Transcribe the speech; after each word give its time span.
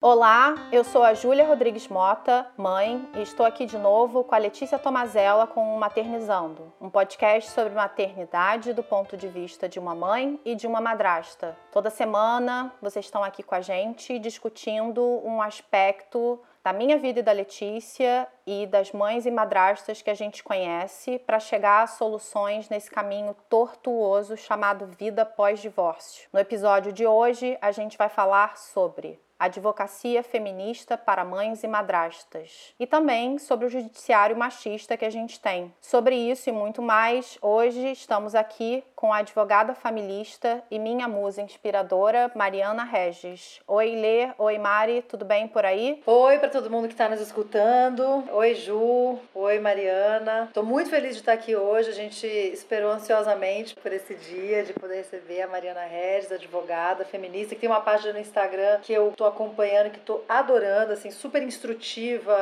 Olá, 0.00 0.54
eu 0.70 0.84
sou 0.84 1.02
a 1.02 1.12
Júlia 1.12 1.44
Rodrigues 1.44 1.88
Mota, 1.88 2.46
mãe, 2.56 3.04
e 3.16 3.20
estou 3.20 3.44
aqui 3.44 3.66
de 3.66 3.76
novo 3.76 4.22
com 4.22 4.32
a 4.32 4.38
Letícia 4.38 4.78
Tomazella 4.78 5.44
com 5.44 5.74
o 5.74 5.80
Maternizando, 5.80 6.72
um 6.80 6.88
podcast 6.88 7.50
sobre 7.50 7.74
maternidade 7.74 8.72
do 8.72 8.84
ponto 8.84 9.16
de 9.16 9.26
vista 9.26 9.68
de 9.68 9.76
uma 9.76 9.96
mãe 9.96 10.40
e 10.44 10.54
de 10.54 10.68
uma 10.68 10.80
madrasta. 10.80 11.56
Toda 11.72 11.90
semana 11.90 12.72
vocês 12.80 13.06
estão 13.06 13.24
aqui 13.24 13.42
com 13.42 13.56
a 13.56 13.60
gente 13.60 14.20
discutindo 14.20 15.02
um 15.24 15.42
aspecto 15.42 16.40
da 16.62 16.72
minha 16.72 16.96
vida 16.96 17.18
e 17.18 17.22
da 17.24 17.32
Letícia 17.32 18.28
e 18.46 18.68
das 18.68 18.92
mães 18.92 19.26
e 19.26 19.32
madrastas 19.32 20.00
que 20.00 20.10
a 20.10 20.14
gente 20.14 20.44
conhece 20.44 21.18
para 21.18 21.40
chegar 21.40 21.82
a 21.82 21.88
soluções 21.88 22.68
nesse 22.68 22.88
caminho 22.88 23.34
tortuoso 23.48 24.36
chamado 24.36 24.86
vida 24.86 25.26
pós-divórcio. 25.26 26.28
No 26.32 26.38
episódio 26.38 26.92
de 26.92 27.04
hoje, 27.04 27.58
a 27.60 27.72
gente 27.72 27.98
vai 27.98 28.08
falar 28.08 28.56
sobre 28.56 29.18
advocacia 29.38 30.22
feminista 30.22 30.98
para 30.98 31.24
mães 31.24 31.62
e 31.62 31.68
madrastas, 31.68 32.74
e 32.78 32.86
também 32.86 33.38
sobre 33.38 33.66
o 33.66 33.70
judiciário 33.70 34.36
machista 34.36 34.96
que 34.96 35.04
a 35.04 35.10
gente 35.10 35.38
tem. 35.38 35.72
Sobre 35.80 36.16
isso 36.16 36.48
e 36.48 36.52
muito 36.52 36.82
mais, 36.82 37.38
hoje 37.40 37.92
estamos 37.92 38.34
aqui 38.34 38.82
com 38.98 39.12
a 39.12 39.18
advogada 39.18 39.74
familista 39.74 40.60
e 40.68 40.76
minha 40.76 41.06
musa 41.06 41.40
inspiradora, 41.40 42.32
Mariana 42.34 42.82
Regis. 42.82 43.60
Oi, 43.64 43.94
Lê. 43.94 44.30
Oi, 44.36 44.58
Mari. 44.58 45.02
Tudo 45.02 45.24
bem 45.24 45.46
por 45.46 45.64
aí? 45.64 46.02
Oi 46.04 46.38
para 46.40 46.48
todo 46.48 46.68
mundo 46.68 46.88
que 46.88 46.94
está 46.94 47.08
nos 47.08 47.20
escutando. 47.20 48.24
Oi, 48.32 48.56
Ju. 48.56 49.20
Oi, 49.32 49.60
Mariana. 49.60 50.46
Estou 50.48 50.64
muito 50.64 50.90
feliz 50.90 51.12
de 51.12 51.20
estar 51.20 51.34
aqui 51.34 51.54
hoje. 51.54 51.90
A 51.90 51.94
gente 51.94 52.26
esperou 52.26 52.90
ansiosamente 52.90 53.76
por 53.76 53.92
esse 53.92 54.16
dia 54.16 54.64
de 54.64 54.72
poder 54.72 54.96
receber 54.96 55.42
a 55.42 55.46
Mariana 55.46 55.84
Regis, 55.84 56.32
advogada 56.32 57.04
feminista, 57.04 57.54
que 57.54 57.60
tem 57.60 57.70
uma 57.70 57.80
página 57.80 58.14
no 58.14 58.18
Instagram 58.18 58.80
que 58.82 58.92
eu 58.92 59.10
estou 59.10 59.27
acompanhando, 59.28 59.90
que 59.90 59.98
estou 59.98 60.24
adorando, 60.28 60.92
assim, 60.92 61.10
super 61.10 61.42
instrutiva, 61.42 62.34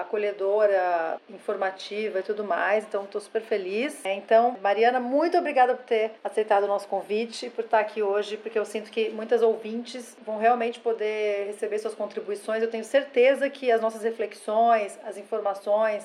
acolhedora, 0.00 1.20
informativa 1.28 2.20
e 2.20 2.22
tudo 2.22 2.44
mais. 2.44 2.84
Então, 2.84 3.04
estou 3.04 3.20
super 3.20 3.42
feliz. 3.42 4.04
Então, 4.04 4.56
Mariana, 4.62 5.00
muito 5.00 5.36
obrigada 5.36 5.74
por 5.74 5.84
ter 5.84 6.12
aceitado 6.22 6.64
o 6.64 6.68
nosso 6.68 6.86
convite, 6.88 7.50
por 7.50 7.64
estar 7.64 7.80
aqui 7.80 8.02
hoje, 8.02 8.36
porque 8.36 8.58
eu 8.58 8.64
sinto 8.64 8.90
que 8.90 9.10
muitas 9.10 9.42
ouvintes 9.42 10.16
vão 10.24 10.38
realmente 10.38 10.78
poder 10.80 11.46
receber 11.46 11.78
suas 11.78 11.94
contribuições. 11.94 12.62
Eu 12.62 12.70
tenho 12.70 12.84
certeza 12.84 13.50
que 13.50 13.70
as 13.70 13.80
nossas 13.80 14.02
reflexões, 14.02 14.98
as 15.04 15.16
informações 15.16 16.04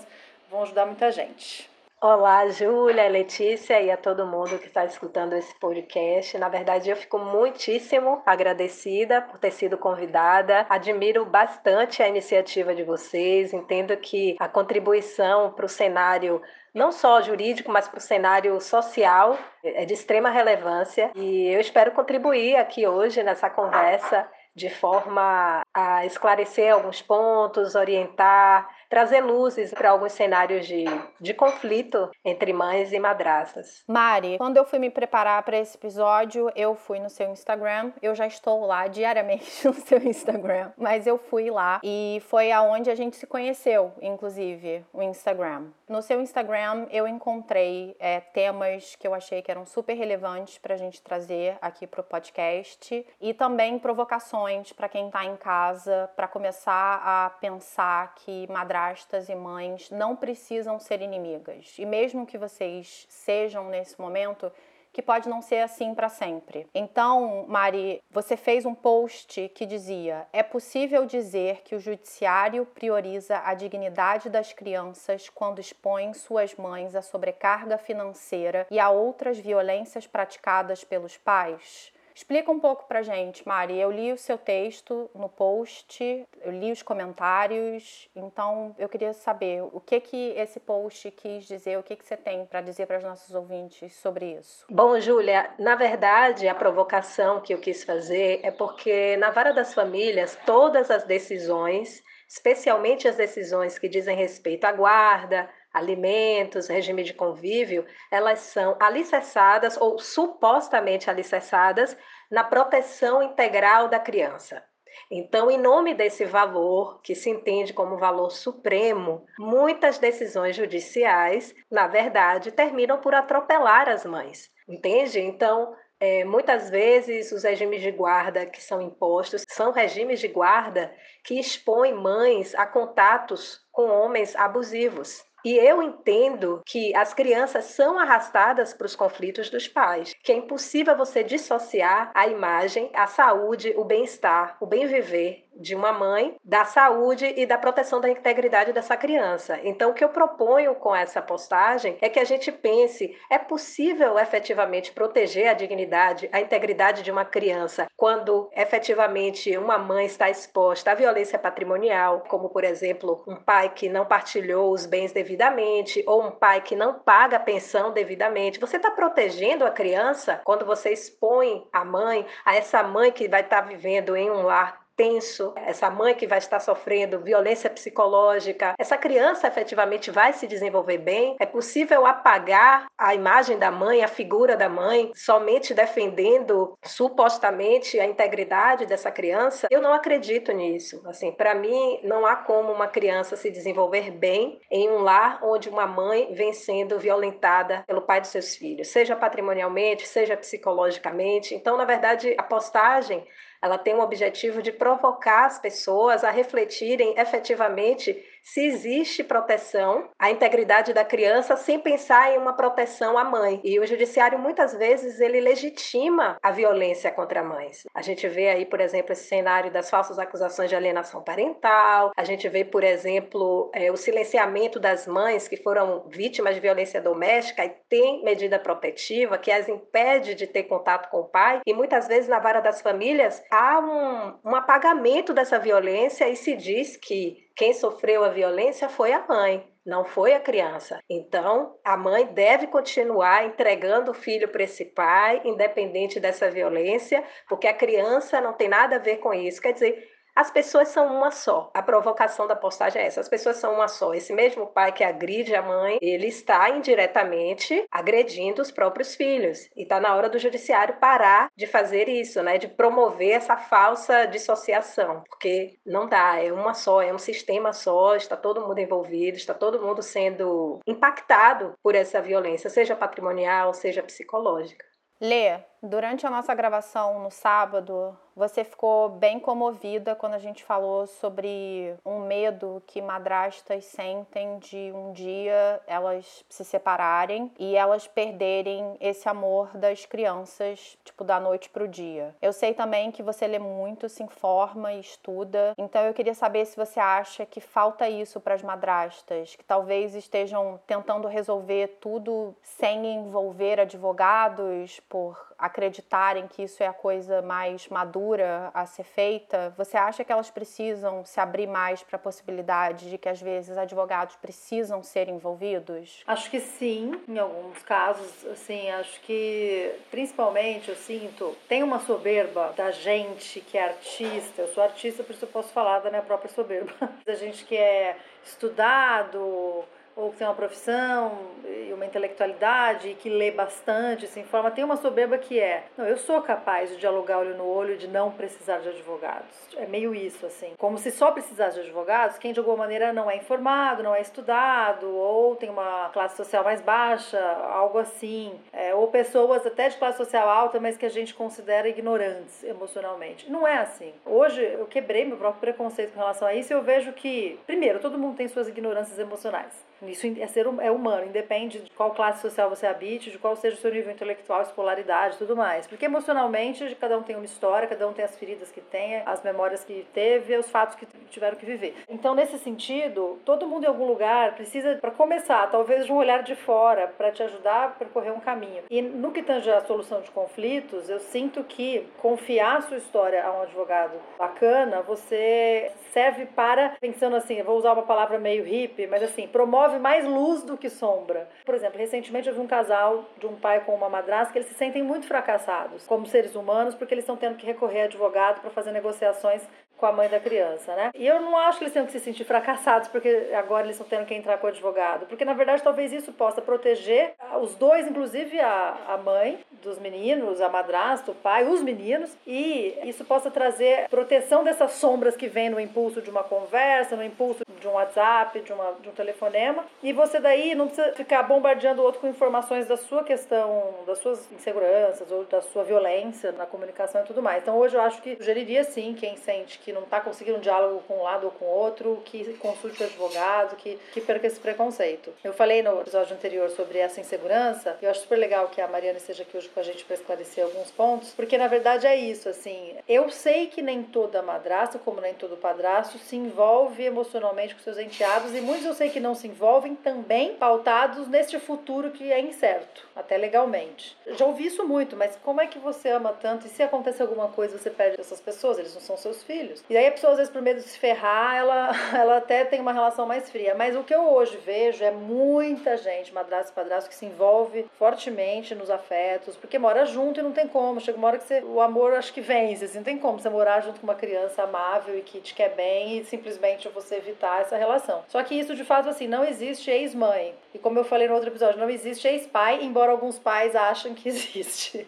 vão 0.49 0.63
ajudar 0.63 0.85
muita 0.85 1.11
gente. 1.11 1.68
Olá, 2.01 2.47
Júlia, 2.47 3.09
Letícia 3.09 3.81
e 3.81 3.91
a 3.91 3.97
todo 3.97 4.25
mundo 4.25 4.57
que 4.57 4.67
está 4.67 4.85
escutando 4.85 5.33
esse 5.33 5.53
podcast. 5.59 6.37
Na 6.37 6.47
verdade, 6.47 6.89
eu 6.89 6.95
fico 6.95 7.19
muitíssimo 7.19 8.23
agradecida 8.25 9.21
por 9.21 9.37
ter 9.37 9.51
sido 9.51 9.77
convidada. 9.77 10.65
Admiro 10.69 11.25
bastante 11.25 12.01
a 12.01 12.07
iniciativa 12.07 12.73
de 12.73 12.83
vocês. 12.83 13.53
Entendo 13.53 13.97
que 13.97 14.37
a 14.39 14.47
contribuição 14.47 15.51
para 15.51 15.65
o 15.65 15.69
cenário 15.69 16.41
não 16.73 16.89
só 16.89 17.21
jurídico, 17.21 17.69
mas 17.69 17.89
para 17.89 17.97
o 17.97 18.01
cenário 18.01 18.61
social 18.61 19.37
é 19.61 19.83
de 19.83 19.93
extrema 19.93 20.29
relevância. 20.29 21.11
E 21.13 21.53
eu 21.53 21.59
espero 21.59 21.91
contribuir 21.91 22.55
aqui 22.55 22.87
hoje 22.87 23.21
nessa 23.23 23.49
conversa 23.49 24.25
de 24.55 24.69
forma 24.69 25.61
a 25.73 26.05
esclarecer 26.05 26.73
alguns 26.73 27.01
pontos, 27.01 27.75
orientar 27.75 28.69
trazer 28.89 29.21
luzes 29.21 29.71
para 29.71 29.91
alguns 29.91 30.13
cenários 30.13 30.65
de, 30.65 30.83
de 31.21 31.33
conflito 31.33 32.09
entre 32.25 32.51
mães 32.51 32.91
e 32.91 32.99
madrastas. 32.99 33.83
Mari, 33.87 34.37
quando 34.39 34.57
eu 34.57 34.65
fui 34.65 34.79
me 34.79 34.89
preparar 34.89 35.43
para 35.43 35.57
esse 35.57 35.77
episódio, 35.77 36.51
eu 36.55 36.73
fui 36.73 36.99
no 36.99 37.09
seu 37.09 37.31
Instagram. 37.31 37.91
Eu 38.01 38.15
já 38.15 38.25
estou 38.25 38.65
lá 38.65 38.87
diariamente 38.87 39.65
no 39.67 39.73
seu 39.75 39.99
Instagram, 39.99 40.71
mas 40.75 41.05
eu 41.05 41.17
fui 41.17 41.51
lá 41.51 41.79
e 41.83 42.21
foi 42.27 42.51
aonde 42.51 42.89
a 42.89 42.95
gente 42.95 43.15
se 43.15 43.27
conheceu, 43.27 43.93
inclusive, 44.01 44.83
o 44.91 45.03
Instagram. 45.03 45.67
No 45.87 46.01
seu 46.01 46.19
Instagram, 46.19 46.87
eu 46.89 47.07
encontrei 47.07 47.95
é, 47.99 48.19
temas 48.19 48.95
que 48.95 49.07
eu 49.07 49.13
achei 49.13 49.41
que 49.41 49.51
eram 49.51 49.65
super 49.65 49.93
relevantes 49.93 50.57
para 50.57 50.73
a 50.73 50.77
gente 50.77 51.01
trazer 51.01 51.57
aqui 51.61 51.85
para 51.85 52.01
o 52.01 52.03
podcast 52.03 53.05
e 53.21 53.33
também 53.33 53.77
provocações 53.77 54.71
para 54.71 54.89
quem 54.89 55.07
está 55.07 55.25
em 55.25 55.35
casa 55.35 56.09
para 56.15 56.27
começar 56.27 57.01
a 57.03 57.29
pensar 57.29 58.15
que 58.15 58.47
madrasta 58.51 58.78
madrastas 58.79 59.27
e 59.27 59.35
mães 59.35 59.89
não 59.91 60.15
precisam 60.15 60.79
ser 60.79 61.01
inimigas. 61.01 61.75
E 61.77 61.85
mesmo 61.85 62.25
que 62.25 62.37
vocês 62.37 63.05
sejam 63.09 63.69
nesse 63.69 63.99
momento, 63.99 64.49
que 64.91 65.01
pode 65.01 65.29
não 65.29 65.41
ser 65.41 65.59
assim 65.59 65.93
para 65.93 66.09
sempre. 66.09 66.65
Então, 66.73 67.45
Mari, 67.47 68.01
você 68.09 68.35
fez 68.35 68.65
um 68.65 68.73
post 68.73 69.49
que 69.49 69.65
dizia: 69.65 70.25
é 70.31 70.41
possível 70.41 71.05
dizer 71.05 71.61
que 71.63 71.75
o 71.75 71.79
judiciário 71.79 72.65
prioriza 72.65 73.41
a 73.45 73.53
dignidade 73.53 74.29
das 74.29 74.53
crianças 74.53 75.29
quando 75.29 75.59
expõe 75.59 76.13
suas 76.13 76.55
mães 76.55 76.95
à 76.95 77.01
sobrecarga 77.01 77.77
financeira 77.77 78.65
e 78.71 78.79
a 78.79 78.89
outras 78.89 79.37
violências 79.37 80.07
praticadas 80.07 80.83
pelos 80.83 81.17
pais? 81.17 81.91
Explica 82.19 82.51
um 82.51 82.59
pouco 82.59 82.85
pra 82.85 83.01
gente, 83.01 83.47
Mari. 83.47 83.79
Eu 83.79 83.89
li 83.89 84.11
o 84.11 84.17
seu 84.17 84.37
texto 84.37 85.09
no 85.15 85.29
post, 85.29 86.27
eu 86.41 86.51
li 86.51 86.69
os 86.69 86.83
comentários, 86.83 88.09
então 88.13 88.75
eu 88.77 88.89
queria 88.89 89.13
saber 89.13 89.63
o 89.63 89.79
que 89.79 90.01
que 90.01 90.33
esse 90.35 90.59
post 90.59 91.09
quis 91.11 91.45
dizer, 91.45 91.79
o 91.79 91.81
que 91.81 91.95
que 91.95 92.05
você 92.05 92.17
tem 92.17 92.45
para 92.45 92.59
dizer 92.59 92.87
para 92.87 92.97
os 92.97 93.05
nossos 93.05 93.33
ouvintes 93.33 93.95
sobre 93.95 94.33
isso. 94.33 94.65
Bom, 94.69 94.99
Júlia, 94.99 95.49
na 95.57 95.75
verdade, 95.75 96.45
a 96.45 96.53
provocação 96.53 97.39
que 97.39 97.53
eu 97.53 97.57
quis 97.61 97.85
fazer 97.85 98.41
é 98.43 98.51
porque 98.51 99.15
na 99.15 99.31
vara 99.31 99.53
das 99.53 99.73
famílias, 99.73 100.37
todas 100.45 100.91
as 100.91 101.05
decisões, 101.05 102.03
especialmente 102.27 103.07
as 103.07 103.15
decisões 103.15 103.79
que 103.79 103.87
dizem 103.87 104.17
respeito 104.17 104.65
à 104.65 104.73
guarda, 104.73 105.49
alimentos, 105.73 106.67
regime 106.67 107.03
de 107.03 107.13
convívio, 107.13 107.85
elas 108.11 108.39
são 108.39 108.75
alicerçadas 108.79 109.77
ou 109.77 109.99
supostamente 109.99 111.09
alicerçadas 111.09 111.97
na 112.29 112.43
proteção 112.43 113.21
integral 113.21 113.87
da 113.87 113.99
criança. 113.99 114.63
Então, 115.11 115.49
em 115.49 115.57
nome 115.57 115.93
desse 115.93 116.25
valor, 116.25 117.01
que 117.01 117.15
se 117.15 117.29
entende 117.29 117.73
como 117.73 117.97
valor 117.97 118.31
supremo, 118.31 119.25
muitas 119.39 119.97
decisões 119.97 120.55
judiciais, 120.55 121.55
na 121.69 121.87
verdade, 121.87 122.51
terminam 122.51 122.99
por 122.99 123.15
atropelar 123.15 123.89
as 123.89 124.05
mães. 124.05 124.51
Entende? 124.67 125.19
Então, 125.19 125.75
é, 125.99 126.23
muitas 126.23 126.69
vezes 126.69 127.31
os 127.31 127.43
regimes 127.43 127.81
de 127.81 127.91
guarda 127.91 128.45
que 128.45 128.61
são 128.61 128.81
impostos 128.81 129.43
são 129.49 129.71
regimes 129.71 130.19
de 130.19 130.27
guarda 130.27 130.93
que 131.25 131.39
expõem 131.39 131.93
mães 131.93 132.55
a 132.55 132.65
contatos 132.65 133.59
com 133.71 133.87
homens 133.89 134.35
abusivos. 134.35 135.23
E 135.43 135.55
eu 135.57 135.81
entendo 135.81 136.61
que 136.65 136.93
as 136.95 137.13
crianças 137.13 137.65
são 137.65 137.97
arrastadas 137.97 138.73
para 138.73 138.85
os 138.85 138.95
conflitos 138.95 139.49
dos 139.49 139.67
pais, 139.67 140.13
que 140.23 140.31
é 140.31 140.35
impossível 140.35 140.97
você 140.97 141.23
dissociar 141.23 142.11
a 142.13 142.27
imagem, 142.27 142.91
a 142.93 143.07
saúde, 143.07 143.73
o 143.77 143.85
bem-estar, 143.85 144.57
o 144.59 144.65
bem 144.65 144.85
viver 144.85 145.48
de 145.55 145.75
uma 145.75 145.91
mãe, 145.91 146.35
da 146.43 146.65
saúde 146.65 147.33
e 147.35 147.45
da 147.45 147.57
proteção 147.57 147.99
da 147.99 148.09
integridade 148.09 148.71
dessa 148.71 148.95
criança. 148.95 149.59
Então, 149.63 149.91
o 149.91 149.93
que 149.93 150.03
eu 150.03 150.09
proponho 150.09 150.75
com 150.75 150.95
essa 150.95 151.21
postagem 151.21 151.97
é 152.01 152.09
que 152.09 152.19
a 152.19 152.23
gente 152.23 152.51
pense: 152.51 153.15
é 153.29 153.37
possível 153.37 154.17
efetivamente 154.17 154.91
proteger 154.91 155.47
a 155.47 155.53
dignidade, 155.53 156.29
a 156.31 156.39
integridade 156.39 157.03
de 157.03 157.11
uma 157.11 157.25
criança 157.25 157.87
quando 157.95 158.49
efetivamente 158.55 159.55
uma 159.57 159.77
mãe 159.77 160.05
está 160.05 160.29
exposta 160.29 160.91
à 160.91 160.95
violência 160.95 161.37
patrimonial, 161.37 162.23
como 162.27 162.49
por 162.49 162.63
exemplo, 162.63 163.23
um 163.27 163.35
pai 163.35 163.69
que 163.69 163.89
não 163.89 164.05
partilhou 164.05 164.71
os 164.71 164.85
bens 164.85 165.11
devidamente 165.11 166.03
ou 166.07 166.23
um 166.23 166.31
pai 166.31 166.61
que 166.61 166.75
não 166.75 166.93
paga 166.93 167.37
a 167.37 167.39
pensão 167.39 167.91
devidamente. 167.91 168.59
Você 168.59 168.77
está 168.77 168.91
protegendo 168.91 169.65
a 169.65 169.71
criança 169.71 170.41
quando 170.43 170.65
você 170.65 170.91
expõe 170.91 171.67
a 171.71 171.83
mãe 171.83 172.25
a 172.45 172.55
essa 172.55 172.81
mãe 172.83 173.11
que 173.11 173.27
vai 173.27 173.41
estar 173.41 173.61
vivendo 173.61 174.15
em 174.15 174.29
um 174.29 174.43
lar 174.43 174.88
tenso, 174.99 175.53
essa 175.55 175.89
mãe 175.89 176.13
que 176.13 176.27
vai 176.27 176.39
estar 176.39 176.59
sofrendo 176.59 177.21
violência 177.21 177.69
psicológica, 177.69 178.73
essa 178.77 178.97
criança 178.97 179.47
efetivamente 179.47 180.11
vai 180.11 180.33
se 180.33 180.45
desenvolver 180.45 180.97
bem? 180.97 181.37
É 181.39 181.45
possível 181.45 182.05
apagar 182.05 182.87
a 182.97 183.15
imagem 183.15 183.57
da 183.57 183.71
mãe, 183.71 184.03
a 184.03 184.09
figura 184.09 184.57
da 184.57 184.67
mãe, 184.67 185.13
somente 185.15 185.73
defendendo 185.73 186.77
supostamente 186.83 187.97
a 187.97 188.05
integridade 188.05 188.85
dessa 188.85 189.09
criança? 189.09 189.69
Eu 189.71 189.81
não 189.81 189.93
acredito 189.93 190.51
nisso. 190.51 191.01
Assim, 191.05 191.31
para 191.31 191.55
mim 191.55 192.01
não 192.03 192.25
há 192.25 192.35
como 192.35 192.69
uma 192.69 192.87
criança 192.87 193.37
se 193.37 193.49
desenvolver 193.49 194.11
bem 194.11 194.59
em 194.69 194.89
um 194.89 194.97
lar 194.97 195.39
onde 195.41 195.69
uma 195.69 195.87
mãe 195.87 196.33
vem 196.33 196.51
sendo 196.51 196.99
violentada 196.99 197.85
pelo 197.87 198.01
pai 198.01 198.19
dos 198.19 198.31
seus 198.31 198.53
filhos, 198.53 198.89
seja 198.89 199.15
patrimonialmente, 199.15 200.05
seja 200.05 200.35
psicologicamente. 200.35 201.55
Então, 201.55 201.77
na 201.77 201.85
verdade, 201.85 202.35
a 202.37 202.43
postagem 202.43 203.25
ela 203.61 203.77
tem 203.77 203.93
o 203.93 204.01
objetivo 204.01 204.61
de 204.61 204.71
provocar 204.71 205.45
as 205.45 205.59
pessoas 205.59 206.23
a 206.23 206.31
refletirem 206.31 207.17
efetivamente 207.17 208.13
se 208.53 208.65
existe 208.65 209.23
proteção 209.23 210.09
à 210.17 210.31
integridade 210.31 210.91
da 210.91 211.05
criança 211.05 211.55
sem 211.55 211.79
pensar 211.79 212.33
em 212.33 212.37
uma 212.37 212.53
proteção 212.53 213.17
à 213.17 213.23
mãe. 213.23 213.61
E 213.63 213.79
o 213.79 213.85
judiciário 213.85 214.39
muitas 214.39 214.73
vezes 214.73 215.19
ele 215.19 215.39
legitima 215.39 216.37
a 216.41 216.51
violência 216.51 217.11
contra 217.11 217.43
mães. 217.43 217.83
A 217.93 218.01
gente 218.01 218.27
vê 218.27 218.49
aí, 218.49 218.65
por 218.65 218.81
exemplo, 218.81 219.11
esse 219.11 219.27
cenário 219.27 219.71
das 219.71 219.89
falsas 219.89 220.17
acusações 220.17 220.69
de 220.69 220.75
alienação 220.75 221.23
parental. 221.23 222.11
A 222.17 222.23
gente 222.23 222.49
vê, 222.49 222.65
por 222.65 222.83
exemplo, 222.83 223.69
é, 223.73 223.91
o 223.91 223.97
silenciamento 223.97 224.79
das 224.79 225.05
mães 225.05 225.47
que 225.47 225.57
foram 225.57 226.05
vítimas 226.09 226.55
de 226.55 226.61
violência 226.61 226.99
doméstica 226.99 227.63
e 227.65 227.75
tem 227.87 228.23
medida 228.23 228.57
protetiva 228.57 229.37
que 229.37 229.51
as 229.51 229.69
impede 229.69 230.33
de 230.33 230.47
ter 230.47 230.63
contato 230.63 231.09
com 231.09 231.19
o 231.19 231.29
pai. 231.29 231.61
E 231.65 231.73
muitas 231.73 232.07
vezes 232.07 232.27
na 232.27 232.39
vara 232.39 232.61
das 232.61 232.81
famílias 232.81 233.43
há 233.51 233.79
um, 233.79 234.49
um 234.49 234.55
apagamento 234.55 235.33
dessa 235.33 235.59
violência 235.59 236.27
e 236.27 236.35
se 236.35 236.55
diz 236.55 236.97
que 236.97 237.48
quem 237.59 237.73
sofreu 237.73 238.23
a 238.23 238.29
violência 238.29 238.87
foi 238.87 239.11
a 239.11 239.27
mãe, 239.27 239.67
não 239.85 240.05
foi 240.05 240.31
a 240.31 240.39
criança. 240.39 240.97
Então, 241.09 241.77
a 241.83 241.97
mãe 241.97 242.25
deve 242.27 242.67
continuar 242.67 243.45
entregando 243.45 244.11
o 244.11 244.13
filho 244.13 244.47
para 244.47 244.63
esse 244.63 244.85
pai, 244.85 245.41
independente 245.43 246.21
dessa 246.21 246.49
violência, 246.49 247.21
porque 247.49 247.67
a 247.67 247.73
criança 247.73 248.39
não 248.39 248.53
tem 248.53 248.69
nada 248.69 248.95
a 248.95 248.99
ver 248.99 249.17
com 249.17 249.33
isso. 249.33 249.61
Quer 249.61 249.73
dizer, 249.73 250.07
as 250.35 250.51
pessoas 250.51 250.89
são 250.89 251.07
uma 251.07 251.31
só. 251.31 251.69
A 251.73 251.81
provocação 251.81 252.47
da 252.47 252.55
postagem 252.55 253.01
é 253.01 253.05
essa: 253.05 253.19
as 253.19 253.29
pessoas 253.29 253.57
são 253.57 253.73
uma 253.73 253.87
só. 253.87 254.13
Esse 254.13 254.33
mesmo 254.33 254.67
pai 254.67 254.91
que 254.91 255.03
agride 255.03 255.55
a 255.55 255.61
mãe, 255.61 255.97
ele 256.01 256.27
está 256.27 256.69
indiretamente 256.69 257.85
agredindo 257.91 258.61
os 258.61 258.71
próprios 258.71 259.15
filhos. 259.15 259.69
E 259.75 259.83
está 259.83 259.99
na 259.99 260.15
hora 260.15 260.29
do 260.29 260.39
judiciário 260.39 260.97
parar 260.97 261.49
de 261.55 261.67
fazer 261.67 262.07
isso, 262.07 262.41
né? 262.41 262.57
De 262.57 262.67
promover 262.67 263.31
essa 263.31 263.57
falsa 263.57 264.25
dissociação. 264.25 265.23
Porque 265.29 265.77
não 265.85 266.07
dá, 266.07 266.41
é 266.41 266.51
uma 266.51 266.73
só, 266.73 267.01
é 267.01 267.13
um 267.13 267.19
sistema 267.19 267.73
só, 267.73 268.15
está 268.15 268.35
todo 268.37 268.65
mundo 268.67 268.79
envolvido, 268.79 269.37
está 269.37 269.53
todo 269.53 269.81
mundo 269.81 270.01
sendo 270.01 270.79
impactado 270.87 271.73
por 271.83 271.95
essa 271.95 272.21
violência, 272.21 272.69
seja 272.69 272.95
patrimonial, 272.95 273.73
seja 273.73 274.03
psicológica. 274.03 274.85
Lê, 275.21 275.59
durante 275.81 276.25
a 276.25 276.29
nossa 276.29 276.53
gravação 276.53 277.19
no 277.19 277.31
sábado, 277.31 278.17
você 278.39 278.63
ficou 278.63 279.09
bem 279.09 279.37
comovida 279.37 280.15
quando 280.15 280.33
a 280.33 280.39
gente 280.39 280.63
falou 280.63 281.05
sobre 281.05 281.93
um 282.05 282.19
medo 282.19 282.81
que 282.87 283.01
madrastas 283.01 283.83
sentem 283.83 284.57
de 284.59 284.93
um 284.95 285.11
dia 285.11 285.81
elas 285.85 286.45
se 286.49 286.63
separarem 286.63 287.51
e 287.59 287.75
elas 287.75 288.07
perderem 288.07 288.95
esse 289.01 289.27
amor 289.27 289.75
das 289.77 290.05
crianças, 290.05 290.97
tipo, 291.03 291.25
da 291.25 291.37
noite 291.37 291.69
pro 291.69 291.85
dia. 291.85 292.33
Eu 292.41 292.53
sei 292.53 292.73
também 292.73 293.11
que 293.11 293.21
você 293.21 293.45
lê 293.45 293.59
muito, 293.59 294.07
se 294.07 294.23
informa 294.23 294.93
e 294.93 295.01
estuda, 295.01 295.73
então 295.77 296.01
eu 296.05 296.13
queria 296.13 296.33
saber 296.33 296.65
se 296.65 296.77
você 296.77 296.99
acha 296.99 297.45
que 297.45 297.59
falta 297.59 298.07
isso 298.07 298.39
para 298.39 298.55
as 298.55 298.63
madrastas, 298.63 299.55
que 299.55 299.65
talvez 299.65 300.15
estejam 300.15 300.79
tentando 300.87 301.27
resolver 301.27 301.97
tudo 301.99 302.55
sem 302.61 303.05
envolver 303.05 303.81
advogados 303.81 305.01
por 305.09 305.49
acreditarem 305.69 306.47
que 306.47 306.63
isso 306.63 306.81
é 306.83 306.87
a 306.87 306.93
coisa 306.93 307.41
mais 307.41 307.87
madura 307.87 308.71
a 308.73 308.85
ser 308.85 309.03
feita, 309.03 309.73
você 309.77 309.95
acha 309.95 310.23
que 310.23 310.31
elas 310.31 310.49
precisam 310.49 311.23
se 311.23 311.39
abrir 311.39 311.67
mais 311.67 312.03
para 312.03 312.15
a 312.15 312.19
possibilidade 312.19 313.09
de 313.09 313.17
que 313.17 313.29
às 313.29 313.41
vezes 313.41 313.77
advogados 313.77 314.35
precisam 314.35 315.01
ser 315.03 315.29
envolvidos? 315.29 316.23
Acho 316.27 316.49
que 316.49 316.59
sim, 316.59 317.19
em 317.27 317.37
alguns 317.37 317.81
casos, 317.83 318.45
assim, 318.47 318.89
acho 318.91 319.21
que 319.21 319.95
principalmente 320.11 320.89
eu 320.89 320.95
sinto, 320.95 321.55
tem 321.67 321.83
uma 321.83 321.99
soberba 321.99 322.73
da 322.75 322.91
gente 322.91 323.61
que 323.61 323.77
é 323.77 323.85
artista, 323.85 324.63
eu 324.63 324.67
sou 324.69 324.83
artista, 324.83 325.23
por 325.23 325.33
isso 325.33 325.45
eu 325.45 325.49
posso 325.49 325.69
falar 325.69 325.99
da 325.99 326.09
minha 326.09 326.21
própria 326.21 326.51
soberba, 326.51 326.93
da 327.25 327.35
gente 327.35 327.63
que 327.65 327.77
é 327.77 328.17
estudado, 328.43 329.85
ou 330.19 330.31
que 330.31 330.37
tem 330.37 330.47
uma 330.47 330.53
profissão 330.53 331.31
e 331.65 331.93
uma 331.93 332.05
intelectualidade 332.05 333.09
e 333.09 333.15
que 333.15 333.29
lê 333.29 333.51
bastante, 333.51 334.27
se 334.27 334.39
informa, 334.39 334.69
tem 334.69 334.83
uma 334.83 334.97
soberba 334.97 335.37
que 335.37 335.59
é, 335.59 335.85
não, 335.97 336.05
eu 336.05 336.17
sou 336.17 336.41
capaz 336.41 336.89
de 336.89 336.97
dialogar 336.97 337.39
olho 337.39 337.55
no 337.55 337.65
olho 337.65 337.97
de 337.97 338.07
não 338.07 338.31
precisar 338.31 338.79
de 338.79 338.89
advogados. 338.89 339.55
É 339.77 339.85
meio 339.85 340.13
isso, 340.13 340.45
assim. 340.45 340.73
Como 340.77 340.97
se 340.97 341.11
só 341.11 341.31
precisasse 341.31 341.75
de 341.75 341.85
advogados, 341.85 342.37
quem 342.37 342.51
de 342.51 342.59
alguma 342.59 342.77
maneira 342.77 343.13
não 343.13 343.31
é 343.31 343.37
informado, 343.37 344.03
não 344.03 344.13
é 344.13 344.21
estudado, 344.21 345.07
ou 345.07 345.55
tem 345.55 345.69
uma 345.69 346.09
classe 346.09 346.35
social 346.35 346.63
mais 346.63 346.81
baixa, 346.81 347.39
algo 347.71 347.97
assim. 347.97 348.59
É, 348.73 348.93
ou 348.93 349.07
pessoas 349.07 349.65
até 349.65 349.87
de 349.87 349.97
classe 349.97 350.17
social 350.17 350.49
alta, 350.49 350.79
mas 350.79 350.97
que 350.97 351.05
a 351.05 351.09
gente 351.09 351.33
considera 351.33 351.87
ignorantes 351.87 352.63
emocionalmente. 352.63 353.49
Não 353.49 353.65
é 353.65 353.77
assim. 353.77 354.13
Hoje 354.25 354.61
eu 354.61 354.85
quebrei 354.85 355.23
meu 355.23 355.37
próprio 355.37 355.61
preconceito 355.61 356.11
com 356.13 356.19
relação 356.19 356.47
a 356.47 356.53
isso 356.53 356.73
e 356.73 356.75
eu 356.75 356.81
vejo 356.81 357.13
que, 357.13 357.57
primeiro, 357.65 357.99
todo 357.99 358.17
mundo 358.17 358.35
tem 358.35 358.47
suas 358.47 358.67
ignorâncias 358.67 359.17
emocionais. 359.17 359.88
Isso 360.03 360.27
é 360.39 360.47
ser 360.47 360.65
é 360.81 360.91
humano, 360.91 361.25
independe 361.25 361.79
de 361.79 361.89
qual 361.91 362.11
classe 362.11 362.41
social 362.41 362.69
você 362.69 362.85
habite, 362.85 363.31
de 363.31 363.37
qual 363.37 363.55
seja 363.55 363.75
o 363.75 363.79
seu 363.79 363.91
nível 363.91 364.11
intelectual, 364.11 364.61
escolaridade, 364.61 365.37
tudo 365.37 365.55
mais. 365.55 365.87
Porque 365.87 366.05
emocionalmente 366.05 366.95
cada 366.99 367.17
um 367.17 367.23
tem 367.23 367.35
uma 367.35 367.45
história, 367.45 367.87
cada 367.87 368.07
um 368.07 368.13
tem 368.13 368.25
as 368.25 368.37
feridas 368.37 368.71
que 368.71 368.81
tem, 368.81 369.21
as 369.25 369.43
memórias 369.43 369.83
que 369.83 370.05
teve, 370.13 370.55
os 370.55 370.69
fatos 370.69 370.95
que 370.95 371.05
tiveram 371.29 371.57
que 371.57 371.65
viver. 371.65 371.95
Então, 372.07 372.35
nesse 372.35 372.57
sentido, 372.59 373.39
todo 373.45 373.67
mundo 373.67 373.83
em 373.83 373.87
algum 373.87 374.05
lugar 374.05 374.55
precisa, 374.55 374.95
para 374.95 375.11
começar, 375.11 375.67
talvez 375.69 376.05
de 376.05 376.11
um 376.11 376.17
olhar 376.17 376.43
de 376.43 376.55
fora, 376.55 377.07
para 377.17 377.31
te 377.31 377.43
ajudar 377.43 377.85
a 377.85 377.87
percorrer 377.89 378.31
um 378.31 378.39
caminho. 378.39 378.83
E 378.89 379.01
no 379.01 379.31
que 379.31 379.41
tange 379.41 379.69
a 379.69 379.81
solução 379.81 380.21
de 380.21 380.31
conflitos, 380.31 381.09
eu 381.09 381.19
sinto 381.19 381.63
que 381.63 382.05
confiar 382.17 382.77
a 382.77 382.81
sua 382.81 382.97
história 382.97 383.43
a 383.43 383.51
um 383.51 383.61
advogado 383.63 384.13
bacana, 384.37 385.01
você 385.01 385.91
serve 386.11 386.45
para, 386.45 386.95
pensando 386.99 387.35
assim, 387.35 387.61
vou 387.63 387.77
usar 387.77 387.93
uma 387.93 388.03
palavra 388.03 388.39
meio 388.39 388.63
hippie, 388.63 389.07
mas 389.07 389.23
assim, 389.23 389.47
promove 389.47 389.88
mais 389.97 390.25
luz 390.25 390.61
do 390.63 390.77
que 390.77 390.89
sombra. 390.89 391.49
Por 391.65 391.73
exemplo, 391.73 391.97
recentemente 391.97 392.47
eu 392.47 392.53
vi 392.53 392.59
um 392.59 392.67
casal 392.67 393.25
de 393.39 393.47
um 393.47 393.55
pai 393.55 393.79
com 393.85 393.95
uma 393.95 394.09
madrasta 394.09 394.51
que 394.51 394.59
eles 394.59 394.67
se 394.67 394.75
sentem 394.75 395.01
muito 395.01 395.25
fracassados 395.25 396.05
como 396.05 396.27
seres 396.27 396.55
humanos 396.55 396.93
porque 396.93 397.13
eles 397.13 397.23
estão 397.23 397.37
tendo 397.37 397.55
que 397.55 397.65
recorrer 397.65 398.01
a 398.01 398.05
advogado 398.05 398.61
para 398.61 398.69
fazer 398.69 398.91
negociações 398.91 399.63
com 399.99 400.05
a 400.05 400.11
mãe 400.11 400.29
da 400.29 400.39
criança, 400.39 400.95
né? 400.95 401.11
E 401.13 401.27
eu 401.27 401.41
não 401.41 401.57
acho 401.57 401.77
que 401.77 401.83
eles 401.83 401.93
tenham 401.93 402.05
que 402.05 402.11
se 402.13 402.19
sentir 402.19 402.45
fracassados 402.45 403.09
porque 403.09 403.49
agora 403.53 403.85
eles 403.85 403.99
estão 403.99 404.07
tendo 404.07 404.25
que 404.25 404.33
entrar 404.33 404.57
com 404.57 404.67
o 404.67 404.69
advogado, 404.69 405.25
porque 405.25 405.43
na 405.43 405.53
verdade 405.53 405.83
talvez 405.83 406.13
isso 406.13 406.31
possa 406.31 406.61
proteger 406.61 407.33
os 407.61 407.75
dois, 407.75 408.07
inclusive 408.07 408.59
a, 408.59 408.95
a 409.07 409.17
mãe 409.17 409.59
dos 409.81 409.99
meninos, 409.99 410.61
a 410.61 410.69
madrasta, 410.69 411.31
o 411.31 411.35
pai, 411.35 411.65
os 411.65 411.81
meninos, 411.81 412.35
e 412.45 412.97
isso 413.03 413.23
possa 413.25 413.51
trazer 413.51 414.07
proteção 414.09 414.63
dessas 414.63 414.93
sombras 414.93 415.35
que 415.35 415.47
vêm 415.47 415.69
no 415.69 415.79
impulso 415.79 416.21
de 416.21 416.29
uma 416.29 416.43
conversa, 416.43 417.15
no 417.15 417.23
impulso 417.23 417.63
de 417.79 417.87
um 417.87 417.91
WhatsApp, 417.91 418.59
de, 418.59 418.73
uma, 418.73 418.93
de 419.01 419.09
um 419.09 419.11
telefonema, 419.11 419.85
e 420.03 420.11
você 420.11 420.39
daí 420.39 420.75
não 420.75 420.87
precisa 420.87 421.13
ficar 421.13 421.43
bombardeando 421.43 422.01
o 422.01 422.05
outro 422.05 422.19
com 422.19 422.27
informações 422.27 422.87
da 422.87 422.97
sua 422.97 423.23
questão, 423.23 423.95
das 424.05 424.19
suas 424.19 424.51
inseguranças 424.51 425.31
ou 425.31 425.45
da 425.45 425.61
sua 425.61 425.83
violência 425.83 426.51
na 426.51 426.65
comunicação 426.65 427.21
e 427.21 427.25
tudo 427.25 427.41
mais. 427.41 427.63
Então 427.63 427.77
hoje 427.77 427.95
eu 427.95 428.01
acho 428.01 428.21
que 428.21 428.35
sugeriria 428.35 428.83
sim 428.83 429.13
quem 429.13 429.37
sente 429.37 429.79
que 429.79 429.88
que 429.89 429.93
não 429.93 430.03
está 430.03 430.21
conseguindo 430.21 430.59
um 430.59 430.61
diálogo 430.61 431.03
com 431.07 431.17
um 431.17 431.23
lado 431.23 431.45
ou 431.45 431.51
com 431.51 431.65
o 431.65 431.67
outro, 431.67 432.21
que 432.23 432.53
consulte 432.59 433.01
o 433.01 433.05
advogado, 433.07 433.75
que, 433.75 433.97
que 434.13 434.21
perca 434.21 434.45
esse 434.45 434.59
preconceito. 434.59 435.33
Eu 435.43 435.51
falei 435.51 435.81
no 435.81 435.99
episódio 436.01 436.35
anterior 436.35 436.69
sobre 436.69 436.99
essa 436.99 437.19
insegurança, 437.19 437.97
e 437.99 438.05
eu 438.05 438.11
acho 438.11 438.21
super 438.21 438.37
legal 438.37 438.67
que 438.67 438.79
a 438.79 438.87
Mariana 438.87 439.17
esteja 439.17 439.41
aqui 439.41 439.57
hoje 439.57 439.67
com 439.67 439.79
a 439.79 439.83
gente 439.83 440.05
para 440.05 440.15
esclarecer 440.15 440.63
alguns 440.63 440.91
pontos, 440.91 441.31
porque 441.31 441.57
na 441.57 441.67
verdade 441.67 442.05
é 442.05 442.15
isso, 442.15 442.47
assim, 442.47 442.93
eu 443.07 443.31
sei 443.31 443.65
que 443.65 443.81
nem 443.81 444.03
toda 444.03 444.43
madrasta, 444.43 444.99
como 444.99 445.19
nem 445.19 445.33
todo 445.33 445.57
padrasto, 445.57 446.19
se 446.19 446.35
envolve 446.35 447.03
emocionalmente 447.03 447.73
com 447.73 447.81
seus 447.81 447.97
enteados, 447.97 448.53
e 448.53 448.61
muitos 448.61 448.85
eu 448.85 448.93
sei 448.93 449.09
que 449.09 449.19
não 449.19 449.33
se 449.33 449.47
envolvem 449.47 449.95
também 449.95 450.53
pautados 450.53 451.27
neste 451.27 451.59
futuro 451.59 452.11
que 452.11 452.31
é 452.31 452.39
incerto, 452.39 453.07
até 453.15 453.37
legalmente. 453.37 454.15
Já 454.27 454.45
ouvi 454.45 454.67
isso 454.67 454.87
muito, 454.87 455.17
mas 455.17 455.35
como 455.43 455.61
é 455.61 455.65
que 455.65 455.79
você 455.79 456.09
ama 456.09 456.31
tanto 456.31 456.67
e 456.67 456.69
se 456.69 456.83
acontece 456.83 457.23
alguma 457.23 457.47
coisa 457.47 457.79
você 457.79 457.89
perde 457.89 458.21
essas 458.21 458.39
pessoas? 458.39 458.77
Eles 458.77 458.93
não 458.93 459.01
são 459.01 459.17
seus 459.17 459.41
filhos. 459.41 459.78
E 459.89 459.93
daí 459.93 460.07
a 460.07 460.11
pessoa, 460.11 460.31
às 460.31 460.37
vezes, 460.37 460.51
por 460.51 460.61
medo 460.61 460.77
de 460.77 460.87
se 460.87 460.97
ferrar, 460.97 461.55
ela, 461.55 461.91
ela 462.17 462.37
até 462.37 462.65
tem 462.65 462.79
uma 462.79 462.91
relação 462.91 463.25
mais 463.25 463.49
fria. 463.49 463.75
Mas 463.75 463.95
o 463.95 464.03
que 464.03 464.13
eu 464.13 464.33
hoje 464.33 464.57
vejo 464.57 465.03
é 465.03 465.11
muita 465.11 465.97
gente, 465.97 466.33
madrasto 466.33 466.71
e 466.71 466.75
padrasto, 466.75 467.09
que 467.09 467.15
se 467.15 467.25
envolve 467.25 467.85
fortemente 467.97 468.73
nos 468.75 468.89
afetos, 468.89 469.55
porque 469.55 469.77
mora 469.77 470.05
junto 470.05 470.39
e 470.39 470.43
não 470.43 470.51
tem 470.51 470.67
como. 470.67 470.99
Chega 470.99 471.17
uma 471.17 471.27
hora 471.27 471.37
que 471.37 471.45
você, 471.45 471.61
o 471.61 471.81
amor 471.81 472.13
acho 472.13 472.33
que 472.33 472.41
vence, 472.41 472.85
assim, 472.85 472.97
não 472.97 473.03
tem 473.03 473.17
como 473.17 473.39
você 473.39 473.49
morar 473.49 473.81
junto 473.81 473.99
com 473.99 474.07
uma 474.07 474.15
criança 474.15 474.63
amável 474.63 475.17
e 475.17 475.21
que 475.21 475.39
te 475.39 475.53
quer 475.53 475.75
bem 475.75 476.17
e 476.17 476.25
simplesmente 476.25 476.87
você 476.89 477.15
evitar 477.15 477.61
essa 477.61 477.77
relação. 477.77 478.23
Só 478.27 478.41
que 478.43 478.55
isso, 478.55 478.75
de 478.75 478.83
fato, 478.83 479.09
assim, 479.09 479.27
não 479.27 479.43
existe 479.43 479.89
ex-mãe. 479.91 480.53
E 480.73 480.79
como 480.79 480.99
eu 480.99 481.03
falei 481.03 481.27
no 481.27 481.33
outro 481.33 481.49
episódio, 481.49 481.79
não 481.79 481.89
existe 481.89 482.27
ex-pai, 482.27 482.83
embora 482.83 483.11
alguns 483.11 483.39
pais 483.39 483.75
achem 483.75 484.13
que 484.13 484.29
existe 484.29 485.07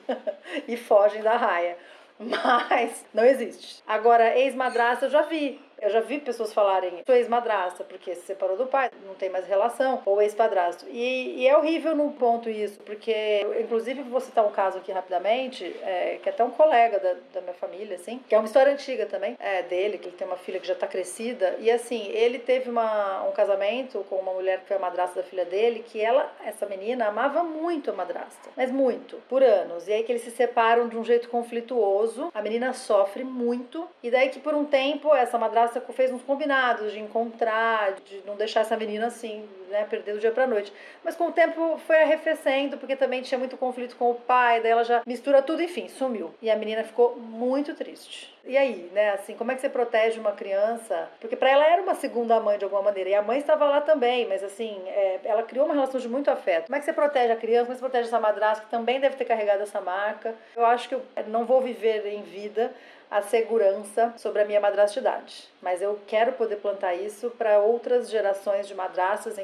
e 0.68 0.78
fogem 0.78 1.22
da 1.22 1.36
raia. 1.36 1.78
Mas 2.70 3.06
não 3.13 3.25
existe. 3.25 3.84
Agora, 3.88 4.38
ex-madrasta 4.38 5.06
eu 5.06 5.10
já 5.10 5.24
vi. 5.24 5.60
Eu 5.81 5.89
já 5.89 6.00
vi 6.00 6.19
pessoas 6.19 6.53
falarem, 6.53 7.01
sua 7.03 7.17
ex-madrasta, 7.17 7.83
porque 7.83 8.13
se 8.13 8.21
separou 8.21 8.55
do 8.55 8.67
pai, 8.67 8.91
não 9.03 9.15
tem 9.15 9.31
mais 9.31 9.47
relação, 9.47 10.00
ou 10.05 10.21
ex-padrasto. 10.21 10.85
E, 10.88 11.39
e, 11.39 11.47
é 11.47 11.57
horrível 11.57 11.95
num 11.95 12.11
ponto 12.11 12.47
isso, 12.47 12.79
porque, 12.81 13.41
inclusive, 13.59 14.03
vou 14.03 14.19
citar 14.21 14.45
um 14.45 14.51
caso 14.51 14.77
aqui 14.77 14.91
rapidamente, 14.91 15.75
é, 15.81 16.19
que 16.21 16.29
é 16.29 16.31
até 16.31 16.43
um 16.43 16.51
colega 16.51 17.00
da, 17.00 17.15
da 17.33 17.41
minha 17.41 17.55
família, 17.55 17.95
assim, 17.95 18.21
que 18.29 18.35
é 18.35 18.38
uma 18.38 18.45
história 18.45 18.71
antiga 18.71 19.07
também, 19.07 19.35
é, 19.39 19.63
dele, 19.63 19.97
que 19.97 20.09
ele 20.09 20.15
tem 20.15 20.27
uma 20.27 20.38
filha 20.38 20.59
que 20.59 20.67
já 20.67 20.75
tá 20.75 20.85
crescida, 20.85 21.55
e 21.57 21.71
assim, 21.71 22.09
ele 22.09 22.38
teve 22.38 22.69
uma, 22.69 23.23
um 23.23 23.31
casamento 23.31 24.05
com 24.07 24.17
uma 24.17 24.33
mulher 24.33 24.59
que 24.59 24.67
foi 24.67 24.77
a 24.77 24.79
madrasta 24.79 25.23
da 25.23 25.27
filha 25.27 25.45
dele, 25.45 25.83
que 25.88 26.00
ela, 26.00 26.31
essa 26.45 26.67
menina, 26.67 27.07
amava 27.07 27.43
muito 27.43 27.89
a 27.89 27.93
madrasta, 27.93 28.51
mas 28.55 28.71
muito, 28.71 29.17
por 29.27 29.41
anos. 29.41 29.88
E 29.88 29.93
aí 29.93 30.03
que 30.03 30.11
eles 30.11 30.21
se 30.21 30.29
separam 30.29 30.88
de 30.88 30.95
um 30.95 31.03
jeito 31.03 31.27
conflituoso, 31.27 32.29
a 32.35 32.41
menina 32.43 32.71
sofre 32.71 33.23
muito, 33.23 33.88
e 34.03 34.11
daí 34.11 34.29
que 34.29 34.39
por 34.39 34.53
um 34.53 34.65
tempo 34.65 35.15
essa 35.15 35.39
madrasta 35.39 35.71
fez 35.94 36.12
uns 36.12 36.24
combinados 36.24 36.92
de 36.92 37.00
encontrar, 37.00 37.94
de 38.01 38.22
não 38.25 38.36
deixar 38.36 38.62
essa 38.62 38.75
menina 38.75 39.08
assim, 39.08 39.48
né, 39.72 39.86
perder 39.90 40.13
do 40.13 40.20
dia 40.20 40.32
pra 40.32 40.46
noite. 40.46 40.72
Mas 41.04 41.16
com 41.16 41.28
o 41.28 41.32
tempo 41.32 41.80
foi 41.88 42.01
arrefecendo, 42.01 42.78
porque 42.78 42.96
também 42.96 43.22
tinha 43.22 43.40
muito 43.40 43.58
conflito 43.58 43.96
com 43.96 44.12
o 44.12 44.16
pai, 44.16 44.62
daí 44.62 44.72
ela 44.72 44.84
já 44.84 45.01
mistura 45.06 45.42
tudo, 45.42 45.63
enfim, 45.63 45.88
sumiu. 45.88 46.34
E 46.42 46.51
a 46.51 46.56
menina 46.56 46.84
ficou 46.84 47.16
muito 47.16 47.74
triste. 47.74 48.32
E 48.44 48.58
aí, 48.58 48.90
né, 48.94 49.12
assim, 49.12 49.36
como 49.36 49.51
é 49.51 49.56
que 49.56 49.62
você 49.62 49.70
protege 49.70 50.20
uma 50.20 50.32
criança? 50.32 51.10
Porque 51.20 51.36
para 51.36 51.50
ela 51.50 51.66
era 51.66 51.82
uma 51.82 51.96
segunda 51.96 52.40
mãe 52.40 52.58
de 52.58 52.63
alguma 52.63 52.82
maneira, 52.82 53.10
e 53.10 53.16
a 53.16 53.22
mãe 53.22 53.38
estava 53.38 53.66
lá 53.66 53.82
também, 53.82 54.28
mas 54.28 54.44
assim, 54.44 54.82
é, 54.88 55.20
ela 55.24 55.44
criou 55.44 55.66
uma 55.66 55.75
relação 55.75 56.00
de 56.00 56.10
muito 56.10 56.30
afeto. 56.30 56.66
Como 56.66 56.75
é 56.75 56.80
que 56.80 56.86
você 56.86 56.94
protege 56.94 57.32
a 57.32 57.36
criança? 57.36 57.66
Como 57.66 57.74
é 57.74 57.75
que 57.75 57.80
você 57.80 57.90
protege 57.90 58.08
essa 58.08 58.20
madrasta 58.20 58.66
que 58.66 58.72
também 58.72 59.00
deve 59.00 59.16
ter 59.16 59.25
carregado 59.25 59.62
essa 59.62 59.80
marca? 59.80 60.34
Eu 60.56 60.66
acho 60.66 60.90
que 60.90 60.96
eu 60.96 61.01
não 61.28 61.46
vou 61.46 61.62
viver 61.62 62.06
em 62.08 62.24
vida 62.24 62.72
a 63.12 63.22
segurança 63.22 64.13
sobre 64.16 64.42
a 64.42 64.46
minha 64.46 64.62
madrastidade. 64.62 65.50
Mas 65.62 65.82
eu 65.82 66.00
quero 66.08 66.32
poder 66.32 66.56
plantar 66.56 66.96
isso 66.96 67.30
para 67.32 67.60
outras 67.60 68.10
gerações 68.10 68.70
de 68.70 68.74
madrastas, 68.74 69.38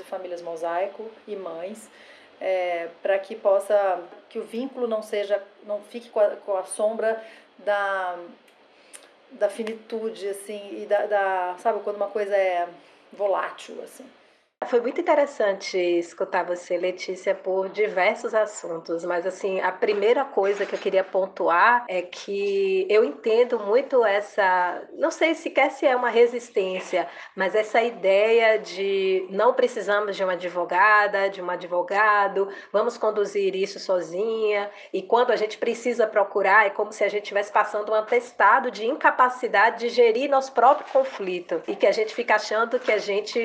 e 0.00 0.04
famílias 0.04 0.42
mosaico 0.42 1.10
e 1.26 1.36
mães, 1.36 1.90
é, 2.40 2.88
para 3.02 3.18
que 3.18 3.34
possa 3.34 4.02
que 4.28 4.38
o 4.38 4.44
vínculo 4.44 4.86
não 4.86 5.02
seja, 5.02 5.42
não 5.64 5.80
fique 5.82 6.08
com 6.10 6.20
a, 6.20 6.28
com 6.36 6.56
a 6.56 6.64
sombra 6.64 7.22
da 7.58 8.18
da 9.32 9.50
finitude 9.50 10.26
assim 10.28 10.82
e 10.82 10.86
da, 10.86 11.04
da 11.04 11.56
sabe 11.58 11.80
quando 11.80 11.96
uma 11.96 12.08
coisa 12.08 12.34
é 12.34 12.66
volátil 13.12 13.82
assim. 13.82 14.06
Foi 14.66 14.80
muito 14.80 15.00
interessante 15.00 15.78
escutar 15.78 16.44
você, 16.44 16.76
Letícia, 16.76 17.32
por 17.32 17.68
diversos 17.68 18.34
assuntos, 18.34 19.04
mas 19.04 19.24
assim, 19.24 19.60
a 19.60 19.70
primeira 19.70 20.24
coisa 20.24 20.66
que 20.66 20.74
eu 20.74 20.78
queria 20.78 21.04
pontuar 21.04 21.86
é 21.88 22.02
que 22.02 22.84
eu 22.90 23.04
entendo 23.04 23.58
muito 23.60 24.04
essa, 24.04 24.82
não 24.92 25.12
sei 25.12 25.34
sequer 25.34 25.70
se 25.70 25.86
é 25.86 25.96
uma 25.96 26.10
resistência, 26.10 27.08
mas 27.36 27.54
essa 27.54 27.80
ideia 27.80 28.58
de 28.58 29.26
não 29.30 29.54
precisamos 29.54 30.16
de 30.16 30.24
uma 30.24 30.32
advogada, 30.32 31.30
de 31.30 31.40
um 31.40 31.48
advogado, 31.48 32.48
vamos 32.72 32.98
conduzir 32.98 33.54
isso 33.54 33.78
sozinha, 33.78 34.70
e 34.92 35.00
quando 35.00 35.30
a 35.30 35.36
gente 35.36 35.56
precisa 35.56 36.06
procurar, 36.06 36.66
é 36.66 36.70
como 36.70 36.92
se 36.92 37.04
a 37.04 37.08
gente 37.08 37.22
estivesse 37.22 37.52
passando 37.52 37.92
um 37.92 37.94
atestado 37.94 38.70
de 38.70 38.84
incapacidade 38.86 39.78
de 39.78 39.88
gerir 39.88 40.28
nosso 40.28 40.52
próprio 40.52 40.92
conflito, 40.92 41.62
e 41.66 41.76
que 41.76 41.86
a 41.86 41.92
gente 41.92 42.12
fica 42.12 42.34
achando 42.34 42.78
que 42.78 42.92
a 42.92 42.98
gente 42.98 43.38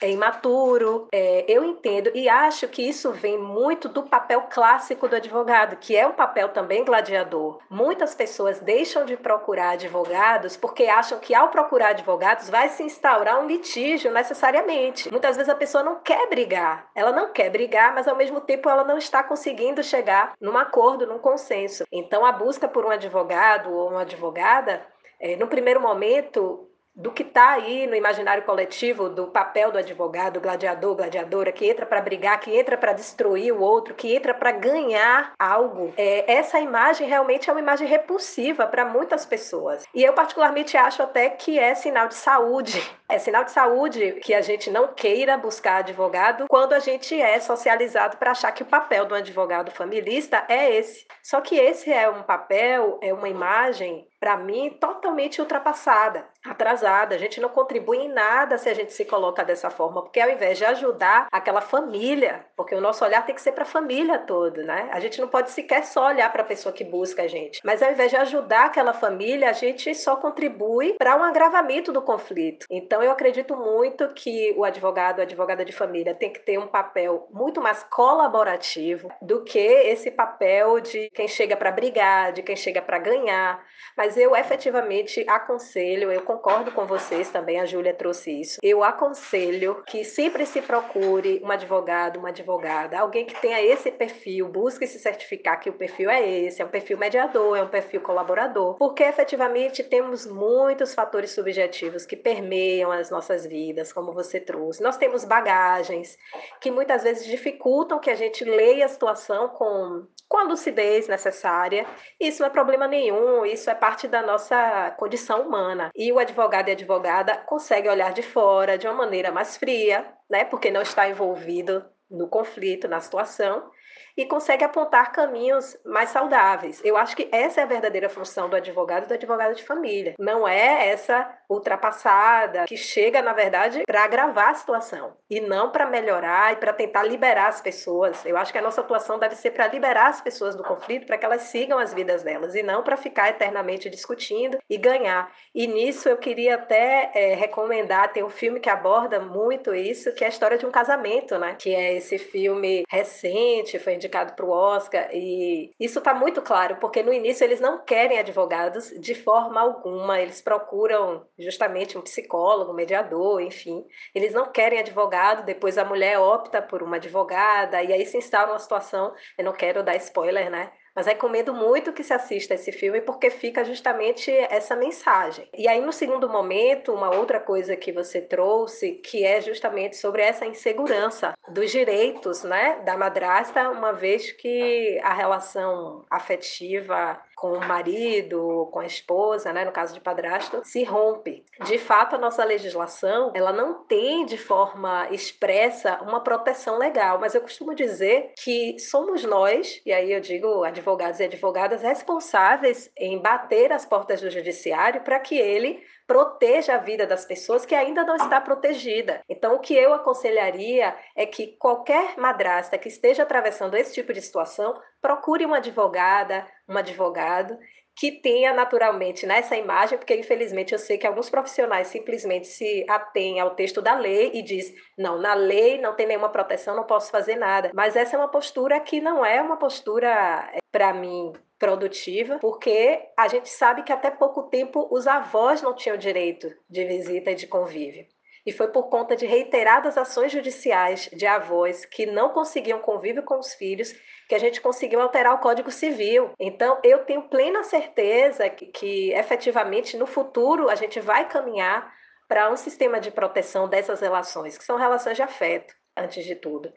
é 0.00 0.10
imaturo 0.10 0.45
futuro. 0.46 1.08
É, 1.12 1.44
eu 1.48 1.64
entendo 1.64 2.10
e 2.14 2.28
acho 2.28 2.68
que 2.68 2.88
isso 2.88 3.10
vem 3.10 3.36
muito 3.36 3.88
do 3.88 4.04
papel 4.04 4.42
clássico 4.48 5.08
do 5.08 5.16
advogado, 5.16 5.76
que 5.76 5.96
é 5.96 6.06
um 6.06 6.12
papel 6.12 6.50
também 6.50 6.84
gladiador. 6.84 7.58
Muitas 7.68 8.14
pessoas 8.14 8.60
deixam 8.60 9.04
de 9.04 9.16
procurar 9.16 9.70
advogados 9.70 10.56
porque 10.56 10.84
acham 10.84 11.18
que 11.18 11.34
ao 11.34 11.48
procurar 11.48 11.88
advogados 11.88 12.48
vai 12.48 12.68
se 12.68 12.84
instaurar 12.84 13.42
um 13.42 13.46
litígio 13.46 14.12
necessariamente. 14.12 15.10
Muitas 15.10 15.36
vezes 15.36 15.50
a 15.50 15.56
pessoa 15.56 15.82
não 15.82 15.96
quer 15.96 16.28
brigar, 16.28 16.86
ela 16.94 17.10
não 17.10 17.32
quer 17.32 17.50
brigar, 17.50 17.92
mas 17.92 18.06
ao 18.06 18.16
mesmo 18.16 18.40
tempo 18.40 18.68
ela 18.68 18.84
não 18.84 18.98
está 18.98 19.22
conseguindo 19.22 19.82
chegar 19.82 20.34
num 20.40 20.56
acordo, 20.56 21.06
num 21.06 21.18
consenso. 21.18 21.84
Então 21.90 22.24
a 22.24 22.30
busca 22.30 22.68
por 22.68 22.84
um 22.84 22.90
advogado 22.90 23.72
ou 23.72 23.90
uma 23.90 24.02
advogada, 24.02 24.86
é, 25.18 25.34
no 25.34 25.48
primeiro 25.48 25.80
momento, 25.80 26.68
do 26.96 27.10
que 27.10 27.22
está 27.22 27.50
aí 27.50 27.86
no 27.86 27.94
imaginário 27.94 28.42
coletivo 28.44 29.10
do 29.10 29.26
papel 29.26 29.70
do 29.70 29.78
advogado, 29.78 30.40
gladiador, 30.40 30.96
gladiadora, 30.96 31.52
que 31.52 31.68
entra 31.68 31.84
para 31.84 32.00
brigar, 32.00 32.40
que 32.40 32.56
entra 32.56 32.78
para 32.78 32.94
destruir 32.94 33.52
o 33.52 33.60
outro, 33.60 33.94
que 33.94 34.16
entra 34.16 34.32
para 34.32 34.50
ganhar 34.52 35.32
algo. 35.38 35.92
É, 35.96 36.32
essa 36.32 36.58
imagem 36.58 37.06
realmente 37.06 37.50
é 37.50 37.52
uma 37.52 37.60
imagem 37.60 37.86
repulsiva 37.86 38.66
para 38.66 38.86
muitas 38.86 39.26
pessoas. 39.26 39.84
E 39.94 40.02
eu, 40.02 40.14
particularmente, 40.14 40.76
acho 40.76 41.02
até 41.02 41.28
que 41.28 41.58
é 41.58 41.74
sinal 41.74 42.08
de 42.08 42.14
saúde. 42.14 42.82
É 43.08 43.18
sinal 43.18 43.44
de 43.44 43.52
saúde 43.52 44.12
que 44.22 44.34
a 44.34 44.40
gente 44.40 44.68
não 44.68 44.88
queira 44.88 45.36
buscar 45.36 45.76
advogado 45.76 46.46
quando 46.48 46.72
a 46.72 46.80
gente 46.80 47.20
é 47.20 47.38
socializado 47.38 48.16
para 48.16 48.32
achar 48.32 48.50
que 48.50 48.64
o 48.64 48.66
papel 48.66 49.06
do 49.06 49.14
advogado 49.14 49.70
familista 49.70 50.44
é 50.48 50.74
esse. 50.76 51.06
Só 51.22 51.40
que 51.40 51.56
esse 51.56 51.92
é 51.92 52.10
um 52.10 52.24
papel, 52.24 52.98
é 53.00 53.14
uma 53.14 53.28
imagem 53.28 54.08
para 54.18 54.36
mim, 54.36 54.70
totalmente 54.80 55.40
ultrapassada, 55.40 56.26
atrasada. 56.44 57.14
A 57.14 57.18
gente 57.18 57.40
não 57.40 57.48
contribui 57.48 57.98
em 57.98 58.08
nada 58.08 58.56
se 58.58 58.68
a 58.68 58.74
gente 58.74 58.92
se 58.92 59.04
coloca 59.04 59.44
dessa 59.44 59.70
forma, 59.70 60.02
porque 60.02 60.20
ao 60.20 60.30
invés 60.30 60.58
de 60.58 60.64
ajudar 60.64 61.28
aquela 61.30 61.60
família, 61.60 62.44
porque 62.56 62.74
o 62.74 62.80
nosso 62.80 63.04
olhar 63.04 63.24
tem 63.24 63.34
que 63.34 63.42
ser 63.42 63.52
para 63.52 63.62
a 63.62 63.66
família 63.66 64.18
toda, 64.18 64.62
né? 64.62 64.88
A 64.90 65.00
gente 65.00 65.20
não 65.20 65.28
pode 65.28 65.50
sequer 65.50 65.84
só 65.84 66.06
olhar 66.06 66.32
para 66.32 66.42
a 66.42 66.46
pessoa 66.46 66.72
que 66.72 66.82
busca 66.82 67.22
a 67.22 67.28
gente, 67.28 67.60
mas 67.62 67.82
ao 67.82 67.92
invés 67.92 68.10
de 68.10 68.16
ajudar 68.16 68.66
aquela 68.66 68.92
família, 68.92 69.50
a 69.50 69.52
gente 69.52 69.94
só 69.94 70.16
contribui 70.16 70.94
para 70.94 71.16
um 71.16 71.22
agravamento 71.22 71.92
do 71.92 72.02
conflito. 72.02 72.66
Então, 72.70 72.95
eu 73.02 73.10
acredito 73.10 73.56
muito 73.56 74.08
que 74.14 74.54
o 74.56 74.64
advogado, 74.64 75.20
a 75.20 75.22
advogada 75.22 75.64
de 75.64 75.72
família, 75.72 76.14
tem 76.14 76.32
que 76.32 76.40
ter 76.40 76.58
um 76.58 76.66
papel 76.66 77.26
muito 77.30 77.60
mais 77.60 77.82
colaborativo 77.84 79.10
do 79.20 79.44
que 79.44 79.58
esse 79.58 80.10
papel 80.10 80.80
de 80.80 81.10
quem 81.10 81.28
chega 81.28 81.56
para 81.56 81.70
brigar, 81.70 82.32
de 82.32 82.42
quem 82.42 82.56
chega 82.56 82.80
para 82.80 82.98
ganhar. 82.98 83.64
Mas 83.96 84.16
eu 84.16 84.36
efetivamente 84.36 85.24
aconselho, 85.28 86.12
eu 86.12 86.22
concordo 86.22 86.70
com 86.72 86.86
vocês 86.86 87.30
também, 87.30 87.60
a 87.60 87.66
Júlia 87.66 87.94
trouxe 87.94 88.40
isso. 88.40 88.58
Eu 88.62 88.84
aconselho 88.84 89.82
que 89.86 90.04
sempre 90.04 90.44
se 90.46 90.60
procure 90.60 91.40
um 91.42 91.50
advogado, 91.50 92.18
uma 92.18 92.28
advogada, 92.28 92.98
alguém 92.98 93.24
que 93.24 93.40
tenha 93.40 93.62
esse 93.62 93.90
perfil, 93.90 94.48
busque 94.48 94.86
se 94.86 94.98
certificar 94.98 95.60
que 95.60 95.70
o 95.70 95.72
perfil 95.72 96.10
é 96.10 96.28
esse, 96.28 96.60
é 96.60 96.64
um 96.64 96.68
perfil 96.68 96.98
mediador, 96.98 97.56
é 97.56 97.62
um 97.62 97.68
perfil 97.68 98.00
colaborador, 98.00 98.76
porque 98.76 99.02
efetivamente 99.02 99.82
temos 99.82 100.26
muitos 100.26 100.94
fatores 100.94 101.30
subjetivos 101.30 102.04
que 102.04 102.16
permeiam 102.16 102.85
as 102.90 103.10
nossas 103.10 103.46
vidas, 103.46 103.92
como 103.92 104.12
você 104.12 104.40
trouxe. 104.40 104.82
Nós 104.82 104.96
temos 104.96 105.24
bagagens 105.24 106.16
que 106.60 106.70
muitas 106.70 107.02
vezes 107.02 107.26
dificultam 107.26 107.98
que 107.98 108.10
a 108.10 108.14
gente 108.14 108.44
leia 108.44 108.86
a 108.86 108.88
situação 108.88 109.48
com, 109.48 110.06
com 110.28 110.38
a 110.38 110.44
lucidez 110.44 111.08
necessária. 111.08 111.86
Isso 112.20 112.42
não 112.42 112.48
é 112.48 112.50
problema 112.50 112.86
nenhum, 112.86 113.44
isso 113.44 113.68
é 113.70 113.74
parte 113.74 114.08
da 114.08 114.22
nossa 114.22 114.90
condição 114.98 115.42
humana. 115.42 115.90
E 115.94 116.12
o 116.12 116.18
advogado 116.18 116.68
e 116.68 116.70
a 116.70 116.74
advogada 116.74 117.36
conseguem 117.38 117.90
olhar 117.90 118.12
de 118.12 118.22
fora 118.22 118.78
de 118.78 118.86
uma 118.86 118.94
maneira 118.94 119.30
mais 119.32 119.56
fria, 119.56 120.06
né? 120.28 120.44
Porque 120.44 120.70
não 120.70 120.82
está 120.82 121.08
envolvido 121.08 121.84
no 122.10 122.28
conflito, 122.28 122.86
na 122.86 123.00
situação, 123.00 123.70
e 124.16 124.24
consegue 124.24 124.64
apontar 124.64 125.12
caminhos 125.12 125.76
mais 125.84 126.10
saudáveis. 126.10 126.80
Eu 126.84 126.96
acho 126.96 127.16
que 127.16 127.28
essa 127.30 127.60
é 127.60 127.64
a 127.64 127.66
verdadeira 127.66 128.08
função 128.08 128.48
do 128.48 128.56
advogado 128.56 129.04
e 129.04 129.08
do 129.08 129.14
advogado 129.14 129.54
de 129.54 129.64
família. 129.64 130.14
Não 130.18 130.46
é 130.46 130.88
essa 130.88 131.28
ultrapassada 131.48 132.64
que 132.66 132.76
chega, 132.76 133.22
na 133.22 133.32
verdade, 133.32 133.82
para 133.86 134.04
agravar 134.04 134.50
a 134.50 134.54
situação 134.54 135.16
e 135.28 135.40
não 135.40 135.70
para 135.70 135.86
melhorar 135.86 136.52
e 136.52 136.56
para 136.56 136.72
tentar 136.72 137.02
liberar 137.02 137.48
as 137.48 137.60
pessoas. 137.60 138.24
Eu 138.24 138.36
acho 138.36 138.52
que 138.52 138.58
a 138.58 138.62
nossa 138.62 138.80
atuação 138.80 139.18
deve 139.18 139.36
ser 139.36 139.50
para 139.50 139.68
liberar 139.68 140.08
as 140.08 140.20
pessoas 140.20 140.54
do 140.54 140.64
conflito, 140.64 141.06
para 141.06 141.18
que 141.18 141.24
elas 141.24 141.42
sigam 141.42 141.78
as 141.78 141.92
vidas 141.92 142.22
delas 142.22 142.54
e 142.54 142.62
não 142.62 142.82
para 142.82 142.96
ficar 142.96 143.30
eternamente 143.30 143.88
discutindo 143.88 144.58
e 144.68 144.76
ganhar. 144.76 145.32
E 145.54 145.66
nisso 145.66 146.08
eu 146.08 146.16
queria 146.16 146.56
até 146.56 147.10
é, 147.14 147.34
recomendar, 147.34 148.12
tem 148.12 148.24
um 148.24 148.30
filme 148.30 148.60
que 148.60 148.70
aborda 148.70 149.20
muito 149.20 149.74
isso, 149.74 150.12
que 150.12 150.24
é 150.24 150.26
a 150.26 150.30
história 150.30 150.58
de 150.58 150.66
um 150.66 150.70
casamento, 150.70 151.38
né? 151.38 151.56
Que 151.58 151.74
é 151.74 151.94
esse 151.94 152.18
filme 152.18 152.84
recente, 152.88 153.78
foi 153.86 153.94
indicado 153.94 154.32
para 154.32 154.44
o 154.44 154.50
Oscar, 154.50 155.08
e 155.12 155.72
isso 155.78 156.00
está 156.00 156.12
muito 156.12 156.42
claro, 156.42 156.78
porque 156.80 157.04
no 157.04 157.12
início 157.12 157.44
eles 157.44 157.60
não 157.60 157.84
querem 157.84 158.18
advogados 158.18 158.90
de 158.98 159.14
forma 159.14 159.60
alguma, 159.60 160.20
eles 160.20 160.42
procuram 160.42 161.24
justamente 161.38 161.96
um 161.96 162.02
psicólogo, 162.02 162.72
um 162.72 162.74
mediador, 162.74 163.40
enfim. 163.40 163.86
Eles 164.12 164.32
não 164.32 164.50
querem 164.50 164.80
advogado, 164.80 165.46
depois 165.46 165.78
a 165.78 165.84
mulher 165.84 166.18
opta 166.18 166.60
por 166.60 166.82
uma 166.82 166.96
advogada, 166.96 167.80
e 167.80 167.92
aí 167.92 168.04
se 168.04 168.18
instala 168.18 168.54
uma 168.54 168.58
situação, 168.58 169.14
eu 169.38 169.44
não 169.44 169.52
quero 169.52 169.84
dar 169.84 169.94
spoiler, 169.94 170.50
né? 170.50 170.72
Mas 170.96 171.06
recomendo 171.06 171.52
muito 171.52 171.92
que 171.92 172.02
se 172.02 172.14
assista 172.14 172.54
esse 172.54 172.72
filme 172.72 173.02
porque 173.02 173.28
fica 173.28 173.62
justamente 173.62 174.30
essa 174.30 174.74
mensagem. 174.74 175.46
E 175.54 175.68
aí, 175.68 175.78
no 175.78 175.92
segundo 175.92 176.26
momento, 176.26 176.94
uma 176.94 177.14
outra 177.14 177.38
coisa 177.38 177.76
que 177.76 177.92
você 177.92 178.18
trouxe, 178.18 178.92
que 178.92 179.22
é 179.22 179.42
justamente 179.42 179.94
sobre 179.98 180.22
essa 180.22 180.46
insegurança 180.46 181.34
dos 181.50 181.70
direitos 181.70 182.42
né, 182.44 182.80
da 182.86 182.96
madrasta, 182.96 183.68
uma 183.68 183.92
vez 183.92 184.32
que 184.32 184.98
a 185.02 185.12
relação 185.12 186.06
afetiva 186.10 187.20
com 187.36 187.52
o 187.52 187.68
marido, 187.68 188.66
com 188.72 188.80
a 188.80 188.86
esposa, 188.86 189.52
né, 189.52 189.62
no 189.62 189.70
caso 189.70 189.92
de 189.92 190.00
padrasto, 190.00 190.62
se 190.64 190.82
rompe. 190.82 191.44
De 191.66 191.78
fato, 191.78 192.16
a 192.16 192.18
nossa 192.18 192.42
legislação, 192.42 193.30
ela 193.34 193.52
não 193.52 193.84
tem 193.84 194.24
de 194.24 194.38
forma 194.38 195.06
expressa 195.10 196.00
uma 196.02 196.20
proteção 196.20 196.78
legal, 196.78 197.20
mas 197.20 197.34
eu 197.34 197.42
costumo 197.42 197.74
dizer 197.74 198.32
que 198.42 198.78
somos 198.78 199.22
nós, 199.22 199.82
e 199.84 199.92
aí 199.92 200.10
eu 200.10 200.20
digo 200.20 200.64
advogados 200.64 201.20
e 201.20 201.24
advogadas 201.24 201.82
responsáveis 201.82 202.90
em 202.96 203.20
bater 203.20 203.70
as 203.70 203.84
portas 203.84 204.22
do 204.22 204.30
judiciário 204.30 205.02
para 205.02 205.20
que 205.20 205.38
ele 205.38 205.84
proteja 206.06 206.74
a 206.74 206.78
vida 206.78 207.06
das 207.06 207.24
pessoas 207.24 207.66
que 207.66 207.74
ainda 207.74 208.04
não 208.04 208.16
está 208.16 208.40
protegida. 208.40 209.22
Então, 209.28 209.56
o 209.56 209.58
que 209.58 209.74
eu 209.74 209.92
aconselharia 209.92 210.96
é 211.16 211.26
que 211.26 211.56
qualquer 211.58 212.16
madrasta 212.16 212.78
que 212.78 212.88
esteja 212.88 213.24
atravessando 213.24 213.76
esse 213.76 213.92
tipo 213.92 214.12
de 214.12 214.22
situação, 214.22 214.80
procure 215.00 215.44
uma 215.44 215.56
advogada, 215.56 216.46
um 216.68 216.76
advogado 216.76 217.58
que 217.98 218.12
tenha 218.12 218.52
naturalmente 218.52 219.24
nessa 219.24 219.56
imagem, 219.56 219.96
porque 219.96 220.14
infelizmente 220.14 220.72
eu 220.72 220.78
sei 220.78 220.98
que 220.98 221.06
alguns 221.06 221.30
profissionais 221.30 221.88
simplesmente 221.88 222.46
se 222.46 222.84
atêm 222.86 223.40
ao 223.40 223.54
texto 223.54 223.80
da 223.80 223.94
lei 223.94 224.32
e 224.34 224.42
diz, 224.42 224.70
não, 224.98 225.18
na 225.18 225.32
lei 225.32 225.80
não 225.80 225.94
tem 225.94 226.06
nenhuma 226.06 226.28
proteção, 226.28 226.76
não 226.76 226.84
posso 226.84 227.10
fazer 227.10 227.36
nada. 227.36 227.70
Mas 227.74 227.96
essa 227.96 228.14
é 228.14 228.18
uma 228.18 228.28
postura 228.28 228.78
que 228.80 229.00
não 229.00 229.24
é 229.24 229.40
uma 229.40 229.56
postura 229.56 230.50
eh, 230.52 230.58
para 230.70 230.92
mim 230.92 231.32
produtiva, 231.58 232.38
porque 232.38 233.00
a 233.16 233.28
gente 233.28 233.48
sabe 233.48 233.82
que 233.82 233.92
até 233.92 234.10
pouco 234.10 234.44
tempo 234.44 234.88
os 234.90 235.06
avós 235.06 235.62
não 235.62 235.74
tinham 235.74 235.96
direito 235.96 236.52
de 236.68 236.84
visita 236.84 237.30
e 237.30 237.34
de 237.34 237.46
convívio. 237.46 238.06
E 238.44 238.52
foi 238.52 238.68
por 238.68 238.84
conta 238.84 239.16
de 239.16 239.26
reiteradas 239.26 239.98
ações 239.98 240.30
judiciais 240.30 241.10
de 241.12 241.26
avós 241.26 241.84
que 241.84 242.06
não 242.06 242.28
conseguiam 242.28 242.78
convívio 242.78 243.24
com 243.24 243.38
os 243.38 243.54
filhos 243.54 243.92
que 244.28 244.34
a 244.34 244.38
gente 244.38 244.60
conseguiu 244.60 245.00
alterar 245.00 245.34
o 245.34 245.38
Código 245.38 245.70
Civil. 245.70 246.30
Então, 246.38 246.78
eu 246.84 247.04
tenho 247.04 247.28
plena 247.28 247.64
certeza 247.64 248.48
que, 248.48 248.66
que 248.66 249.12
efetivamente 249.12 249.96
no 249.96 250.06
futuro 250.06 250.68
a 250.68 250.76
gente 250.76 251.00
vai 251.00 251.28
caminhar 251.28 251.92
para 252.28 252.50
um 252.50 252.56
sistema 252.56 253.00
de 253.00 253.10
proteção 253.10 253.68
dessas 253.68 254.00
relações, 254.00 254.58
que 254.58 254.64
são 254.64 254.76
relações 254.76 255.16
de 255.16 255.22
afeto, 255.22 255.74
antes 255.96 256.24
de 256.24 256.34
tudo. 256.34 256.72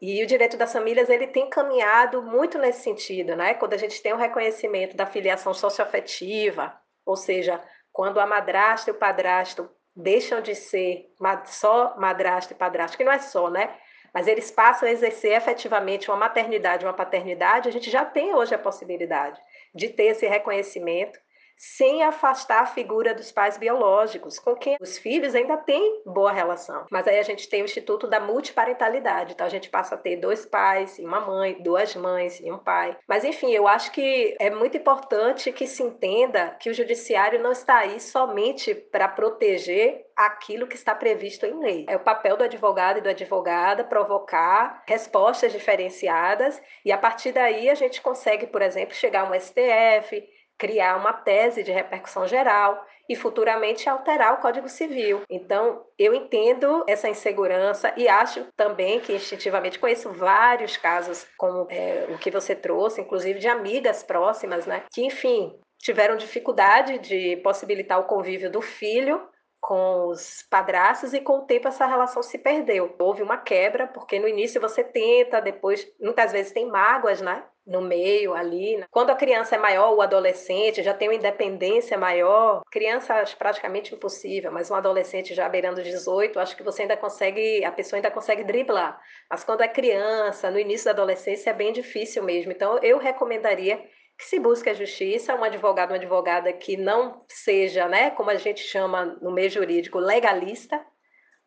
E 0.00 0.22
o 0.22 0.26
direito 0.26 0.56
das 0.56 0.72
famílias 0.72 1.08
ele 1.08 1.26
tem 1.26 1.48
caminhado 1.48 2.22
muito 2.22 2.58
nesse 2.58 2.82
sentido, 2.82 3.36
né? 3.36 3.54
Quando 3.54 3.74
a 3.74 3.78
gente 3.78 4.02
tem 4.02 4.12
o 4.12 4.18
reconhecimento 4.18 4.96
da 4.96 5.06
filiação 5.06 5.54
socioafetiva, 5.54 6.74
ou 7.06 7.16
seja, 7.16 7.60
quando 7.92 8.18
a 8.18 8.26
madrasta 8.26 8.90
e 8.90 8.92
o 8.92 8.98
padrasto 8.98 9.70
deixam 9.94 10.40
de 10.40 10.54
ser 10.54 11.06
só 11.46 11.96
madrasta 11.96 12.52
e 12.52 12.56
padrasto, 12.56 12.96
que 12.96 13.04
não 13.04 13.12
é 13.12 13.20
só, 13.20 13.48
né? 13.48 13.76
Mas 14.12 14.26
eles 14.26 14.50
passam 14.50 14.88
a 14.88 14.92
exercer 14.92 15.32
efetivamente 15.32 16.10
uma 16.10 16.16
maternidade, 16.16 16.84
uma 16.84 16.92
paternidade, 16.92 17.68
a 17.68 17.72
gente 17.72 17.90
já 17.90 18.04
tem 18.04 18.34
hoje 18.34 18.54
a 18.54 18.58
possibilidade 18.58 19.40
de 19.74 19.88
ter 19.88 20.04
esse 20.04 20.26
reconhecimento 20.26 21.18
sem 21.56 22.02
afastar 22.02 22.62
a 22.62 22.66
figura 22.66 23.14
dos 23.14 23.32
pais 23.32 23.56
biológicos, 23.56 24.38
com 24.38 24.54
quem 24.54 24.76
os 24.80 24.98
filhos 24.98 25.34
ainda 25.34 25.56
têm 25.56 26.02
boa 26.04 26.32
relação. 26.32 26.86
Mas 26.90 27.06
aí 27.06 27.18
a 27.18 27.22
gente 27.22 27.48
tem 27.48 27.62
o 27.62 27.64
Instituto 27.64 28.06
da 28.06 28.20
Multiparentalidade, 28.20 29.32
então 29.32 29.46
a 29.46 29.50
gente 29.50 29.68
passa 29.68 29.94
a 29.94 29.98
ter 29.98 30.16
dois 30.16 30.44
pais 30.46 30.98
e 30.98 31.04
uma 31.04 31.20
mãe, 31.20 31.56
duas 31.60 31.94
mães 31.94 32.40
e 32.40 32.50
um 32.50 32.58
pai. 32.58 32.96
Mas 33.08 33.24
enfim, 33.24 33.52
eu 33.52 33.66
acho 33.66 33.92
que 33.92 34.36
é 34.40 34.50
muito 34.50 34.76
importante 34.76 35.52
que 35.52 35.66
se 35.66 35.82
entenda 35.82 36.56
que 36.60 36.70
o 36.70 36.74
judiciário 36.74 37.42
não 37.42 37.52
está 37.52 37.78
aí 37.78 38.00
somente 38.00 38.74
para 38.74 39.08
proteger 39.08 40.04
aquilo 40.16 40.66
que 40.66 40.76
está 40.76 40.94
previsto 40.94 41.44
em 41.44 41.58
lei. 41.58 41.86
É 41.88 41.96
o 41.96 42.00
papel 42.00 42.36
do 42.36 42.44
advogado 42.44 42.98
e 42.98 43.02
da 43.02 43.10
advogada 43.10 43.84
provocar 43.84 44.82
respostas 44.86 45.52
diferenciadas 45.52 46.60
e 46.84 46.92
a 46.92 46.98
partir 46.98 47.32
daí 47.32 47.68
a 47.68 47.74
gente 47.74 48.00
consegue, 48.00 48.46
por 48.46 48.62
exemplo, 48.62 48.94
chegar 48.94 49.22
a 49.22 49.30
um 49.30 49.34
STF, 49.38 50.22
criar 50.58 50.96
uma 50.96 51.12
tese 51.12 51.62
de 51.62 51.72
repercussão 51.72 52.26
geral 52.26 52.84
e 53.08 53.14
futuramente 53.14 53.88
alterar 53.88 54.34
o 54.34 54.38
Código 54.38 54.68
Civil. 54.68 55.22
Então, 55.28 55.84
eu 55.98 56.14
entendo 56.14 56.84
essa 56.88 57.08
insegurança 57.08 57.92
e 57.96 58.08
acho 58.08 58.46
também 58.56 59.00
que 59.00 59.12
instintivamente 59.12 59.78
conheço 59.78 60.10
vários 60.12 60.76
casos 60.76 61.26
como 61.36 61.66
é, 61.70 62.06
o 62.08 62.18
que 62.18 62.30
você 62.30 62.54
trouxe, 62.54 63.00
inclusive 63.00 63.38
de 63.38 63.48
amigas 63.48 64.02
próximas, 64.02 64.66
né, 64.66 64.84
que 64.92 65.04
enfim 65.04 65.54
tiveram 65.78 66.16
dificuldade 66.16 66.98
de 66.98 67.36
possibilitar 67.42 68.00
o 68.00 68.04
convívio 68.04 68.50
do 68.50 68.62
filho 68.62 69.20
com 69.66 70.08
os 70.08 70.42
padrastos 70.50 71.14
e 71.14 71.20
com 71.22 71.38
o 71.38 71.46
tempo 71.46 71.68
essa 71.68 71.86
relação 71.86 72.22
se 72.22 72.36
perdeu. 72.36 72.94
Houve 72.98 73.22
uma 73.22 73.38
quebra, 73.38 73.86
porque 73.86 74.20
no 74.20 74.28
início 74.28 74.60
você 74.60 74.84
tenta, 74.84 75.40
depois 75.40 75.90
muitas 75.98 76.32
vezes 76.32 76.52
tem 76.52 76.66
mágoas, 76.66 77.22
né? 77.22 77.42
no 77.66 77.80
meio 77.80 78.34
ali. 78.34 78.76
Né? 78.76 78.84
Quando 78.90 79.08
a 79.08 79.14
criança 79.14 79.54
é 79.54 79.58
maior, 79.58 79.94
o 79.94 80.02
adolescente 80.02 80.82
já 80.82 80.92
tem 80.92 81.08
uma 81.08 81.14
independência 81.14 81.96
maior, 81.96 82.60
criança 82.70 83.14
acho 83.14 83.38
praticamente 83.38 83.94
impossível, 83.94 84.52
mas 84.52 84.70
um 84.70 84.74
adolescente 84.74 85.34
já 85.34 85.48
beirando 85.48 85.82
18, 85.82 86.38
acho 86.38 86.54
que 86.54 86.62
você 86.62 86.82
ainda 86.82 86.94
consegue, 86.94 87.64
a 87.64 87.72
pessoa 87.72 87.96
ainda 87.96 88.10
consegue 88.10 88.44
driblar. 88.44 89.00
Mas 89.30 89.44
quando 89.44 89.62
é 89.62 89.68
criança, 89.68 90.50
no 90.50 90.58
início 90.58 90.84
da 90.84 90.90
adolescência 90.90 91.48
é 91.48 91.54
bem 91.54 91.72
difícil 91.72 92.22
mesmo. 92.22 92.52
Então 92.52 92.78
eu 92.82 92.98
recomendaria 92.98 93.82
que 94.18 94.24
se 94.24 94.38
busque 94.38 94.70
a 94.70 94.74
justiça, 94.74 95.34
um 95.34 95.44
advogado, 95.44 95.90
uma 95.90 95.96
advogada 95.96 96.52
que 96.52 96.76
não 96.76 97.24
seja, 97.28 97.88
né, 97.88 98.10
como 98.10 98.30
a 98.30 98.36
gente 98.36 98.62
chama 98.62 99.04
no 99.20 99.32
meio 99.32 99.50
jurídico, 99.50 99.98
legalista, 99.98 100.84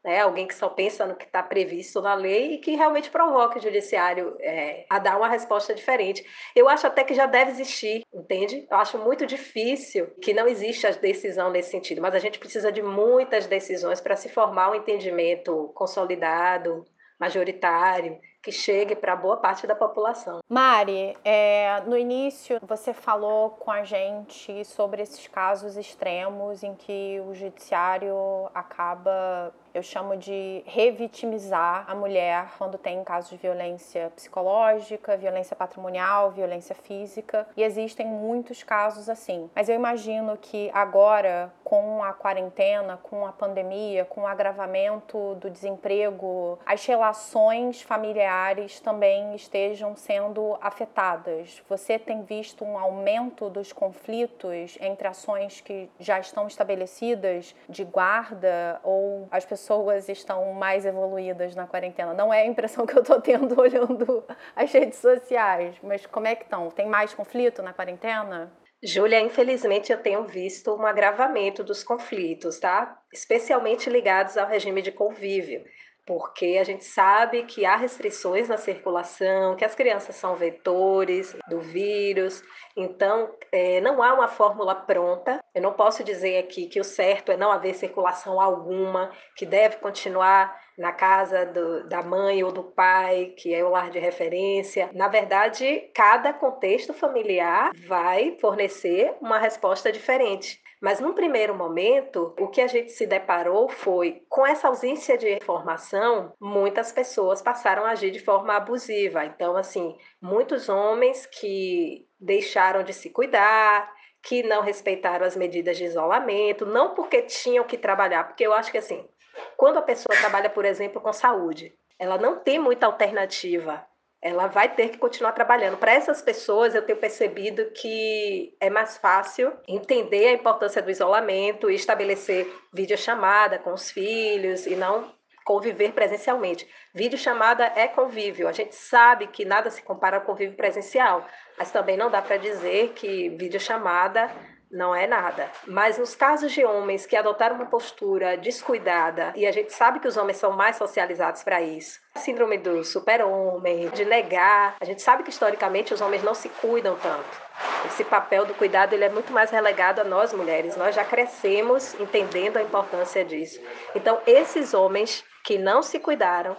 né? 0.07 0.21
alguém 0.21 0.47
que 0.47 0.55
só 0.55 0.69
pensa 0.69 1.05
no 1.05 1.15
que 1.15 1.25
está 1.25 1.43
previsto 1.43 2.01
na 2.01 2.15
lei 2.15 2.53
e 2.53 2.57
que 2.59 2.75
realmente 2.75 3.09
provoque 3.09 3.59
o 3.59 3.61
judiciário 3.61 4.37
é, 4.39 4.85
a 4.89 4.99
dar 4.99 5.17
uma 5.17 5.27
resposta 5.27 5.75
diferente. 5.75 6.25
Eu 6.55 6.69
acho 6.69 6.87
até 6.87 7.03
que 7.03 7.13
já 7.13 7.25
deve 7.25 7.51
existir, 7.51 8.03
entende? 8.13 8.65
Eu 8.71 8.77
acho 8.77 8.97
muito 8.97 9.25
difícil 9.25 10.07
que 10.21 10.33
não 10.33 10.47
exista 10.47 10.91
decisão 10.93 11.51
nesse 11.51 11.71
sentido, 11.71 12.01
mas 12.01 12.15
a 12.15 12.19
gente 12.19 12.39
precisa 12.39 12.71
de 12.71 12.81
muitas 12.81 13.47
decisões 13.47 13.99
para 13.99 14.15
se 14.15 14.29
formar 14.29 14.71
um 14.71 14.75
entendimento 14.75 15.71
consolidado, 15.75 16.85
majoritário, 17.19 18.17
que 18.41 18.51
chegue 18.51 18.95
para 18.95 19.15
boa 19.15 19.37
parte 19.37 19.67
da 19.67 19.75
população. 19.75 20.39
Mari, 20.49 21.17
é, 21.23 21.81
no 21.85 21.97
início 21.97 22.59
você 22.61 22.93
falou 22.93 23.51
com 23.51 23.71
a 23.71 23.83
gente 23.83 24.63
sobre 24.65 25.01
esses 25.01 25.27
casos 25.27 25.75
extremos 25.77 26.63
em 26.63 26.73
que 26.75 27.21
o 27.27 27.33
judiciário 27.33 28.15
acaba 28.53 29.53
eu 29.77 29.83
chamo 29.83 30.17
de 30.17 30.63
revitimizar 30.65 31.85
a 31.87 31.93
mulher 31.93 32.47
quando 32.57 32.79
tem 32.79 33.03
casos 33.03 33.29
de 33.29 33.37
violência 33.37 34.11
psicológica, 34.15 35.15
violência 35.15 35.55
patrimonial, 35.55 36.31
violência 36.31 36.73
física, 36.73 37.47
e 37.55 37.61
existem 37.61 38.07
muitos 38.07 38.63
casos 38.63 39.07
assim. 39.07 39.49
Mas 39.55 39.69
eu 39.69 39.75
imagino 39.75 40.35
que 40.35 40.71
agora, 40.73 41.53
com 41.63 42.03
a 42.03 42.11
quarentena, 42.11 42.97
com 42.97 43.25
a 43.27 43.31
pandemia, 43.31 44.03
com 44.03 44.21
o 44.21 44.27
agravamento 44.27 45.35
do 45.35 45.47
desemprego, 45.47 46.57
as 46.65 46.83
relações 46.83 47.83
familiares 47.83 48.79
também 48.79 49.35
estejam 49.35 49.95
sendo 49.95 50.57
afetadas. 50.59 51.61
Você 51.69 51.99
tem 51.99 52.23
visto 52.23 52.65
um 52.65 52.79
aumento 52.79 53.47
dos 53.47 53.71
conflitos 53.71 54.75
entre 54.81 55.07
ações 55.07 55.61
que 55.61 55.87
já 55.99 56.19
estão 56.19 56.47
estabelecidas 56.47 57.53
de 57.69 57.83
guarda 57.83 58.79
ou 58.83 59.27
as 59.29 59.45
pessoas 59.45 59.66
pessoas 59.67 60.07
estão 60.07 60.53
mais 60.53 60.85
evoluídas 60.85 61.53
na 61.53 61.67
quarentena. 61.67 62.13
Não 62.13 62.33
é 62.33 62.43
a 62.43 62.45
impressão 62.45 62.85
que 62.85 62.97
eu 62.97 63.01
estou 63.01 63.19
tendo 63.19 63.51
olhando 63.59 64.23
as 64.55 64.71
redes 64.71 64.97
sociais, 64.99 65.75
mas 65.83 66.05
como 66.05 66.25
é 66.25 66.35
que 66.35 66.43
estão? 66.43 66.71
Tem 66.71 66.87
mais 66.87 67.13
conflito 67.13 67.61
na 67.61 67.73
quarentena? 67.73 68.49
Júlia, 68.81 69.19
infelizmente 69.19 69.91
eu 69.91 70.01
tenho 70.01 70.23
visto 70.23 70.73
um 70.73 70.85
agravamento 70.85 71.63
dos 71.63 71.83
conflitos, 71.83 72.59
tá? 72.59 72.97
Especialmente 73.11 73.89
ligados 73.89 74.37
ao 74.37 74.47
regime 74.47 74.81
de 74.81 74.91
convívio 74.91 75.65
porque 76.07 76.57
a 76.57 76.63
gente 76.63 76.85
sabe 76.85 77.43
que 77.43 77.65
há 77.65 77.75
restrições 77.75 78.47
na 78.47 78.55
circulação, 78.55 79.57
que 79.57 79.65
as 79.65 79.75
crianças 79.75 80.15
são 80.15 80.37
vetores 80.37 81.35
do 81.49 81.59
vírus, 81.59 82.41
então 82.77 83.29
é, 83.51 83.81
não 83.81 84.01
há 84.01 84.13
uma 84.13 84.29
fórmula 84.29 84.73
pronta. 84.73 85.39
Eu 85.53 85.61
não 85.61 85.73
posso 85.73 86.05
dizer 86.05 86.39
aqui 86.39 86.67
que 86.67 86.79
o 86.79 86.83
certo 86.83 87.29
é 87.29 87.35
não 87.35 87.51
haver 87.51 87.75
circulação 87.75 88.39
alguma, 88.39 89.11
que 89.35 89.45
deve 89.45 89.77
continuar 89.77 90.57
na 90.77 90.93
casa 90.93 91.45
do, 91.45 91.89
da 91.89 92.01
mãe 92.01 92.41
ou 92.41 92.53
do 92.53 92.63
pai, 92.63 93.33
que 93.37 93.53
é 93.53 93.63
o 93.63 93.69
lar 93.69 93.89
de 93.89 93.99
referência. 93.99 94.89
Na 94.93 95.09
verdade, 95.09 95.89
cada 95.93 96.31
contexto 96.31 96.93
familiar 96.93 97.71
vai 97.85 98.37
fornecer 98.39 99.13
uma 99.19 99.39
resposta 99.39 99.91
diferente. 99.91 100.61
Mas 100.81 100.99
num 100.99 101.13
primeiro 101.13 101.55
momento, 101.55 102.35
o 102.39 102.47
que 102.47 102.61
a 102.61 102.67
gente 102.67 102.91
se 102.91 103.07
deparou 103.07 103.67
foi 103.67 104.23
com 104.29 104.45
essa 104.45 104.67
ausência 104.67 105.17
de 105.17 105.33
informação, 105.33 106.33
muitas 106.39 106.91
pessoas 106.91 107.41
passaram 107.41 107.83
a 107.85 107.91
agir 107.91 108.11
de 108.11 108.19
forma 108.19 108.55
abusiva. 108.55 109.25
Então, 109.25 109.57
assim, 109.57 109.97
muitos 110.21 110.69
homens 110.69 111.25
que 111.25 112.07
deixaram 112.19 112.83
de 112.83 112.93
se 112.93 113.09
cuidar, 113.09 113.91
que 114.21 114.43
não 114.43 114.61
respeitaram 114.61 115.25
as 115.25 115.35
medidas 115.35 115.77
de 115.77 115.85
isolamento, 115.85 116.65
não 116.65 116.93
porque 116.93 117.23
tinham 117.23 117.63
que 117.63 117.77
trabalhar, 117.77 118.25
porque 118.25 118.45
eu 118.45 118.53
acho 118.53 118.71
que 118.71 118.77
assim, 118.77 119.07
quando 119.55 119.77
a 119.77 119.81
pessoa 119.81 120.17
trabalha, 120.19 120.49
por 120.49 120.65
exemplo, 120.65 121.01
com 121.01 121.13
saúde, 121.13 121.73
ela 121.97 122.17
não 122.17 122.39
tem 122.39 122.59
muita 122.59 122.85
alternativa 122.85 123.85
ela 124.21 124.47
vai 124.47 124.73
ter 124.73 124.89
que 124.89 124.97
continuar 124.97 125.31
trabalhando. 125.31 125.77
Para 125.77 125.93
essas 125.93 126.21
pessoas, 126.21 126.73
eu 126.73 126.81
tenho 126.81 126.97
percebido 126.97 127.71
que 127.71 128.55
é 128.59 128.69
mais 128.69 128.97
fácil 128.97 129.53
entender 129.67 130.27
a 130.27 130.33
importância 130.33 130.81
do 130.81 130.91
isolamento 130.91 131.69
e 131.69 131.75
estabelecer 131.75 132.51
videochamada 132.73 133.59
com 133.59 133.73
os 133.73 133.91
filhos 133.91 134.65
e 134.65 134.75
não 134.75 135.15
conviver 135.45 135.93
presencialmente. 135.93 136.67
Videochamada 136.93 137.71
é 137.75 137.87
convívio. 137.87 138.49
A 138.49 138.51
gente 138.51 138.75
sabe 138.75 139.27
que 139.27 139.45
nada 139.45 139.69
se 139.69 139.81
compara 139.81 140.17
ao 140.17 140.23
convívio 140.23 140.57
presencial, 140.57 141.25
mas 141.57 141.71
também 141.71 141.95
não 141.95 142.11
dá 142.11 142.21
para 142.21 142.35
dizer 142.35 142.93
que 142.93 143.29
videochamada 143.29 144.29
não 144.71 144.93
é 144.95 145.07
nada. 145.07 145.49
Mas 145.65 145.97
nos 145.97 146.15
casos 146.15 146.51
de 146.51 146.63
homens 146.65 147.05
que 147.05 147.15
adotaram 147.15 147.55
uma 147.55 147.65
postura 147.65 148.37
descuidada, 148.37 149.33
e 149.35 149.45
a 149.45 149.51
gente 149.51 149.73
sabe 149.73 149.99
que 149.99 150.07
os 150.07 150.17
homens 150.17 150.37
são 150.37 150.51
mais 150.51 150.75
socializados 150.75 151.43
para 151.43 151.61
isso, 151.61 151.99
síndrome 152.15 152.57
do 152.57 152.83
super-homem, 152.83 153.89
de 153.89 154.05
negar, 154.05 154.75
a 154.79 154.85
gente 154.85 155.01
sabe 155.01 155.23
que 155.23 155.29
historicamente 155.29 155.93
os 155.93 156.01
homens 156.01 156.23
não 156.23 156.33
se 156.33 156.49
cuidam 156.49 156.97
tanto. 156.97 157.47
Esse 157.85 158.03
papel 158.03 158.45
do 158.45 158.53
cuidado 158.53 158.93
ele 158.93 159.05
é 159.05 159.09
muito 159.09 159.31
mais 159.31 159.49
relegado 159.49 159.99
a 159.99 160.03
nós 160.03 160.33
mulheres. 160.33 160.75
Nós 160.75 160.93
já 160.93 161.03
crescemos 161.03 161.99
entendendo 161.99 162.57
a 162.57 162.61
importância 162.61 163.23
disso. 163.25 163.59
Então, 163.95 164.19
esses 164.27 164.73
homens 164.73 165.23
que 165.43 165.57
não 165.57 165.81
se 165.81 165.97
cuidaram, 165.99 166.55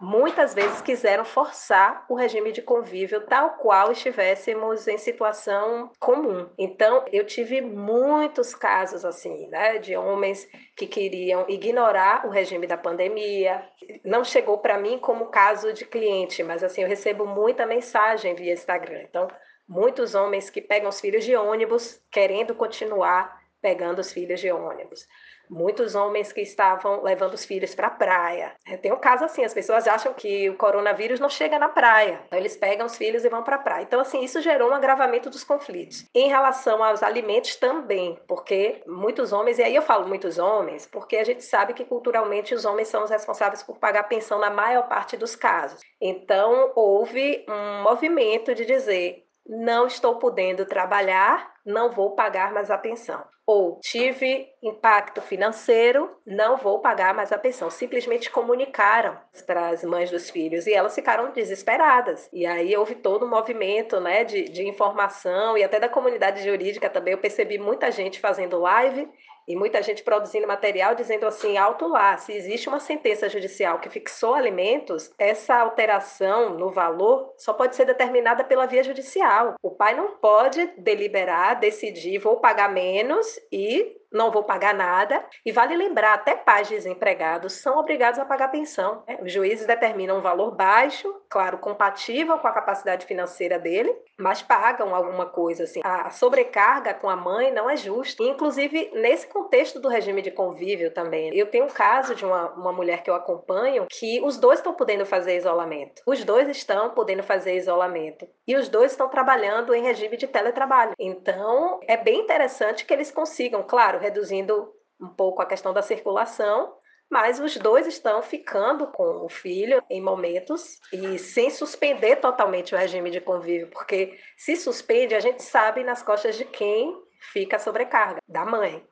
muitas 0.00 0.54
vezes 0.54 0.80
quiseram 0.80 1.24
forçar 1.24 2.04
o 2.08 2.14
regime 2.14 2.52
de 2.52 2.62
convívio 2.62 3.26
tal 3.26 3.50
qual 3.56 3.90
estivéssemos 3.90 4.86
em 4.86 4.96
situação 4.96 5.90
comum. 5.98 6.48
Então, 6.56 7.04
eu 7.12 7.26
tive 7.26 7.60
muitos 7.60 8.54
casos 8.54 9.04
assim, 9.04 9.48
né, 9.48 9.78
de 9.78 9.96
homens 9.96 10.48
que 10.76 10.86
queriam 10.86 11.44
ignorar 11.48 12.26
o 12.26 12.30
regime 12.30 12.66
da 12.66 12.76
pandemia. 12.76 13.64
Não 14.04 14.22
chegou 14.22 14.58
para 14.58 14.78
mim 14.78 14.98
como 14.98 15.26
caso 15.26 15.72
de 15.72 15.84
cliente, 15.84 16.42
mas 16.42 16.62
assim, 16.62 16.82
eu 16.82 16.88
recebo 16.88 17.26
muita 17.26 17.66
mensagem 17.66 18.34
via 18.34 18.52
Instagram. 18.52 19.02
Então, 19.02 19.28
muitos 19.68 20.14
homens 20.14 20.48
que 20.48 20.60
pegam 20.60 20.88
os 20.88 21.00
filhos 21.00 21.24
de 21.24 21.34
ônibus 21.34 22.00
querendo 22.10 22.54
continuar 22.54 23.36
pegando 23.60 23.98
os 23.98 24.12
filhos 24.12 24.40
de 24.40 24.50
ônibus 24.52 25.06
muitos 25.50 25.94
homens 25.94 26.32
que 26.32 26.40
estavam 26.40 27.02
levando 27.02 27.34
os 27.34 27.44
filhos 27.44 27.74
para 27.74 27.88
a 27.88 27.90
praia. 27.90 28.52
É, 28.66 28.76
tem 28.76 28.92
um 28.92 28.98
caso 28.98 29.24
assim, 29.24 29.44
as 29.44 29.54
pessoas 29.54 29.86
acham 29.86 30.12
que 30.14 30.48
o 30.50 30.56
coronavírus 30.56 31.20
não 31.20 31.28
chega 31.28 31.58
na 31.58 31.68
praia. 31.68 32.20
Então 32.26 32.38
eles 32.38 32.56
pegam 32.56 32.86
os 32.86 32.96
filhos 32.96 33.24
e 33.24 33.28
vão 33.28 33.42
para 33.42 33.56
a 33.56 33.60
praia. 33.60 33.82
Então 33.82 34.00
assim, 34.00 34.22
isso 34.22 34.40
gerou 34.40 34.70
um 34.70 34.74
agravamento 34.74 35.30
dos 35.30 35.44
conflitos. 35.44 36.06
Em 36.14 36.28
relação 36.28 36.82
aos 36.82 37.02
alimentos 37.02 37.56
também, 37.56 38.18
porque 38.26 38.82
muitos 38.86 39.32
homens, 39.32 39.58
e 39.58 39.62
aí 39.62 39.74
eu 39.74 39.82
falo 39.82 40.06
muitos 40.08 40.38
homens, 40.38 40.86
porque 40.86 41.16
a 41.16 41.24
gente 41.24 41.44
sabe 41.44 41.74
que 41.74 41.84
culturalmente 41.84 42.54
os 42.54 42.64
homens 42.64 42.88
são 42.88 43.04
os 43.04 43.10
responsáveis 43.10 43.62
por 43.62 43.78
pagar 43.78 44.04
pensão 44.04 44.38
na 44.38 44.50
maior 44.50 44.88
parte 44.88 45.16
dos 45.16 45.34
casos. 45.34 45.80
Então 46.00 46.72
houve 46.74 47.44
um 47.48 47.82
movimento 47.82 48.54
de 48.54 48.64
dizer 48.64 49.24
não 49.48 49.86
estou 49.86 50.16
podendo 50.16 50.66
trabalhar, 50.66 51.50
não 51.68 51.90
vou 51.90 52.12
pagar 52.12 52.50
mais 52.52 52.70
a 52.70 52.78
pensão. 52.78 53.22
Ou 53.46 53.78
tive 53.80 54.48
impacto 54.62 55.20
financeiro, 55.20 56.10
não 56.26 56.56
vou 56.56 56.80
pagar 56.80 57.14
mais 57.14 57.30
a 57.30 57.38
pensão. 57.38 57.70
Simplesmente 57.70 58.30
comunicaram 58.30 59.18
para 59.46 59.68
as 59.68 59.84
mães 59.84 60.10
dos 60.10 60.28
filhos 60.28 60.66
e 60.66 60.72
elas 60.72 60.94
ficaram 60.94 61.30
desesperadas. 61.30 62.28
E 62.32 62.46
aí 62.46 62.76
houve 62.76 62.94
todo 62.94 63.26
um 63.26 63.30
movimento 63.30 64.00
né, 64.00 64.24
de, 64.24 64.44
de 64.44 64.66
informação 64.66 65.56
e 65.56 65.64
até 65.64 65.78
da 65.78 65.88
comunidade 65.88 66.42
jurídica 66.42 66.90
também. 66.90 67.12
Eu 67.12 67.18
percebi 67.18 67.58
muita 67.58 67.90
gente 67.90 68.18
fazendo 68.18 68.58
live 68.58 69.08
e 69.48 69.56
muita 69.56 69.82
gente 69.82 70.02
produzindo 70.02 70.46
material 70.46 70.94
dizendo 70.94 71.26
assim, 71.26 71.56
alto 71.56 71.88
lá, 71.88 72.18
se 72.18 72.32
existe 72.32 72.68
uma 72.68 72.78
sentença 72.78 73.28
judicial 73.28 73.80
que 73.80 73.88
fixou 73.88 74.34
alimentos, 74.34 75.10
essa 75.18 75.56
alteração 75.56 76.50
no 76.50 76.70
valor 76.70 77.32
só 77.38 77.54
pode 77.54 77.74
ser 77.74 77.86
determinada 77.86 78.44
pela 78.44 78.66
via 78.66 78.84
judicial. 78.84 79.54
O 79.62 79.70
pai 79.70 79.94
não 79.94 80.16
pode 80.16 80.66
deliberar, 80.76 81.58
decidir, 81.58 82.18
vou 82.18 82.36
pagar 82.36 82.70
menos 82.70 83.40
e 83.50 83.97
não 84.12 84.30
vou 84.30 84.44
pagar 84.44 84.74
nada. 84.74 85.24
E 85.44 85.52
vale 85.52 85.76
lembrar, 85.76 86.14
até 86.14 86.34
pais 86.34 86.68
desempregados 86.68 87.54
são 87.54 87.78
obrigados 87.78 88.18
a 88.18 88.24
pagar 88.24 88.48
pensão. 88.48 89.02
Né? 89.06 89.18
Os 89.22 89.32
juízes 89.32 89.66
determinam 89.66 90.18
um 90.18 90.22
valor 90.22 90.54
baixo, 90.54 91.14
claro, 91.28 91.58
compatível 91.58 92.38
com 92.38 92.48
a 92.48 92.52
capacidade 92.52 93.06
financeira 93.06 93.58
dele, 93.58 93.94
mas 94.18 94.42
pagam 94.42 94.94
alguma 94.94 95.26
coisa 95.26 95.64
assim. 95.64 95.80
A 95.84 96.10
sobrecarga 96.10 96.94
com 96.94 97.08
a 97.08 97.16
mãe 97.16 97.52
não 97.52 97.68
é 97.68 97.76
justa. 97.76 98.22
Inclusive, 98.22 98.90
nesse 98.94 99.26
contexto 99.26 99.80
do 99.80 99.88
regime 99.88 100.22
de 100.22 100.30
convívio 100.30 100.92
também. 100.92 101.36
Eu 101.36 101.46
tenho 101.46 101.64
um 101.64 101.68
caso 101.68 102.14
de 102.14 102.24
uma, 102.24 102.50
uma 102.52 102.72
mulher 102.72 103.02
que 103.02 103.10
eu 103.10 103.14
acompanho 103.14 103.86
que 103.90 104.20
os 104.22 104.36
dois 104.36 104.58
estão 104.58 104.74
podendo 104.74 105.04
fazer 105.06 105.36
isolamento. 105.36 106.02
Os 106.06 106.24
dois 106.24 106.48
estão 106.48 106.90
podendo 106.90 107.22
fazer 107.22 107.56
isolamento. 107.56 108.26
E 108.46 108.56
os 108.56 108.68
dois 108.68 108.92
estão 108.92 109.08
trabalhando 109.08 109.74
em 109.74 109.82
regime 109.82 110.16
de 110.16 110.26
teletrabalho. 110.26 110.92
Então, 110.98 111.80
é 111.86 111.96
bem 111.96 112.20
interessante 112.20 112.84
que 112.84 112.92
eles 112.92 113.10
consigam, 113.10 113.62
claro, 113.62 113.97
claro, 113.98 114.02
reduzindo 114.02 114.72
um 115.00 115.08
pouco 115.08 115.42
a 115.42 115.46
questão 115.46 115.72
da 115.72 115.82
circulação, 115.82 116.74
mas 117.10 117.40
os 117.40 117.56
dois 117.56 117.86
estão 117.86 118.22
ficando 118.22 118.86
com 118.88 119.24
o 119.24 119.28
filho 119.28 119.82
em 119.90 120.00
momentos 120.00 120.78
e 120.92 121.18
sem 121.18 121.50
suspender 121.50 122.16
totalmente 122.16 122.74
o 122.74 122.78
regime 122.78 123.10
de 123.10 123.20
convívio, 123.20 123.68
porque 123.68 124.18
se 124.36 124.56
suspende, 124.56 125.14
a 125.14 125.20
gente 125.20 125.42
sabe 125.42 125.82
nas 125.82 126.02
costas 126.02 126.36
de 126.36 126.44
quem 126.44 126.94
fica 127.32 127.56
a 127.56 127.58
sobrecarga, 127.58 128.20
da 128.28 128.44
mãe. 128.44 128.84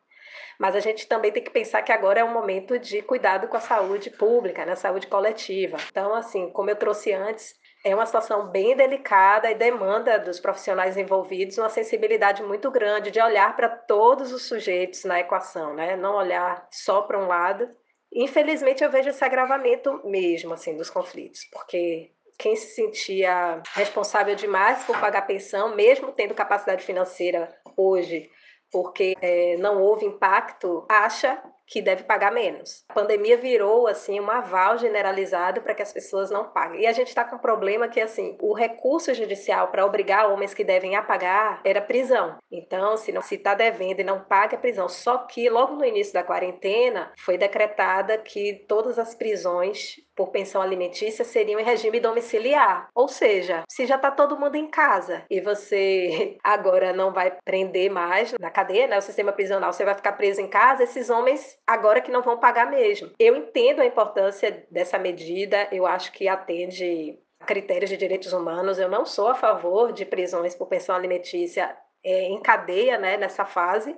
Mas 0.59 0.75
a 0.75 0.81
gente 0.81 1.07
também 1.07 1.31
tem 1.31 1.45
que 1.45 1.51
pensar 1.51 1.83
que 1.83 1.92
agora 1.92 2.21
é 2.21 2.25
um 2.25 2.33
momento 2.33 2.79
de 2.79 3.03
cuidado 3.03 3.47
com 3.49 3.57
a 3.59 3.61
saúde 3.61 4.09
pública, 4.11 4.64
né, 4.64 4.75
saúde 4.75 5.07
coletiva. 5.07 5.77
Então, 5.90 6.14
assim, 6.14 6.51
como 6.51 6.71
eu 6.71 6.77
trouxe 6.77 7.12
antes, 7.12 7.55
é 7.87 7.94
uma 7.94 8.05
situação 8.05 8.49
bem 8.49 8.75
delicada 8.75 9.49
e 9.49 9.55
demanda 9.55 10.18
dos 10.18 10.40
profissionais 10.40 10.96
envolvidos 10.96 11.57
uma 11.57 11.68
sensibilidade 11.68 12.42
muito 12.42 12.68
grande 12.68 13.12
de 13.12 13.20
olhar 13.20 13.55
para 13.55 13.68
todos 13.68 14.33
os 14.33 14.42
sujeitos 14.42 15.05
na 15.05 15.20
equação, 15.20 15.72
né? 15.72 15.94
Não 15.94 16.16
olhar 16.16 16.66
só 16.68 17.03
para 17.03 17.16
um 17.16 17.29
lado. 17.29 17.68
Infelizmente, 18.12 18.83
eu 18.83 18.90
vejo 18.90 19.11
esse 19.11 19.25
agravamento 19.25 20.01
mesmo, 20.05 20.53
assim, 20.53 20.77
dos 20.77 20.90
conflitos, 20.90 21.44
porque 21.53 22.11
quem 22.37 22.57
se 22.57 22.75
sentia 22.75 23.62
responsável 23.72 24.35
demais 24.35 24.83
por 24.83 24.99
pagar 24.99 25.22
pensão, 25.22 25.77
mesmo 25.77 26.11
tendo 26.11 26.35
capacidade 26.35 26.85
financeira 26.85 27.57
hoje, 27.77 28.29
porque 28.72 29.14
é, 29.22 29.57
não 29.59 29.81
houve 29.81 30.05
impacto, 30.05 30.85
acha 30.88 31.40
que 31.66 31.83
deve 31.83 32.05
pagar 32.05 32.33
menos. 32.33 32.85
A 32.88 32.94
pandemia 32.94 33.37
virou 33.37 33.87
assim 33.87 34.20
um 34.20 34.31
aval 34.31 34.79
generalizado 34.79 35.61
para 35.61 35.74
que 35.74 35.83
as 35.83 35.92
pessoas 35.92 36.31
não 36.31 36.50
paguem. 36.50 36.83
E 36.83 36.87
a 36.87 36.92
gente 36.92 37.09
está 37.09 37.24
com 37.24 37.37
um 37.37 37.40
problema 37.40 37.88
que 37.88 38.00
assim, 38.00 38.37
o 38.40 38.55
recurso 38.55 39.12
judicial 39.14 39.68
para 39.68 39.85
obrigar 39.85 40.31
homens 40.31 40.55
que 40.55 40.64
devem 40.64 40.96
a 40.96 41.02
pagar 41.02 41.61
era 41.64 41.81
prisão. 41.81 42.37
Então, 42.50 42.96
se 42.96 43.12
não 43.12 43.22
se 43.22 43.35
está 43.35 43.55
devendo 43.55 44.00
e 44.00 44.05
não 44.05 44.20
paga 44.20 44.57
é 44.57 44.59
prisão. 44.59 44.88
Só 44.88 45.18
que 45.18 45.48
logo 45.48 45.74
no 45.74 45.85
início 45.85 46.12
da 46.12 46.22
quarentena 46.22 47.12
foi 47.18 47.37
decretada 47.37 48.18
que 48.18 48.64
todas 48.68 48.98
as 48.98 49.14
prisões 49.14 49.96
por 50.16 50.31
pensão 50.31 50.62
alimentícia 50.62 51.24
seriam 51.24 51.61
em 51.61 51.64
regime 51.64 52.00
domiciliar. 52.00 52.88
Ou 52.94 53.07
seja, 53.07 53.62
se 53.68 53.87
já 53.87 53.96
está 53.96 54.11
todo 54.11 54.38
mundo 54.38 54.57
em 54.57 54.66
casa 54.66 55.24
e 55.31 55.40
você 55.40 56.38
agora 56.42 56.92
não 56.92 57.12
vai 57.12 57.37
prender 57.44 57.90
mais 57.90 58.33
na 58.40 58.50
cadeia, 58.50 58.88
né, 58.88 58.98
o 58.98 59.02
sistema 59.02 59.31
prisional, 59.31 59.72
você 59.72 59.85
vai 59.85 59.94
ficar 59.94 60.12
preso 60.12 60.40
em 60.40 60.48
casa, 60.48 60.83
esses 60.83 61.11
homens 61.11 61.59
agora 61.66 62.00
que 62.00 62.11
não 62.11 62.22
vão 62.22 62.38
pagar 62.38 62.70
mesmo. 62.70 63.11
Eu 63.18 63.37
entendo 63.37 63.81
a 63.81 63.87
importância 63.87 64.66
dessa 64.70 64.98
medida, 64.98 65.68
eu 65.70 65.87
acho 65.87 66.11
que 66.12 66.26
atende 66.26 67.18
critérios 67.44 67.90
de 67.90 67.96
direitos 67.96 68.33
humanos. 68.33 68.79
Eu 68.79 68.88
não 68.88 69.05
sou 69.05 69.29
a 69.29 69.35
favor 69.35 69.92
de 69.92 70.07
prisões 70.07 70.55
por 70.55 70.66
pensão 70.66 70.96
alimentícia 70.96 71.76
é, 72.02 72.22
em 72.24 72.40
cadeia, 72.40 72.96
né, 72.96 73.18
nessa 73.18 73.44
fase. 73.44 73.94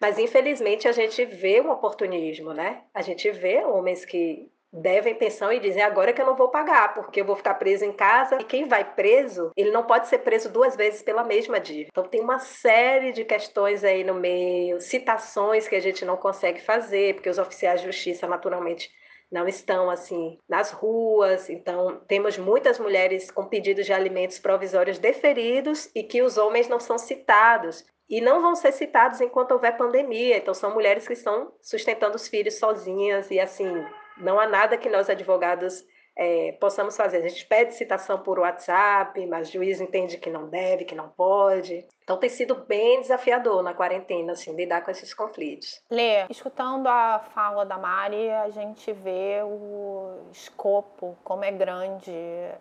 Mas 0.00 0.18
infelizmente 0.18 0.86
a 0.86 0.92
gente 0.92 1.24
vê 1.24 1.60
um 1.60 1.70
oportunismo, 1.70 2.52
né? 2.52 2.82
A 2.92 3.00
gente 3.00 3.30
vê 3.30 3.64
homens 3.64 4.04
que 4.04 4.50
devem 4.72 5.14
pensão 5.14 5.52
e 5.52 5.60
dizem 5.60 5.82
agora 5.82 6.12
que 6.12 6.20
eu 6.20 6.26
não 6.26 6.36
vou 6.36 6.48
pagar, 6.48 6.94
porque 6.94 7.20
eu 7.20 7.24
vou 7.24 7.36
ficar 7.36 7.54
preso 7.54 7.84
em 7.84 7.92
casa. 7.92 8.36
E 8.40 8.44
quem 8.44 8.66
vai 8.66 8.84
preso, 8.84 9.50
ele 9.56 9.70
não 9.70 9.84
pode 9.84 10.08
ser 10.08 10.18
preso 10.18 10.50
duas 10.50 10.76
vezes 10.76 11.02
pela 11.02 11.24
mesma 11.24 11.58
dívida. 11.58 11.88
Então 11.90 12.04
tem 12.04 12.20
uma 12.20 12.38
série 12.38 13.12
de 13.12 13.24
questões 13.24 13.84
aí 13.84 14.04
no 14.04 14.14
meio, 14.14 14.80
citações 14.80 15.68
que 15.68 15.76
a 15.76 15.80
gente 15.80 16.04
não 16.04 16.16
consegue 16.16 16.60
fazer, 16.60 17.14
porque 17.14 17.30
os 17.30 17.38
oficiais 17.38 17.80
de 17.80 17.86
justiça 17.86 18.26
naturalmente 18.26 18.90
não 19.30 19.48
estão 19.48 19.90
assim 19.90 20.38
nas 20.48 20.70
ruas. 20.70 21.50
Então, 21.50 22.00
temos 22.06 22.38
muitas 22.38 22.78
mulheres 22.78 23.30
com 23.30 23.46
pedidos 23.46 23.86
de 23.86 23.92
alimentos 23.92 24.38
provisórios 24.38 24.98
deferidos 24.98 25.90
e 25.94 26.02
que 26.02 26.22
os 26.22 26.38
homens 26.38 26.68
não 26.68 26.80
são 26.80 26.98
citados. 26.98 27.84
E 28.08 28.20
não 28.20 28.40
vão 28.40 28.54
ser 28.54 28.72
citados 28.72 29.20
enquanto 29.20 29.50
houver 29.50 29.76
pandemia. 29.76 30.36
Então, 30.36 30.54
são 30.54 30.72
mulheres 30.72 31.06
que 31.06 31.14
estão 31.14 31.52
sustentando 31.60 32.14
os 32.14 32.28
filhos 32.28 32.58
sozinhas 32.58 33.30
e 33.32 33.40
assim, 33.40 33.84
não 34.18 34.38
há 34.38 34.46
nada 34.46 34.76
que 34.76 34.88
nós 34.88 35.08
advogados 35.08 35.84
é, 36.16 36.52
possamos 36.52 36.96
fazer. 36.96 37.18
A 37.18 37.28
gente 37.28 37.44
pede 37.44 37.74
citação 37.74 38.18
por 38.18 38.38
WhatsApp, 38.38 39.24
mas 39.26 39.48
o 39.48 39.52
juiz 39.52 39.80
entende 39.80 40.16
que 40.16 40.30
não 40.30 40.48
deve, 40.48 40.86
que 40.86 40.94
não 40.94 41.10
pode. 41.10 41.84
Então 42.02 42.16
tem 42.16 42.30
sido 42.30 42.54
bem 42.54 43.00
desafiador 43.00 43.62
na 43.62 43.74
quarentena, 43.74 44.32
assim, 44.32 44.54
lidar 44.54 44.82
com 44.82 44.90
esses 44.90 45.12
conflitos. 45.12 45.82
Lê, 45.90 46.24
escutando 46.30 46.86
a 46.86 47.18
fala 47.18 47.66
da 47.66 47.76
Mari, 47.76 48.30
a 48.30 48.48
gente 48.48 48.92
vê 48.92 49.42
o 49.44 50.28
escopo, 50.32 51.18
como 51.22 51.44
é 51.44 51.52
grande 51.52 52.12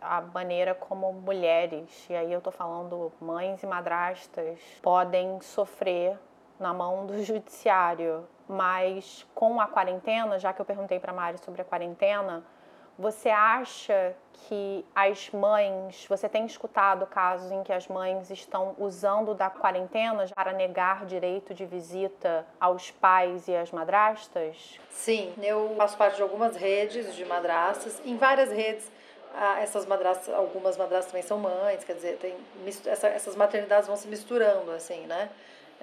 a 0.02 0.20
maneira 0.20 0.76
como 0.76 1.14
mulheres, 1.14 2.08
e 2.10 2.16
aí 2.16 2.34
eu 2.34 2.42
tô 2.42 2.52
falando 2.52 3.12
mães 3.22 3.64
e 3.64 3.68
madrastas, 3.68 4.60
podem 4.82 5.40
sofrer 5.42 6.18
na 6.60 6.74
mão 6.74 7.06
do 7.06 7.24
judiciário. 7.24 8.28
Mas 8.48 9.26
com 9.34 9.60
a 9.60 9.68
quarentena, 9.68 10.38
já 10.38 10.54
que 10.54 10.62
eu 10.62 10.66
perguntei 10.66 11.00
para 11.00 11.12
Mari 11.12 11.38
sobre 11.40 11.62
a 11.62 11.66
quarentena, 11.66 12.44
você 12.98 13.30
acha 13.30 14.16
que 14.34 14.86
as 14.96 15.30
mães, 15.32 16.06
você 16.08 16.30
tem 16.30 16.46
escutado 16.46 17.06
casos 17.08 17.52
em 17.52 17.62
que 17.64 17.74
as 17.74 17.88
mães 17.88 18.30
estão 18.30 18.76
usando 18.78 19.34
da 19.34 19.50
quarentena 19.50 20.26
para 20.34 20.54
negar 20.54 21.06
direito 21.06 21.54
de 21.54 21.66
visita 21.66 22.46
aos 22.60 22.92
pais 22.92 23.48
e 23.48 23.56
às 23.56 23.72
madrastas? 23.72 24.80
Sim, 24.90 25.34
eu 25.42 25.74
faço 25.76 25.98
parte 25.98 26.16
de 26.16 26.22
algumas 26.22 26.56
redes 26.56 27.14
de 27.16 27.26
madrastas, 27.26 28.02
em 28.06 28.16
várias 28.16 28.50
redes 28.50 28.90
essas 29.62 29.86
madrastas, 29.86 30.34
algumas 30.34 30.78
madrastas 30.78 31.12
também 31.12 31.28
são 31.28 31.38
mães, 31.38 31.84
quer 31.84 31.94
dizer, 31.94 32.18
tem, 32.18 32.36
essa, 32.86 33.08
essas 33.08 33.36
maternidades 33.36 33.88
vão 33.88 33.98
se 33.98 34.08
misturando, 34.08 34.72
assim, 34.72 35.06
né? 35.08 35.30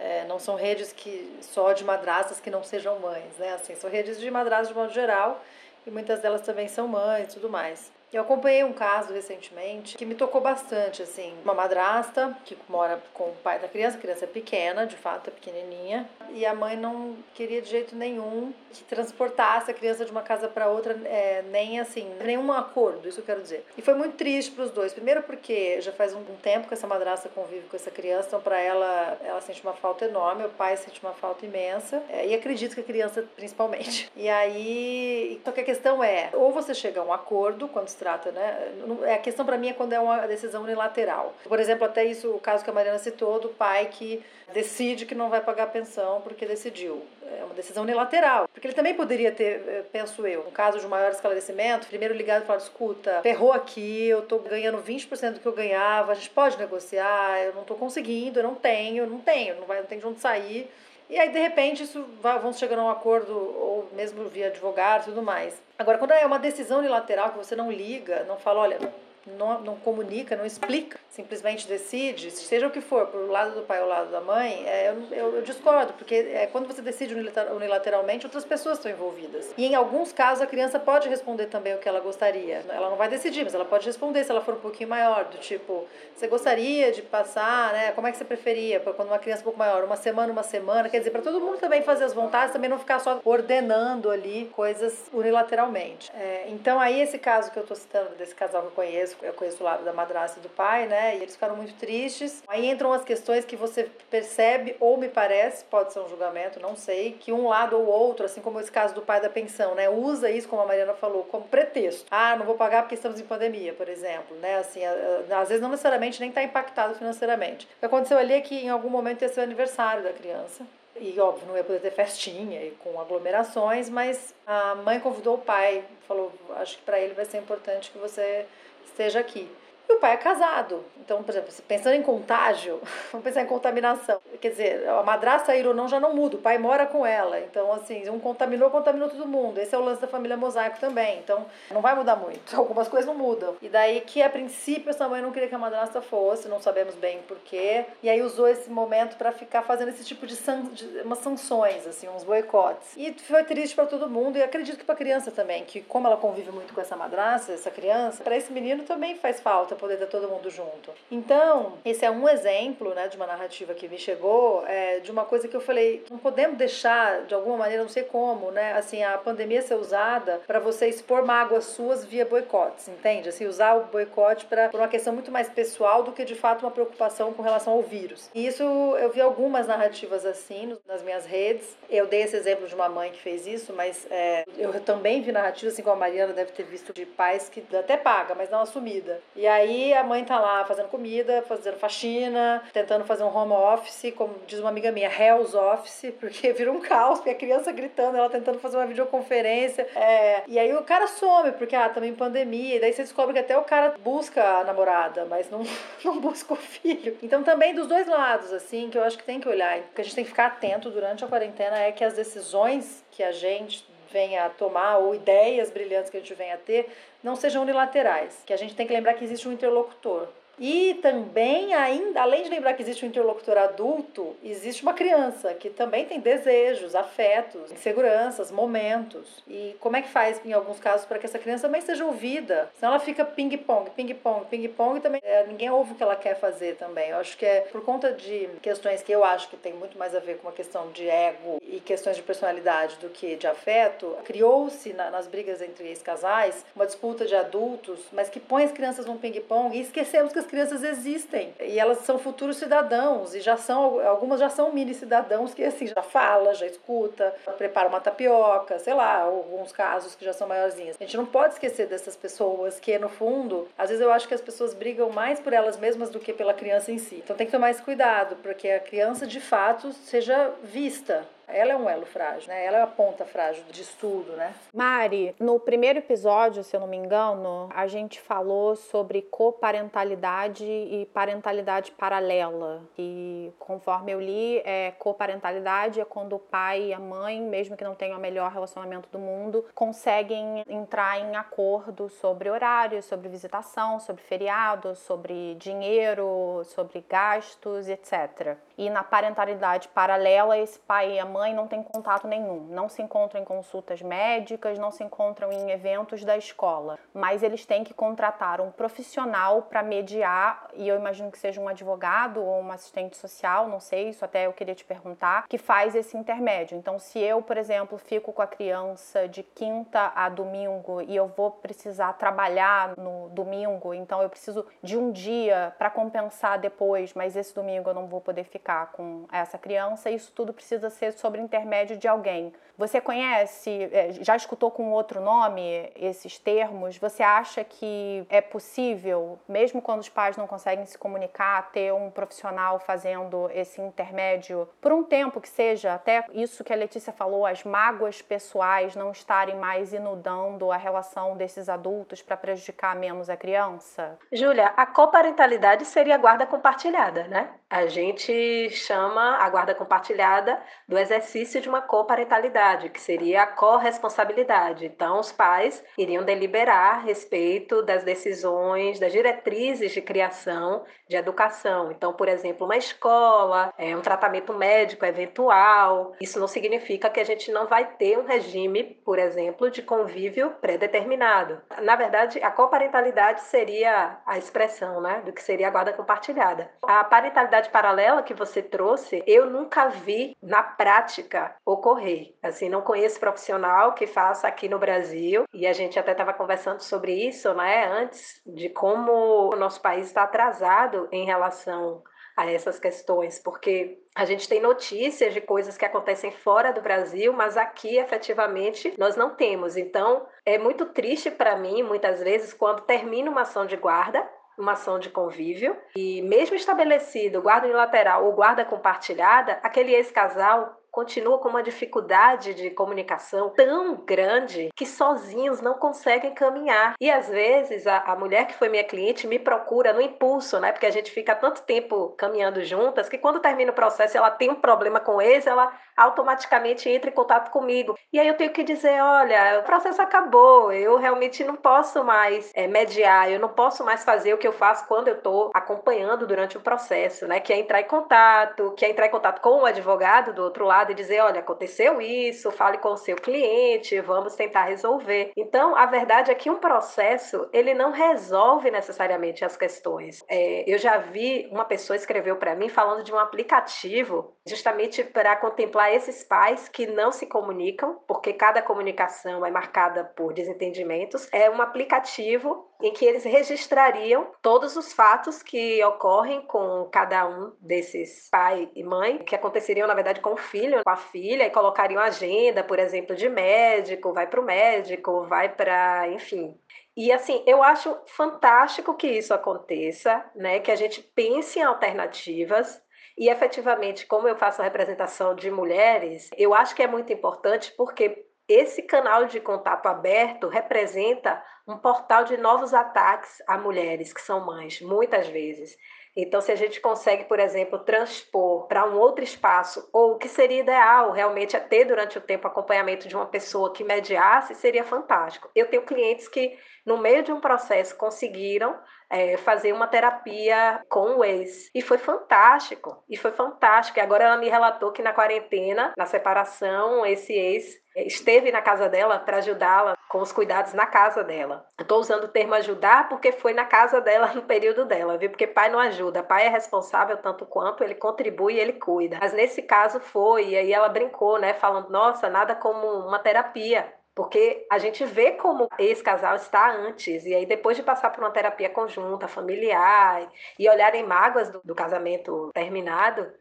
É, 0.05 0.25
não 0.25 0.37
são 0.41 0.57
redes 0.57 0.93
que 0.93 1.39
só 1.41 1.73
de 1.73 1.85
madrastas 1.85 2.41
que 2.41 2.51
não 2.51 2.65
sejam 2.65 2.99
mães, 2.99 3.37
né? 3.39 3.55
Assim, 3.55 3.77
são 3.77 3.89
redes 3.89 4.19
de 4.19 4.29
madrastas 4.33 4.69
de 4.69 4.75
modo 4.75 4.93
geral 4.93 5.41
e 5.87 5.91
muitas 5.93 6.19
delas 6.19 6.41
também 6.41 6.67
são 6.67 6.89
mães 6.89 7.31
e 7.31 7.35
tudo 7.35 7.49
mais. 7.49 7.93
Eu 8.13 8.21
acompanhei 8.21 8.63
um 8.63 8.75
caso 8.75 9.11
recentemente 9.11 9.97
que 9.97 10.05
me 10.05 10.15
tocou 10.15 10.39
bastante, 10.39 11.03
assim, 11.03 11.33
uma 11.43 11.55
madrasta 11.55 12.37
que 12.45 12.59
mora 12.69 13.03
com 13.15 13.31
o 13.31 13.35
pai 13.43 13.59
da 13.59 13.67
criança, 13.67 13.97
a 13.97 14.01
criança 14.01 14.25
é 14.27 14.29
pequena, 14.29 14.87
de 14.87 14.97
fato 14.97 15.29
é 15.29 15.31
pequenininha, 15.31 16.07
e 16.31 16.45
a 16.45 16.55
mãe 16.55 16.77
não 16.77 17.17
queria 17.33 17.63
de 17.63 17.71
jeito 17.71 17.97
nenhum 17.97 18.53
que 18.71 18.85
transportasse 18.85 19.71
a 19.71 19.75
criança 19.75 20.05
de 20.05 20.11
uma 20.11 20.21
casa 20.21 20.47
para 20.47 20.69
outra, 20.69 20.93
é, 21.07 21.43
nem 21.51 21.81
assim, 21.81 22.11
nenhum 22.23 22.53
acordo, 22.53 23.09
isso 23.09 23.21
eu 23.21 23.25
quero 23.25 23.41
dizer. 23.41 23.65
E 23.79 23.83
foi 23.83 23.95
muito 23.95 24.17
triste 24.17 24.51
para 24.51 24.65
os 24.65 24.71
dois, 24.71 24.93
primeiro 24.93 25.23
porque 25.23 25.81
já 25.81 25.93
faz 25.93 26.15
um, 26.15 26.23
tempo 26.43 26.69
que 26.69 26.75
essa 26.75 26.87
madrasta 26.87 27.31
convive 27.31 27.67
com 27.69 27.77
essa 27.77 27.91
criança, 27.91 28.29
então 28.29 28.41
para 28.43 28.59
ela, 28.59 29.19
ela 29.25 29.41
sente 29.41 29.63
uma 29.63 29.73
falta 29.73 30.05
enorme, 30.05 30.45
o 30.45 30.51
pai 30.51 30.77
sente 30.77 31.01
uma 31.03 31.13
falta 31.15 31.47
imensa, 31.47 32.03
é, 32.11 32.27
e 32.27 32.35
acredito 32.35 32.75
que 32.75 32.81
a 32.81 32.85
criança 32.85 33.25
principalmente. 33.37 34.11
E 34.15 34.29
aí, 34.29 35.41
só 35.45 35.51
que 35.51 35.61
a 35.61 35.65
questão 35.65 36.05
é, 36.05 36.31
ou 36.35 36.53
você 36.53 36.75
chega 36.75 37.01
a 37.01 37.05
um 37.05 37.13
acordo 37.13 37.69
quando 37.69 37.89
se 37.89 38.02
trata, 38.03 38.33
né? 38.33 38.73
É, 39.05 39.15
a 39.15 39.19
questão 39.19 39.47
para 39.47 39.57
mim 39.57 39.69
é 39.69 39.73
quando 39.73 39.93
é 39.93 40.01
uma 40.01 40.27
decisão 40.27 40.65
unilateral. 40.65 41.35
Por 41.45 41.61
exemplo, 41.61 41.85
até 41.85 42.05
isso, 42.05 42.31
o 42.31 42.41
caso 42.41 42.65
que 42.65 42.71
a 42.71 42.73
Mariana 42.73 42.99
citou, 42.99 43.39
do 43.39 43.49
pai 43.49 43.87
que 43.93 44.21
decide 44.53 45.07
que 45.07 45.15
não 45.15 45.31
vai 45.31 45.41
pagar 45.41 45.69
pensão 45.69 46.21
porque 46.21 46.45
decidiu. 46.45 47.01
É 47.39 47.45
uma 47.45 47.55
decisão 47.55 47.85
unilateral. 47.85 48.49
Porque 48.53 48.67
ele 48.67 48.75
também 48.75 48.93
poderia 48.95 49.31
ter, 49.31 49.63
eh, 49.67 49.85
penso 49.93 50.27
eu, 50.27 50.41
um 50.41 50.51
caso 50.51 50.81
de 50.81 50.87
maior 50.87 51.13
esclarecimento, 51.13 51.87
primeiro 51.87 52.13
ligado 52.13 52.43
e 52.43 52.47
falar, 52.47 52.59
escuta, 52.59 53.21
ferrou 53.23 53.53
aqui, 53.53 54.09
eu 54.09 54.23
tô 54.23 54.39
ganhando 54.41 54.79
20% 54.83 55.35
do 55.35 55.41
que 55.41 55.47
eu 55.47 55.53
ganhava, 55.53 56.13
a 56.13 56.15
gente 56.15 56.29
pode 56.31 56.59
negociar, 56.59 57.41
eu 57.45 57.55
não 57.55 57.63
tô 57.63 57.77
conseguindo, 57.77 58.41
eu 58.41 58.43
não 58.43 58.55
tenho, 58.55 59.07
não 59.07 59.21
tenho, 59.21 59.57
não, 59.57 59.65
vai, 59.65 59.79
não 59.79 59.87
tem 59.87 59.99
de 59.99 60.07
onde 60.07 60.21
sair. 60.21 60.69
E 61.13 61.19
aí, 61.19 61.29
de 61.29 61.39
repente, 61.39 61.83
isso 61.83 62.07
vai, 62.23 62.39
vamos 62.39 62.59
chegar 62.59 62.79
a 62.79 62.83
um 62.83 62.89
acordo, 62.89 63.35
ou 63.37 63.87
mesmo 63.93 64.31
via 64.31 64.47
advogado 64.47 65.03
e 65.03 65.05
tudo 65.11 65.21
mais. 65.21 65.61
Agora, 65.79 65.99
quando 65.99 66.13
é 66.13 66.25
uma 66.25 66.39
decisão 66.39 66.79
unilateral 66.79 67.33
que 67.33 67.37
você 67.37 67.55
não 67.55 67.71
liga, 67.71 68.25
não 68.25 68.39
fala, 68.39 68.61
olha, 68.61 68.79
não, 69.27 69.61
não 69.61 69.77
comunica, 69.77 70.37
não 70.37 70.45
explica, 70.45 70.99
simplesmente 71.11 71.69
decide, 71.69 72.31
seja 72.31 72.67
o 72.67 72.71
que 72.71 72.81
for, 72.81 73.07
por 73.07 73.29
lado 73.29 73.55
do 73.55 73.63
pai 73.63 73.81
ou 73.81 73.89
lado 73.89 74.11
da 74.11 74.21
mãe, 74.21 74.65
é, 74.67 74.89
eu, 74.89 75.17
eu, 75.17 75.37
eu, 75.37 75.43
discordo, 75.43 75.93
porque 75.95 76.15
é, 76.15 76.47
quando 76.47 76.67
você 76.67 76.83
decide 76.83 77.15
unilateralmente, 77.15 78.27
outras 78.27 78.45
pessoas 78.45 78.79
estão 78.79 78.91
envolvidas. 78.91 79.53
E 79.57 79.67
em 79.67 79.75
alguns 79.75 80.13
casos 80.13 80.43
a 80.43 80.47
criança 80.47 80.79
pode 80.79 81.09
responder 81.09 81.47
também 81.47 81.75
o 81.75 81.79
que 81.79 81.89
ela 81.89 82.01
gostaria. 82.01 82.63
Ela 82.69 82.91
não 82.91 82.97
vai 82.97 83.09
decidir, 83.09 83.45
mas 83.45 83.55
ela 83.55 83.65
pode 83.65 83.87
responder 83.87 84.25
se 84.25 84.31
ela 84.31 84.41
for 84.41 84.55
um 84.55 84.61
pouquinho 84.61 84.89
maior, 84.89 85.25
do 85.27 85.39
tipo, 85.39 85.87
você 86.15 86.27
gostaria 86.27 86.91
de 86.93 87.03
passar, 87.03 87.73
né? 87.73 87.93
Como 87.93 88.07
é 88.07 88.13
que 88.13 88.19
você 88.19 88.25
preferia? 88.25 88.81
Quando 88.81 89.09
uma 89.09 89.19
criança 89.19 89.43
um 89.43 89.45
pouco 89.45 89.59
maior, 89.59 89.85
uma 89.85 89.97
semana, 89.97 90.33
uma 90.33 90.43
semana, 90.43 90.89
quer 90.89 90.99
dizer, 90.99 91.11
para 91.11 91.23
todo 91.23 91.41
mundo 91.41 91.59
também 91.59 91.83
fazer 91.83 92.05
as 92.05 92.15
vontades, 92.15 92.53
também 92.53 92.71
não 92.71 92.79
ficar 92.79 92.99
só 92.99 93.21
ordenando 93.25 94.11
ali 94.11 94.51
coisas 94.53 95.11
unilateralmente. 95.13 96.11
É, 96.15 96.47
então 96.49 96.81
aí 96.81 97.01
esse 97.01 97.19
caso 97.19 97.51
que 97.51 97.59
eu 97.59 97.63
estou 97.63 97.77
citando, 97.77 98.11
desse 98.17 98.35
casal 98.35 98.63
que 98.63 98.69
eu 98.69 98.73
conheço, 98.73 99.12
eu 99.23 99.33
conheço 99.35 99.63
o 99.63 99.65
lado 99.65 99.85
da 99.85 99.93
madrasta 99.93 100.39
e 100.39 100.43
do 100.43 100.49
pai, 100.49 100.87
né? 100.87 101.17
E 101.17 101.23
eles 101.23 101.35
ficaram 101.35 101.57
muito 101.57 101.75
tristes. 101.75 102.43
Aí 102.49 102.71
entram 102.71 102.93
as 102.93 103.05
questões 103.05 103.45
que 103.45 103.57
você 103.57 103.91
percebe, 104.11 104.77
ou 104.81 104.97
me 104.97 105.09
parece, 105.09 105.65
pode 105.65 105.93
ser 105.93 106.01
um 106.01 106.09
julgamento, 106.09 106.61
não 106.61 106.77
sei, 106.77 107.13
que 107.19 107.33
um 107.33 107.49
lado 107.49 107.79
ou 107.79 107.87
outro, 107.87 108.27
assim 108.27 108.41
como 108.41 108.61
esse 108.61 108.71
caso 108.71 108.95
do 108.95 109.03
pai 109.03 109.21
da 109.21 109.29
pensão, 109.29 109.75
né? 109.75 109.89
Usa 109.89 110.31
isso, 110.31 110.49
como 110.49 110.63
a 110.63 110.67
Mariana 110.67 110.95
falou, 110.95 111.25
como 111.25 111.45
pretexto. 111.45 112.07
Ah, 112.11 112.37
não 112.37 112.47
vou 112.47 112.55
pagar 112.55 112.83
porque 112.83 112.95
estamos 112.95 113.21
em 113.21 113.25
pandemia, 113.25 113.73
por 113.73 113.89
exemplo, 113.89 114.37
né? 114.39 114.57
Assim, 114.57 114.81
às 114.85 115.49
vezes 115.49 115.63
não 115.63 115.71
necessariamente 115.71 116.21
nem 116.21 116.29
está 116.29 116.43
impactado 116.43 116.95
financeiramente. 116.95 117.67
O 117.67 117.81
que 117.81 117.87
aconteceu 117.87 118.19
ali 118.19 118.35
é 118.35 118.41
que 118.41 118.55
em 118.55 118.69
algum 118.69 118.89
momento 118.89 119.23
ia 119.23 119.29
ser 119.29 119.41
o 119.41 119.45
aniversário 119.45 120.03
da 120.03 120.13
criança. 120.13 120.67
E 121.01 121.19
óbvio, 121.19 121.49
não 121.49 121.57
ia 121.57 121.65
poder 121.65 121.81
ter 121.81 121.91
festinha 121.91 122.63
e 122.63 122.71
com 122.73 123.01
aglomerações, 123.01 123.89
mas 123.89 124.35
a 124.47 124.75
mãe 124.75 125.01
convidou 125.01 125.37
o 125.37 125.39
pai, 125.39 125.83
falou: 126.07 126.31
acho 126.57 126.77
que 126.77 126.85
para 126.85 127.01
ele 127.01 127.15
vai 127.15 127.25
ser 127.25 127.39
importante 127.39 127.91
que 127.91 127.99
você 127.99 128.47
esteja 128.93 129.21
aqui. 129.21 129.49
O 129.93 129.97
pai 129.99 130.15
é 130.15 130.17
casado. 130.17 130.85
Então, 131.05 131.23
por 131.23 131.31
exemplo, 131.31 131.53
pensando 131.67 131.95
em 131.95 132.03
contágio, 132.03 132.81
vamos 133.13 133.25
pensar 133.25 133.43
em 133.43 133.47
contaminação. 133.47 134.21
Quer 134.41 134.51
dizer, 134.51 134.89
a 134.89 135.03
madrasta 135.03 135.55
ir 135.55 135.67
ou 135.67 135.75
não 135.75 135.87
já 135.87 136.01
não 136.01 136.15
muda, 136.15 136.37
o 136.37 136.41
pai 136.41 136.59
mora 136.59 136.87
com 136.87 137.05
ela. 137.05 137.39
Então, 137.41 137.73
assim, 137.73 138.09
um 138.09 138.19
contaminou, 138.19 138.71
contaminou 138.71 139.09
todo 139.09 139.27
mundo. 139.27 139.59
Esse 139.59 139.75
é 139.75 139.79
o 139.79 139.83
lance 139.83 140.01
da 140.01 140.09
família 140.09 140.37
mosaico 140.37 140.81
também. 140.81 141.19
Então, 141.19 141.45
não 141.71 141.81
vai 141.81 141.95
mudar 141.95 142.17
muito. 142.17 142.55
Algumas 142.57 142.89
coisas 142.89 143.07
não 143.07 143.15
mudam. 143.15 143.57
E 143.61 143.69
daí 143.69 144.01
que, 144.01 144.23
a 144.23 144.31
princípio, 144.31 144.91
essa 144.91 145.09
mãe 145.09 145.21
não 145.21 145.33
queria 145.33 145.49
que 145.49 145.55
a 145.55 145.59
madrasta 145.59 146.01
fosse, 146.01 146.49
não 146.49 146.61
sabemos 146.61 146.95
bem 146.95 147.21
porquê. 147.29 147.85
E 148.03 148.09
aí 148.09 148.23
usou 148.23 148.49
esse 148.49 148.71
momento 148.71 149.17
para 149.17 149.33
ficar 149.33 149.63
fazendo 149.63 149.89
esse 149.89 150.05
tipo 150.05 150.27
de, 150.27 150.37
san... 150.37 150.63
de 150.63 150.87
umas 151.05 151.19
sanções, 151.19 151.87
assim, 151.87 152.09
uns 152.09 152.25
boicotes. 152.25 152.97
E 152.97 153.13
foi 153.13 153.45
triste 153.45 153.75
para 153.75 153.87
todo 153.87 154.09
mundo 154.09 154.39
e 154.39 154.43
acredito 154.43 154.79
que 154.79 154.85
para 154.85 154.95
a 154.95 154.99
criança 154.99 155.31
também, 155.31 155.65
que 155.65 155.81
como 155.83 156.07
ela 156.07 156.17
convive 156.17 156.51
muito 156.51 156.73
com 156.73 156.81
essa 156.81 156.97
madrasta, 156.97 157.53
essa 157.53 157.71
criança, 157.71 158.23
para 158.23 158.37
esse 158.37 158.53
menino 158.53 158.85
também 158.85 159.17
faz 159.17 159.41
falta 159.41 159.75
poder 159.83 159.97
ter 159.97 160.07
todo 160.07 160.29
mundo 160.29 160.49
junto. 160.49 160.93
Então, 161.11 161.73
esse 161.85 162.05
é 162.05 162.11
um 162.11 162.29
exemplo, 162.29 162.95
né, 162.95 163.09
de 163.09 163.17
uma 163.17 163.27
narrativa 163.27 163.75
que 163.75 163.89
me 163.89 163.99
chegou, 163.99 164.65
é, 164.65 165.01
de 165.01 165.11
uma 165.11 165.25
coisa 165.25 165.49
que 165.49 165.57
eu 165.57 165.61
falei, 165.61 166.05
não 166.09 166.19
podemos 166.19 166.57
deixar, 166.57 167.23
de 167.23 167.35
alguma 167.35 167.57
maneira, 167.57 167.83
não 167.83 167.91
sei 167.91 168.05
como, 168.05 168.53
né, 168.53 168.75
assim, 168.75 169.03
a 169.03 169.19
pandemia 169.19 169.61
ser 169.61 169.75
usada 169.75 170.41
para 170.47 170.61
você 170.61 170.87
expor 170.87 171.27
mágoas 171.27 171.65
suas 171.65 172.05
via 172.05 172.25
boicotes, 172.25 172.87
entende? 172.87 173.29
Assim, 173.29 173.45
usar 173.45 173.75
o 173.75 173.85
boicote 173.87 174.47
para 174.47 174.71
uma 174.73 174.87
questão 174.87 175.13
muito 175.13 175.33
mais 175.33 175.49
pessoal 175.49 176.05
do 176.05 176.13
que, 176.13 176.25
de 176.25 176.37
fato, 176.37 176.65
uma 176.65 176.71
preocupação 176.71 177.33
com 177.33 177.43
relação 177.43 177.73
ao 177.73 177.83
vírus. 177.83 178.31
E 178.33 178.47
isso, 178.47 178.63
eu 178.63 179.11
vi 179.11 179.21
algumas 179.21 179.67
narrativas 179.67 180.25
assim 180.25 180.79
nas 180.87 181.03
minhas 181.03 181.27
redes. 181.27 181.77
Eu 181.91 182.07
dei 182.07 182.23
esse 182.23 182.37
exemplo 182.37 182.69
de 182.69 182.75
uma 182.75 182.89
mãe 182.89 183.11
que 183.11 183.21
fez 183.21 183.47
isso, 183.47 183.73
mas 183.73 184.07
é, 184.11 184.45
eu 184.57 184.73
também 184.81 185.23
vi 185.23 185.33
narrativas, 185.33 185.75
assim 185.75 185.83
como 185.83 185.97
a 185.97 185.99
Mariana 185.99 186.33
deve 186.33 186.53
ter 186.53 186.63
visto, 186.63 186.93
de 186.93 187.05
pais 187.05 187.49
que 187.49 187.65
até 187.77 187.97
paga, 187.97 188.35
mas 188.35 188.49
não 188.49 188.61
assumida. 188.61 189.21
E 189.35 189.47
aí 189.47 189.72
aí 189.73 189.95
a 189.95 190.05
mãe 190.05 190.25
tá 190.25 190.39
lá 190.39 190.65
fazendo 190.65 190.89
comida, 190.89 191.43
fazendo 191.43 191.77
faxina, 191.77 192.63
tentando 192.73 193.05
fazer 193.05 193.25
um 193.25 193.35
home 193.35 193.53
office, 193.53 194.13
como 194.17 194.35
diz 194.47 194.61
uma 194.61 194.69
amiga 194.69 194.93
minha, 194.93 195.09
Hell's 195.09 195.55
Office, 195.55 196.13
porque 196.21 196.53
vira 196.53 196.71
um 196.71 196.81
caos, 196.81 197.19
porque 197.19 197.31
a 197.31 197.35
criança 197.35 197.73
gritando, 197.73 198.17
ela 198.17 198.29
tentando 198.29 198.59
fazer 198.59 198.77
uma 198.77 198.87
videoconferência. 198.87 199.87
É, 199.95 200.43
e 200.47 200.59
aí 200.59 200.73
o 200.75 200.83
cara 200.83 201.07
some, 201.07 201.53
porque 201.53 201.75
ah, 201.75 201.89
também 201.89 202.15
pandemia, 202.15 202.77
e 202.77 202.81
daí 202.81 202.93
você 202.93 203.03
descobre 203.03 203.33
que 203.33 203.41
até 203.41 203.57
o 203.57 203.63
cara 203.63 203.95
busca 204.03 204.43
a 204.43 204.65
namorada, 204.65 205.25
mas 205.25 205.51
não, 205.51 205.63
não 206.05 206.21
busca 206.21 206.53
o 206.53 206.57
filho. 206.57 207.17
Então 207.23 207.43
também 207.43 207.75
dos 207.75 207.87
dois 207.87 208.07
lados, 208.07 208.53
assim, 208.53 208.91
que 208.91 208.99
eu 208.99 209.05
acho 209.05 209.19
que 209.19 209.25
tem 209.25 209.41
que 209.41 209.49
olhar, 209.49 209.81
que 209.95 210.01
a 210.01 210.05
gente 210.05 210.15
tem 210.15 210.25
que 210.25 210.31
ficar 210.31 210.47
atento 210.47 210.91
durante 210.91 211.25
a 211.25 211.29
quarentena 211.29 211.79
é 211.79 211.93
que 211.93 212.05
as 212.05 212.15
decisões 212.15 213.05
que 213.11 213.23
a 213.23 213.33
gente 213.33 213.87
venha 214.13 214.45
a 214.45 214.51
tomar 214.51 214.99
ou 214.99 215.15
ideias 215.15 215.71
brilhantes 215.71 216.11
que 216.11 216.19
a 216.19 216.21
gente 216.21 216.35
venha 216.35 216.55
a 216.55 216.59
ter 216.59 216.89
não 217.23 217.37
sejam 217.37 217.63
unilaterais, 217.63 218.43
que 218.45 218.53
a 218.53 218.57
gente 218.57 218.75
tem 218.75 218.87
que 218.87 218.93
lembrar 218.93 219.15
que 219.15 219.25
existe 219.25 219.49
um 219.49 219.53
interlocutor. 219.53 220.29
E 220.65 220.95
também, 221.03 221.75
ainda, 221.75 222.23
além 222.23 222.45
de 222.45 222.49
lembrar 222.49 222.75
que 222.75 222.83
existe 222.83 223.05
um 223.05 223.09
interlocutor 223.09 223.59
adulto, 223.59 224.37
existe 224.45 224.85
uma 224.85 224.95
criança 224.95 225.53
que 225.55 225.69
também 225.69 226.05
tem 226.05 226.21
desejos, 226.21 226.95
afetos, 226.95 227.73
inseguranças, 227.73 228.53
momentos. 228.53 229.43
E 229.49 229.75
como 229.81 229.97
é 229.97 230.03
que 230.03 230.09
faz, 230.09 230.41
em 230.45 230.53
alguns 230.53 230.79
casos, 230.79 231.05
para 231.05 231.19
que 231.19 231.27
essa 231.27 231.37
criança 231.37 231.67
também 231.67 231.81
seja 231.81 232.05
ouvida? 232.05 232.71
Senão 232.79 232.93
ela 232.93 233.01
fica 233.01 233.25
ping-pong, 233.25 233.91
ping-pong, 233.91 234.47
ping-pong 234.47 234.99
e 234.99 235.01
também 235.01 235.21
é, 235.25 235.45
ninguém 235.49 235.69
ouve 235.69 235.95
o 235.95 235.95
que 235.97 236.03
ela 236.05 236.15
quer 236.15 236.39
fazer 236.39 236.77
também. 236.77 237.11
Eu 237.11 237.17
acho 237.17 237.37
que 237.37 237.45
é 237.45 237.63
por 237.63 237.85
conta 237.85 238.13
de 238.13 238.49
questões 238.63 239.03
que 239.03 239.11
eu 239.11 239.25
acho 239.25 239.49
que 239.49 239.57
tem 239.57 239.73
muito 239.73 239.99
mais 239.99 240.15
a 240.15 240.21
ver 240.21 240.37
com 240.37 240.47
uma 240.47 240.55
questão 240.55 240.93
de 240.93 241.09
ego 241.09 241.61
e 241.61 241.81
questões 241.81 242.15
de 242.15 242.23
personalidade 242.23 242.99
do 243.01 243.09
que 243.09 243.35
de 243.35 243.49
afeto, 243.49 244.17
criou-se 244.25 244.93
na, 244.93 245.11
nas 245.11 245.27
brigas 245.27 245.61
entre 245.61 245.89
ex-casais 245.89 246.65
uma 246.77 246.87
disputa 246.87 247.27
de 247.27 247.35
adultos, 247.35 247.99
mas 248.13 248.29
que 248.29 248.39
põe 248.39 248.63
as 248.63 248.71
crianças 248.71 249.07
num 249.07 249.19
ping-pong 249.19 249.77
e 249.77 249.81
esquecemos 249.81 250.33
que 250.33 250.39
as 250.39 250.52
crianças 250.53 250.85
existem 250.85 251.55
e 251.59 251.81
elas 251.81 252.01
são 252.01 252.19
futuros 252.19 252.59
cidadãos 252.59 253.35
e 253.35 253.41
já 253.41 253.57
são 253.57 254.07
algumas 254.07 254.39
já 254.39 254.51
são 254.51 254.71
mini 254.71 254.93
cidadãos 254.93 255.55
que 255.55 255.65
assim 255.65 255.87
já 255.87 256.03
fala, 256.03 256.53
já 256.53 256.67
escuta, 256.67 257.35
prepara 257.57 257.89
uma 257.89 258.01
tapioca, 258.01 258.79
sei 258.79 258.93
lá, 258.93 259.23
alguns 259.23 259.73
casos 259.73 260.15
que 260.15 260.23
já 260.23 260.35
são 260.35 260.47
maiorzinhas. 260.47 260.97
A 261.01 261.05
gente 261.05 261.17
não 261.17 261.25
pode 261.25 261.55
esquecer 261.55 261.87
dessas 261.87 262.17
pessoas 262.17 262.79
que 262.79 262.99
no 262.99 263.09
fundo, 263.09 263.67
às 263.79 263.89
vezes 263.89 264.05
eu 264.05 264.13
acho 264.13 264.29
que 264.29 264.35
as 264.35 264.43
pessoas 264.43 264.75
brigam 264.75 265.09
mais 265.09 265.41
por 265.41 265.55
elas 265.55 265.79
mesmas 265.79 266.11
do 266.11 266.21
que 266.21 266.35
pela 266.35 266.53
criança 266.53 266.93
em 266.93 266.99
si. 266.99 267.23
Então 267.25 267.35
tem 267.35 267.47
que 267.47 267.53
tomar 267.53 267.71
esse 267.71 267.83
cuidado, 267.83 268.37
porque 268.43 268.69
a 268.69 268.81
criança 268.81 269.27
de 269.27 269.41
fato 269.41 269.91
seja 269.93 270.51
vista 270.63 271.27
ela 271.49 271.73
é 271.73 271.77
um 271.77 271.89
elo 271.89 272.07
frágil, 272.07 272.49
né? 272.49 272.65
Ela 272.65 272.79
é 272.79 272.83
a 272.83 272.87
ponta 272.87 273.25
frágil 273.25 273.65
de 273.71 273.83
estudo, 273.83 274.33
né? 274.33 274.55
Mari, 274.73 275.35
no 275.39 275.59
primeiro 275.61 275.99
episódio, 275.99 276.63
se 276.65 276.75
eu 276.75 276.81
não 276.81 276.87
me 276.87 276.97
engano, 276.97 277.69
a 277.75 277.87
gente 277.87 278.21
falou 278.21 278.75
sobre 278.77 279.23
coparentalidade 279.23 280.65
e 280.65 281.09
parentalidade 281.13 281.93
paralela. 281.93 282.83
E 282.99 283.53
conforme 283.59 284.13
eu 284.13 284.21
li, 284.21 284.59
é, 284.65 284.93
coparentalidade 284.99 286.01
é 286.01 286.05
quando 286.05 286.37
o 286.37 286.39
pai 286.39 286.85
e 286.85 286.95
a 286.95 286.99
mãe, 286.99 287.41
mesmo 287.41 287.77
que 287.77 287.85
não 287.85 287.95
tenham 287.95 288.19
o 288.19 288.21
melhor 288.21 288.51
relacionamento 288.51 289.09
do 289.11 289.19
mundo, 289.19 289.65
conseguem 289.75 290.65
entrar 290.69 291.21
em 291.21 291.37
acordo 291.37 292.09
sobre 292.09 292.51
horários, 292.51 293.05
sobre 293.05 293.29
visitação, 293.29 294.01
sobre 294.01 294.23
feriados, 294.23 294.99
sobre 294.99 295.55
dinheiro, 295.57 296.63
sobre 296.65 297.05
gastos, 297.09 297.89
etc. 297.89 298.57
E 298.77 298.89
na 298.89 299.03
parentalidade 299.03 299.89
paralela, 299.89 300.57
esse 300.59 300.79
pai 300.79 301.13
e 301.13 301.19
a 301.19 301.27
mãe 301.33 301.55
não 301.55 301.67
têm 301.67 301.83
contato 301.83 302.29
nenhum, 302.29 302.67
não 302.71 302.89
se 302.89 303.03
encontram 303.03 303.41
em 303.41 303.45
consultas 303.45 304.03
médicas, 304.03 304.79
não 304.79 304.91
se 304.91 305.03
encontram 305.03 305.51
em 305.51 305.71
eventos 305.71 306.25
da 306.25 306.37
escola, 306.37 306.99
mas 307.15 307.43
eles 307.43 307.65
têm 307.65 307.83
que 307.83 307.95
contratar 307.95 308.61
um 308.61 308.71
profissional 308.71 309.63
para 309.63 309.83
mediar, 309.83 310.69
e 310.75 310.87
eu 310.87 310.97
imagino 310.97 311.31
que 311.31 311.39
seja 311.39 311.61
um 311.61 311.69
advogado 311.69 312.43
ou 312.43 312.61
uma 312.61 312.75
assistente 312.75 313.17
social, 313.17 313.69
não 313.69 313.81
sei, 313.81 314.11
isso 314.11 314.25
até 314.25 314.47
eu 314.47 314.53
queria 314.53 314.75
te 314.75 314.85
perguntar, 314.85 315.47
que 315.49 315.59
faz 315.59 315.95
esse 315.95 316.17
intermédio. 316.17 316.77
Então, 316.77 316.99
se 316.99 317.19
eu, 317.19 317.41
por 317.41 317.57
exemplo, 317.57 317.97
fico 317.99 318.33
com 318.33 318.43
a 318.43 318.47
criança 318.47 319.27
de 319.29 319.43
quinta 319.43 320.13
a 320.15 320.29
domingo 320.29 321.01
e 321.01 321.17
eu 321.17 321.29
vou 321.29 321.51
precisar 321.51 322.13
trabalhar 322.15 322.97
no 322.97 323.29
domingo, 323.31 323.95
então 323.95 324.23
eu 324.23 324.29
preciso 324.29 324.67
de 324.83 324.97
um 324.97 325.11
dia 325.11 325.75
para 325.79 325.91
compensar 325.91 326.59
depois, 326.59 327.15
mas 327.15 327.37
esse 327.37 327.55
domingo 327.55 327.91
eu 327.91 327.95
não 327.95 328.07
vou 328.07 328.21
poder 328.21 328.45
ficar 328.45 328.93
com 328.93 329.27
essa 329.33 329.57
criança, 329.59 330.11
isso 330.11 330.33
tudo 330.33 330.53
precisa 330.53 330.91
ser 330.91 331.13
sobre 331.23 331.41
intermédio 331.41 331.97
de 331.97 332.09
alguém. 332.09 332.53
Você 332.77 333.01
conhece, 333.01 333.89
é, 333.93 334.13
já 334.13 334.35
escutou 334.35 334.69
com 334.71 334.91
outro 334.91 335.21
nome 335.21 335.93
esses 335.95 336.37
termos? 336.37 336.99
Você 336.99 337.23
acha 337.23 337.63
que 337.63 338.27
é 338.29 338.41
possível, 338.41 339.39
mesmo 339.49 339.81
quando 339.81 340.01
os 340.01 340.09
pais 340.09 340.37
não 340.37 340.49
conseguem 340.49 340.85
se 340.85 340.99
comunicar, 340.99 341.71
ter 341.71 341.93
um 341.93 342.11
profissional 342.11 342.81
fazendo 342.81 343.49
esse 343.55 343.81
intermédio 343.81 344.69
por 344.81 344.93
um 344.93 345.05
tempo 345.05 345.41
que 345.41 345.49
seja, 345.49 345.95
até 345.95 346.25
isso 346.33 346.65
que 346.65 346.73
a 346.73 346.77
Letícia 346.77 347.13
falou, 347.13 347.47
as 347.47 347.63
mágoas 347.63 348.21
pessoais 348.21 348.97
não 348.97 349.13
estarem 349.13 349.55
mais 349.57 349.93
inundando 349.93 350.73
a 350.73 350.77
relação 350.77 351.37
desses 351.37 351.69
adultos 351.69 352.21
para 352.21 352.37
prejudicar 352.37 352.97
menos 352.97 353.31
a 353.31 353.37
criança? 353.37 354.19
Júlia, 354.33 354.73
a 354.77 354.87
coparentalidade 354.87 355.85
seria 355.85 356.17
guarda 356.17 356.47
compartilhada, 356.47 357.29
né? 357.29 357.51
A 357.73 357.87
gente 357.87 358.69
chama 358.69 359.39
a 359.39 359.49
guarda 359.49 359.75
compartilhada 359.75 360.61
do 360.87 360.99
exercício 360.99 361.59
de 361.59 361.71
uma 361.71 361.81
coparentalidade, 361.81 362.91
que 362.91 363.01
seria 363.01 363.45
a 363.45 363.47
corresponsabilidade. 363.47 364.85
Então, 364.85 365.19
os 365.19 365.33
pais 365.33 365.83
iriam 365.97 366.23
deliberar 366.23 366.97
a 366.97 366.99
respeito 366.99 367.81
das 367.81 368.05
decisões, 368.05 369.01
das 369.01 369.11
diretrizes 369.11 369.91
de 369.91 370.03
criação, 370.03 370.85
de 371.09 371.17
educação. 371.17 371.91
Então, 371.91 372.13
por 372.13 372.29
exemplo, 372.29 372.67
uma 372.67 372.77
escola, 372.77 373.73
é, 373.79 373.97
um 373.97 374.03
tratamento 374.03 374.53
médico 374.53 375.07
eventual. 375.07 376.15
Isso 376.21 376.39
não 376.39 376.47
significa 376.47 377.09
que 377.09 377.21
a 377.21 377.25
gente 377.25 377.51
não 377.51 377.67
vai 377.67 377.87
ter 377.87 378.19
um 378.19 378.27
regime, 378.27 378.85
por 379.03 379.19
exemplo, 379.19 379.71
de 379.71 379.81
convívio 379.81 380.51
pré-determinado. 380.61 381.63
Na 381.81 381.97
verdade, 381.97 382.39
a 382.43 382.51
coparentalidade 382.51 383.41
seria 383.45 384.19
a 384.27 384.37
expressão 384.37 385.01
né, 385.01 385.23
do 385.25 385.33
que 385.33 385.43
seria 385.43 385.69
a 385.69 385.71
guarda 385.71 385.95
compartilhada. 385.95 386.71
A 386.83 387.03
parentalidade 387.03 387.62
realidade 387.63 387.71
paralela 387.71 388.23
que 388.23 388.35
você 388.35 388.63
trouxe, 388.63 389.23
eu 389.27 389.47
nunca 389.47 389.89
vi 389.89 390.37
na 390.43 390.63
prática 390.63 391.55
ocorrer. 391.65 392.35
Assim, 392.43 392.69
não 392.69 392.83
conheço 392.83 393.21
profissional 393.21 393.95
que 393.95 394.07
faça 394.07 394.49
aqui 394.49 394.69
no 394.69 394.79
Brasil, 394.79 395.45
e 395.53 395.67
a 395.67 395.73
gente 395.73 395.99
até 395.99 396.13
estava 396.13 396.33
conversando 396.33 396.81
sobre 396.81 397.13
isso, 397.13 397.53
né, 397.55 397.87
antes, 397.87 398.41
de 398.47 398.69
como 398.69 399.13
o 399.53 399.57
nosso 399.57 399.81
país 399.81 400.07
está 400.07 400.25
atrasado 400.25 401.09
em 401.13 401.25
relação 401.25 402.03
a 402.37 402.51
essas 402.51 402.79
questões, 402.79 403.39
porque 403.39 403.99
a 404.15 404.25
gente 404.25 404.49
tem 404.49 404.61
notícias 404.61 405.35
de 405.35 405.41
coisas 405.41 405.77
que 405.77 405.85
acontecem 405.85 406.31
fora 406.31 406.73
do 406.73 406.81
Brasil, 406.81 407.33
mas 407.33 407.59
aqui 407.59 407.99
efetivamente 407.99 408.95
nós 408.99 409.17
não 409.17 409.35
temos. 409.35 409.77
Então, 409.77 410.27
é 410.45 410.59
muito 410.59 410.87
triste 410.87 411.31
para 411.31 411.57
mim, 411.57 411.83
muitas 411.83 412.23
vezes, 412.23 412.55
quando 412.55 412.83
termina 412.83 413.31
uma 413.31 413.43
ação 413.43 413.67
de 413.67 413.77
guarda 413.77 414.27
uma 414.59 414.73
ação 414.73 414.99
de 414.99 415.11
convívio. 415.11 415.77
E 415.97 416.23
mesmo 416.23 416.57
estabelecido 416.57 417.43
guarda 417.43 417.67
unilateral 417.67 418.27
ou 418.27 418.33
guarda 418.33 418.65
compartilhada, 418.65 419.61
aquele 419.63 419.95
ex-casal 419.95 420.82
continua 420.93 421.39
com 421.39 421.49
uma 421.49 421.63
dificuldade 421.63 422.53
de 422.53 422.71
comunicação 422.71 423.49
tão 423.49 423.97
grande 423.97 424.69
que 424.77 424.85
sozinhos 424.85 425.63
não 425.63 425.75
conseguem 425.75 426.35
caminhar. 426.35 426.95
E 427.01 427.11
às 427.11 427.29
vezes 427.29 427.87
a, 427.87 427.99
a 428.01 428.15
mulher 428.15 428.47
que 428.47 428.55
foi 428.55 428.69
minha 428.69 428.85
cliente 428.85 429.27
me 429.27 429.39
procura 429.39 429.95
no 429.95 430.03
impulso, 430.03 430.61
né? 430.61 430.71
Porque 430.71 430.87
a 430.87 430.91
gente 430.91 431.11
fica 431.11 431.35
tanto 431.35 431.63
tempo 431.63 432.11
caminhando 432.11 432.63
juntas 432.63 433.09
que 433.09 433.17
quando 433.17 433.41
termina 433.41 433.73
o 433.73 433.75
processo 433.75 434.19
ela 434.19 434.31
tem 434.31 434.51
um 434.51 434.55
problema 434.55 435.01
com 435.01 435.21
eles, 435.21 435.47
ela 435.47 435.73
automaticamente 435.97 436.89
entra 436.91 437.09
em 437.09 437.15
contato 437.15 437.51
comigo. 437.51 437.97
E 438.13 438.21
aí 438.21 438.29
eu 438.29 438.37
tenho 438.37 438.53
que 438.53 438.63
dizer: 438.63 439.03
olha, 439.03 439.61
o 439.61 439.63
processo 439.63 440.03
acabou, 440.03 440.71
eu 440.73 440.99
realmente 440.99 441.43
não 441.43 441.57
posso 441.57 442.05
mais 442.05 442.53
é, 442.55 442.67
mediar, 442.67 443.31
eu 443.31 443.41
não 443.41 443.49
posso 443.49 443.83
mais 443.83 444.05
fazer 444.05 444.35
o 444.35 444.39
que 444.39 444.47
eu 444.47 444.53
faço 444.53 444.87
quando 444.87 445.09
eu 445.09 445.15
estou 445.15 445.51
acompanhando 445.55 446.27
durante 446.27 446.59
o 446.59 446.61
processo, 446.61 447.27
né? 447.27 447.41
Que 447.41 447.53
é 447.55 447.59
entrar 447.59 447.81
em 447.81 447.85
contato, 447.85 448.75
que 448.77 448.85
é 448.85 448.91
entrar 448.91 449.07
em 449.07 449.11
contato 449.11 449.41
com 449.41 449.63
o 449.63 449.67
advogado 449.67 450.35
do 450.35 450.43
outro 450.43 450.67
lado 450.67 450.82
lado 450.83 450.93
e 450.93 450.95
dizer, 450.95 451.21
olha, 451.21 451.41
aconteceu 451.41 452.01
isso, 452.01 452.51
fale 452.51 452.79
com 452.79 452.91
o 452.91 452.97
seu 452.97 453.17
cliente, 453.17 454.01
vamos 454.01 454.35
tentar 454.35 454.65
resolver. 454.65 455.31
Então, 455.37 455.77
a 455.77 455.87
verdade 455.87 456.31
é 456.31 456.35
que 456.35 456.51
um 456.51 456.59
processo, 456.59 457.49
ele 457.53 457.73
não 457.73 457.93
resolve 457.93 458.71
necessariamente 458.71 459.45
as 459.45 459.57
questões. 459.57 460.23
É, 460.29 460.65
eu 460.67 460.79
já 460.79 460.99
vi 460.99 461.49
uma 461.51 461.65
pessoa 461.65 461.97
escreveu 461.97 462.37
para 462.37 462.57
mim 462.57 462.69
falando 462.69 463.05
de 463.05 463.13
um 463.13 463.19
aplicativo 463.19 464.37
justamente 464.47 465.05
para 465.05 465.37
contemplar 465.37 465.95
esses 465.95 466.25
pais 466.25 466.69
que 466.69 466.87
não 466.87 467.13
se 467.13 467.27
comunicam, 467.27 468.01
porque 468.09 468.33
cada 468.33 468.61
comunicação 468.61 469.47
é 469.47 469.51
marcada 469.51 470.05
por 470.05 470.33
desentendimentos. 470.33 471.29
É 471.33 471.49
um 471.49 471.63
aplicativo 471.63 472.69
em 472.83 472.93
que 472.93 473.05
eles 473.05 473.23
registrariam 473.25 474.27
todos 474.43 474.77
os 474.77 474.93
fatos 474.93 475.43
que 475.43 475.83
ocorrem 475.85 476.43
com 476.43 476.89
cada 476.91 477.27
um 477.29 477.53
desses 477.61 478.29
pai 478.29 478.69
e 478.75 478.83
mãe, 478.83 479.19
que 479.19 479.37
aconteceriam 479.37 479.87
na 479.87 479.95
verdade 479.95 480.21
com 480.21 480.33
o 480.33 480.37
filho 480.37 480.72
filho, 480.73 480.85
com 480.85 480.91
a 480.91 480.97
filha, 480.97 481.47
e 481.47 481.51
colocariam 481.51 482.01
agenda, 482.01 482.65
por 482.65 482.79
exemplo, 482.79 483.15
de 483.15 483.29
médico, 483.29 484.13
vai 484.13 484.27
para 484.27 484.41
o 484.41 484.45
médico, 484.45 485.27
vai 485.27 485.49
para, 485.49 486.09
enfim. 486.09 486.59
E 486.97 487.13
assim, 487.13 487.43
eu 487.47 487.63
acho 487.63 487.97
fantástico 488.07 488.95
que 488.95 489.07
isso 489.07 489.33
aconteça, 489.33 490.25
né? 490.35 490.61
Que 490.61 490.71
a 490.71 490.77
gente 490.77 491.03
pense 491.03 491.59
em 491.59 491.63
alternativas. 491.63 492.83
E 493.17 493.29
efetivamente, 493.29 494.07
como 494.07 494.27
eu 494.27 494.37
faço 494.37 494.61
a 494.61 494.65
representação 494.65 495.35
de 495.35 495.51
mulheres, 495.51 496.31
eu 496.37 496.55
acho 496.55 496.75
que 496.75 496.83
é 496.83 496.87
muito 496.87 497.13
importante 497.13 497.73
porque 497.77 498.25
esse 498.49 498.83
canal 498.83 499.27
de 499.27 499.41
contato 499.41 499.87
aberto 499.87 500.49
representa 500.49 501.43
um 501.67 501.77
portal 501.79 502.25
de 502.25 502.37
novos 502.37 502.75
ataques 502.75 503.43
a 503.47 503.57
mulheres 503.57 504.13
que 504.13 504.21
são 504.21 504.45
mães, 504.45 504.81
muitas 504.81 505.29
vezes. 505.29 505.77
Então, 506.17 506.41
se 506.41 506.53
a 506.53 506.57
gente 506.57 506.81
consegue, 506.81 507.25
por 507.25 507.41
exemplo, 507.41 507.79
transpor 507.79 508.67
para 508.67 508.87
um 508.87 508.99
outro 508.99 509.25
espaço, 509.25 509.89
ou 509.93 510.13
o 510.13 510.19
que 510.19 510.29
seria 510.29 510.61
ideal 510.61 511.11
realmente 511.11 511.57
é 511.57 511.61
ter 511.61 511.85
durante 511.85 512.19
o 512.19 512.21
tempo 512.21 512.47
acompanhamento 512.47 513.09
de 513.09 513.17
uma 513.17 513.27
pessoa 513.27 513.73
que 513.73 513.83
mediasse, 513.83 514.55
seria 514.55 514.85
fantástico. 514.85 515.51
Eu 515.55 515.69
tenho 515.69 515.83
clientes 515.83 516.29
que, 516.29 516.59
no 516.85 516.99
meio 516.99 517.23
de 517.23 517.33
um 517.33 517.41
processo, 517.41 517.97
conseguiram 517.97 518.79
é, 519.09 519.37
fazer 519.37 519.73
uma 519.73 519.87
terapia 519.87 520.83
com 520.89 521.19
o 521.19 521.25
ex. 521.25 521.71
E 521.75 521.81
foi 521.81 521.99
fantástico. 521.99 523.03
E 523.09 523.17
foi 523.17 523.33
fantástico. 523.33 523.99
E 523.99 524.03
agora 524.03 524.25
ela 524.25 524.37
me 524.37 524.49
relatou 524.49 524.93
que 524.93 525.03
na 525.03 525.13
quarentena, 525.13 525.93
na 525.97 526.07
separação, 526.07 527.07
esse 527.07 527.33
ex 527.33 527.81
esteve 527.97 528.51
na 528.51 528.63
casa 528.63 528.89
dela 528.89 529.19
para 529.19 529.37
ajudá-la 529.39 529.97
com 530.13 530.21
os 530.21 530.31
cuidados 530.31 530.75
na 530.75 530.85
casa 530.85 531.25
dela. 531.25 531.67
Estou 531.81 531.99
usando 531.99 532.25
o 532.25 532.29
termo 532.29 532.53
ajudar 532.53 533.09
porque 533.09 533.33
foi 533.33 533.55
na 533.55 533.65
casa 533.65 533.99
dela 533.99 534.27
no 534.37 534.43
período 534.43 534.85
dela, 534.85 535.17
viu? 535.17 535.31
Porque 535.31 535.47
pai 535.47 535.71
não 535.71 535.79
ajuda, 535.79 536.23
pai 536.23 536.47
é 536.47 536.51
responsável 536.51 537.17
tanto 537.17 537.47
quanto, 537.47 537.83
ele 537.83 537.95
contribui 537.95 538.57
e 538.57 538.61
ele 538.61 538.75
cuida. 538.75 539.17
Mas 539.19 539.33
nesse 539.33 539.63
caso 539.63 539.99
foi, 540.01 540.51
e 540.51 540.57
aí 540.57 540.71
ela 540.71 540.91
brincou, 540.91 541.39
né? 541.39 541.55
Falando, 541.55 541.89
nossa, 541.89 542.29
nada 542.29 542.55
como 542.55 542.87
uma 542.87 543.19
terapia. 543.19 543.91
Porque 544.15 544.67
a 544.71 544.77
gente 544.77 545.03
vê 545.07 545.33
como 545.33 545.67
esse 545.79 546.03
casal 546.03 546.37
está 546.37 546.71
antes, 546.71 547.25
e 547.25 547.35
aí 547.35 547.47
depois 547.47 547.79
de 547.79 547.83
passar 547.83 548.11
por 548.11 548.23
uma 548.23 548.31
terapia 548.31 548.69
conjunta, 548.69 549.27
familiar, 549.27 550.31
e 550.59 550.69
olharem 550.69 551.07
mágoas 551.07 551.49
do, 551.49 551.63
do 551.65 551.75
casamento 551.75 552.51
terminado, 552.53 553.33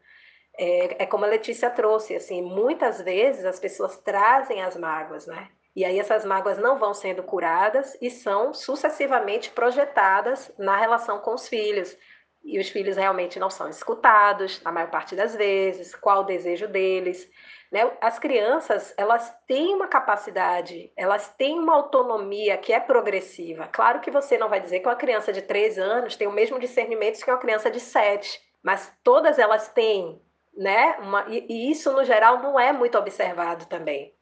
é, 0.58 1.02
é 1.02 1.06
como 1.06 1.26
a 1.26 1.28
Letícia 1.28 1.68
trouxe, 1.68 2.16
assim, 2.16 2.40
muitas 2.40 3.02
vezes 3.02 3.44
as 3.44 3.60
pessoas 3.60 3.98
trazem 3.98 4.62
as 4.62 4.74
mágoas, 4.74 5.26
né? 5.26 5.50
E 5.74 5.84
aí 5.84 5.98
essas 5.98 6.24
mágoas 6.24 6.58
não 6.58 6.78
vão 6.78 6.92
sendo 6.92 7.22
curadas 7.22 7.96
e 8.00 8.10
são 8.10 8.52
sucessivamente 8.52 9.50
projetadas 9.50 10.52
na 10.58 10.76
relação 10.76 11.18
com 11.18 11.34
os 11.34 11.48
filhos. 11.48 11.96
E 12.44 12.58
os 12.58 12.68
filhos 12.68 12.96
realmente 12.96 13.38
não 13.38 13.48
são 13.48 13.68
escutados, 13.68 14.60
na 14.62 14.72
maior 14.72 14.90
parte 14.90 15.14
das 15.14 15.34
vezes, 15.34 15.94
qual 15.94 16.20
o 16.20 16.24
desejo 16.24 16.68
deles. 16.68 17.30
Né? 17.70 17.90
As 18.00 18.18
crianças, 18.18 18.92
elas 18.96 19.34
têm 19.46 19.74
uma 19.74 19.86
capacidade, 19.86 20.92
elas 20.96 21.32
têm 21.34 21.58
uma 21.58 21.74
autonomia 21.74 22.58
que 22.58 22.72
é 22.72 22.80
progressiva. 22.80 23.68
Claro 23.72 24.00
que 24.00 24.10
você 24.10 24.36
não 24.36 24.48
vai 24.48 24.60
dizer 24.60 24.80
que 24.80 24.88
uma 24.88 24.96
criança 24.96 25.32
de 25.32 25.42
3 25.42 25.78
anos 25.78 26.16
tem 26.16 26.26
o 26.26 26.32
mesmo 26.32 26.58
discernimento 26.58 27.24
que 27.24 27.30
uma 27.30 27.38
criança 27.38 27.70
de 27.70 27.80
7, 27.80 28.40
mas 28.62 28.92
todas 29.02 29.38
elas 29.38 29.68
têm 29.68 30.20
né? 30.56 30.96
Uma, 30.98 31.26
e, 31.28 31.46
e 31.48 31.70
isso, 31.70 31.92
no 31.92 32.04
geral, 32.04 32.42
não 32.42 32.58
é 32.58 32.72
muito 32.72 32.98
observado 32.98 33.66
também. 33.66 34.14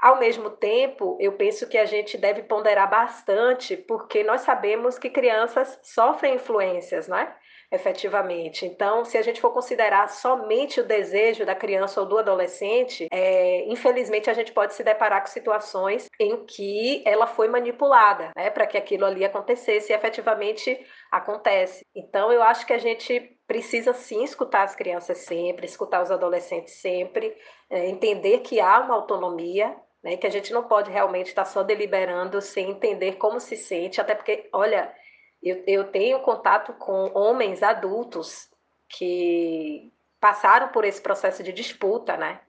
Ao 0.00 0.18
mesmo 0.18 0.50
tempo, 0.50 1.16
eu 1.20 1.32
penso 1.32 1.68
que 1.68 1.76
a 1.76 1.84
gente 1.84 2.16
deve 2.16 2.42
ponderar 2.42 2.88
bastante, 2.88 3.76
porque 3.76 4.24
nós 4.24 4.40
sabemos 4.42 4.98
que 4.98 5.10
crianças 5.10 5.78
sofrem 5.82 6.36
influências, 6.36 7.06
né? 7.06 7.34
efetivamente. 7.70 8.66
Então, 8.66 9.04
se 9.04 9.16
a 9.16 9.22
gente 9.22 9.40
for 9.40 9.52
considerar 9.52 10.08
somente 10.08 10.80
o 10.80 10.84
desejo 10.84 11.46
da 11.46 11.54
criança 11.54 12.00
ou 12.00 12.06
do 12.06 12.18
adolescente, 12.18 13.06
é, 13.12 13.64
infelizmente 13.68 14.28
a 14.28 14.32
gente 14.32 14.52
pode 14.52 14.74
se 14.74 14.82
deparar 14.82 15.20
com 15.20 15.28
situações 15.28 16.08
em 16.18 16.44
que 16.44 17.02
ela 17.06 17.26
foi 17.28 17.46
manipulada, 17.46 18.32
né, 18.36 18.50
para 18.50 18.66
que 18.66 18.76
aquilo 18.76 19.04
ali 19.04 19.24
acontecesse 19.24 19.92
e 19.92 19.94
efetivamente 19.94 20.84
acontece. 21.12 21.86
Então, 21.94 22.32
eu 22.32 22.42
acho 22.42 22.66
que 22.66 22.72
a 22.72 22.78
gente 22.78 23.38
precisa 23.46 23.92
sim 23.92 24.24
escutar 24.24 24.64
as 24.64 24.74
crianças 24.74 25.18
sempre, 25.18 25.66
escutar 25.66 26.02
os 26.02 26.10
adolescentes 26.10 26.74
sempre, 26.74 27.36
é, 27.68 27.88
entender 27.88 28.38
que 28.38 28.60
há 28.60 28.80
uma 28.80 28.94
autonomia, 28.94 29.76
né, 30.02 30.16
que 30.16 30.26
a 30.26 30.30
gente 30.30 30.52
não 30.52 30.64
pode 30.64 30.90
realmente 30.90 31.28
estar 31.28 31.44
só 31.44 31.62
deliberando 31.62 32.40
sem 32.40 32.70
entender 32.70 33.16
como 33.16 33.38
se 33.40 33.56
sente, 33.56 34.00
até 34.00 34.14
porque, 34.14 34.48
olha, 34.52 34.94
eu, 35.42 35.62
eu 35.66 35.84
tenho 35.84 36.20
contato 36.20 36.72
com 36.74 37.10
homens 37.14 37.62
adultos 37.62 38.50
que 38.88 39.92
passaram 40.20 40.68
por 40.68 40.84
esse 40.84 41.00
processo 41.00 41.42
de 41.42 41.52
disputa, 41.52 42.16
né? 42.16 42.40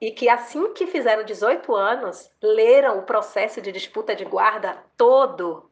E 0.00 0.10
que 0.10 0.28
assim 0.28 0.72
que 0.74 0.86
fizeram 0.86 1.24
18 1.24 1.74
anos, 1.74 2.30
leram 2.42 2.98
o 2.98 3.02
processo 3.02 3.62
de 3.62 3.72
disputa 3.72 4.14
de 4.14 4.24
guarda 4.24 4.84
todo 4.96 5.70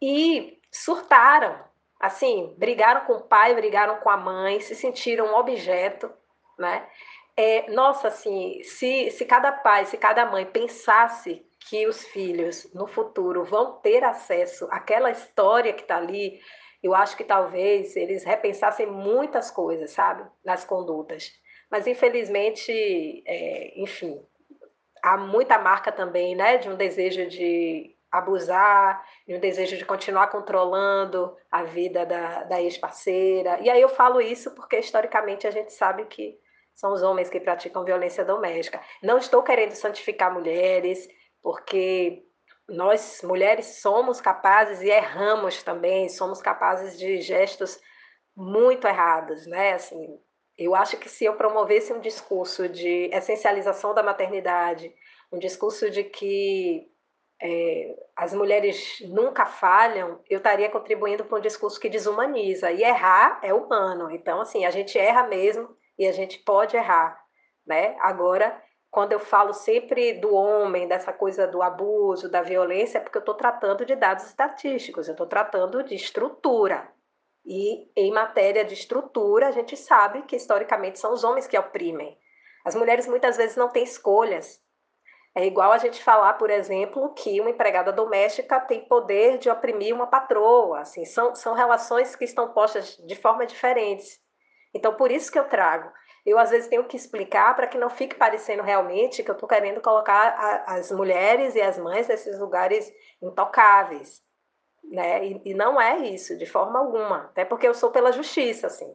e 0.00 0.58
surtaram. 0.72 1.62
Assim, 2.00 2.54
brigaram 2.56 3.04
com 3.04 3.12
o 3.14 3.22
pai, 3.22 3.54
brigaram 3.54 3.96
com 3.96 4.08
a 4.08 4.16
mãe, 4.16 4.58
se 4.60 4.74
sentiram 4.74 5.26
um 5.26 5.36
objeto, 5.36 6.10
né? 6.58 6.88
É, 7.42 7.70
nossa, 7.70 8.08
assim, 8.08 8.62
se, 8.62 9.10
se 9.12 9.24
cada 9.24 9.50
pai, 9.50 9.86
se 9.86 9.96
cada 9.96 10.26
mãe 10.26 10.44
pensasse 10.44 11.42
que 11.70 11.86
os 11.86 12.04
filhos 12.04 12.70
no 12.74 12.86
futuro 12.86 13.44
vão 13.44 13.80
ter 13.80 14.04
acesso 14.04 14.68
àquela 14.70 15.10
história 15.10 15.72
que 15.72 15.80
está 15.80 15.96
ali, 15.96 16.38
eu 16.82 16.94
acho 16.94 17.16
que 17.16 17.24
talvez 17.24 17.96
eles 17.96 18.24
repensassem 18.24 18.86
muitas 18.86 19.50
coisas, 19.50 19.90
sabe, 19.90 20.22
nas 20.44 20.66
condutas. 20.66 21.32
Mas 21.70 21.86
infelizmente, 21.86 23.22
é, 23.26 23.72
enfim, 23.80 24.22
há 25.02 25.16
muita 25.16 25.58
marca 25.58 25.90
também, 25.90 26.36
né, 26.36 26.58
de 26.58 26.68
um 26.68 26.76
desejo 26.76 27.26
de 27.26 27.96
abusar, 28.12 29.02
de 29.26 29.34
um 29.34 29.40
desejo 29.40 29.78
de 29.78 29.86
continuar 29.86 30.26
controlando 30.26 31.34
a 31.50 31.62
vida 31.62 32.04
da, 32.04 32.42
da 32.42 32.60
ex-parceira. 32.60 33.58
E 33.62 33.70
aí 33.70 33.80
eu 33.80 33.88
falo 33.88 34.20
isso 34.20 34.50
porque 34.54 34.78
historicamente 34.78 35.46
a 35.46 35.50
gente 35.50 35.72
sabe 35.72 36.04
que 36.04 36.38
são 36.80 36.94
os 36.94 37.02
homens 37.02 37.28
que 37.28 37.38
praticam 37.38 37.84
violência 37.84 38.24
doméstica. 38.24 38.80
Não 39.02 39.18
estou 39.18 39.42
querendo 39.42 39.72
santificar 39.72 40.32
mulheres, 40.32 41.06
porque 41.42 42.22
nós 42.66 43.20
mulheres 43.22 43.80
somos 43.82 44.18
capazes 44.18 44.80
e 44.80 44.88
erramos 44.88 45.62
também, 45.62 46.08
somos 46.08 46.40
capazes 46.40 46.98
de 46.98 47.20
gestos 47.20 47.78
muito 48.34 48.86
errados, 48.86 49.46
né? 49.46 49.74
Assim, 49.74 50.18
eu 50.56 50.74
acho 50.74 50.96
que 50.96 51.10
se 51.10 51.26
eu 51.26 51.34
promovesse 51.34 51.92
um 51.92 52.00
discurso 52.00 52.66
de 52.66 53.10
essencialização 53.12 53.92
da 53.92 54.02
maternidade, 54.02 54.90
um 55.30 55.38
discurso 55.38 55.90
de 55.90 56.04
que 56.04 56.88
é, 57.42 57.94
as 58.16 58.32
mulheres 58.32 58.96
nunca 59.02 59.44
falham, 59.44 60.18
eu 60.30 60.38
estaria 60.38 60.70
contribuindo 60.70 61.26
para 61.26 61.36
um 61.36 61.42
discurso 61.42 61.78
que 61.78 61.90
desumaniza. 61.90 62.72
E 62.72 62.82
errar 62.82 63.38
é 63.42 63.52
humano. 63.52 64.10
Então, 64.10 64.40
assim, 64.40 64.64
a 64.64 64.70
gente 64.70 64.98
erra 64.98 65.26
mesmo 65.26 65.78
e 66.00 66.06
a 66.06 66.12
gente 66.12 66.38
pode 66.38 66.74
errar, 66.74 67.22
né? 67.66 67.94
Agora, 68.00 68.58
quando 68.90 69.12
eu 69.12 69.20
falo 69.20 69.52
sempre 69.52 70.14
do 70.14 70.34
homem, 70.34 70.88
dessa 70.88 71.12
coisa 71.12 71.46
do 71.46 71.60
abuso, 71.60 72.26
da 72.26 72.40
violência, 72.40 72.96
é 72.96 73.00
porque 73.02 73.18
eu 73.18 73.20
estou 73.20 73.34
tratando 73.34 73.84
de 73.84 73.94
dados 73.94 74.24
estatísticos, 74.24 75.08
eu 75.08 75.12
estou 75.12 75.26
tratando 75.26 75.84
de 75.84 75.94
estrutura. 75.94 76.90
E 77.44 77.90
em 77.94 78.10
matéria 78.10 78.64
de 78.64 78.72
estrutura, 78.72 79.48
a 79.48 79.50
gente 79.50 79.76
sabe 79.76 80.22
que 80.22 80.36
historicamente 80.36 80.98
são 80.98 81.12
os 81.12 81.22
homens 81.22 81.46
que 81.46 81.58
oprimem. 81.58 82.16
As 82.64 82.74
mulheres 82.74 83.06
muitas 83.06 83.36
vezes 83.36 83.54
não 83.54 83.68
têm 83.68 83.84
escolhas. 83.84 84.58
É 85.36 85.44
igual 85.44 85.70
a 85.70 85.78
gente 85.78 86.02
falar, 86.02 86.32
por 86.34 86.48
exemplo, 86.48 87.12
que 87.12 87.38
uma 87.42 87.50
empregada 87.50 87.92
doméstica 87.92 88.58
tem 88.58 88.88
poder 88.88 89.36
de 89.36 89.50
oprimir 89.50 89.94
uma 89.94 90.06
patroa. 90.06 90.80
Assim, 90.80 91.04
são, 91.04 91.34
são 91.34 91.52
relações 91.52 92.16
que 92.16 92.24
estão 92.24 92.54
postas 92.54 92.96
de 92.96 93.14
forma 93.14 93.44
diferentes. 93.44 94.18
Então, 94.74 94.94
por 94.94 95.10
isso 95.10 95.30
que 95.30 95.38
eu 95.38 95.48
trago 95.48 95.90
eu 96.24 96.38
às 96.38 96.50
vezes 96.50 96.68
tenho 96.68 96.84
que 96.84 96.96
explicar 96.96 97.54
para 97.56 97.66
que 97.66 97.78
não 97.78 97.88
fique 97.88 98.14
parecendo 98.14 98.62
realmente 98.62 99.22
que 99.22 99.30
eu 99.30 99.34
estou 99.34 99.48
querendo 99.48 99.80
colocar 99.80 100.34
a, 100.36 100.74
as 100.74 100.90
mulheres 100.90 101.54
e 101.54 101.60
as 101.60 101.78
mães 101.78 102.08
nesses 102.08 102.38
lugares 102.38 102.92
intocáveis, 103.22 104.22
né? 104.84 105.26
E, 105.26 105.42
e, 105.46 105.54
não 105.54 105.80
é 105.80 105.98
isso 105.98 106.36
de 106.36 106.46
forma 106.46 106.78
alguma, 106.78 107.24
até 107.24 107.44
porque 107.44 107.66
eu 107.66 107.74
sou 107.74 107.90
pela 107.90 108.12
justiça, 108.12 108.66
assim. 108.66 108.94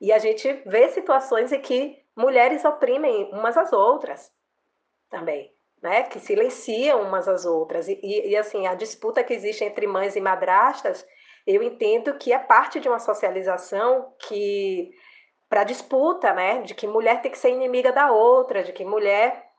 E 0.00 0.12
a 0.12 0.18
gente 0.18 0.52
vê 0.66 0.88
situações 0.88 1.52
em 1.52 1.60
que 1.60 1.96
mulheres 2.16 2.64
oprimem 2.64 3.30
umas 3.32 3.56
às 3.56 3.72
outras 3.72 4.32
também, 5.10 5.52
né? 5.82 6.04
Que 6.04 6.20
silenciam 6.20 7.02
umas 7.02 7.28
às 7.28 7.44
outras 7.44 7.88
e, 7.88 7.98
e, 8.02 8.30
e 8.30 8.36
assim 8.36 8.66
a 8.66 8.74
disputa 8.74 9.24
que 9.24 9.34
existe 9.34 9.64
entre 9.64 9.86
mães 9.86 10.14
e 10.14 10.20
madrastas, 10.20 11.04
eu 11.44 11.60
entendo 11.60 12.16
que 12.18 12.32
é 12.32 12.38
parte 12.38 12.78
de 12.78 12.88
uma 12.88 13.00
socialização 13.00 14.14
que 14.20 14.92
para 15.52 15.64
disputa, 15.64 16.32
né? 16.32 16.62
De 16.62 16.74
que 16.74 16.86
mulher 16.86 17.20
tem 17.20 17.30
que 17.30 17.36
ser 17.36 17.50
inimiga 17.50 17.92
da 17.92 18.10
outra, 18.10 18.64
de 18.64 18.72
que 18.72 18.86
mulher 18.86 19.50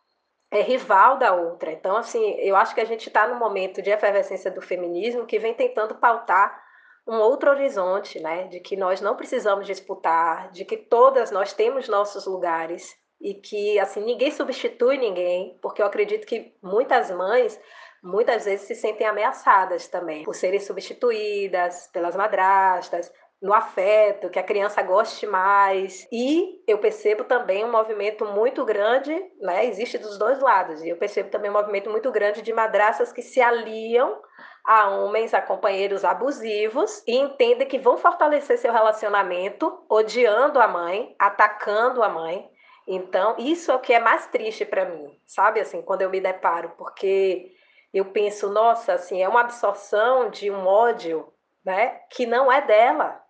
é 0.50 0.60
rival 0.60 1.20
da 1.20 1.36
outra. 1.36 1.72
Então, 1.72 1.96
assim, 1.96 2.32
eu 2.40 2.56
acho 2.56 2.74
que 2.74 2.82
a 2.82 2.86
gente 2.86 3.10
está 3.10 3.28
num 3.28 3.38
momento 3.38 3.80
de 3.80 3.92
efervescência 3.92 4.50
do 4.50 4.60
feminismo 4.60 5.28
que 5.28 5.38
vem 5.38 5.54
tentando 5.54 5.94
pautar 5.94 6.60
um 7.08 7.18
outro 7.18 7.52
horizonte, 7.52 8.20
né? 8.20 8.46
De 8.46 8.60
que 8.60 8.76
nós 8.76 9.02
não 9.02 9.16
precisamos 9.16 9.68
disputar, 9.68 10.50
de 10.50 10.66
que 10.66 10.78
todas 10.78 11.30
nós 11.30 11.54
temos 11.54 11.88
nossos 11.88 12.26
lugares 12.26 12.92
e 13.22 13.36
que, 13.36 13.78
assim, 13.78 14.04
ninguém 14.04 14.32
substitui 14.32 14.98
ninguém, 14.98 15.60
porque 15.62 15.80
eu 15.80 15.86
acredito 15.86 16.26
que 16.26 16.56
muitas 16.64 17.12
mães 17.12 17.60
muitas 18.04 18.46
vezes 18.46 18.66
se 18.66 18.74
sentem 18.74 19.06
ameaçadas 19.06 19.88
também 19.88 20.24
por 20.24 20.34
serem 20.34 20.60
substituídas 20.60 21.88
pelas 21.94 22.16
madrastas, 22.16 23.14
no 23.44 23.54
afeto, 23.54 24.30
que 24.30 24.40
a 24.40 24.44
criança 24.44 24.82
goste 24.82 25.28
mais. 25.28 26.08
E 26.10 26.64
eu 26.66 26.78
percebo 26.78 27.26
também 27.26 27.66
um 27.66 27.72
movimento 27.72 28.26
muito 28.26 28.64
grande, 28.64 29.14
né? 29.42 29.66
Existe 29.66 29.98
dos 29.98 30.18
dois 30.18 30.40
lados. 30.40 30.82
E 30.82 30.88
eu 30.88 30.96
percebo 30.96 31.30
também 31.30 31.52
um 31.52 31.54
movimento 31.54 31.90
muito 31.90 32.10
grande 32.10 32.42
de 32.42 32.54
madraças 32.54 33.12
que 33.12 33.22
se 33.22 33.42
aliam 33.42 34.18
a 34.66 34.90
homens, 34.90 35.34
a 35.34 35.42
companheiros 35.42 36.06
abusivos 36.06 37.04
e 37.06 37.18
entendem 37.18 37.68
que 37.68 37.78
vão 37.78 37.98
fortalecer 37.98 38.58
seu 38.58 38.72
relacionamento 38.72 39.84
odiando 39.90 40.58
a 40.62 40.68
mãe, 40.70 41.14
atacando 41.20 42.02
a 42.02 42.08
mãe. 42.08 42.50
Então, 42.88 43.36
isso 43.38 43.72
é 43.72 43.76
o 43.76 43.80
que 43.80 43.94
é 43.94 44.00
mais 44.00 44.26
triste 44.28 44.64
para 44.64 44.86
mim, 44.86 45.20
sabe? 45.28 45.60
Assim, 45.60 45.82
quando 45.82 46.02
eu 46.02 46.10
me 46.10 46.22
deparo, 46.22 46.72
porque 46.78 47.52
eu 47.94 48.06
penso, 48.06 48.50
nossa, 48.50 48.94
assim, 48.94 49.22
é 49.22 49.28
uma 49.28 49.42
absorção 49.42 50.30
de 50.30 50.50
um 50.50 50.66
ódio, 50.66 51.28
né, 51.66 52.00
que 52.10 52.26
não 52.26 52.50
é 52.50 52.62
dela. 52.62 53.23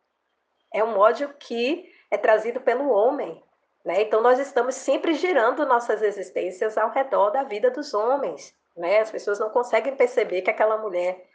É 0.74 0.84
um 0.84 0.98
ódio 0.98 1.34
que 1.40 1.86
é 2.10 2.18
trazido 2.18 2.60
pelo 2.62 2.90
homem, 2.90 3.42
né? 3.86 4.02
Então 4.02 4.22
nós 4.22 4.40
estamos 4.40 4.76
sempre 4.76 5.14
girando 5.14 5.66
nossas 5.66 6.02
existências 6.02 6.78
ao 6.78 6.90
redor 6.90 7.30
da 7.30 7.44
vida 7.44 7.70
dos 7.70 7.94
homens, 7.94 8.56
né? 8.76 9.00
As 9.00 9.12
pessoas 9.12 9.40
não 9.40 9.50
conseguem 9.50 9.96
perceber 9.96 10.42
que 10.42 10.50
aquela 10.50 10.78
mulher 10.78 11.30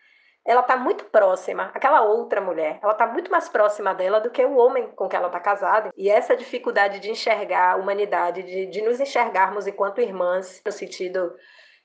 ela 0.45 0.63
está 0.63 0.77
muito 0.77 1.05
próxima, 1.05 1.71
aquela 1.75 2.01
outra 2.01 2.41
mulher, 2.41 2.79
ela 2.83 2.93
está 2.93 3.07
muito 3.07 3.31
mais 3.31 3.51
próxima 3.51 3.95
dela 3.95 4.19
do 4.19 4.31
que 4.31 4.43
o 4.43 4.57
homem 4.57 4.89
com 4.93 5.07
que 5.07 5.15
ela 5.15 5.27
está 5.27 5.39
casada. 5.39 5.91
E 5.95 6.09
essa 6.09 6.35
dificuldade 6.35 7.01
de 7.01 7.11
enxergar 7.11 7.73
a 7.73 7.77
humanidade, 7.77 8.43
de, 8.43 8.67
de 8.67 8.81
nos 8.81 8.99
enxergarmos 8.99 9.67
enquanto 9.67 10.01
irmãs, 10.01 10.63
no 10.65 10.73
sentido 10.73 11.35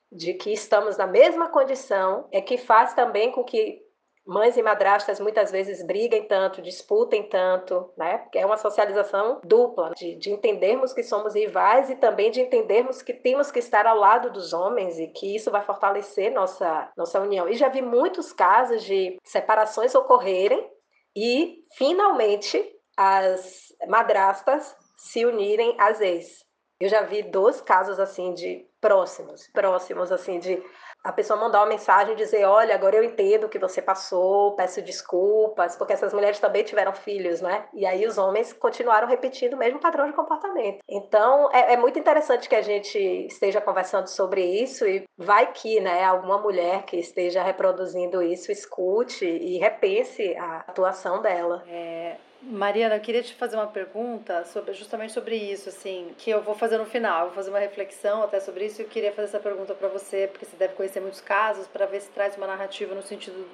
de 0.10 0.34
que 0.36 0.54
estamos 0.54 0.96
na 0.96 1.06
mesma 1.08 1.50
condição, 1.50 2.28
é 2.32 2.40
que 2.40 2.58
faz 2.58 2.94
também 2.94 3.32
com 3.32 3.44
que 3.44 3.82
mães 4.26 4.56
e 4.56 4.64
madrastas 4.64 5.20
muitas 5.20 5.52
vezes 5.52 5.86
briguem 5.86 6.28
tanto, 6.28 6.62
disputem 6.62 7.28
tanto, 7.28 7.92
né? 7.98 8.20
Porque 8.20 8.40
é 8.40 8.46
uma 8.46 8.58
socialização 8.58 9.42
dupla, 9.44 9.92
de, 9.96 10.16
de 10.16 10.32
entendermos 10.32 10.94
que 10.94 11.04
somos 11.04 11.36
rivais 11.36 11.90
e 11.90 11.96
também 11.96 12.32
de 12.32 12.42
entendermos 12.42 13.02
que 13.02 13.14
temos 13.14 13.52
que 13.52 13.60
estar 13.60 13.86
ao 13.86 13.98
lado 13.98 14.32
dos 14.32 14.54
homens 14.54 14.98
e 14.98 15.08
que 15.08 15.36
isso 15.36 15.52
vai 15.52 15.62
fortalecer 15.62 16.32
nossa, 16.32 16.92
nossa 16.96 17.20
união. 17.20 17.50
E 17.50 17.56
já 17.56 17.68
vi 17.68 17.82
muitos 17.82 18.32
casos 18.32 18.84
de 18.84 19.18
separações 19.24 19.94
ocorrerem 19.94 20.70
e, 21.16 21.64
finalmente, 21.78 22.64
as 22.98 23.74
madrastas 23.88 24.76
se 24.98 25.26
unirem 25.26 25.76
às 25.80 26.00
ex. 26.00 26.44
Eu 26.80 26.90
já 26.90 27.02
vi 27.02 27.24
dois 27.24 27.62
casos 27.62 28.00
assim 28.00 28.34
de 28.34 28.66
próximos, 28.82 29.48
próximos 29.54 30.12
assim 30.12 30.40
de 30.40 30.62
a 31.04 31.12
pessoa 31.12 31.40
mandar 31.40 31.60
uma 31.60 31.68
mensagem 31.68 32.14
e 32.14 32.18
dizer: 32.18 32.46
Olha, 32.46 32.74
agora 32.74 32.96
eu 32.96 33.04
entendo 33.04 33.46
o 33.46 33.50
que 33.50 33.60
você 33.60 33.82
passou, 33.82 34.56
peço 34.56 34.82
desculpas, 34.82 35.76
porque 35.76 35.94
essas 35.94 36.14
mulheres 36.14 36.40
também 36.40 36.64
tiveram 36.64 36.94
filhos, 36.94 37.42
né? 37.42 37.66
E 37.74 37.86
aí 37.86 38.08
os 38.08 38.18
homens 38.18 38.54
continuaram 38.54 39.08
repetindo 39.08 39.54
o 39.54 39.58
mesmo 39.58 39.80
padrão 39.80 40.08
de 40.08 40.14
comportamento. 40.14 40.80
Então 40.88 41.50
é, 41.52 41.74
é 41.74 41.78
muito 41.78 42.00
interessante 42.00 42.48
que 42.48 42.56
a 42.56 42.62
gente 42.62 42.98
esteja 42.98 43.60
conversando 43.60 44.08
sobre 44.08 44.44
isso 44.44 44.88
e 44.88 45.04
vai 45.18 45.52
que, 45.52 45.80
né, 45.80 46.04
alguma 46.04 46.38
mulher 46.38 46.84
que 46.84 46.98
esteja 46.98 47.44
reproduzindo 47.44 48.22
isso 48.22 48.52
escute 48.52 49.26
e 49.26 49.58
repense 49.58 50.36
a 50.38 50.58
atuação 50.68 51.22
dela. 51.22 51.64
É, 51.68 52.16
Mariana, 52.46 52.96
eu 52.96 53.00
queria 53.00 53.24
te 53.24 53.34
fazer 53.34 53.56
uma 53.56 53.68
pergunta 53.68 54.44
sobre, 54.46 54.74
justamente 54.74 55.14
sobre 55.14 55.36
isso, 55.38 55.70
assim, 55.70 56.14
que 56.18 56.30
eu 56.30 56.42
vou 56.42 56.54
fazer 56.54 56.78
no 56.78 56.86
final. 56.86 57.28
Vou 57.28 57.36
fazer 57.36 57.50
uma 57.50 57.60
reflexão 57.60 58.22
até 58.22 58.40
sobre 58.42 58.66
isso 58.66 58.82
e 58.82 58.84
eu 58.84 58.90
queria 58.90 59.14
fazer 59.14 59.30
essa 59.30 59.40
pergunta 59.40 59.74
para 59.74 59.88
você, 59.88 60.28
porque 60.28 60.46
você 60.46 60.58
deve 60.58 60.74
conhecer 60.74 61.00
muitos 61.00 61.22
casos, 61.22 61.68
para 61.68 61.86
ver 61.86 62.02
se 62.02 62.10
traz 62.10 62.36
uma 62.36 62.46
narrativa 62.46 62.94
no 62.94 63.02
sentido 63.02 63.48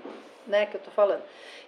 né, 0.49 0.65
que 0.65 0.75
eu 0.75 0.81
tô 0.81 0.91
falando. 0.91 1.21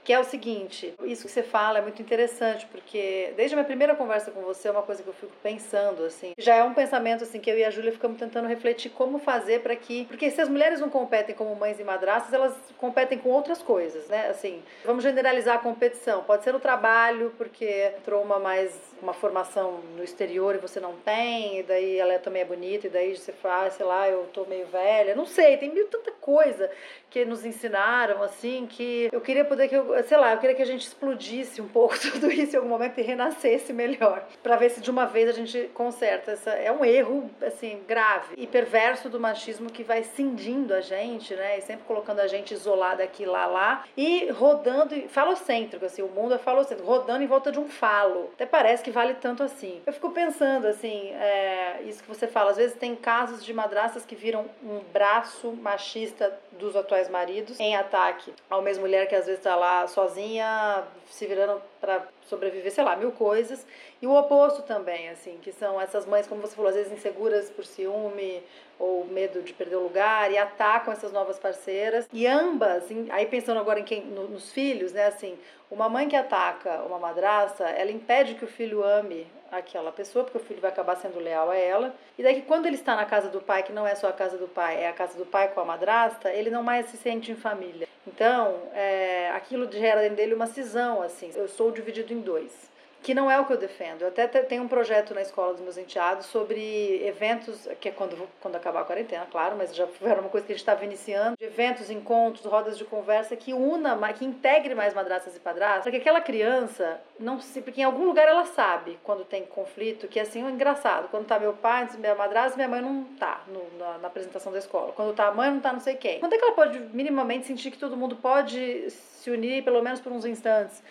Que 0.04 0.12
é 0.12 0.20
o 0.20 0.24
seguinte, 0.24 0.96
isso 1.04 1.28
que 1.28 1.32
você 1.32 1.44
fala 1.44 1.78
é 1.78 1.82
muito 1.82 2.02
interessante, 2.02 2.66
porque 2.72 3.34
desde 3.38 3.54
a 3.54 3.58
minha 3.58 3.66
primeira 3.66 3.96
conversa 3.96 4.32
com 4.32 4.42
você, 4.42 4.68
é 4.68 4.72
uma 4.72 4.82
coisa 4.82 5.04
que 5.04 5.08
eu 5.08 5.14
fico 5.14 5.32
pensando, 5.44 6.04
assim, 6.04 6.34
já 6.40 6.56
é 6.56 6.64
um 6.64 6.74
pensamento, 6.74 7.24
assim, 7.24 7.40
que 7.40 7.52
eu 7.52 7.58
e 7.58 7.64
a 7.64 7.70
Júlia 7.70 7.92
ficamos 7.92 8.18
tentando 8.18 8.48
refletir 8.48 8.90
como 8.90 9.20
fazer 9.20 9.62
para 9.62 9.76
que, 9.76 10.06
porque 10.06 10.32
se 10.32 10.42
as 10.42 10.50
mulheres 10.50 10.80
não 10.80 10.90
competem 10.90 11.36
como 11.36 11.56
mães 11.56 11.80
e 11.80 11.84
madrastas, 11.84 12.34
elas 12.34 12.56
competem 12.78 13.20
com 13.20 13.30
outras 13.30 13.62
coisas, 13.62 14.08
né, 14.08 14.28
assim, 14.30 14.64
vamos 14.84 15.04
generalizar 15.04 15.58
a 15.58 15.60
competição, 15.60 16.24
pode 16.24 16.44
ser 16.44 16.52
no 16.52 16.60
trabalho, 16.60 17.32
porque 17.38 17.92
entrou 17.96 18.24
uma 18.24 18.40
mais, 18.40 18.76
uma 19.04 19.14
formação 19.14 19.82
no 19.96 20.04
exterior 20.04 20.56
e 20.56 20.58
você 20.58 20.80
não 20.80 20.94
tem, 20.94 21.60
e 21.60 21.64
daí 21.64 22.00
ela 22.00 22.18
também 22.18 22.42
é 22.42 22.46
bonita, 22.46 22.88
e 22.88 22.90
daí 22.90 23.16
você 23.16 23.32
ah, 23.44 23.70
sei 23.70 23.86
lá, 23.86 24.10
eu 24.10 24.28
tô 24.34 24.46
meio 24.46 24.66
velha, 24.68 25.14
não 25.14 25.28
sei, 25.28 25.58
tem 25.58 25.72
mil 25.72 25.88
tanta 25.88 26.12
coisa 26.12 26.72
que 27.12 27.26
nos 27.26 27.46
ensinaram, 27.46 28.24
assim, 28.24 28.66
que 28.66 29.10
eu 29.12 29.20
queria 29.20 29.44
poder 29.44 29.68
que 29.68 29.76
eu, 29.76 30.02
sei 30.06 30.18
lá, 30.18 30.32
eu 30.32 30.40
queria 30.40 30.56
que 30.56 30.62
a 30.62 30.66
gente 30.66 30.88
explodisse 30.88 31.62
um 31.62 31.68
pouco 31.68 32.00
tudo 32.00 32.32
isso 32.32 32.56
em 32.56 32.58
algum 32.58 32.70
momento 32.70 32.98
e 33.00 33.04
renascesse 33.04 33.74
melhor, 33.74 34.26
para 34.42 34.56
ver 34.56 34.72
se 34.72 34.80
de 34.80 34.90
uma 34.90 35.06
vez 35.06 35.28
a 35.28 35.34
gente 35.34 35.70
conserta. 35.74 36.32
Essa 36.32 36.52
é 36.52 36.72
um 36.72 36.86
erro 36.86 37.30
assim 37.46 37.82
grave 37.86 38.34
e 38.38 38.48
perverso 38.48 39.10
do 39.10 39.20
machismo 39.20 39.70
que 39.70 39.84
vai 39.84 40.04
cindindo 40.04 40.74
a 40.74 40.80
gente, 40.80 41.36
né, 41.36 41.58
e 41.58 41.62
sempre 41.62 41.84
colocando 41.86 42.22
a 42.22 42.28
gente 42.28 42.54
isolada 42.54 43.04
aqui 43.04 43.26
lá 43.26 43.46
lá 43.46 43.84
e 43.98 44.30
rodando 44.32 44.96
falocêntrico, 45.10 45.86
assim, 45.86 46.02
o 46.02 46.08
mundo 46.08 46.34
é 46.34 46.38
falocêntrico, 46.38 46.90
rodando 46.90 47.22
em 47.24 47.28
volta 47.28 47.52
de 47.52 47.60
um 47.60 47.68
falo. 47.68 48.32
Até 48.36 48.46
parece 48.46 48.82
que 48.82 48.90
vale 48.90 49.16
tanto 49.16 49.44
assim. 49.44 49.82
Eu 49.86 49.92
fico 49.92 50.12
pensando 50.12 50.66
assim, 50.66 51.10
é, 51.10 51.82
isso 51.86 52.02
que 52.02 52.08
você 52.08 52.26
fala, 52.26 52.52
às 52.52 52.58
vezes 52.58 52.78
tem 52.78 52.96
casos 52.96 53.44
de 53.44 53.54
madrastas 53.54 54.06
que 54.06 54.16
viram 54.16 54.46
um 54.64 54.80
braço 54.94 55.52
machista 55.52 56.40
dos 56.54 56.76
atuais 56.76 57.10
maridos 57.10 57.60
em 57.60 57.76
ataque 57.76 58.34
ao 58.50 58.60
uma 58.60 58.70
ex-mulher 58.70 59.08
que 59.08 59.16
às 59.16 59.26
vezes 59.26 59.40
está 59.40 59.56
lá 59.56 59.88
sozinha, 59.88 60.84
se 61.10 61.26
virando 61.26 61.62
para 61.80 62.08
sobreviver, 62.28 62.72
sei 62.72 62.84
lá, 62.84 62.96
mil 62.96 63.12
coisas. 63.12 63.66
E 64.02 64.08
o 64.08 64.16
oposto 64.16 64.62
também, 64.64 65.10
assim, 65.10 65.38
que 65.42 65.52
são 65.52 65.80
essas 65.80 66.06
mães, 66.06 66.28
como 66.28 66.42
você 66.42 66.56
falou, 66.56 66.70
às 66.70 66.76
vezes 66.76 66.92
inseguras 66.92 67.50
por 67.50 67.66
ciúme 67.66 68.44
ou 68.80 69.06
medo 69.06 69.42
de 69.42 69.54
perder 69.54 69.76
o 69.76 69.84
lugar 69.84 70.32
e 70.32 70.38
atacam 70.38 70.92
essas 70.92 71.12
novas 71.12 71.38
parceiras. 71.38 72.08
E 72.12 72.26
ambas, 72.26 72.86
aí 73.12 73.26
pensando 73.26 73.60
agora 73.60 73.80
em 73.80 73.84
quem, 73.84 74.04
nos 74.06 74.52
filhos, 74.52 74.92
né, 74.92 75.06
assim, 75.06 75.38
uma 75.70 75.88
mãe 75.88 76.10
que 76.10 76.16
ataca 76.16 76.82
uma 76.84 77.00
madrasta, 77.00 77.64
ela 77.70 77.92
impede 77.92 78.36
que 78.36 78.44
o 78.44 78.48
filho 78.48 78.84
ame 78.84 79.28
aquela 79.52 79.92
pessoa, 79.92 80.24
porque 80.24 80.38
o 80.38 80.42
filho 80.42 80.62
vai 80.62 80.72
acabar 80.72 80.96
sendo 80.96 81.20
leal 81.20 81.50
a 81.50 81.56
ela. 81.56 81.94
E 82.18 82.24
daí 82.24 82.36
que 82.36 82.48
quando 82.48 82.66
ele 82.66 82.76
está 82.76 82.96
na 82.96 83.06
casa 83.06 83.30
do 83.30 83.42
pai, 83.42 83.64
que 83.64 83.74
não 83.74 83.86
é 83.86 83.94
só 83.96 84.08
a 84.08 84.14
casa 84.14 84.38
do 84.38 84.48
pai, 84.48 84.82
é 84.82 84.88
a 84.88 84.94
casa 84.94 85.18
do 85.18 85.26
pai 85.26 85.50
com 85.50 85.60
a 85.60 85.66
madrasta, 85.66 86.32
ele 86.32 86.50
não 86.50 86.64
mais 86.64 86.88
se 86.88 86.98
sente 86.98 87.32
em 87.32 87.36
família. 87.36 87.88
Então, 88.08 88.58
é, 88.74 89.30
aquilo 89.32 89.72
gera 89.72 90.02
dentro 90.02 90.16
dele 90.16 90.34
uma 90.34 90.48
cisão, 90.48 91.02
assim. 91.02 91.32
Eu 91.36 91.48
sou 91.48 91.72
dividido 91.72 92.14
em 92.14 92.22
dois 92.22 92.71
que 93.02 93.14
não 93.14 93.30
é 93.30 93.40
o 93.40 93.46
que 93.46 93.54
eu 93.54 93.58
defendo. 93.58 94.04
Eu 94.04 94.10
até 94.10 94.28
tenho 94.28 94.64
um 94.64 94.68
projeto 94.68 95.14
na 95.14 95.22
escola 95.22 95.54
dos 95.54 95.62
meus 95.62 95.78
enteados 95.78 96.28
sobre 96.28 97.06
eventos, 97.06 97.68
que 97.80 97.90
é 97.90 97.92
quando, 97.92 98.30
quando 98.40 98.56
acabar 98.56 98.82
a 98.82 98.84
quarentena, 98.84 99.26
claro, 99.30 99.56
mas 99.58 99.76
já 99.76 99.88
era 100.04 100.22
uma 100.22 100.30
coisa 100.30 100.46
que 100.46 100.54
a 100.54 100.56
gente 100.56 100.62
estava 100.62 100.86
iniciando, 100.86 101.36
de 101.38 101.46
eventos, 101.46 101.90
encontros, 101.90 102.46
rodas 102.46 102.78
de 102.78 102.86
conversa 102.86 103.36
que 103.36 103.54
una, 103.54 103.98
que 104.14 104.24
integre 104.26 104.76
mais 104.76 104.94
madrastas 104.94 105.36
e 105.36 105.40
padrastas, 105.40 105.84
para 105.84 105.92
que 105.92 105.98
aquela 105.98 106.22
criança 106.22 107.02
não 107.20 107.40
se. 107.40 107.62
Porque 107.62 107.82
em 107.82 107.84
algum 107.84 108.06
lugar 108.06 108.28
ela 108.28 108.46
sabe 108.46 109.00
quando 109.04 109.26
tem 109.26 109.46
conflito, 109.46 110.08
que 110.08 110.20
assim, 110.20 110.46
é 110.46 110.50
engraçado. 110.50 111.10
Quando 111.10 111.26
tá 111.26 111.40
meu 111.40 111.54
pai, 111.54 111.88
minha 111.98 112.16
madrasta, 112.16 112.56
minha 112.56 112.68
mãe 112.68 112.82
não 112.82 113.04
tá 113.20 113.42
no, 113.48 113.80
na, 113.80 113.98
na, 113.98 114.08
apresentação 114.08 114.52
da 114.52 114.60
escola. 114.60 114.92
Quando 114.94 115.16
tá 115.16 115.28
a 115.28 115.32
mãe, 115.32 115.50
não 115.50 115.60
tá 115.60 115.74
não 115.74 115.80
sei 115.80 115.96
quem. 115.96 116.20
Quando 116.20 116.34
é 116.34 116.38
que 116.38 116.44
ela 116.44 116.54
pode 116.54 116.80
minimamente 116.94 117.48
sentir 117.48 117.72
que 117.72 117.78
todo 117.78 117.98
mundo 117.98 118.16
pode 118.16 118.90
se 118.90 119.32
unir, 119.32 119.64
pelo 119.64 119.82
menos 119.82 120.00
por 120.00 120.12
uns 120.12 120.26
instantes? 120.26 120.84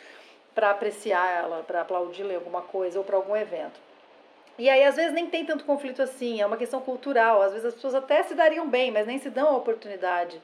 Para 0.55 0.71
apreciar 0.71 1.27
ela, 1.37 1.63
para 1.63 1.83
aplaudir 1.83 2.23
alguma 2.35 2.63
coisa 2.63 2.99
ou 2.99 3.05
para 3.05 3.17
algum 3.17 3.37
evento. 3.37 3.81
E 4.59 4.69
aí, 4.69 4.85
às 4.85 4.97
vezes, 4.97 5.13
nem 5.13 5.27
tem 5.27 5.47
tanto 5.47 5.65
conflito 5.65 6.03
assim, 6.03 6.41
é 6.41 6.47
uma 6.47 6.57
questão 6.57 6.81
cultural. 6.81 7.41
Às 7.41 7.53
vezes, 7.53 7.67
as 7.67 7.75
pessoas 7.75 7.95
até 7.95 8.23
se 8.23 8.35
dariam 8.35 8.69
bem, 8.69 8.91
mas 8.91 9.07
nem 9.07 9.19
se 9.19 9.31
dão 9.31 9.49
a 9.49 9.57
oportunidade 9.57 10.41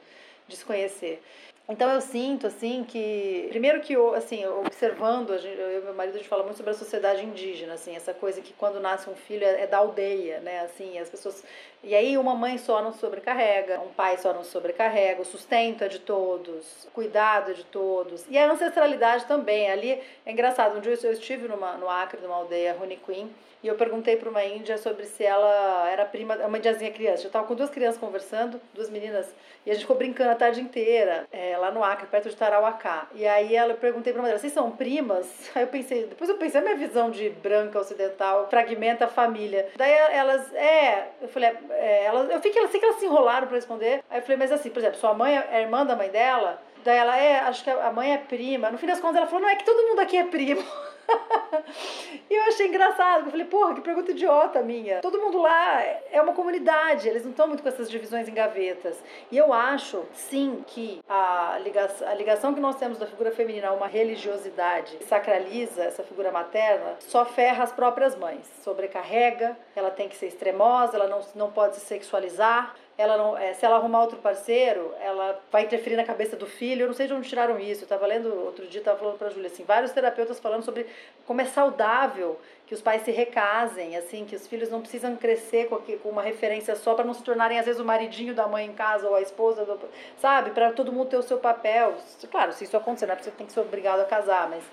de 0.47 0.55
se 0.55 0.65
conhecer. 0.65 1.21
Então 1.69 1.89
eu 1.89 1.99
sinto 1.99 2.47
assim 2.47 2.85
que 2.85 3.47
primeiro 3.49 3.81
que 3.81 3.93
assim, 4.15 4.45
observando, 4.45 5.33
eu 5.33 5.79
e 5.79 5.83
meu 5.83 5.93
marido 5.93 6.15
a 6.15 6.17
gente 6.17 6.29
fala 6.29 6.43
muito 6.43 6.55
sobre 6.55 6.71
a 6.71 6.75
sociedade 6.75 7.25
indígena, 7.25 7.73
assim, 7.73 7.93
essa 7.93 8.13
coisa 8.13 8.41
que 8.41 8.53
quando 8.53 8.79
nasce 8.79 9.09
um 9.09 9.15
filho 9.15 9.43
é, 9.43 9.63
é 9.63 9.67
da 9.67 9.79
aldeia, 9.79 10.39
né? 10.39 10.61
Assim, 10.61 10.97
as 10.97 11.09
pessoas 11.09 11.43
e 11.83 11.93
aí 11.93 12.17
uma 12.17 12.33
mãe 12.35 12.57
só 12.57 12.81
não 12.81 12.93
sobrecarrega, 12.93 13.81
um 13.81 13.89
pai 13.89 14.17
só 14.17 14.33
não 14.33 14.43
sobrecarrega, 14.43 15.21
o 15.21 15.25
sustento 15.25 15.83
é 15.83 15.87
de 15.87 15.99
todos, 15.99 16.85
o 16.85 16.91
cuidado 16.91 17.51
é 17.51 17.53
de 17.53 17.65
todos. 17.65 18.25
E 18.29 18.37
a 18.37 18.49
ancestralidade 18.49 19.25
também. 19.25 19.69
Ali 19.69 19.91
é 20.25 20.31
engraçado, 20.31 20.77
um 20.77 20.81
dia 20.81 20.97
eu 21.03 21.11
estive 21.11 21.47
numa, 21.47 21.73
no 21.73 21.89
Acre, 21.89 22.21
numa 22.21 22.35
aldeia 22.35 22.73
Runiquim, 22.73 23.29
e 23.67 23.69
eu 23.69 23.75
perguntei 23.75 24.15
para 24.15 24.29
uma 24.29 24.45
índia 24.45 24.77
sobre 24.77 25.05
se 25.05 25.25
ela 25.25 25.89
era 25.89 26.05
prima, 26.05 26.35
uma 26.37 26.57
indiazinha 26.57 26.89
criança. 26.89 27.23
Eu 27.23 27.27
estava 27.27 27.45
com 27.45 27.53
duas 27.53 27.69
crianças 27.69 27.99
conversando, 27.99 28.61
duas 28.73 28.89
meninas, 28.89 29.27
e 29.65 29.69
a 29.69 29.73
gente 29.73 29.81
ficou 29.81 29.97
brincando 29.97 30.31
a 30.31 30.35
tarde 30.35 30.61
inteira, 30.61 31.27
é, 31.33 31.57
lá 31.57 31.69
no 31.69 31.83
Acre, 31.83 32.07
perto 32.07 32.29
de 32.29 32.35
Tarauacá. 32.37 33.09
E 33.13 33.27
aí 33.27 33.53
ela 33.53 33.73
eu 33.73 33.77
perguntei 33.77 34.13
para 34.13 34.21
uma 34.21 34.27
delas, 34.29 34.39
vocês 34.39 34.53
são 34.53 34.71
primas? 34.71 35.27
Aí 35.53 35.63
eu 35.63 35.67
pensei, 35.67 36.05
depois 36.05 36.29
eu 36.29 36.37
pensei, 36.37 36.61
a 36.61 36.63
minha 36.63 36.77
visão 36.77 37.11
de 37.11 37.29
branca 37.29 37.77
ocidental 37.77 38.47
fragmenta 38.49 39.05
a 39.05 39.07
família. 39.09 39.67
Daí 39.75 39.91
elas, 39.91 40.53
é, 40.53 41.09
eu 41.21 41.27
falei, 41.27 41.51
é, 41.71 42.05
elas, 42.05 42.29
eu 42.29 42.39
fiquei, 42.39 42.65
sei 42.67 42.79
que 42.79 42.85
elas 42.85 42.99
se 42.99 43.05
enrolaram 43.05 43.47
para 43.47 43.55
responder. 43.57 44.01
Aí 44.09 44.19
eu 44.19 44.21
falei, 44.21 44.37
mas 44.37 44.51
assim, 44.51 44.69
por 44.69 44.79
exemplo, 44.79 44.97
sua 44.97 45.13
mãe 45.13 45.37
é 45.37 45.61
irmã 45.61 45.85
da 45.85 45.95
mãe 45.95 46.09
dela? 46.09 46.61
Daí 46.85 46.97
ela, 46.97 47.17
é, 47.17 47.39
acho 47.39 47.65
que 47.65 47.69
a 47.69 47.91
mãe 47.91 48.13
é 48.13 48.17
prima. 48.17 48.71
No 48.71 48.77
fim 48.77 48.87
das 48.87 49.01
contas, 49.01 49.17
ela 49.17 49.27
falou, 49.27 49.41
não, 49.41 49.49
é 49.49 49.57
que 49.57 49.65
todo 49.65 49.87
mundo 49.89 49.99
aqui 49.99 50.15
é 50.15 50.23
primo. 50.23 50.63
e 52.29 52.33
eu 52.33 52.43
achei 52.43 52.67
engraçado. 52.67 53.25
Eu 53.25 53.31
falei, 53.31 53.45
porra, 53.45 53.75
que 53.75 53.81
pergunta 53.81 54.11
idiota 54.11 54.61
minha. 54.61 54.99
Todo 55.01 55.19
mundo 55.19 55.41
lá 55.41 55.81
é 56.11 56.21
uma 56.21 56.33
comunidade, 56.33 57.07
eles 57.07 57.23
não 57.23 57.31
estão 57.31 57.47
muito 57.47 57.63
com 57.63 57.69
essas 57.69 57.89
divisões 57.89 58.27
em 58.27 58.33
gavetas. 58.33 59.01
E 59.31 59.37
eu 59.37 59.53
acho, 59.53 60.03
sim, 60.13 60.63
que 60.67 60.99
a 61.07 61.59
ligação, 61.63 62.07
a 62.07 62.13
ligação 62.13 62.53
que 62.53 62.59
nós 62.59 62.75
temos 62.75 62.97
da 62.97 63.05
figura 63.05 63.31
feminina 63.31 63.69
a 63.69 63.73
uma 63.73 63.87
religiosidade 63.87 64.97
sacraliza 65.05 65.83
essa 65.83 66.03
figura 66.03 66.31
materna, 66.31 66.95
só 66.99 67.25
ferra 67.25 67.63
as 67.63 67.71
próprias 67.71 68.15
mães. 68.15 68.45
Sobrecarrega, 68.63 69.57
ela 69.75 69.91
tem 69.91 70.09
que 70.09 70.15
ser 70.15 70.27
extremosa, 70.27 70.97
ela 70.97 71.07
não, 71.07 71.21
não 71.35 71.51
pode 71.51 71.75
se 71.75 71.81
sexualizar 71.81 72.75
ela 72.97 73.15
não, 73.15 73.37
é, 73.37 73.53
se 73.53 73.63
ela 73.63 73.75
arrumar 73.75 74.01
outro 74.01 74.17
parceiro, 74.17 74.91
ela 74.99 75.39
vai 75.51 75.63
interferir 75.63 75.95
na 75.95 76.03
cabeça 76.03 76.35
do 76.35 76.47
filho. 76.47 76.81
Eu 76.81 76.87
não 76.87 76.95
sei 76.95 77.05
de 77.05 77.13
onde 77.13 77.29
tiraram 77.29 77.59
isso. 77.59 77.81
Eu 77.81 77.85
estava 77.85 78.07
lendo 78.07 78.33
outro 78.43 78.65
dia, 78.65 78.79
estava 78.79 78.97
falando 78.97 79.17
para 79.19 79.27
a 79.27 79.29
Júlia 79.29 79.47
assim, 79.47 79.63
vários 79.63 79.91
terapeutas 79.91 80.39
falando 80.39 80.63
sobre 80.63 80.87
como 81.25 81.39
é 81.39 81.45
saudável 81.45 82.39
que 82.65 82.73
os 82.73 82.81
pais 82.81 83.03
se 83.03 83.11
recasem, 83.11 83.95
assim, 83.95 84.25
que 84.25 84.35
os 84.35 84.47
filhos 84.47 84.69
não 84.69 84.81
precisam 84.81 85.15
crescer 85.15 85.69
com, 85.69 85.77
com 85.77 86.09
uma 86.09 86.23
referência 86.23 86.75
só 86.75 86.95
para 86.95 87.05
não 87.05 87.13
se 87.13 87.23
tornarem 87.23 87.59
às 87.59 87.65
vezes 87.65 87.79
o 87.79 87.85
maridinho 87.85 88.33
da 88.33 88.47
mãe 88.47 88.65
em 88.65 88.73
casa 88.73 89.07
ou 89.07 89.15
a 89.15 89.21
esposa, 89.21 89.63
do, 89.63 89.79
sabe, 90.17 90.49
para 90.49 90.71
todo 90.71 90.91
mundo 90.91 91.09
ter 91.09 91.17
o 91.17 91.21
seu 91.21 91.37
papel. 91.37 91.93
Claro, 92.31 92.51
se 92.51 92.63
isso 92.63 92.75
acontecer, 92.75 93.05
não 93.05 93.13
é 93.13 93.15
porque 93.15 93.29
você 93.29 93.37
tem 93.37 93.45
que 93.45 93.53
ser 93.53 93.61
obrigado 93.61 94.01
a 94.01 94.05
casar, 94.05 94.49
mas 94.49 94.63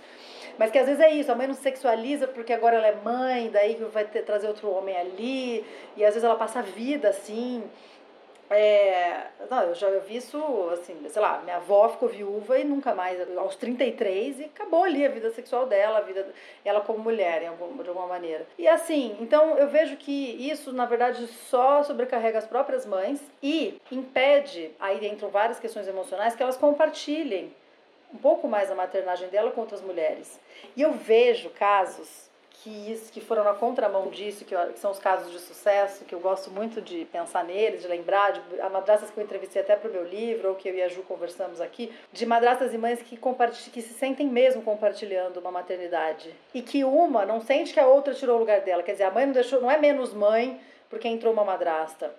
mas 0.59 0.71
que 0.71 0.79
às 0.79 0.87
vezes 0.87 1.01
é 1.01 1.13
isso, 1.13 1.33
a 1.33 1.35
mãe 1.35 1.47
não 1.47 1.55
se 1.55 1.63
sexualiza 1.63 2.29
porque 2.29 2.53
agora 2.53 2.77
ela 2.77 2.87
é 2.87 2.95
mãe, 2.95 3.51
daí 3.51 3.75
vai 3.93 4.05
ter, 4.05 4.23
trazer 4.23 4.47
outro 4.47 4.71
homem 4.71 4.97
ali, 4.97 5.65
e 5.97 6.05
às 6.05 6.15
vezes 6.15 6.23
ela 6.23 6.37
passa 6.37 6.61
a 6.61 6.63
vida 6.63 7.09
assim. 7.09 7.63
É, 8.51 9.27
não, 9.51 9.63
eu 9.63 9.75
já 9.75 9.89
vi 10.01 10.17
isso, 10.17 10.39
assim, 10.73 10.97
sei 11.09 11.23
lá, 11.23 11.41
minha 11.43 11.57
avó 11.57 11.89
ficou 11.89 12.09
viúva 12.09 12.59
e 12.59 12.65
nunca 12.65 12.95
mais, 12.95 13.19
aos 13.37 13.57
33, 13.57 14.41
e 14.41 14.45
acabou 14.45 14.85
ali 14.85 15.05
a 15.05 15.09
vida 15.09 15.31
sexual 15.31 15.67
dela, 15.67 15.99
a 15.99 16.01
vida, 16.03 16.29
ela 16.65 16.81
como 16.81 16.99
mulher, 16.99 17.43
em 17.43 17.47
algum, 17.49 17.83
de 17.83 17.89
alguma 17.89 18.07
maneira. 18.07 18.47
E 18.59 18.69
assim, 18.69 19.17
então 19.21 19.57
eu 19.57 19.69
vejo 19.69 19.97
que 19.97 20.13
isso, 20.51 20.73
na 20.73 20.85
verdade, 20.85 21.27
só 21.27 21.83
sobrecarrega 21.83 22.39
as 22.39 22.47
próprias 22.47 22.85
mães 22.85 23.21
e 23.43 23.81
impede, 23.91 24.71
aí 24.79 25.07
entram 25.07 25.31
várias 25.31 25.59
questões 25.59 25.89
emocionais, 25.89 26.35
que 26.35 26.43
elas 26.43 26.57
compartilhem 26.57 27.55
um 28.13 28.19
pouco 28.19 28.47
mais 28.47 28.71
a 28.71 28.75
maternagem 28.75 29.29
dela 29.29 29.51
com 29.51 29.61
outras 29.63 29.81
mulheres. 29.81 30.39
E 30.77 30.83
eu 30.83 30.93
vejo 30.93 31.51
casos 31.51 32.31
que, 32.63 32.93
isso, 32.93 33.13
que 33.13 33.21
foram 33.21 33.45
na 33.45 33.55
contramão 33.55 34.09
disso, 34.09 34.45
que, 34.45 34.55
que, 34.55 34.79
são 34.79 34.91
os 34.91 34.99
casos 34.99 35.33
de 35.33 35.39
sucesso, 35.39 36.05
que 36.05 36.15
eu 36.15 36.21
gosto 36.21 36.51
muito 36.51 36.81
de 36.81 37.05
pensar 37.07 37.45
neles, 37.45 37.83
de 37.83 37.89
lembrar, 37.89 38.33
de 38.33 38.61
a 38.61 38.69
madrastas 38.69 39.11
que 39.11 39.19
eu 39.19 39.25
entrevistei 39.25 39.63
até 39.63 39.77
para 39.77 39.91
o 39.91 39.93
meu 39.93 40.05
livro, 40.05 40.51
ou 40.51 40.55
que 40.55 40.69
eu 40.69 40.75
e 40.75 40.83
a 40.83 40.89
Ju 40.89 41.03
conversamos 41.03 41.61
aqui, 41.61 41.93
de 42.13 42.25
madrastas 42.25 42.73
e 42.73 42.79
mães 42.79 43.03
que, 43.03 43.19
que 43.73 43.83
se 43.83 43.95
sentem 43.95 44.29
mesmo 44.29 44.63
compartilhando 44.63 45.39
uma 45.39 45.51
maternidade. 45.51 46.35
E 46.55 46.63
que 46.63 46.85
uma 46.85 47.27
não 47.27 47.41
sente 47.41 47.73
que 47.73 47.81
a 47.81 47.87
outra 47.87 48.15
tirou 48.15 48.37
o 48.37 48.41
lugar 48.41 48.61
dela. 48.61 48.83
Quer 48.83 48.93
dizer, 48.93 49.05
a 49.05 49.11
mãe 49.11 49.27
não 49.27 49.33
deixou, 49.33 49.61
não 49.61 49.71
é 49.71 49.77
menos 49.77 50.15
mãe 50.15 50.61
porque 50.89 51.09
entrou 51.09 51.33
uma 51.33 51.45
madrasta. 51.45 52.15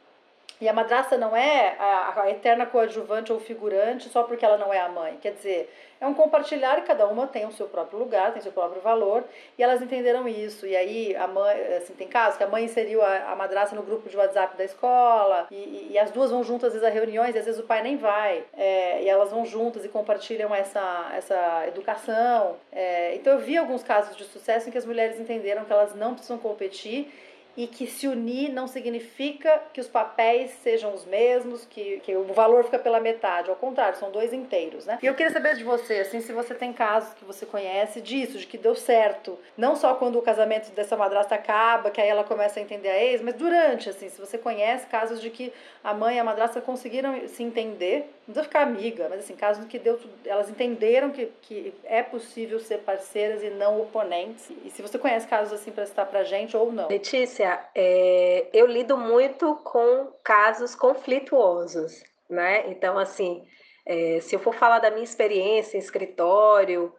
E 0.59 0.69
a 0.69 0.73
madrasta 0.73 1.17
não 1.17 1.35
é 1.35 1.75
a, 1.77 2.21
a, 2.21 2.31
eterna 2.31 2.65
coadjuvante 2.65 3.31
ou 3.33 3.39
figurante 3.39 4.07
só 4.09 4.23
porque 4.23 4.45
ela 4.45 4.57
não 4.57 4.73
é 4.73 4.79
a 4.79 4.87
mãe. 4.87 5.17
Quer 5.21 5.33
dizer, 5.33 5.69
é 5.99 6.07
um 6.07 6.13
compartilhar 6.13 6.79
e 6.79 6.83
cada 6.83 7.07
uma 7.07 7.27
tem 7.27 7.45
o 7.45 7.51
seu 7.51 7.67
próprio 7.67 7.99
lugar, 7.99 8.31
tem 8.31 8.39
o 8.39 8.43
seu 8.43 8.51
próprio 8.51 8.81
valor, 8.81 9.23
e 9.57 9.63
elas 9.63 9.81
entenderam 9.81 10.27
isso. 10.27 10.65
E 10.65 10.75
aí, 10.75 11.15
a 11.15 11.27
mãe, 11.27 11.57
assim, 11.75 11.93
tem 11.93 12.07
casos 12.07 12.37
que 12.37 12.43
a 12.43 12.47
mãe 12.47 12.63
inseriu 12.63 13.01
a, 13.01 13.31
a 13.31 13.35
madrasta 13.35 13.75
no 13.75 13.83
grupo 13.83 14.09
de 14.09 14.15
WhatsApp 14.15 14.57
da 14.57 14.63
escola, 14.63 15.47
e, 15.51 15.89
e, 15.91 15.99
as 15.99 16.11
duas 16.11 16.31
vão 16.31 16.43
juntas, 16.43 16.67
às 16.67 16.73
vezes, 16.73 16.87
a 16.87 16.91
reuniões, 16.91 17.35
e 17.35 17.39
às 17.39 17.45
vezes 17.45 17.59
o 17.59 17.63
pai 17.63 17.81
nem 17.81 17.97
vai. 17.97 18.43
É, 18.57 19.03
e 19.03 19.09
elas 19.09 19.31
vão 19.31 19.45
juntas 19.45 19.83
e 19.83 19.89
compartilham 19.89 20.53
essa, 20.53 21.11
essa 21.15 21.67
educação. 21.67 22.55
É, 22.71 23.15
então, 23.15 23.33
eu 23.33 23.39
vi 23.39 23.57
alguns 23.57 23.83
casos 23.83 24.15
de 24.15 24.23
sucesso 24.25 24.69
em 24.69 24.71
que 24.71 24.77
as 24.77 24.85
mulheres 24.85 25.19
entenderam 25.19 25.65
que 25.65 25.71
elas 25.71 25.95
não 25.95 26.13
precisam 26.13 26.37
competir 26.37 27.11
e 27.57 27.67
que 27.67 27.87
se 27.87 28.07
unir 28.07 28.49
não 28.49 28.67
significa 28.67 29.61
que 29.73 29.79
os 29.79 29.87
papéis 29.87 30.51
sejam 30.61 30.93
os 30.93 31.05
mesmos, 31.05 31.65
que, 31.65 31.99
que 32.01 32.15
o 32.15 32.33
valor 32.33 32.63
fica 32.65 32.77
pela 32.77 32.99
metade, 32.99 33.49
ao 33.49 33.55
contrário, 33.55 33.97
são 33.97 34.11
dois 34.11 34.33
inteiros, 34.33 34.85
né? 34.85 34.99
E 35.01 35.05
eu 35.05 35.13
queria 35.13 35.31
saber 35.31 35.55
de 35.55 35.63
você, 35.63 35.99
assim, 35.99 36.19
se 36.21 36.33
você 36.33 36.53
tem 36.53 36.73
casos 36.73 37.13
que 37.13 37.23
você 37.23 37.45
conhece 37.45 38.01
disso, 38.01 38.37
de 38.37 38.45
que 38.45 38.57
deu 38.57 38.75
certo, 38.75 39.37
não 39.57 39.75
só 39.75 39.95
quando 39.95 40.19
o 40.19 40.21
casamento 40.21 40.71
dessa 40.71 40.97
madrasta 40.97 41.35
acaba, 41.35 41.89
que 41.89 42.01
aí 42.01 42.09
ela 42.09 42.23
começa 42.23 42.59
a 42.59 42.63
entender 42.63 42.89
a 42.89 43.01
ex, 43.01 43.21
mas 43.21 43.35
durante, 43.35 43.89
assim, 43.89 44.09
se 44.09 44.19
você 44.19 44.37
conhece 44.37 44.87
casos 44.87 45.21
de 45.21 45.29
que 45.29 45.53
a 45.83 45.93
mãe 45.93 46.17
e 46.17 46.19
a 46.19 46.23
madrasta 46.23 46.59
conseguiram 46.59 47.27
se 47.27 47.43
entender, 47.43 48.09
não 48.27 48.33
precisa 48.33 48.43
ficar 48.43 48.61
amiga, 48.63 49.07
mas 49.09 49.19
assim, 49.19 49.35
casos 49.35 49.65
que 49.65 49.77
deu, 49.77 49.99
elas 50.25 50.49
entenderam 50.49 51.11
que, 51.11 51.31
que 51.43 51.73
é 51.83 52.01
possível 52.01 52.59
ser 52.59 52.79
parceiras 52.79 53.43
e 53.43 53.49
não 53.51 53.79
oponentes. 53.79 54.49
E 54.63 54.69
se 54.71 54.81
você 54.81 54.97
conhece 54.97 55.27
casos 55.27 55.53
assim 55.53 55.71
para 55.71 55.85
citar 55.85 56.07
pra 56.07 56.23
gente 56.23 56.57
ou 56.57 56.71
não. 56.71 56.87
Letícia, 56.87 57.44
é, 57.73 58.47
eu 58.53 58.65
lido 58.65 58.97
muito 58.97 59.55
com 59.63 60.11
casos 60.23 60.75
conflituosos, 60.75 62.03
né? 62.29 62.69
Então, 62.69 62.97
assim, 62.97 63.45
é, 63.85 64.19
se 64.21 64.35
eu 64.35 64.39
for 64.39 64.53
falar 64.53 64.79
da 64.79 64.89
minha 64.89 65.03
experiência 65.03 65.77
em 65.77 65.79
escritório, 65.79 66.93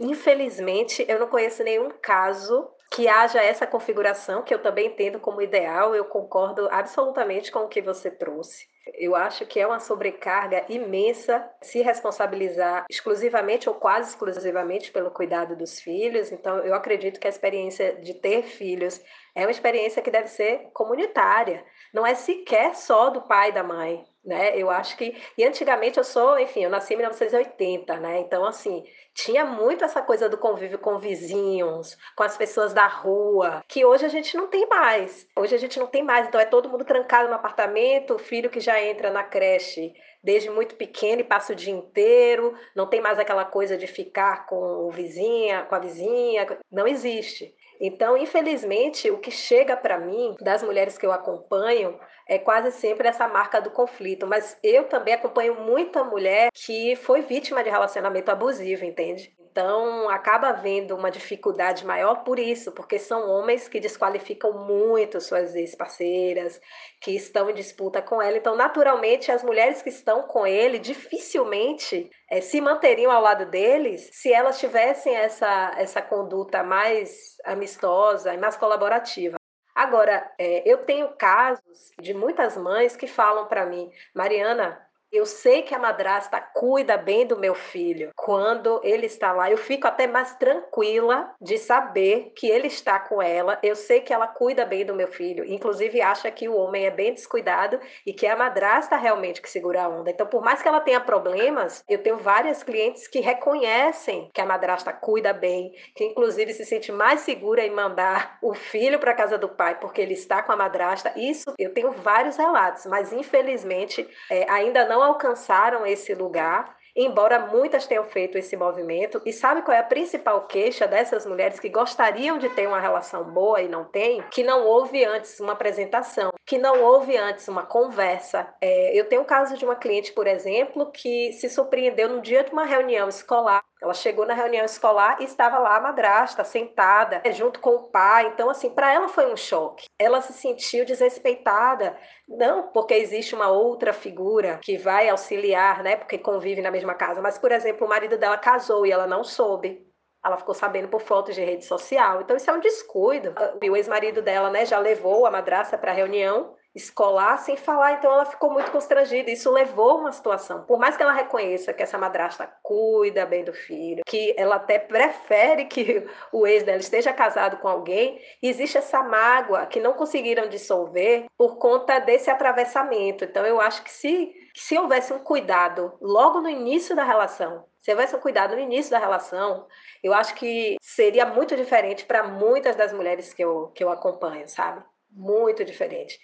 infelizmente 0.00 1.04
eu 1.08 1.18
não 1.18 1.28
conheço 1.28 1.62
nenhum 1.64 1.90
caso 2.02 2.68
que 2.90 3.06
haja 3.06 3.42
essa 3.42 3.66
configuração, 3.66 4.42
que 4.42 4.54
eu 4.54 4.62
também 4.62 4.86
entendo 4.86 5.20
como 5.20 5.42
ideal, 5.42 5.94
eu 5.94 6.04
concordo 6.04 6.68
absolutamente 6.70 7.52
com 7.52 7.60
o 7.60 7.68
que 7.68 7.82
você 7.82 8.10
trouxe. 8.10 8.66
Eu 8.94 9.14
acho 9.14 9.46
que 9.46 9.60
é 9.60 9.66
uma 9.66 9.80
sobrecarga 9.80 10.64
imensa 10.68 11.48
se 11.62 11.82
responsabilizar 11.82 12.86
exclusivamente 12.90 13.68
ou 13.68 13.74
quase 13.74 14.10
exclusivamente 14.10 14.90
pelo 14.90 15.10
cuidado 15.10 15.56
dos 15.56 15.80
filhos. 15.80 16.32
Então, 16.32 16.58
eu 16.58 16.74
acredito 16.74 17.20
que 17.20 17.26
a 17.26 17.30
experiência 17.30 17.96
de 17.96 18.14
ter 18.14 18.42
filhos 18.42 19.00
é 19.34 19.42
uma 19.42 19.50
experiência 19.50 20.02
que 20.02 20.10
deve 20.10 20.28
ser 20.28 20.70
comunitária. 20.72 21.64
Não 21.92 22.06
é 22.06 22.14
sequer 22.14 22.74
só 22.74 23.10
do 23.10 23.22
pai 23.22 23.50
e 23.50 23.52
da 23.52 23.62
mãe, 23.62 24.04
né? 24.28 24.56
Eu 24.56 24.70
acho 24.70 24.96
que 24.96 25.16
e 25.36 25.44
antigamente 25.44 25.98
eu 25.98 26.04
sou, 26.04 26.38
enfim, 26.38 26.62
eu 26.62 26.70
nasci 26.70 26.92
em 26.94 26.98
1980, 26.98 27.98
né? 27.98 28.20
Então 28.20 28.44
assim, 28.44 28.84
tinha 29.14 29.44
muito 29.44 29.84
essa 29.84 30.02
coisa 30.02 30.28
do 30.28 30.36
convívio 30.36 30.78
com 30.78 30.98
vizinhos, 30.98 31.96
com 32.14 32.22
as 32.22 32.36
pessoas 32.36 32.74
da 32.74 32.86
rua, 32.86 33.64
que 33.66 33.84
hoje 33.84 34.04
a 34.04 34.08
gente 34.08 34.36
não 34.36 34.46
tem 34.46 34.68
mais. 34.68 35.26
Hoje 35.36 35.54
a 35.54 35.58
gente 35.58 35.78
não 35.78 35.86
tem 35.86 36.04
mais, 36.04 36.28
então 36.28 36.40
é 36.40 36.44
todo 36.44 36.68
mundo 36.68 36.84
trancado 36.84 37.28
no 37.28 37.34
apartamento, 37.34 38.14
o 38.14 38.18
filho 38.18 38.50
que 38.50 38.60
já 38.60 38.80
entra 38.80 39.10
na 39.10 39.24
creche 39.24 39.94
desde 40.22 40.50
muito 40.50 40.74
pequeno 40.74 41.20
e 41.20 41.24
passa 41.24 41.52
o 41.52 41.56
dia 41.56 41.72
inteiro, 41.72 42.54
não 42.74 42.86
tem 42.86 43.00
mais 43.00 43.18
aquela 43.18 43.44
coisa 43.44 43.76
de 43.78 43.86
ficar 43.86 44.46
com 44.46 44.86
o 44.86 44.90
vizinha, 44.90 45.64
com 45.64 45.74
a 45.74 45.78
vizinha, 45.78 46.46
não 46.70 46.86
existe. 46.86 47.54
Então, 47.80 48.16
infelizmente, 48.16 49.10
o 49.10 49.18
que 49.18 49.30
chega 49.30 49.76
para 49.76 49.98
mim 49.98 50.34
das 50.40 50.62
mulheres 50.62 50.98
que 50.98 51.06
eu 51.06 51.12
acompanho 51.12 51.98
é 52.26 52.38
quase 52.38 52.72
sempre 52.72 53.08
essa 53.08 53.28
marca 53.28 53.60
do 53.60 53.70
conflito. 53.70 54.26
Mas 54.26 54.58
eu 54.62 54.88
também 54.88 55.14
acompanho 55.14 55.54
muita 55.62 56.02
mulher 56.02 56.50
que 56.52 56.96
foi 56.96 57.22
vítima 57.22 57.62
de 57.62 57.70
relacionamento 57.70 58.30
abusivo, 58.30 58.84
entende? 58.84 59.37
Então, 59.58 60.08
acaba 60.08 60.50
havendo 60.50 60.94
uma 60.94 61.10
dificuldade 61.10 61.84
maior 61.84 62.22
por 62.22 62.38
isso, 62.38 62.70
porque 62.70 62.96
são 62.96 63.28
homens 63.28 63.66
que 63.66 63.80
desqualificam 63.80 64.52
muito 64.52 65.20
suas 65.20 65.52
ex-parceiras, 65.52 66.60
que 67.00 67.10
estão 67.10 67.50
em 67.50 67.54
disputa 67.54 68.00
com 68.00 68.22
ela. 68.22 68.36
Então, 68.36 68.54
naturalmente, 68.54 69.32
as 69.32 69.42
mulheres 69.42 69.82
que 69.82 69.88
estão 69.88 70.22
com 70.22 70.46
ele 70.46 70.78
dificilmente 70.78 72.08
é, 72.30 72.40
se 72.40 72.60
manteriam 72.60 73.10
ao 73.10 73.20
lado 73.20 73.46
deles 73.46 74.08
se 74.12 74.32
elas 74.32 74.60
tivessem 74.60 75.16
essa, 75.16 75.74
essa 75.76 76.00
conduta 76.00 76.62
mais 76.62 77.36
amistosa 77.44 78.32
e 78.32 78.38
mais 78.38 78.56
colaborativa. 78.56 79.38
Agora, 79.74 80.32
é, 80.38 80.62
eu 80.64 80.84
tenho 80.84 81.16
casos 81.16 81.92
de 82.00 82.14
muitas 82.14 82.56
mães 82.56 82.94
que 82.94 83.08
falam 83.08 83.48
para 83.48 83.66
mim, 83.66 83.90
Mariana, 84.14 84.87
eu 85.12 85.24
sei 85.26 85.62
que 85.62 85.74
a 85.74 85.78
madrasta 85.78 86.40
cuida 86.40 86.96
bem 86.96 87.26
do 87.26 87.38
meu 87.38 87.54
filho. 87.54 88.10
Quando 88.16 88.80
ele 88.84 89.06
está 89.06 89.32
lá, 89.32 89.50
eu 89.50 89.56
fico 89.56 89.86
até 89.86 90.06
mais 90.06 90.34
tranquila 90.36 91.34
de 91.40 91.58
saber 91.58 92.32
que 92.36 92.48
ele 92.48 92.66
está 92.66 92.98
com 92.98 93.22
ela. 93.22 93.58
Eu 93.62 93.74
sei 93.74 94.00
que 94.00 94.12
ela 94.12 94.26
cuida 94.26 94.64
bem 94.64 94.84
do 94.84 94.94
meu 94.94 95.08
filho. 95.08 95.44
Inclusive, 95.44 96.00
acha 96.00 96.30
que 96.30 96.48
o 96.48 96.56
homem 96.56 96.86
é 96.86 96.90
bem 96.90 97.14
descuidado 97.14 97.80
e 98.06 98.12
que 98.12 98.26
é 98.26 98.30
a 98.30 98.36
madrasta 98.36 98.96
realmente 98.96 99.40
que 99.40 99.50
segura 99.50 99.82
a 99.82 99.88
onda. 99.88 100.10
Então, 100.10 100.26
por 100.26 100.42
mais 100.42 100.62
que 100.62 100.68
ela 100.68 100.80
tenha 100.80 101.00
problemas, 101.00 101.82
eu 101.88 102.02
tenho 102.02 102.18
várias 102.18 102.62
clientes 102.62 103.08
que 103.08 103.20
reconhecem 103.20 104.30
que 104.32 104.40
a 104.40 104.46
madrasta 104.46 104.92
cuida 104.92 105.32
bem, 105.32 105.72
que 105.94 106.04
inclusive 106.04 106.52
se 106.52 106.64
sente 106.64 106.92
mais 106.92 107.20
segura 107.20 107.64
em 107.64 107.70
mandar 107.70 108.38
o 108.42 108.54
filho 108.54 108.98
para 108.98 109.14
casa 109.14 109.38
do 109.38 109.48
pai 109.48 109.78
porque 109.80 110.00
ele 110.00 110.14
está 110.14 110.42
com 110.42 110.52
a 110.52 110.56
madrasta. 110.56 111.12
Isso 111.16 111.52
eu 111.58 111.72
tenho 111.72 111.92
vários 111.92 112.36
relatos, 112.36 112.86
mas 112.86 113.12
infelizmente 113.12 114.08
é, 114.30 114.48
ainda 114.50 114.84
não 114.86 114.97
não 114.98 115.04
alcançaram 115.04 115.86
esse 115.86 116.12
lugar 116.14 116.76
embora 116.98 117.38
muitas 117.38 117.86
tenham 117.86 118.02
feito 118.02 118.36
esse 118.36 118.56
movimento. 118.56 119.22
E 119.24 119.32
sabe 119.32 119.62
qual 119.62 119.76
é 119.76 119.78
a 119.78 119.84
principal 119.84 120.46
queixa 120.48 120.86
dessas 120.86 121.24
mulheres 121.24 121.60
que 121.60 121.68
gostariam 121.68 122.38
de 122.38 122.48
ter 122.48 122.66
uma 122.66 122.80
relação 122.80 123.22
boa 123.22 123.62
e 123.62 123.68
não 123.68 123.84
têm? 123.84 124.20
Que 124.32 124.42
não 124.42 124.66
houve 124.66 125.04
antes 125.04 125.38
uma 125.38 125.52
apresentação, 125.52 126.32
que 126.44 126.58
não 126.58 126.82
houve 126.82 127.16
antes 127.16 127.46
uma 127.46 127.64
conversa. 127.64 128.52
É, 128.60 128.98
eu 128.98 129.08
tenho 129.08 129.22
o 129.22 129.26
caso 129.26 129.56
de 129.56 129.64
uma 129.64 129.76
cliente, 129.76 130.12
por 130.12 130.26
exemplo, 130.26 130.90
que 130.90 131.32
se 131.34 131.48
surpreendeu 131.48 132.08
no 132.08 132.20
dia 132.20 132.42
de 132.42 132.50
uma 132.50 132.64
reunião 132.64 133.08
escolar 133.08 133.62
ela 133.80 133.94
chegou 133.94 134.26
na 134.26 134.34
reunião 134.34 134.64
escolar 134.64 135.18
e 135.20 135.24
estava 135.24 135.58
lá 135.58 135.76
a 135.76 135.80
madrasta, 135.80 136.42
sentada, 136.44 137.22
né, 137.24 137.32
junto 137.32 137.60
com 137.60 137.70
o 137.70 137.90
pai. 137.90 138.26
Então, 138.26 138.50
assim, 138.50 138.70
para 138.70 138.92
ela 138.92 139.08
foi 139.08 139.32
um 139.32 139.36
choque. 139.36 139.86
Ela 139.98 140.20
se 140.20 140.32
sentiu 140.32 140.84
desrespeitada. 140.84 141.96
Não 142.28 142.68
porque 142.68 142.94
existe 142.94 143.34
uma 143.34 143.48
outra 143.48 143.92
figura 143.92 144.58
que 144.62 144.76
vai 144.76 145.08
auxiliar, 145.08 145.82
né? 145.82 145.96
Porque 145.96 146.18
convive 146.18 146.60
na 146.60 146.70
mesma 146.70 146.94
casa. 146.94 147.22
Mas, 147.22 147.38
por 147.38 147.52
exemplo, 147.52 147.86
o 147.86 147.88
marido 147.88 148.18
dela 148.18 148.36
casou 148.36 148.84
e 148.84 148.90
ela 148.90 149.06
não 149.06 149.22
soube. 149.22 149.86
Ela 150.24 150.36
ficou 150.36 150.54
sabendo 150.54 150.88
por 150.88 151.00
fotos 151.00 151.36
de 151.36 151.44
rede 151.44 151.64
social. 151.64 152.20
Então, 152.20 152.36
isso 152.36 152.50
é 152.50 152.52
um 152.52 152.60
descuido. 152.60 153.32
O 153.62 153.76
ex-marido 153.76 154.20
dela, 154.20 154.50
né, 154.50 154.66
já 154.66 154.78
levou 154.78 155.24
a 155.24 155.30
madrasta 155.30 155.78
para 155.78 155.92
a 155.92 155.94
reunião 155.94 156.57
escolar 156.74 157.38
sem 157.38 157.56
falar, 157.56 157.94
então 157.94 158.12
ela 158.12 158.24
ficou 158.24 158.50
muito 158.50 158.70
constrangida. 158.70 159.30
Isso 159.30 159.50
levou 159.50 159.90
a 159.90 159.94
uma 159.94 160.12
situação. 160.12 160.62
Por 160.64 160.78
mais 160.78 160.96
que 160.96 161.02
ela 161.02 161.12
reconheça 161.12 161.72
que 161.72 161.82
essa 161.82 161.98
madrasta 161.98 162.46
cuida 162.62 163.26
bem 163.26 163.44
do 163.44 163.52
filho, 163.52 164.02
que 164.06 164.34
ela 164.36 164.56
até 164.56 164.78
prefere 164.78 165.64
que 165.64 166.06
o 166.32 166.46
ex 166.46 166.62
dela 166.62 166.78
esteja 166.78 167.12
casado 167.12 167.58
com 167.58 167.68
alguém, 167.68 168.20
existe 168.42 168.78
essa 168.78 169.02
mágoa 169.02 169.66
que 169.66 169.80
não 169.80 169.94
conseguiram 169.94 170.48
dissolver 170.48 171.26
por 171.36 171.58
conta 171.58 171.98
desse 171.98 172.30
atravessamento. 172.30 173.24
Então 173.24 173.44
eu 173.44 173.60
acho 173.60 173.82
que 173.82 173.90
se 173.90 174.34
se 174.54 174.76
houvesse 174.76 175.12
um 175.12 175.20
cuidado 175.20 175.96
logo 176.00 176.40
no 176.40 176.48
início 176.48 176.96
da 176.96 177.04
relação, 177.04 177.64
se 177.80 177.92
houvesse 177.92 178.16
um 178.16 178.18
cuidado 178.18 178.56
no 178.56 178.60
início 178.60 178.90
da 178.90 178.98
relação, 178.98 179.68
eu 180.02 180.12
acho 180.12 180.34
que 180.34 180.76
seria 180.80 181.24
muito 181.24 181.54
diferente 181.54 182.04
para 182.04 182.24
muitas 182.24 182.74
das 182.74 182.92
mulheres 182.92 183.32
que 183.32 183.42
eu, 183.42 183.68
que 183.68 183.84
eu 183.84 183.88
acompanho, 183.88 184.48
sabe? 184.48 184.82
Muito 185.12 185.64
diferente 185.64 186.18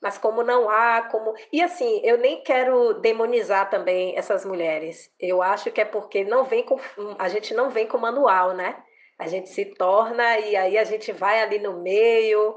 mas 0.00 0.16
como 0.16 0.42
não 0.42 0.70
há, 0.70 1.02
como. 1.02 1.34
E 1.52 1.62
assim, 1.62 2.00
eu 2.02 2.16
nem 2.16 2.42
quero 2.42 2.94
demonizar 2.94 3.68
também 3.68 4.16
essas 4.16 4.44
mulheres. 4.44 5.12
Eu 5.20 5.42
acho 5.42 5.70
que 5.70 5.80
é 5.80 5.84
porque 5.84 6.24
não 6.24 6.44
vem 6.44 6.62
com. 6.62 6.78
A 7.18 7.28
gente 7.28 7.52
não 7.52 7.70
vem 7.70 7.86
com 7.86 7.98
manual, 7.98 8.54
né? 8.54 8.82
A 9.18 9.26
gente 9.26 9.50
se 9.50 9.66
torna 9.66 10.38
e 10.38 10.56
aí 10.56 10.78
a 10.78 10.84
gente 10.84 11.12
vai 11.12 11.42
ali 11.42 11.58
no 11.58 11.82
meio. 11.82 12.56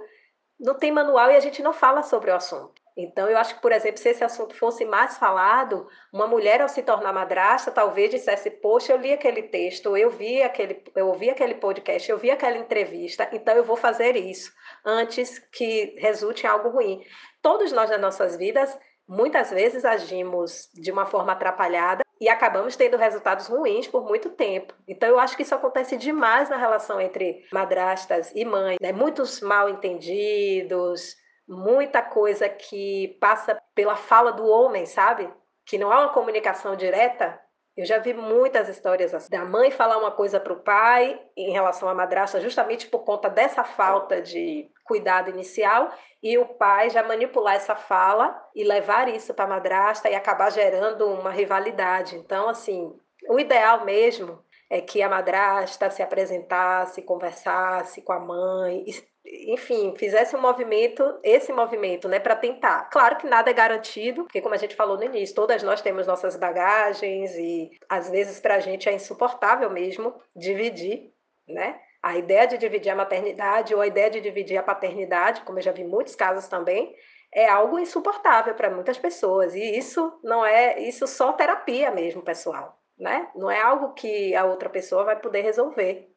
Não 0.58 0.76
tem 0.76 0.92
manual 0.92 1.32
e 1.32 1.36
a 1.36 1.40
gente 1.42 1.62
não 1.62 1.74
fala 1.74 2.04
sobre 2.04 2.32
o 2.32 2.36
assunto. 2.36 2.82
Então, 2.96 3.28
eu 3.28 3.38
acho 3.38 3.56
que, 3.56 3.62
por 3.62 3.72
exemplo, 3.72 3.98
se 3.98 4.08
esse 4.08 4.24
assunto 4.24 4.56
fosse 4.56 4.86
mais 4.86 5.18
falado, 5.18 5.88
uma 6.14 6.28
mulher, 6.28 6.62
ao 6.62 6.70
se 6.70 6.84
tornar 6.84 7.12
madrasta, 7.12 7.72
talvez 7.72 8.12
dissesse: 8.12 8.50
Poxa, 8.52 8.94
eu 8.94 8.98
li 8.98 9.12
aquele 9.12 9.44
texto, 9.44 9.98
eu 9.98 10.10
vi 10.10 10.42
aquele, 10.42 10.82
eu 10.96 11.08
ouvi 11.08 11.30
aquele 11.30 11.56
podcast, 11.56 12.10
eu 12.10 12.18
vi 12.18 12.32
aquela 12.32 12.58
entrevista, 12.58 13.28
então 13.34 13.56
eu 13.56 13.64
vou 13.64 13.76
fazer 13.76 14.16
isso 14.16 14.54
antes 14.86 15.40
que 15.52 15.96
resulte 15.98 16.46
em 16.46 16.50
algo 16.50 16.70
ruim. 16.70 17.04
Todos 17.42 17.72
nós, 17.72 17.90
nas 17.90 18.02
nossas 18.02 18.36
vidas, 18.38 18.78
muitas 19.08 19.52
vezes 19.52 19.86
agimos 19.86 20.70
de 20.74 20.92
uma 20.92 21.06
forma 21.06 21.34
atrapalhada 21.34 22.04
e 22.20 22.30
acabamos 22.30 22.76
tendo 22.76 22.98
resultados 22.98 23.48
ruins 23.48 23.88
por 23.88 24.06
muito 24.06 24.30
tempo. 24.30 24.74
Então, 24.88 25.10
eu 25.10 25.20
acho 25.20 25.36
que 25.36 25.44
isso 25.44 25.56
acontece 25.56 25.98
demais 25.98 26.50
na 26.50 26.58
relação 26.58 27.02
entre 27.02 27.46
madrastas 27.52 28.32
e 28.34 28.46
mães, 28.46 28.78
né? 28.82 28.92
Muitos 28.92 29.42
mal 29.42 29.70
entendidos 29.70 31.16
muita 31.48 32.02
coisa 32.02 32.48
que 32.48 33.18
passa 33.20 33.62
pela 33.76 33.96
fala 33.96 34.32
do 34.32 34.46
homem, 34.46 34.86
sabe? 34.86 35.30
Que 35.66 35.78
não 35.78 35.92
há 35.92 36.00
uma 36.02 36.14
comunicação 36.14 36.76
direta. 36.76 37.40
Eu 37.76 37.86
já 37.86 37.98
vi 37.98 38.14
muitas 38.14 38.70
histórias 38.70 39.14
assim, 39.14 39.30
da 39.30 39.44
mãe 39.44 39.72
falar 39.72 39.98
uma 39.98 40.12
coisa 40.12 40.40
para 40.40 40.54
o 40.54 40.60
pai 40.60 41.20
em 41.36 41.52
relação 41.52 41.90
à 41.90 41.94
madrasta, 41.94 42.40
justamente 42.40 42.88
por 42.88 43.04
conta 43.04 43.30
dessa 43.30 43.64
falta 43.64 44.22
de 44.22 44.70
cuidado 44.84 45.30
inicial, 45.30 45.92
e 46.22 46.38
o 46.38 46.46
pai 46.46 46.90
já 46.90 47.04
manipular 47.04 47.56
essa 47.56 47.76
fala 47.76 48.40
e 48.56 48.64
levar 48.64 49.08
isso 49.08 49.34
para 49.34 49.46
a 49.46 49.48
madrasta 49.48 50.10
e 50.10 50.16
acabar 50.16 50.52
gerando 50.52 51.08
uma 51.08 51.32
rivalidade. 51.32 52.16
Então, 52.16 52.50
assim, 52.50 52.94
o 53.28 53.40
ideal 53.40 53.86
mesmo 53.86 54.44
é 54.70 54.82
que 54.82 55.02
a 55.02 55.10
madrasta 55.10 55.90
se 55.90 56.02
apresentasse, 56.02 57.02
conversasse 57.02 58.02
com 58.02 58.12
a 58.12 58.20
mãe, 58.20 58.86
enfim, 59.26 59.94
fizesse 59.98 60.36
um 60.36 60.42
movimento, 60.42 61.20
esse 61.24 61.54
movimento, 61.54 62.08
né, 62.08 62.20
para 62.20 62.36
tentar. 62.36 62.90
Claro 62.90 63.18
que 63.18 63.28
nada 63.28 63.50
é 63.50 63.54
garantido, 63.54 64.24
porque 64.24 64.42
como 64.42 64.56
a 64.56 64.58
gente 64.58 64.76
falou 64.76 64.98
no 64.98 65.04
início, 65.04 65.36
todas 65.36 65.64
nós 65.64 65.82
temos 65.82 66.08
nossas 66.08 66.36
bagagens 66.36 67.36
e 67.36 67.70
às 67.88 68.10
vezes 68.10 68.40
para 68.40 68.56
a 68.56 68.60
gente 68.60 68.90
é 68.90 68.94
insuportável 68.94 69.70
mesmo 69.70 70.14
dividir, 70.36 71.14
né? 71.48 71.80
A 72.04 72.18
ideia 72.18 72.46
de 72.46 72.58
dividir 72.58 72.92
a 72.92 72.96
maternidade 72.96 73.74
ou 73.74 73.80
a 73.80 73.88
ideia 73.88 74.10
de 74.10 74.20
dividir 74.20 74.58
a 74.58 74.64
paternidade, 74.64 75.42
como 75.42 75.58
eu 75.58 75.64
já 75.64 75.72
vi 75.72 75.86
muitos 75.86 76.16
casos 76.16 76.50
também, 76.50 76.94
é 77.34 77.48
algo 77.48 77.80
insuportável 77.80 78.54
para 78.54 78.70
muitas 78.70 78.98
pessoas 78.98 79.56
e 79.56 79.78
isso 79.78 80.20
não 80.22 80.46
é 80.46 80.80
isso 80.82 81.08
só 81.08 81.32
terapia 81.32 81.90
mesmo, 81.92 82.22
pessoal, 82.22 82.78
né? 83.00 83.32
Não 83.34 83.50
é 83.50 83.62
algo 83.62 83.94
que 83.94 84.36
a 84.36 84.44
outra 84.44 84.70
pessoa 84.70 85.06
vai 85.06 85.20
poder 85.20 85.42
resolver. 85.42 86.14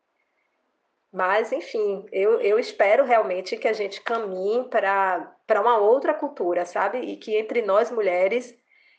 Mas, 1.13 1.53
enfim, 1.53 2.05
eu, 2.13 2.41
eu 2.41 2.59
espero 2.59 3.05
realmente 3.05 3.57
que 3.57 3.69
a 3.69 3.73
gente 3.73 4.03
caminhe 4.03 4.69
para 4.69 5.61
uma 5.61 5.79
outra 5.79 6.13
cultura, 6.13 6.67
sabe? 6.67 6.99
E 6.99 7.17
que 7.17 7.37
entre 7.37 7.63
nós 7.63 7.91
mulheres 7.91 8.55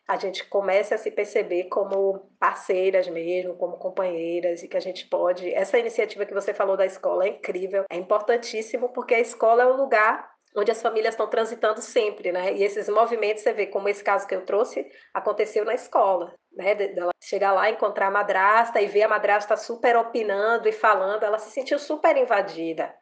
a 0.08 0.16
gente 0.16 0.46
comece 0.46 0.94
a 0.94 0.98
se 0.98 1.12
perceber 1.12 1.66
como 1.66 2.32
parceiras 2.40 3.08
mesmo, 3.08 3.58
como 3.58 3.78
companheiras, 3.78 4.64
e 4.64 4.68
que 4.68 4.78
a 4.78 4.80
gente 4.80 5.08
pode. 5.08 5.54
Essa 5.54 5.78
iniciativa 5.78 6.26
que 6.26 6.34
você 6.34 6.54
falou 6.54 6.78
da 6.78 6.86
escola 6.86 7.26
é 7.26 7.30
incrível, 7.30 7.84
é 7.90 7.98
importantíssimo, 7.98 8.90
porque 8.90 9.14
a 9.14 9.20
escola 9.20 9.64
é 9.64 9.66
o 9.66 9.76
lugar 9.76 10.30
onde 10.56 10.72
as 10.72 10.82
famílias 10.82 11.14
estão 11.14 11.28
transitando 11.28 11.82
sempre, 11.82 12.32
né? 12.32 12.54
E 12.54 12.64
esses 12.64 12.90
movimentos, 12.90 13.44
você 13.44 13.54
vê 13.54 13.68
como 13.68 13.90
esse 13.90 14.04
caso 14.04 14.26
que 14.26 14.34
eu 14.34 14.46
trouxe 14.46 14.90
aconteceu 15.14 15.64
na 15.64 15.76
escola 15.76 16.34
né, 16.58 16.74
dela 16.74 17.12
chegar 17.22 17.52
lá, 17.52 17.70
encontrar 17.70 18.08
a 18.08 18.12
madrasta 18.12 18.82
e 18.82 18.88
ver 18.88 19.04
a 19.04 19.10
madrasta 19.10 19.56
super 19.56 19.96
opinando 19.96 20.68
e 20.68 20.72
falando, 20.72 21.24
ela 21.24 21.38
se 21.38 21.52
sentiu 21.52 21.78
super 21.78 22.18
invadida. 22.18 22.94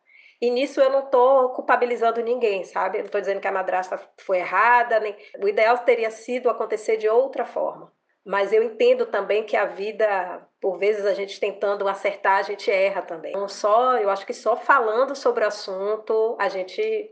E 0.42 0.50
nisso 0.50 0.82
eu 0.82 0.90
não 0.90 1.06
estou 1.06 1.50
culpabilizando 1.50 2.22
ninguém, 2.22 2.64
sabe? 2.64 2.98
Eu 2.98 3.02
não 3.02 3.06
estou 3.08 3.22
dizendo 3.22 3.40
que 3.40 3.48
a 3.48 3.52
madrasta 3.52 4.00
foi 4.20 4.40
errada, 4.40 5.00
nem... 5.00 5.16
o 5.40 5.48
ideal 5.48 5.78
teria 5.80 6.12
sido 6.12 6.50
acontecer 6.50 6.98
de 6.98 7.08
outra 7.08 7.46
forma. 7.46 7.92
Mas 8.26 8.52
eu 8.52 8.64
entendo 8.64 9.06
também 9.06 9.44
que 9.44 9.56
a 9.56 9.66
vida, 9.66 10.48
por 10.60 10.80
vezes 10.80 11.06
a 11.06 11.14
gente 11.14 11.40
tentando 11.40 11.88
acertar, 11.88 12.40
a 12.40 12.42
gente 12.42 12.72
erra 12.72 13.04
também. 13.04 13.34
Não 13.34 13.48
só, 13.48 13.98
eu 13.98 14.10
acho 14.10 14.26
que 14.26 14.34
só 14.34 14.56
falando 14.58 15.16
sobre 15.16 15.44
o 15.44 15.48
assunto, 15.48 16.36
a 16.40 16.50
gente 16.50 17.12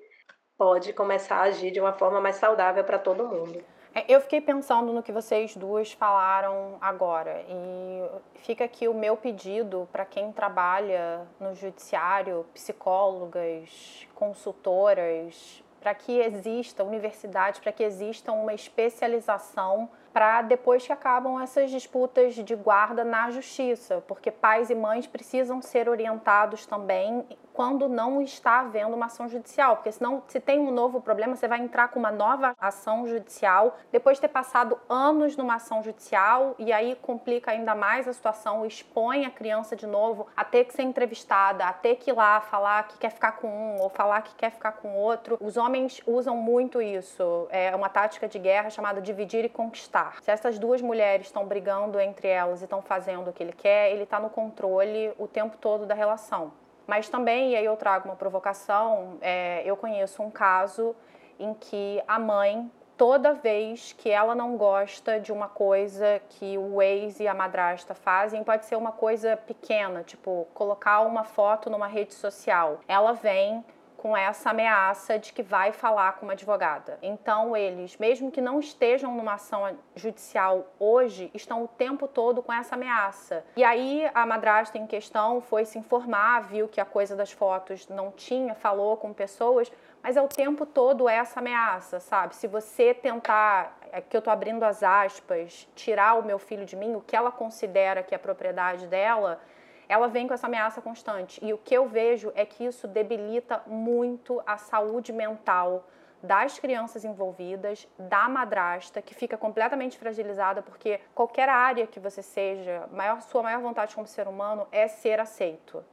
pode 0.57 0.91
começar 0.91 1.37
a 1.37 1.43
agir 1.43 1.71
de 1.71 1.79
uma 1.79 1.93
forma 1.93 2.19
mais 2.19 2.37
saudável 2.37 2.83
para 2.83 2.97
todo 2.97 3.27
mundo. 3.27 3.63
É, 3.95 4.05
eu 4.07 4.19
fiquei 4.21 4.41
pensando 4.41 4.91
no 4.91 5.03
que 5.03 5.11
vocês 5.11 5.55
duas 5.55 5.91
falaram 5.91 6.77
agora 6.81 7.45
e 7.47 8.03
fica 8.37 8.63
aqui 8.65 8.87
o 8.87 8.93
meu 8.93 9.15
pedido 9.15 9.87
para 9.91 10.03
quem 10.03 10.31
trabalha 10.31 11.27
no 11.39 11.53
judiciário, 11.53 12.43
psicólogas, 12.55 14.07
consultoras, 14.15 15.63
para 15.79 15.93
que 15.93 16.17
exista 16.17 16.83
universidade, 16.83 17.61
para 17.61 17.71
que 17.71 17.83
exista 17.83 18.31
uma 18.31 18.53
especialização 18.53 19.87
para 20.11 20.41
depois 20.41 20.85
que 20.85 20.93
acabam 20.93 21.39
essas 21.39 21.69
disputas 21.69 22.33
de 22.33 22.55
guarda 22.55 23.03
na 23.03 23.29
justiça, 23.29 24.03
porque 24.07 24.31
pais 24.31 24.71
e 24.71 24.75
mães 24.75 25.05
precisam 25.05 25.61
ser 25.61 25.87
orientados 25.87 26.65
também 26.65 27.25
quando 27.53 27.87
não 27.87 28.21
está 28.21 28.61
havendo 28.61 28.95
uma 28.95 29.05
ação 29.05 29.29
judicial, 29.29 29.77
porque 29.77 29.91
senão 29.91 30.23
se 30.27 30.39
tem 30.39 30.59
um 30.59 30.71
novo 30.71 30.99
problema, 30.99 31.35
você 31.35 31.47
vai 31.47 31.61
entrar 31.61 31.89
com 31.89 31.99
uma 31.99 32.11
nova 32.11 32.55
ação 32.59 33.07
judicial, 33.07 33.77
depois 33.91 34.17
de 34.17 34.21
ter 34.21 34.27
passado 34.27 34.77
anos 34.89 35.37
numa 35.37 35.55
ação 35.55 35.83
judicial 35.83 36.55
e 36.57 36.73
aí 36.73 36.95
complica 37.01 37.51
ainda 37.51 37.75
mais 37.75 38.07
a 38.07 38.13
situação, 38.13 38.65
expõe 38.65 39.25
a 39.25 39.31
criança 39.31 39.75
de 39.75 39.85
novo 39.85 40.27
a 40.35 40.43
ter 40.43 40.65
que 40.65 40.73
ser 40.73 40.83
entrevistada, 40.83 41.65
a 41.65 41.73
ter 41.73 41.95
que 41.95 42.09
ir 42.09 42.13
lá 42.13 42.41
falar 42.41 42.87
que 42.87 42.97
quer 42.97 43.11
ficar 43.11 43.33
com 43.33 43.47
um 43.47 43.81
ou 43.81 43.89
falar 43.89 44.21
que 44.23 44.33
quer 44.35 44.51
ficar 44.51 44.73
com 44.73 44.95
outro. 44.95 45.37
Os 45.39 45.57
homens 45.57 46.01
usam 46.07 46.35
muito 46.35 46.81
isso, 46.81 47.47
é 47.49 47.75
uma 47.75 47.89
tática 47.89 48.27
de 48.27 48.39
guerra 48.39 48.69
chamada 48.69 49.01
dividir 49.01 49.45
e 49.45 49.49
conquistar. 49.49 50.17
Se 50.23 50.31
essas 50.31 50.57
duas 50.57 50.81
mulheres 50.81 51.27
estão 51.27 51.45
brigando 51.45 51.99
entre 51.99 52.27
elas 52.27 52.61
e 52.61 52.63
estão 52.63 52.81
fazendo 52.81 53.29
o 53.29 53.33
que 53.33 53.43
ele 53.43 53.53
quer, 53.53 53.91
ele 53.91 54.03
está 54.03 54.19
no 54.19 54.29
controle 54.29 55.13
o 55.19 55.27
tempo 55.27 55.57
todo 55.57 55.85
da 55.85 55.93
relação. 55.93 56.62
Mas 56.85 57.09
também, 57.09 57.51
e 57.51 57.55
aí 57.55 57.65
eu 57.65 57.77
trago 57.77 58.09
uma 58.09 58.15
provocação, 58.15 59.17
é, 59.21 59.61
eu 59.65 59.75
conheço 59.77 60.21
um 60.21 60.29
caso 60.29 60.95
em 61.39 61.53
que 61.53 62.01
a 62.07 62.19
mãe, 62.19 62.69
toda 62.97 63.33
vez 63.33 63.93
que 63.93 64.09
ela 64.09 64.35
não 64.35 64.57
gosta 64.57 65.19
de 65.19 65.31
uma 65.31 65.47
coisa 65.47 66.21
que 66.29 66.57
o 66.57 66.81
ex 66.81 67.19
e 67.19 67.27
a 67.27 67.33
madrasta 67.33 67.93
fazem, 67.93 68.43
pode 68.43 68.65
ser 68.65 68.75
uma 68.75 68.91
coisa 68.91 69.37
pequena, 69.37 70.03
tipo 70.03 70.47
colocar 70.53 71.01
uma 71.01 71.23
foto 71.23 71.69
numa 71.69 71.87
rede 71.87 72.13
social. 72.13 72.79
Ela 72.87 73.13
vem 73.13 73.63
com 74.03 74.17
essa 74.17 74.49
ameaça 74.49 75.17
de 75.17 75.31
que 75.31 75.41
vai 75.41 75.71
falar 75.71 76.17
com 76.17 76.25
uma 76.25 76.33
advogada. 76.33 76.99
Então, 77.01 77.55
eles, 77.55 77.95
mesmo 77.95 78.29
que 78.29 78.41
não 78.41 78.59
estejam 78.59 79.15
numa 79.15 79.35
ação 79.35 79.77
judicial 79.95 80.67
hoje, 80.77 81.31
estão 81.33 81.63
o 81.63 81.69
tempo 81.69 82.05
todo 82.05 82.43
com 82.43 82.51
essa 82.51 82.75
ameaça. 82.75 83.45
E 83.55 83.63
aí, 83.63 84.05
a 84.13 84.25
madrasta 84.25 84.77
em 84.77 84.85
questão 84.85 85.39
foi 85.39 85.63
se 85.63 85.79
informar, 85.79 86.41
viu 86.41 86.67
que 86.67 86.81
a 86.81 86.85
coisa 86.85 87.15
das 87.15 87.31
fotos 87.31 87.87
não 87.87 88.11
tinha, 88.11 88.53
falou 88.53 88.97
com 88.97 89.13
pessoas, 89.13 89.71
mas 90.03 90.17
é 90.17 90.21
o 90.21 90.27
tempo 90.27 90.65
todo 90.65 91.07
essa 91.07 91.39
ameaça, 91.39 92.01
sabe? 92.01 92.35
Se 92.35 92.45
você 92.45 92.93
tentar, 92.93 93.77
é 93.89 94.01
que 94.01 94.17
eu 94.17 94.21
tô 94.21 94.29
abrindo 94.29 94.63
as 94.63 94.83
aspas, 94.83 95.65
tirar 95.75 96.15
o 96.15 96.25
meu 96.25 96.37
filho 96.37 96.65
de 96.65 96.75
mim, 96.75 96.93
o 96.93 96.99
que 96.99 97.15
ela 97.15 97.31
considera 97.31 98.03
que 98.03 98.13
é 98.13 98.17
propriedade 98.17 98.85
dela, 98.85 99.39
ela 99.87 100.07
vem 100.07 100.27
com 100.27 100.33
essa 100.33 100.47
ameaça 100.47 100.81
constante. 100.81 101.43
E 101.43 101.53
o 101.53 101.57
que 101.57 101.73
eu 101.73 101.87
vejo 101.87 102.31
é 102.35 102.45
que 102.45 102.65
isso 102.65 102.87
debilita 102.87 103.61
muito 103.67 104.41
a 104.45 104.57
saúde 104.57 105.11
mental 105.11 105.85
das 106.21 106.57
crianças 106.57 107.03
envolvidas, 107.03 107.85
da 107.99 108.29
madrasta, 108.29 109.01
que 109.01 109.13
fica 109.13 109.37
completamente 109.37 109.97
fragilizada, 109.97 110.61
porque 110.61 111.01
qualquer 111.13 111.49
área 111.49 111.85
que 111.85 111.99
você 111.99 112.23
seja, 112.23 112.87
maior, 112.93 113.21
sua 113.21 113.43
maior 113.43 113.61
vontade 113.61 113.93
como 113.93 114.07
ser 114.07 114.25
humano 114.25 114.65
é 114.71 114.87
ser 114.87 115.19
aceito. 115.19 115.83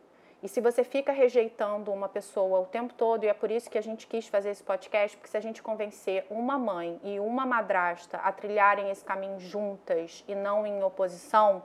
E 0.42 0.48
se 0.48 0.60
você 0.60 0.82
fica 0.84 1.12
rejeitando 1.12 1.92
uma 1.92 2.08
pessoa 2.08 2.60
o 2.60 2.66
tempo 2.66 2.94
todo, 2.94 3.24
e 3.24 3.28
é 3.28 3.34
por 3.34 3.50
isso 3.50 3.68
que 3.68 3.76
a 3.76 3.82
gente 3.82 4.06
quis 4.06 4.26
fazer 4.26 4.50
esse 4.50 4.62
podcast, 4.62 5.16
porque 5.16 5.28
se 5.28 5.36
a 5.36 5.40
gente 5.40 5.62
convencer 5.62 6.24
uma 6.30 6.56
mãe 6.56 6.98
e 7.02 7.20
uma 7.20 7.44
madrasta 7.44 8.16
a 8.18 8.32
trilharem 8.32 8.88
esse 8.88 9.04
caminho 9.04 9.38
juntas 9.38 10.24
e 10.26 10.34
não 10.34 10.66
em 10.66 10.82
oposição, 10.82 11.62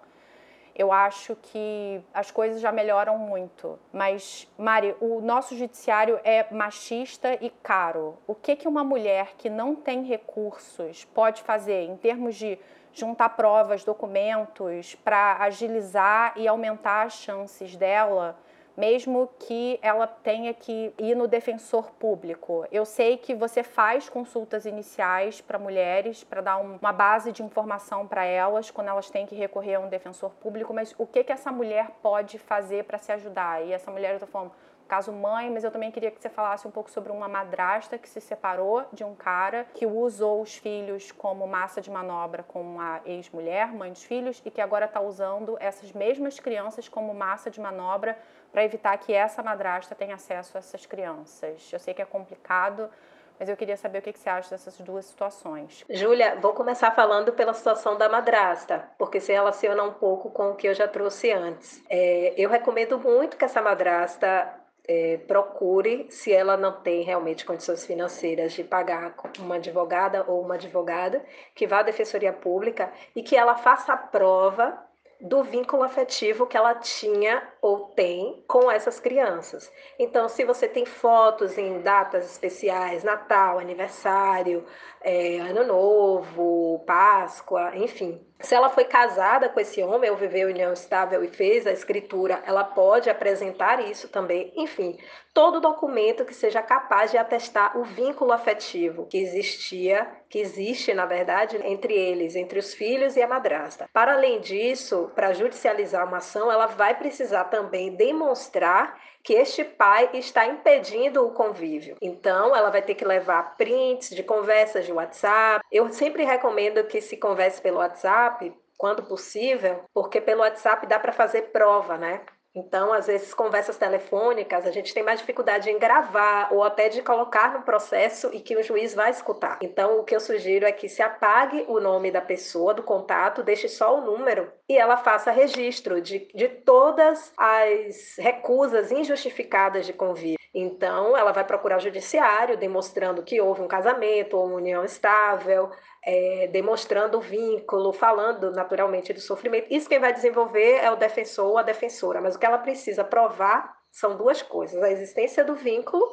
eu 0.76 0.92
acho 0.92 1.38
que 1.38 2.02
as 2.14 2.30
coisas 2.30 2.60
já 2.60 2.72
melhoram 2.72 3.18
muito. 3.18 3.80
Mas, 3.94 4.48
Mari, 4.58 4.94
o 5.00 5.22
nosso 5.22 5.56
judiciário 5.56 6.20
é 6.24 6.46
machista 6.54 7.34
e 7.42 7.50
caro. 7.64 8.18
O 8.28 8.36
que, 8.36 8.58
que 8.58 8.68
uma 8.68 8.84
mulher 8.84 9.36
que 9.38 9.50
não 9.50 9.74
tem 9.74 10.04
recursos 10.04 11.06
pode 11.06 11.42
fazer 11.44 11.84
em 11.84 11.96
termos 11.96 12.36
de 12.36 12.60
juntar 12.92 13.30
provas, 13.30 13.84
documentos, 13.84 14.96
para 14.96 15.38
agilizar 15.40 16.34
e 16.36 16.48
aumentar 16.48 17.06
as 17.06 17.14
chances 17.14 17.76
dela 17.76 18.38
mesmo 18.76 19.30
que 19.40 19.80
ela 19.82 20.06
tenha 20.08 20.54
que 20.54 20.94
ir 20.98 21.16
no 21.16 21.28
defensor 21.28 21.92
público. 21.92 22.66
Eu 22.72 22.86
sei 22.86 23.18
que 23.18 23.34
você 23.34 23.64
faz 23.64 24.10
consultas 24.10 24.66
iniciais 24.66 25.42
para 25.42 25.58
mulheres, 25.58 26.24
para 26.24 26.42
dar 26.42 26.58
uma 26.58 26.92
base 26.92 27.32
de 27.32 27.44
informação 27.44 28.08
para 28.08 28.26
elas 28.26 28.70
quando 28.72 28.90
elas 28.90 29.10
têm 29.10 29.26
que 29.26 29.36
recorrer 29.36 29.76
a 29.76 29.80
um 29.80 29.90
defensor 29.90 30.32
público, 30.32 30.74
mas 30.74 30.94
o 30.98 31.06
que, 31.06 31.24
que 31.24 31.32
essa 31.32 31.52
mulher 31.52 31.92
pode 32.02 32.38
fazer 32.38 32.84
para 32.84 32.98
se 32.98 33.12
ajudar? 33.12 33.64
E 33.64 33.72
essa 33.72 33.92
mulher, 33.92 34.12
eu 34.12 34.16
estou 34.16 34.30
falando, 34.30 34.52
caso 34.88 35.12
mãe, 35.12 35.50
mas 35.50 35.64
eu 35.64 35.72
também 35.72 35.92
queria 35.92 36.12
que 36.12 36.22
você 36.22 36.30
falasse 36.30 36.68
um 36.68 36.72
pouco 36.72 36.90
sobre 36.90 37.12
uma 37.12 37.28
madrasta 37.28 37.98
que 37.98 38.08
se 38.08 38.22
separou 38.22 38.86
de 38.94 39.04
um 39.04 39.16
cara 39.16 39.66
que 39.74 39.86
usou 39.86 40.42
os 40.42 40.56
filhos 40.56 41.12
como 41.12 41.48
massa 41.48 41.82
de 41.82 41.90
manobra 41.90 42.44
com 42.44 42.80
a 42.80 43.02
ex-mulher, 43.06 43.74
mãe 43.74 43.92
dos 43.92 44.04
filhos, 44.04 44.42
e 44.46 44.52
que 44.52 44.62
agora 44.62 44.86
está 44.86 45.02
usando 45.02 45.58
essas 45.60 45.92
mesmas 45.92 46.40
crianças 46.40 46.88
como 46.88 47.14
massa 47.14 47.50
de 47.50 47.60
manobra 47.60 48.18
para 48.56 48.64
evitar 48.64 48.98
que 48.98 49.12
essa 49.12 49.44
madrasta 49.44 49.94
tenha 49.94 50.16
acesso 50.16 50.56
a 50.56 50.60
essas 50.60 50.86
crianças. 50.86 51.70
Eu 51.74 51.78
sei 51.78 51.94
que 51.94 52.02
é 52.02 52.06
complicado, 52.06 52.90
mas 53.38 53.50
eu 53.50 53.58
queria 53.58 53.76
saber 53.76 54.00
o 54.00 54.02
que 54.02 54.18
você 54.18 54.30
acha 54.30 54.52
dessas 54.52 54.78
duas 54.78 55.04
situações. 55.04 55.84
Júlia, 55.90 56.38
vou 56.40 56.54
começar 56.54 56.92
falando 56.92 57.34
pela 57.34 57.54
situação 57.54 57.98
da 57.98 58.08
madrasta, 58.08 58.90
porque 58.98 59.20
se 59.20 59.34
relaciona 59.34 59.84
um 59.84 59.92
pouco 59.92 60.32
com 60.32 60.52
o 60.52 60.56
que 60.56 60.70
eu 60.70 60.74
já 60.74 60.88
trouxe 60.88 61.34
antes. 61.34 61.84
É, 61.90 62.34
eu 62.38 62.50
recomendo 62.50 62.98
muito 62.98 63.36
que 63.36 63.44
essa 63.44 63.62
madrasta 63.62 64.50
é, 64.88 65.18
procure, 65.28 66.08
se 66.10 66.32
ela 66.32 66.56
não 66.56 66.80
tem 66.80 67.02
realmente 67.02 67.44
condições 67.44 67.86
financeiras 67.86 68.54
de 68.54 68.64
pagar 68.64 69.16
uma 69.38 69.56
advogada 69.56 70.24
ou 70.30 70.42
uma 70.42 70.56
advogada, 70.56 71.26
que 71.54 71.68
vá 71.68 71.80
à 71.80 71.84
Defensoria 71.84 72.32
Pública 72.32 72.90
e 73.14 73.22
que 73.22 73.36
ela 73.36 73.58
faça 73.58 73.92
a 73.92 73.98
prova 73.98 74.82
do 75.20 75.44
vínculo 75.44 75.84
afetivo 75.84 76.46
que 76.46 76.58
ela 76.58 76.76
tinha 76.76 77.42
ou 77.66 77.80
tem 77.80 78.44
com 78.48 78.70
essas 78.70 79.00
crianças. 79.00 79.72
Então, 79.98 80.30
se 80.30 80.46
você 80.46 80.68
tem 80.68 80.86
fotos 80.86 81.58
em 81.58 81.82
datas 81.82 82.30
especiais, 82.30 83.04
Natal, 83.04 83.58
aniversário, 83.58 84.64
é, 85.02 85.40
Ano 85.40 85.66
Novo, 85.66 86.84
Páscoa, 86.86 87.76
enfim, 87.76 88.24
se 88.40 88.54
ela 88.54 88.70
foi 88.70 88.84
casada 88.84 89.50
com 89.50 89.60
esse 89.60 89.82
homem 89.82 90.10
ou 90.12 90.18
viveu 90.18 90.50
união 90.50 90.74
estável 90.74 91.24
e 91.24 91.28
fez 91.28 91.66
a 91.66 91.72
escritura, 91.72 92.44
ela 92.46 92.64
pode 92.64 93.10
apresentar 93.10 93.80
isso 93.80 94.10
também. 94.10 94.52
Enfim, 94.56 94.98
todo 95.34 95.62
documento 95.62 96.26
que 96.26 96.34
seja 96.34 96.62
capaz 96.62 97.12
de 97.12 97.18
atestar 97.18 97.78
o 97.78 97.84
vínculo 97.84 98.32
afetivo 98.32 99.06
que 99.06 99.18
existia, 99.18 100.08
que 100.30 100.38
existe, 100.40 100.94
na 100.94 101.06
verdade, 101.06 101.58
entre 101.64 101.94
eles, 101.94 102.36
entre 102.36 102.60
os 102.60 102.74
filhos 102.74 103.16
e 103.16 103.22
a 103.22 103.28
madrasta. 103.28 103.90
Para 103.92 104.14
além 104.14 104.42
disso, 104.42 105.12
para 105.16 105.34
judicializar 105.34 106.08
uma 106.08 106.18
ação, 106.18 106.52
ela 106.52 106.68
vai 106.68 106.94
precisar 106.96 107.46
também 107.56 107.96
demonstrar 107.96 109.00
que 109.24 109.34
este 109.34 109.64
pai 109.64 110.10
está 110.14 110.46
impedindo 110.46 111.26
o 111.26 111.32
convívio. 111.32 111.96
Então, 112.02 112.54
ela 112.54 112.70
vai 112.70 112.82
ter 112.82 112.96
que 112.96 113.06
levar 113.06 113.56
prints 113.56 114.10
de 114.10 114.22
conversas 114.22 114.86
de 114.86 114.92
WhatsApp. 114.92 115.66
Eu 115.72 115.90
sempre 115.92 116.26
recomendo 116.26 116.84
que 116.84 117.00
se 117.00 117.16
converse 117.16 117.62
pelo 117.62 117.78
WhatsApp, 117.78 118.54
quando 118.78 119.04
possível, 119.04 119.86
porque 119.94 120.20
pelo 120.20 120.42
WhatsApp 120.42 120.86
dá 120.86 121.00
para 121.00 121.14
fazer 121.14 121.44
prova, 121.54 121.98
né? 121.98 122.22
Então, 122.56 122.94
às 122.94 123.08
vezes, 123.08 123.34
conversas 123.34 123.78
telefônicas, 123.78 124.66
a 124.66 124.72
gente 124.72 124.94
tem 124.94 125.04
mais 125.04 125.20
dificuldade 125.20 125.70
em 125.70 125.78
gravar 125.78 126.54
ou 126.54 126.64
até 126.64 126.88
de 126.88 127.02
colocar 127.02 127.54
no 127.54 127.64
processo 127.64 128.30
e 128.32 128.40
que 128.40 128.56
o 128.56 128.64
juiz 128.64 128.94
vai 128.94 129.12
escutar. 129.12 129.60
Então, 129.62 130.00
o 130.00 130.04
que 130.04 130.16
eu 130.16 130.20
sugiro 130.22 130.66
é 130.66 130.72
que 130.72 130.88
se 130.88 131.02
apague 131.02 131.66
o 131.68 131.82
nome 131.82 132.12
da 132.12 132.22
pessoa, 132.22 132.74
do 132.74 132.82
contato, 132.82 133.44
deixe 133.44 133.68
só 133.68 133.98
o 133.98 134.02
número 134.02 134.50
e 134.70 134.78
ela 134.78 134.96
faça 134.96 135.32
registro 135.32 136.02
de, 136.02 136.28
de 136.34 136.48
todas 136.48 137.34
as 137.38 138.16
recusas 138.18 138.92
injustificadas 138.92 139.86
de 139.86 139.92
convívio. 139.92 140.40
Então, 140.58 141.18
ela 141.18 141.34
vai 141.34 141.44
procurar 141.44 141.76
o 141.76 141.82
judiciário, 141.82 142.56
demonstrando 142.56 143.22
que 143.22 143.42
houve 143.42 143.62
um 143.62 143.68
casamento 143.68 144.38
ou 144.38 144.46
uma 144.46 144.56
união 144.56 144.86
estável, 144.86 145.70
é, 146.06 146.48
demonstrando 146.52 147.18
o 147.18 147.22
vínculo, 147.22 147.92
falando 147.92 148.52
naturalmente 148.52 149.12
do 149.12 149.20
sofrimento. 149.20 149.68
Isso 149.72 149.90
quem 149.90 150.00
vai 150.00 150.14
desenvolver 150.14 150.76
é 150.76 150.92
o 150.92 150.96
defensor 150.96 151.48
ou 151.48 151.58
a 151.58 151.64
defensora, 151.64 152.22
mas 152.22 152.36
o 152.36 152.40
que 152.40 152.46
ela 152.46 152.60
precisa 152.60 153.04
provar 153.04 153.76
são 153.92 154.16
duas 154.16 154.42
coisas: 154.42 154.82
a 154.84 154.92
existência 154.92 155.44
do 155.44 155.56
vínculo 155.56 156.06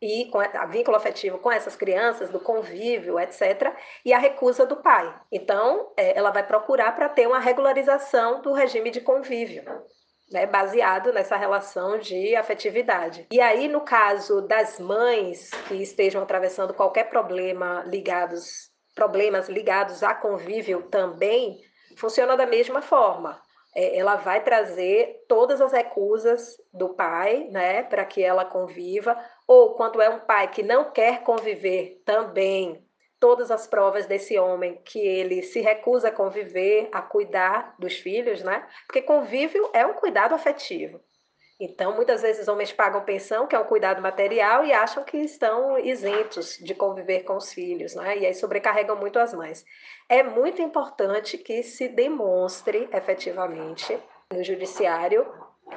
e 0.00 0.30
com 0.30 0.38
a 0.38 0.66
vínculo 0.66 0.96
afetivo 0.96 1.38
com 1.38 1.52
essas 1.52 1.76
crianças, 1.76 2.30
do 2.30 2.40
convívio, 2.40 3.18
etc., 3.18 3.74
e 4.04 4.14
a 4.14 4.18
recusa 4.18 4.64
do 4.64 4.76
pai. 4.76 5.14
Então, 5.30 5.92
é, 5.96 6.16
ela 6.16 6.30
vai 6.30 6.46
procurar 6.46 6.92
para 6.92 7.08
ter 7.08 7.26
uma 7.26 7.38
regularização 7.38 8.40
do 8.40 8.52
regime 8.52 8.90
de 8.90 9.00
convívio. 9.00 9.64
Né, 10.32 10.46
baseado 10.46 11.12
nessa 11.12 11.36
relação 11.36 11.98
de 11.98 12.36
afetividade. 12.36 13.26
E 13.32 13.40
aí, 13.40 13.66
no 13.66 13.80
caso 13.80 14.40
das 14.42 14.78
mães 14.78 15.50
que 15.66 15.74
estejam 15.74 16.22
atravessando 16.22 16.72
qualquer 16.72 17.10
problema 17.10 17.82
ligados 17.84 18.69
problemas 19.00 19.48
ligados 19.48 20.02
a 20.02 20.12
convívio 20.12 20.82
também 20.82 21.58
funciona 21.96 22.36
da 22.36 22.44
mesma 22.44 22.82
forma. 22.82 23.40
É, 23.74 23.96
ela 23.96 24.16
vai 24.16 24.44
trazer 24.44 25.24
todas 25.26 25.58
as 25.58 25.72
recusas 25.72 26.60
do 26.70 26.90
pai, 26.90 27.48
né, 27.50 27.82
para 27.82 28.04
que 28.04 28.22
ela 28.22 28.44
conviva, 28.44 29.18
ou 29.48 29.72
quando 29.74 30.02
é 30.02 30.10
um 30.10 30.20
pai 30.20 30.48
que 30.48 30.62
não 30.62 30.90
quer 30.90 31.22
conviver, 31.22 32.02
também 32.04 32.86
todas 33.18 33.50
as 33.50 33.66
provas 33.66 34.04
desse 34.04 34.38
homem 34.38 34.78
que 34.84 34.98
ele 34.98 35.42
se 35.42 35.62
recusa 35.62 36.08
a 36.08 36.12
conviver, 36.12 36.90
a 36.92 37.00
cuidar 37.00 37.74
dos 37.78 37.94
filhos, 37.94 38.42
né? 38.42 38.66
Porque 38.86 39.00
convívio 39.00 39.70
é 39.72 39.86
um 39.86 39.94
cuidado 39.94 40.34
afetivo. 40.34 41.00
Então, 41.60 41.94
muitas 41.94 42.22
vezes, 42.22 42.48
homens 42.48 42.72
pagam 42.72 43.02
pensão, 43.02 43.46
que 43.46 43.54
é 43.54 43.58
um 43.58 43.64
cuidado 43.64 44.00
material, 44.00 44.64
e 44.64 44.72
acham 44.72 45.04
que 45.04 45.18
estão 45.18 45.78
isentos 45.78 46.56
de 46.56 46.74
conviver 46.74 47.20
com 47.20 47.36
os 47.36 47.52
filhos, 47.52 47.94
né? 47.94 48.16
e 48.16 48.24
aí 48.24 48.34
sobrecarregam 48.34 48.96
muito 48.96 49.18
as 49.18 49.34
mães. 49.34 49.62
É 50.08 50.22
muito 50.22 50.62
importante 50.62 51.36
que 51.36 51.62
se 51.62 51.86
demonstre 51.86 52.88
efetivamente 52.90 53.98
no 54.32 54.42
judiciário 54.42 55.26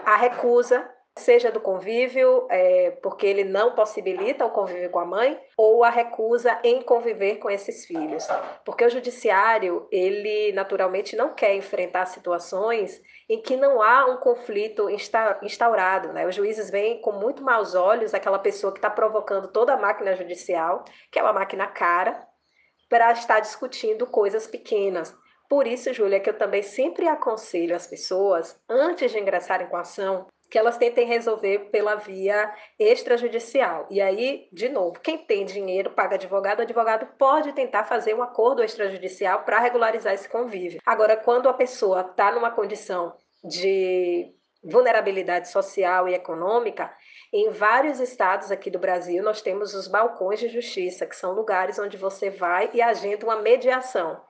a 0.06 0.16
recusa 0.16 0.90
seja 1.16 1.52
do 1.52 1.60
convívio, 1.60 2.48
é, 2.50 2.92
porque 3.02 3.28
ele 3.28 3.44
não 3.44 3.74
possibilita 3.74 4.46
o 4.46 4.50
convívio 4.50 4.90
com 4.90 5.00
a 5.00 5.06
mãe, 5.06 5.40
ou 5.56 5.84
a 5.84 5.90
recusa 5.90 6.60
em 6.64 6.82
conviver 6.82 7.36
com 7.36 7.50
esses 7.50 7.86
filhos. 7.86 8.28
Porque 8.66 8.84
o 8.84 8.90
judiciário, 8.90 9.88
ele 9.92 10.52
naturalmente 10.54 11.16
não 11.16 11.34
quer 11.34 11.56
enfrentar 11.56 12.08
situações 12.08 13.02
em 13.30 13.42
que 13.42 13.56
não 13.56 13.82
há 13.82 14.06
um 14.06 14.18
conflito 14.18 14.88
instaurado. 15.42 16.12
Né? 16.14 16.28
Os 16.28 16.36
juízes 16.36 16.70
veem 16.70 17.02
com 17.02 17.12
muito 17.12 17.44
maus 17.44 17.76
olhos 17.76 18.14
aquela 18.14 18.40
pessoa 18.40 18.72
que 18.72 18.80
está 18.80 18.90
provocando 18.90 19.48
toda 19.48 19.74
a 19.74 19.78
máquina 19.78 20.16
judicial, 20.16 20.84
que 21.12 21.20
é 21.20 21.24
uma 21.24 21.34
máquina 21.34 21.68
cara, 21.68 22.28
para 22.90 23.12
estar 23.12 23.40
discutindo 23.40 24.06
coisas 24.06 24.46
pequenas. 24.46 25.16
Por 25.50 25.68
isso, 25.68 25.94
Júlia, 25.94 26.20
que 26.20 26.30
eu 26.30 26.38
também 26.38 26.62
sempre 26.64 27.08
aconselho 27.08 27.76
as 27.76 27.88
pessoas, 27.88 28.60
antes 28.68 29.12
de 29.12 29.20
ingressarem 29.20 29.68
com 29.68 29.78
a 29.78 29.82
ação, 29.82 30.28
que 30.54 30.60
elas 30.60 30.78
tentem 30.78 31.08
resolver 31.08 31.72
pela 31.72 31.96
via 31.96 32.54
extrajudicial. 32.78 33.88
E 33.90 34.00
aí, 34.00 34.48
de 34.54 34.70
novo, 34.70 35.00
quem 35.00 35.18
tem 35.18 35.46
dinheiro 35.46 35.90
paga 35.90 36.14
advogado, 36.14 36.60
o 36.60 36.62
advogado 36.62 37.08
pode 37.18 37.54
tentar 37.54 37.86
fazer 37.86 38.14
um 38.14 38.22
acordo 38.22 38.64
extrajudicial 38.64 39.42
para 39.46 39.58
regularizar 39.58 40.14
esse 40.14 40.30
convívio. 40.30 40.80
Agora, 40.86 41.18
quando 41.18 41.50
a 41.50 41.56
pessoa 41.56 42.02
está 42.02 42.32
numa 42.32 42.52
condição 42.52 43.16
de 43.44 44.32
vulnerabilidade 44.64 45.50
social 45.50 46.08
e 46.08 46.14
econômica, 46.14 46.94
em 47.34 47.50
vários 47.50 48.00
estados 48.00 48.52
aqui 48.52 48.70
do 48.70 48.78
Brasil, 48.78 49.24
nós 49.24 49.42
temos 49.42 49.74
os 49.74 49.88
balcões 49.88 50.40
de 50.40 50.50
justiça, 50.50 51.08
que 51.08 51.16
são 51.16 51.34
lugares 51.34 51.80
onde 51.80 51.98
você 51.98 52.30
vai 52.30 52.70
e 52.76 52.80
agenda 52.80 53.26
uma 53.26 53.42
mediação. 53.42 54.22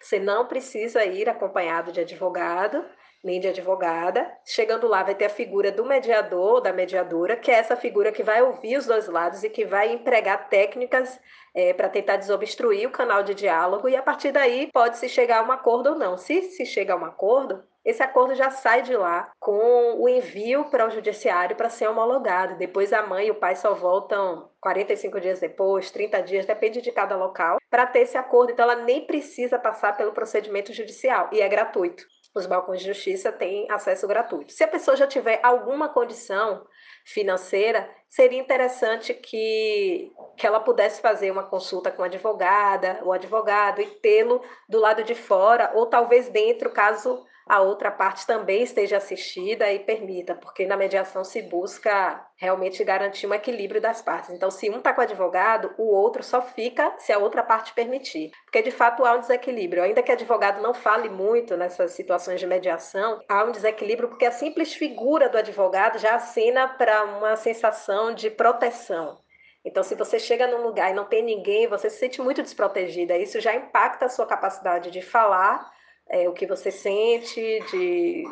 Você 0.00 0.20
não 0.20 0.46
precisa 0.46 1.04
ir 1.04 1.28
acompanhado 1.28 1.90
de 1.90 2.02
advogado, 2.02 2.84
nem 3.22 3.40
de 3.40 3.48
advogada. 3.48 4.30
Chegando 4.44 4.88
lá, 4.88 5.02
vai 5.02 5.14
ter 5.14 5.26
a 5.26 5.30
figura 5.30 5.70
do 5.70 5.84
mediador, 5.84 6.60
da 6.60 6.72
mediadora, 6.72 7.36
que 7.36 7.50
é 7.50 7.54
essa 7.54 7.76
figura 7.76 8.10
que 8.10 8.22
vai 8.22 8.42
ouvir 8.42 8.76
os 8.76 8.86
dois 8.86 9.08
lados 9.08 9.44
e 9.44 9.50
que 9.50 9.64
vai 9.64 9.92
empregar 9.92 10.48
técnicas 10.48 11.20
é, 11.54 11.72
para 11.72 11.88
tentar 11.88 12.16
desobstruir 12.16 12.88
o 12.88 12.92
canal 12.92 13.22
de 13.22 13.34
diálogo. 13.34 13.88
E 13.88 13.96
a 13.96 14.02
partir 14.02 14.32
daí, 14.32 14.70
pode-se 14.72 15.08
chegar 15.08 15.38
a 15.40 15.46
um 15.46 15.52
acordo 15.52 15.90
ou 15.90 15.96
não. 15.96 16.16
Se 16.16 16.42
se 16.42 16.66
chega 16.66 16.94
a 16.94 16.96
um 16.96 17.04
acordo, 17.04 17.62
esse 17.84 18.02
acordo 18.02 18.34
já 18.34 18.50
sai 18.50 18.82
de 18.82 18.96
lá 18.96 19.30
com 19.40 20.00
o 20.00 20.08
envio 20.08 20.66
para 20.66 20.86
o 20.86 20.90
judiciário 20.90 21.56
para 21.56 21.68
ser 21.68 21.88
homologado. 21.88 22.56
Depois 22.56 22.92
a 22.92 23.02
mãe 23.02 23.26
e 23.26 23.30
o 23.30 23.34
pai 23.36 23.56
só 23.56 23.74
voltam 23.74 24.48
45 24.60 25.20
dias 25.20 25.40
depois, 25.40 25.90
30 25.90 26.22
dias, 26.22 26.46
depende 26.46 26.80
de 26.80 26.92
cada 26.92 27.16
local, 27.16 27.58
para 27.68 27.86
ter 27.86 28.00
esse 28.00 28.16
acordo. 28.16 28.52
Então 28.52 28.64
ela 28.70 28.82
nem 28.82 29.04
precisa 29.04 29.58
passar 29.58 29.96
pelo 29.96 30.12
procedimento 30.12 30.72
judicial 30.72 31.28
e 31.32 31.40
é 31.40 31.48
gratuito 31.48 32.06
os 32.34 32.46
balcões 32.46 32.80
de 32.80 32.86
justiça 32.86 33.30
têm 33.30 33.70
acesso 33.70 34.06
gratuito. 34.06 34.52
Se 34.52 34.64
a 34.64 34.68
pessoa 34.68 34.96
já 34.96 35.06
tiver 35.06 35.40
alguma 35.42 35.88
condição 35.88 36.66
financeira, 37.04 37.90
seria 38.08 38.40
interessante 38.40 39.12
que, 39.12 40.12
que 40.36 40.46
ela 40.46 40.60
pudesse 40.60 41.00
fazer 41.00 41.30
uma 41.30 41.42
consulta 41.42 41.90
com 41.90 42.02
a 42.02 42.06
advogada 42.06 43.00
ou 43.02 43.12
advogado 43.12 43.80
e 43.80 43.86
tê-lo 43.86 44.42
do 44.68 44.78
lado 44.78 45.04
de 45.04 45.14
fora, 45.14 45.72
ou 45.74 45.86
talvez 45.86 46.28
dentro, 46.28 46.70
caso 46.70 47.24
a 47.46 47.60
outra 47.60 47.90
parte 47.90 48.26
também 48.26 48.62
esteja 48.62 48.96
assistida 48.96 49.70
e 49.72 49.80
permita, 49.80 50.34
porque 50.34 50.66
na 50.66 50.76
mediação 50.76 51.24
se 51.24 51.42
busca 51.42 52.24
realmente 52.36 52.82
garantir 52.84 53.26
um 53.26 53.34
equilíbrio 53.34 53.80
das 53.80 54.00
partes. 54.00 54.30
Então, 54.30 54.50
se 54.50 54.70
um 54.70 54.78
está 54.78 54.92
com 54.92 55.00
o 55.00 55.04
advogado, 55.04 55.74
o 55.76 55.92
outro 55.92 56.22
só 56.22 56.40
fica 56.40 56.94
se 56.98 57.12
a 57.12 57.18
outra 57.18 57.42
parte 57.42 57.72
permitir. 57.72 58.30
Porque 58.44 58.62
de 58.62 58.70
fato 58.70 59.04
há 59.04 59.14
um 59.14 59.20
desequilíbrio. 59.20 59.82
Ainda 59.82 60.02
que 60.02 60.10
o 60.10 60.14
advogado 60.14 60.62
não 60.62 60.72
fale 60.72 61.08
muito 61.08 61.56
nessas 61.56 61.92
situações 61.92 62.40
de 62.40 62.46
mediação, 62.46 63.20
há 63.28 63.44
um 63.44 63.52
desequilíbrio 63.52 64.08
porque 64.08 64.24
a 64.24 64.32
simples 64.32 64.74
figura 64.74 65.28
do 65.28 65.38
advogado 65.38 65.98
já 65.98 66.14
assina 66.14 66.68
para 66.68 67.04
uma 67.04 67.36
sensação 67.36 68.14
de 68.14 68.30
proteção. 68.30 69.20
Então, 69.64 69.82
se 69.82 69.94
você 69.94 70.18
chega 70.18 70.46
num 70.46 70.62
lugar 70.62 70.90
e 70.90 70.94
não 70.94 71.04
tem 71.04 71.22
ninguém, 71.22 71.68
você 71.68 71.88
se 71.88 71.98
sente 71.98 72.20
muito 72.20 72.42
desprotegida. 72.42 73.16
Isso 73.16 73.40
já 73.40 73.54
impacta 73.54 74.06
a 74.06 74.08
sua 74.08 74.26
capacidade 74.26 74.90
de 74.90 75.00
falar 75.00 75.70
é, 76.12 76.28
o 76.28 76.32
que 76.32 76.46
você 76.46 76.70
sente, 76.70 77.40
de 77.70 78.24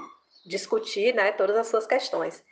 discutir 0.46 1.14
né, 1.14 1.32
todas 1.32 1.56
as 1.56 1.66
suas 1.66 1.86
questões. 1.86 2.44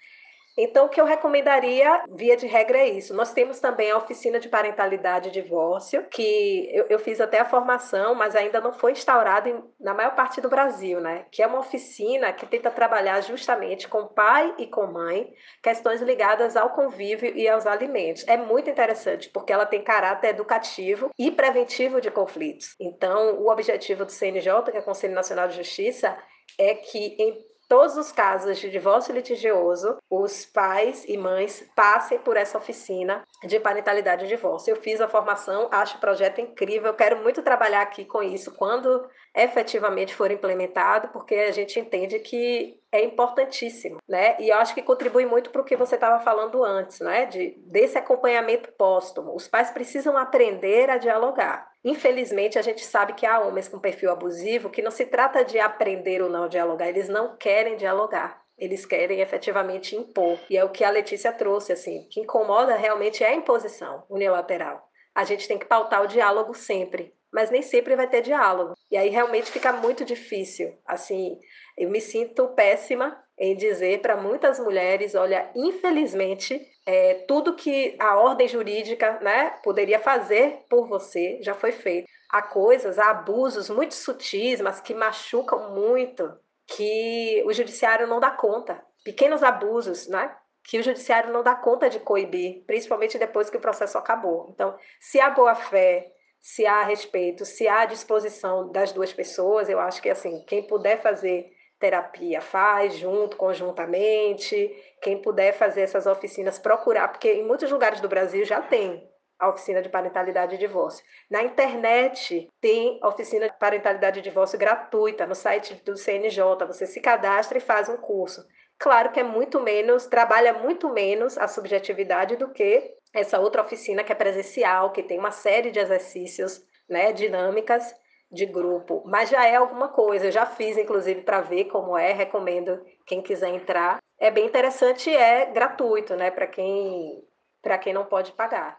Então, 0.61 0.86
o 0.86 0.88
que 0.88 1.00
eu 1.00 1.04
recomendaria, 1.04 2.02
via 2.11 2.36
de 2.36 2.48
regra, 2.48 2.78
é 2.78 2.88
isso. 2.88 3.14
Nós 3.14 3.32
temos 3.32 3.61
também 3.61 3.92
a 3.92 3.96
oficina 3.96 4.40
de 4.40 4.48
parentalidade 4.48 5.28
e 5.28 5.32
divórcio, 5.32 6.04
que 6.11 6.68
eu, 6.72 6.86
eu 6.90 6.98
fiz 6.98 7.20
até 7.20 7.38
a 7.38 7.44
formação, 7.44 8.12
mas 8.16 8.34
ainda 8.34 8.61
não 8.61 8.72
foi 8.72 8.90
instaurado 8.90 9.48
em, 9.48 9.62
na 9.78 9.94
maior 9.94 10.16
parte 10.16 10.40
do 10.40 10.48
Brasil, 10.48 11.00
né? 11.00 11.26
Que 11.30 11.44
é 11.44 11.46
uma 11.46 11.61
oficina 11.61 12.32
que 12.32 12.44
tenta 12.44 12.72
trabalhar 12.72 13.20
justamente 13.20 13.86
com 13.86 14.09
pai 14.09 14.52
e 14.59 14.66
com 14.66 14.88
mãe, 14.88 15.32
questões 15.62 16.02
ligadas 16.02 16.56
ao 16.56 16.70
convívio 16.70 17.36
e 17.36 17.48
aos 17.48 17.64
alimentos. 17.64 18.26
É 18.26 18.36
muito 18.36 18.68
interessante, 18.68 19.30
porque 19.30 19.52
ela 19.52 19.64
tem 19.64 19.84
caráter 19.84 20.30
educativo 20.30 21.11
e 21.16 21.30
preventivo 21.30 22.00
de 22.00 22.11
conflitos. 22.11 22.74
Então, 22.80 23.38
o 23.38 23.48
objetivo 23.48 24.04
do 24.04 24.11
CNJ, 24.11 24.72
que 24.72 24.76
é 24.76 24.80
o 24.80 24.84
Conselho 24.84 25.14
Nacional 25.14 25.46
de 25.46 25.54
Justiça, 25.54 26.18
é 26.59 26.74
que 26.74 27.14
em 27.18 27.47
todos 27.68 27.96
os 27.96 28.10
casos 28.10 28.58
de 28.58 28.70
divórcio 28.70 29.14
litigioso, 29.14 29.98
os 30.10 30.46
pais 30.46 31.04
e 31.06 31.16
mães 31.18 31.64
passem 31.76 32.18
por 32.18 32.36
essa 32.36 32.56
oficina 32.56 33.22
de 33.45 33.61
parentalidade 33.61 34.24
e 34.24 34.28
divórcio. 34.28 34.72
Eu 34.72 34.82
fiz 34.82 35.01
a 35.01 35.09
formação, 35.09 35.68
acho 35.70 35.97
o 35.97 36.01
projeto 36.01 36.41
incrível, 36.41 36.95
quero 36.95 37.22
muito 37.22 37.43
trabalhar 37.43 37.82
aqui 37.82 38.05
com 38.05 38.22
isso 38.22 38.53
quando 38.53 39.09
efetivamente 39.34 40.14
for 40.14 40.30
implementado, 40.30 41.09
porque 41.09 41.34
a 41.34 41.53
gente 41.53 41.78
entende 41.78 42.18
que 42.18 42.76
é 42.91 43.05
importantíssimo, 43.05 43.99
né? 44.09 44.36
E 44.41 44.49
eu 44.49 44.57
acho 44.57 44.74
que 44.74 44.82
contribui 44.82 45.26
muito 45.26 45.51
para 45.51 45.61
o 45.61 45.64
que 45.64 45.76
você 45.76 45.95
estava 45.95 46.22
falando 46.24 46.64
antes, 46.64 47.01
né? 47.01 47.26
De, 47.26 47.55
desse 47.66 47.97
acompanhamento 47.97 48.72
póstumo. 48.72 49.34
Os 49.34 49.47
pais 49.47 49.70
precisam 49.70 50.16
aprender 50.16 50.91
a 50.91 50.97
dialogar. 50.97 51.68
Infelizmente, 51.84 52.59
a 52.59 52.62
gente 52.62 52.84
sabe 52.84 53.12
que 53.12 53.26
há 53.26 53.39
homens 53.41 53.68
com 53.68 53.78
perfil 53.78 54.11
abusivo 54.11 54.70
que 54.70 54.82
não 54.82 54.91
se 54.91 55.07
trata 55.07 55.45
de 55.45 55.61
aprender 55.61 56.20
ou 56.22 56.28
não 56.28 56.49
dialogar, 56.49 56.89
eles 56.89 57.09
não 57.09 57.36
querem 57.36 57.76
dialogar. 57.76 58.43
Eles 58.59 58.84
querem 58.84 59.20
efetivamente 59.20 59.94
impor. 59.94 60.38
E 60.50 60.56
é 60.56 60.64
o 60.64 60.70
que 60.70 60.84
a 60.84 60.90
Letícia 60.90 61.32
trouxe, 61.32 61.72
assim, 61.72 62.09
que 62.11 62.20
incomoda 62.20 62.76
realmente 62.76 63.22
é 63.22 63.28
a 63.28 63.34
imposição 63.34 64.04
unilateral. 64.11 64.88
A 65.14 65.24
gente 65.24 65.46
tem 65.46 65.59
que 65.59 65.66
pautar 65.66 66.02
o 66.02 66.09
diálogo 66.09 66.54
sempre, 66.54 67.14
mas 67.32 67.50
nem 67.50 67.62
sempre 67.62 67.94
vai 67.96 68.09
ter 68.09 68.22
diálogo. 68.22 68.74
E 68.90 68.96
aí 68.96 69.09
realmente 69.09 69.50
fica 69.50 69.72
muito 69.72 70.04
difícil. 70.04 70.76
Assim, 70.86 71.38
eu 71.76 71.88
me 71.90 72.00
sinto 72.00 72.48
péssima 72.48 73.22
em 73.38 73.56
dizer 73.56 74.00
para 74.00 74.16
muitas 74.16 74.59
mulheres, 74.59 75.14
olha, 75.14 75.48
infelizmente, 75.54 76.61
é, 76.84 77.14
tudo 77.28 77.54
que 77.54 77.96
a 78.00 78.18
ordem 78.18 78.48
jurídica 78.48 79.20
né, 79.20 79.50
poderia 79.62 80.00
fazer 80.00 80.64
por 80.68 80.88
você 80.88 81.38
já 81.42 81.54
foi 81.54 81.70
feito. 81.70 82.09
Há 82.30 82.42
coisas, 82.42 82.98
há 82.98 83.11
abusos 83.11 83.70
muito 83.70 83.94
sutis, 83.94 84.61
mas 84.61 84.80
que 84.80 84.94
machucam 84.94 85.74
muito, 85.74 86.30
que 86.68 87.42
o 87.46 87.52
judiciário 87.52 88.06
não 88.06 88.20
dá 88.20 88.30
conta. 88.30 88.82
Pequenos 89.04 89.42
abusos, 89.42 90.06
né? 90.06 90.36
Que 90.62 90.78
o 90.78 90.82
judiciário 90.82 91.32
não 91.32 91.42
dá 91.42 91.54
conta 91.54 91.88
de 91.88 91.98
coibir, 91.98 92.64
principalmente 92.66 93.18
depois 93.18 93.48
que 93.48 93.56
o 93.56 93.60
processo 93.60 93.96
acabou. 93.96 94.50
Então, 94.50 94.76
se 95.00 95.18
há 95.18 95.30
boa 95.30 95.54
fé, 95.54 96.12
se 96.40 96.66
há 96.66 96.82
respeito, 96.82 97.44
se 97.44 97.66
há 97.66 97.86
disposição 97.86 98.70
das 98.70 98.92
duas 98.92 99.12
pessoas, 99.12 99.68
eu 99.68 99.80
acho 99.80 100.02
que 100.02 100.10
assim, 100.10 100.44
quem 100.46 100.62
puder 100.62 101.00
fazer 101.00 101.50
terapia 101.78 102.40
faz 102.40 102.96
junto, 102.96 103.36
conjuntamente. 103.36 104.70
Quem 105.00 105.22
puder 105.22 105.52
fazer 105.52 105.82
essas 105.82 106.06
oficinas, 106.06 106.58
procurar, 106.58 107.08
porque 107.08 107.32
em 107.32 107.46
muitos 107.46 107.70
lugares 107.70 108.00
do 108.00 108.08
Brasil 108.08 108.44
já 108.44 108.60
tem 108.60 109.08
a 109.39 109.49
oficina 109.49 109.80
de 109.80 109.89
parentalidade 109.89 110.55
e 110.55 110.59
divórcio. 110.59 111.05
Na 111.30 111.43
internet 111.43 112.49
tem 112.61 112.99
oficina 113.05 113.49
de 113.49 113.59
parentalidade 113.59 114.18
e 114.18 114.22
divórcio 114.22 114.59
gratuita 114.59 115.26
no 115.26 115.34
site 115.34 115.74
do 115.84 115.97
CNJ. 115.97 116.43
Você 116.66 116.86
se 116.86 117.01
cadastra 117.01 117.59
e 117.59 117.61
faz 117.61 117.89
um 117.89 117.97
curso. 117.97 118.45
Claro 118.78 119.11
que 119.11 119.20
é 119.20 119.24
muito 119.24 119.61
menos, 119.61 120.07
trabalha 120.07 120.53
muito 120.53 120.89
menos 120.89 121.36
a 121.36 121.49
subjetividade 121.49 122.36
do 122.36 122.49
que 122.51 122.95
essa 123.12 123.41
outra 123.41 123.62
oficina 123.62 124.05
que 124.05 124.12
é 124.12 124.14
presencial, 124.14 124.93
que 124.93 125.03
tem 125.03 125.18
uma 125.18 125.32
série 125.32 125.70
de 125.70 125.80
exercícios, 125.80 126.62
né, 126.89 127.12
dinâmicas 127.12 127.95
de 128.30 128.45
grupo, 128.47 129.03
mas 129.07 129.30
já 129.30 129.47
é 129.47 129.57
alguma 129.57 129.89
coisa. 129.89 130.26
Eu 130.26 130.30
já 130.30 130.47
fiz, 130.47 130.76
inclusive, 130.76 131.22
para 131.22 131.41
ver 131.41 131.64
como 131.64 131.97
é. 131.97 132.12
Recomendo 132.12 132.84
quem 133.07 133.22
quiser 133.22 133.49
entrar. 133.49 133.99
É 134.18 134.30
bem 134.30 134.47
interessante, 134.47 135.11
é 135.11 135.47
gratuito, 135.47 136.14
né? 136.14 136.30
Para 136.30 136.47
quem 136.47 137.24
para 137.62 137.78
quem 137.78 137.93
não 137.93 138.05
pode 138.05 138.32
pagar. 138.32 138.78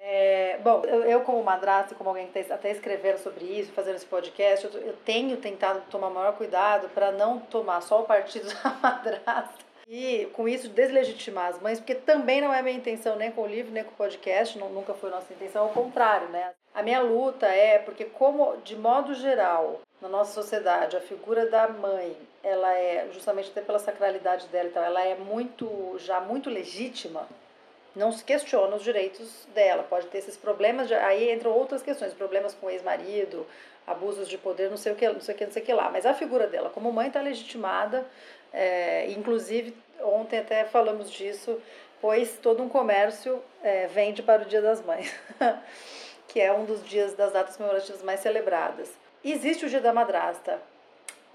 É, 0.00 0.58
bom, 0.62 0.82
eu, 0.86 1.02
eu, 1.04 1.20
como 1.20 1.42
madrasta, 1.42 1.94
como 1.94 2.08
alguém 2.08 2.26
que 2.26 2.38
está 2.38 2.54
até 2.54 2.70
escrevendo 2.70 3.18
sobre 3.18 3.44
isso, 3.44 3.72
fazendo 3.72 3.96
esse 3.96 4.06
podcast, 4.06 4.64
eu, 4.64 4.80
eu 4.80 4.96
tenho 5.04 5.36
tentado 5.36 5.82
tomar 5.90 6.08
maior 6.08 6.34
cuidado 6.36 6.88
para 6.88 7.12
não 7.12 7.38
tomar 7.38 7.82
só 7.82 8.00
o 8.00 8.06
partido 8.06 8.48
da 8.62 8.70
madrasta 8.82 9.70
e 9.92 10.26
com 10.34 10.48
isso 10.48 10.68
deslegitimar 10.68 11.48
as 11.48 11.60
mães, 11.60 11.80
porque 11.80 11.96
também 11.96 12.40
não 12.40 12.54
é 12.54 12.62
minha 12.62 12.76
intenção 12.76 13.16
nem 13.16 13.32
com 13.32 13.42
o 13.42 13.46
livro, 13.46 13.72
nem 13.72 13.82
com 13.82 13.90
o 13.90 13.96
podcast, 13.96 14.56
não, 14.56 14.68
nunca 14.68 14.94
foi 14.94 15.10
nossa 15.10 15.32
intenção, 15.32 15.64
ao 15.64 15.70
contrário, 15.70 16.28
né? 16.28 16.52
A 16.72 16.80
minha 16.80 17.00
luta 17.00 17.46
é 17.46 17.76
porque 17.80 18.04
como 18.04 18.56
de 18.58 18.76
modo 18.76 19.12
geral, 19.14 19.80
na 20.00 20.08
nossa 20.08 20.32
sociedade, 20.32 20.96
a 20.96 21.00
figura 21.00 21.50
da 21.50 21.66
mãe, 21.66 22.16
ela 22.40 22.72
é 22.72 23.08
justamente 23.12 23.50
até 23.50 23.60
pela 23.60 23.80
sacralidade 23.80 24.46
dela 24.46 24.68
e 24.68 24.72
tal, 24.72 24.84
ela 24.84 25.02
é 25.02 25.16
muito 25.16 25.96
já 25.98 26.20
muito 26.20 26.48
legítima. 26.48 27.26
Não 27.94 28.12
se 28.12 28.22
questiona 28.22 28.76
os 28.76 28.82
direitos 28.82 29.46
dela, 29.54 29.82
pode 29.82 30.06
ter 30.06 30.18
esses 30.18 30.36
problemas, 30.36 30.90
aí 30.92 31.32
entram 31.32 31.50
outras 31.50 31.82
questões, 31.82 32.14
problemas 32.14 32.54
com 32.54 32.70
ex-marido, 32.70 33.46
abusos 33.86 34.28
de 34.28 34.38
poder, 34.38 34.70
não 34.70 34.76
sei 34.76 34.92
o 34.92 34.96
que, 34.96 35.08
não 35.08 35.20
sei 35.20 35.34
o 35.34 35.38
que, 35.38 35.44
não 35.44 35.52
sei 35.52 35.62
o 35.62 35.64
que 35.66 35.72
lá. 35.72 35.90
Mas 35.90 36.06
a 36.06 36.14
figura 36.14 36.46
dela 36.46 36.70
como 36.70 36.92
mãe 36.92 37.08
está 37.08 37.20
legitimada, 37.20 38.06
é, 38.52 39.10
inclusive 39.10 39.74
ontem 40.00 40.38
até 40.38 40.64
falamos 40.64 41.10
disso, 41.10 41.60
pois 42.00 42.38
todo 42.38 42.62
um 42.62 42.68
comércio 42.68 43.42
é, 43.62 43.86
vende 43.88 44.22
para 44.22 44.42
o 44.42 44.44
Dia 44.44 44.62
das 44.62 44.84
Mães, 44.84 45.12
que 46.28 46.40
é 46.40 46.52
um 46.52 46.64
dos 46.64 46.84
dias 46.86 47.14
das 47.14 47.32
datas 47.32 47.56
comemorativas 47.56 48.02
mais 48.02 48.20
celebradas. 48.20 48.90
Existe 49.24 49.66
o 49.66 49.68
Dia 49.68 49.80
da 49.80 49.92
Madrasta, 49.92 50.60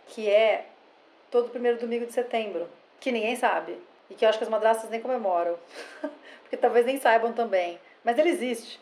que 0.07 0.29
é 0.29 0.65
todo 1.29 1.49
primeiro 1.49 1.77
domingo 1.77 2.05
de 2.05 2.13
setembro, 2.13 2.67
que 2.99 3.11
ninguém 3.11 3.35
sabe. 3.35 3.77
e 4.09 4.13
que 4.13 4.23
eu 4.23 4.29
acho 4.29 4.37
que 4.37 4.43
as 4.43 4.49
madrastas 4.49 4.89
nem 4.89 5.01
comemoram, 5.01 5.57
porque 6.45 6.55
talvez 6.55 6.85
nem 6.85 6.99
saibam 6.99 7.33
também, 7.33 7.79
mas 8.03 8.17
ele 8.19 8.29
existe. 8.29 8.79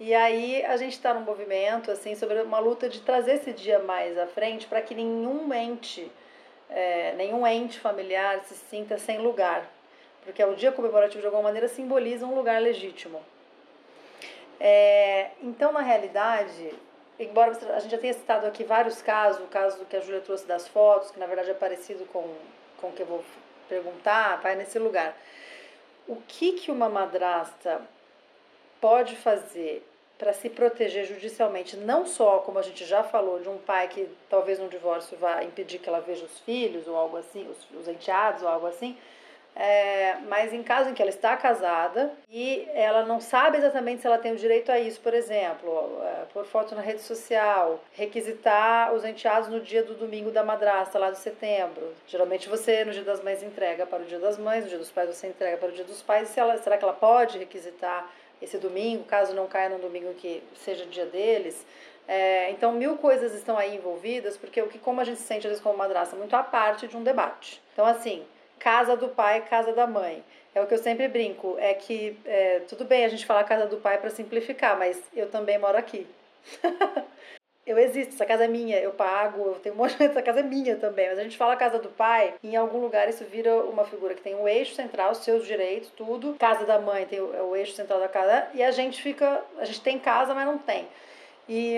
E 0.00 0.14
aí 0.14 0.64
a 0.64 0.76
gente 0.76 0.92
está 0.92 1.12
num 1.12 1.20
movimento 1.20 1.90
assim 1.90 2.14
sobre 2.14 2.40
uma 2.40 2.58
luta 2.58 2.88
de 2.88 3.00
trazer 3.02 3.34
esse 3.34 3.52
dia 3.52 3.78
mais 3.78 4.18
à 4.18 4.26
frente 4.26 4.66
para 4.66 4.80
que 4.80 4.94
nenhum 4.94 5.52
ente, 5.52 6.10
é, 6.70 7.12
nenhum 7.16 7.46
ente 7.46 7.78
familiar 7.78 8.42
se 8.44 8.54
sinta 8.54 8.98
sem 8.98 9.18
lugar, 9.18 9.70
porque 10.22 10.42
o 10.42 10.54
dia 10.54 10.72
comemorativo 10.72 11.20
de 11.20 11.26
alguma 11.26 11.44
maneira 11.44 11.68
simboliza 11.68 12.26
um 12.26 12.34
lugar 12.34 12.60
legítimo. 12.60 13.22
É, 14.58 15.30
então, 15.42 15.70
na 15.70 15.80
realidade, 15.80 16.74
embora 17.18 17.52
a 17.74 17.78
gente 17.80 17.90
já 17.90 17.98
tenha 17.98 18.14
citado 18.14 18.46
aqui 18.46 18.64
vários 18.64 19.02
casos, 19.02 19.42
o 19.42 19.48
caso 19.48 19.84
que 19.84 19.96
a 19.96 20.00
Júlia 20.00 20.20
trouxe 20.22 20.46
das 20.46 20.66
fotos, 20.66 21.10
que 21.10 21.18
na 21.18 21.26
verdade 21.26 21.50
é 21.50 21.54
parecido 21.54 22.06
com, 22.06 22.34
com 22.80 22.88
o 22.88 22.92
que 22.92 23.02
eu 23.02 23.06
vou 23.06 23.24
perguntar, 23.68 24.36
vai 24.42 24.54
nesse 24.54 24.78
lugar. 24.78 25.14
O 26.08 26.16
que, 26.28 26.52
que 26.52 26.70
uma 26.70 26.88
madrasta 26.88 27.80
pode 28.80 29.16
fazer 29.16 29.86
para 30.18 30.32
se 30.32 30.48
proteger 30.48 31.04
judicialmente, 31.04 31.76
não 31.76 32.06
só, 32.06 32.38
como 32.38 32.58
a 32.58 32.62
gente 32.62 32.84
já 32.84 33.02
falou, 33.02 33.38
de 33.38 33.48
um 33.48 33.58
pai 33.58 33.88
que 33.88 34.08
talvez 34.30 34.58
no 34.58 34.68
divórcio 34.68 35.16
vá 35.18 35.42
impedir 35.42 35.78
que 35.78 35.88
ela 35.88 36.00
veja 36.00 36.24
os 36.24 36.38
filhos 36.40 36.88
ou 36.88 36.96
algo 36.96 37.16
assim, 37.16 37.46
os, 37.48 37.78
os 37.78 37.86
enteados 37.86 38.42
ou 38.42 38.48
algo 38.48 38.66
assim, 38.66 38.96
é, 39.58 40.16
mas 40.28 40.52
em 40.52 40.62
caso 40.62 40.90
em 40.90 40.94
que 40.94 41.00
ela 41.00 41.08
está 41.08 41.34
casada 41.34 42.12
e 42.30 42.68
ela 42.74 43.06
não 43.06 43.22
sabe 43.22 43.56
exatamente 43.56 44.02
se 44.02 44.06
ela 44.06 44.18
tem 44.18 44.32
o 44.32 44.36
direito 44.36 44.70
a 44.70 44.78
isso, 44.78 45.00
por 45.00 45.14
exemplo, 45.14 45.98
é, 46.02 46.24
por 46.30 46.44
foto 46.44 46.74
na 46.74 46.82
rede 46.82 47.00
social, 47.00 47.80
requisitar 47.94 48.92
os 48.92 49.02
enteados 49.02 49.48
no 49.48 49.58
dia 49.58 49.82
do 49.82 49.94
domingo 49.94 50.30
da 50.30 50.44
madrasta, 50.44 50.98
lá 50.98 51.10
de 51.10 51.18
setembro. 51.18 51.94
Geralmente 52.06 52.50
você, 52.50 52.84
no 52.84 52.92
dia 52.92 53.02
das 53.02 53.24
mães, 53.24 53.42
entrega 53.42 53.86
para 53.86 54.02
o 54.02 54.04
dia 54.04 54.18
das 54.18 54.36
mães, 54.36 54.64
no 54.64 54.68
dia 54.68 54.78
dos 54.78 54.90
pais 54.90 55.08
você 55.08 55.28
entrega 55.28 55.56
para 55.56 55.70
o 55.70 55.72
dia 55.72 55.84
dos 55.84 56.02
pais. 56.02 56.28
Se 56.28 56.38
ela, 56.38 56.58
será 56.58 56.76
que 56.76 56.84
ela 56.84 56.92
pode 56.92 57.38
requisitar 57.38 58.12
esse 58.42 58.58
domingo, 58.58 59.04
caso 59.04 59.34
não 59.34 59.46
caia 59.46 59.70
num 59.70 59.78
domingo 59.78 60.12
que 60.12 60.42
seja 60.54 60.84
dia 60.84 61.06
deles? 61.06 61.66
É, 62.06 62.50
então, 62.50 62.72
mil 62.72 62.98
coisas 62.98 63.34
estão 63.34 63.56
aí 63.56 63.74
envolvidas, 63.74 64.36
porque 64.36 64.60
o 64.60 64.68
que, 64.68 64.78
como 64.78 65.00
a 65.00 65.04
gente 65.04 65.18
se 65.18 65.26
sente, 65.26 65.46
às 65.46 65.52
vezes, 65.52 65.62
como 65.62 65.78
madrasta, 65.78 66.14
muito 66.14 66.36
à 66.36 66.42
parte 66.42 66.86
de 66.86 66.94
um 66.94 67.02
debate. 67.02 67.60
Então, 67.72 67.86
assim, 67.86 68.22
casa 68.58 68.96
do 68.96 69.08
pai, 69.08 69.42
casa 69.42 69.72
da 69.72 69.86
mãe. 69.86 70.22
É 70.54 70.60
o 70.60 70.66
que 70.66 70.72
eu 70.72 70.78
sempre 70.78 71.06
brinco, 71.06 71.56
é 71.58 71.74
que 71.74 72.18
é, 72.24 72.60
tudo 72.60 72.84
bem 72.84 73.04
a 73.04 73.08
gente 73.08 73.26
falar 73.26 73.44
casa 73.44 73.66
do 73.66 73.76
pai 73.76 73.98
para 73.98 74.08
simplificar, 74.08 74.78
mas 74.78 74.98
eu 75.14 75.28
também 75.28 75.58
moro 75.58 75.76
aqui. 75.76 76.06
eu 77.66 77.76
existo, 77.78 78.14
essa 78.14 78.24
casa 78.24 78.44
é 78.44 78.48
minha, 78.48 78.78
eu 78.78 78.92
pago, 78.92 79.48
eu 79.48 79.54
tenho 79.56 79.74
um 79.74 79.78
monte 79.78 79.98
de 79.98 80.04
essa 80.04 80.22
casa 80.22 80.40
é 80.40 80.42
minha 80.42 80.76
também, 80.76 81.10
mas 81.10 81.18
a 81.18 81.22
gente 81.22 81.36
fala 81.36 81.56
casa 81.56 81.78
do 81.78 81.90
pai, 81.90 82.34
em 82.42 82.56
algum 82.56 82.78
lugar 82.78 83.06
isso 83.06 83.22
vira 83.24 83.54
uma 83.64 83.84
figura 83.84 84.14
que 84.14 84.22
tem 84.22 84.34
um 84.34 84.48
eixo 84.48 84.74
central, 84.74 85.14
seus 85.14 85.46
direitos, 85.46 85.90
tudo. 85.90 86.36
Casa 86.38 86.64
da 86.64 86.78
mãe 86.78 87.04
tem 87.04 87.20
o, 87.20 87.34
é 87.34 87.42
o 87.42 87.54
eixo 87.54 87.74
central 87.74 88.00
da 88.00 88.08
casa, 88.08 88.46
e 88.54 88.62
a 88.62 88.70
gente 88.70 89.02
fica, 89.02 89.42
a 89.58 89.64
gente 89.66 89.82
tem 89.82 89.98
casa, 89.98 90.32
mas 90.32 90.46
não 90.46 90.56
tem. 90.56 90.88
E 91.48 91.76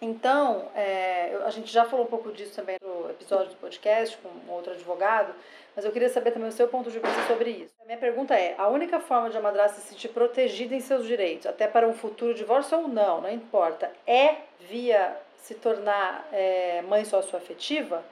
então, 0.00 0.68
é, 0.74 1.38
a 1.44 1.50
gente 1.50 1.72
já 1.72 1.84
falou 1.84 2.04
um 2.04 2.08
pouco 2.08 2.30
disso 2.30 2.54
também 2.54 2.76
no 2.82 3.10
episódio 3.10 3.50
do 3.50 3.56
podcast 3.56 4.18
com 4.18 4.52
outro 4.52 4.72
advogado, 4.72 5.34
mas 5.74 5.84
eu 5.84 5.92
queria 5.92 6.08
saber 6.08 6.32
também 6.32 6.48
o 6.48 6.52
seu 6.52 6.68
ponto 6.68 6.90
de 6.90 6.98
vista 6.98 7.22
sobre 7.26 7.50
isso. 7.50 7.74
A 7.82 7.86
minha 7.86 7.98
pergunta 7.98 8.34
é: 8.34 8.54
a 8.58 8.68
única 8.68 9.00
forma 9.00 9.30
de 9.30 9.38
a 9.38 9.40
madrasta 9.40 9.80
se 9.80 9.88
sentir 9.88 10.08
protegida 10.08 10.74
em 10.74 10.80
seus 10.80 11.06
direitos, 11.06 11.46
até 11.46 11.66
para 11.66 11.88
um 11.88 11.94
futuro 11.94 12.34
divórcio 12.34 12.78
ou 12.78 12.88
não, 12.88 13.22
não 13.22 13.30
importa, 13.30 13.90
é 14.06 14.36
via 14.60 15.16
se 15.38 15.54
tornar 15.54 16.28
é, 16.32 16.82
mãe 16.82 17.04
socioafetiva? 17.04 18.04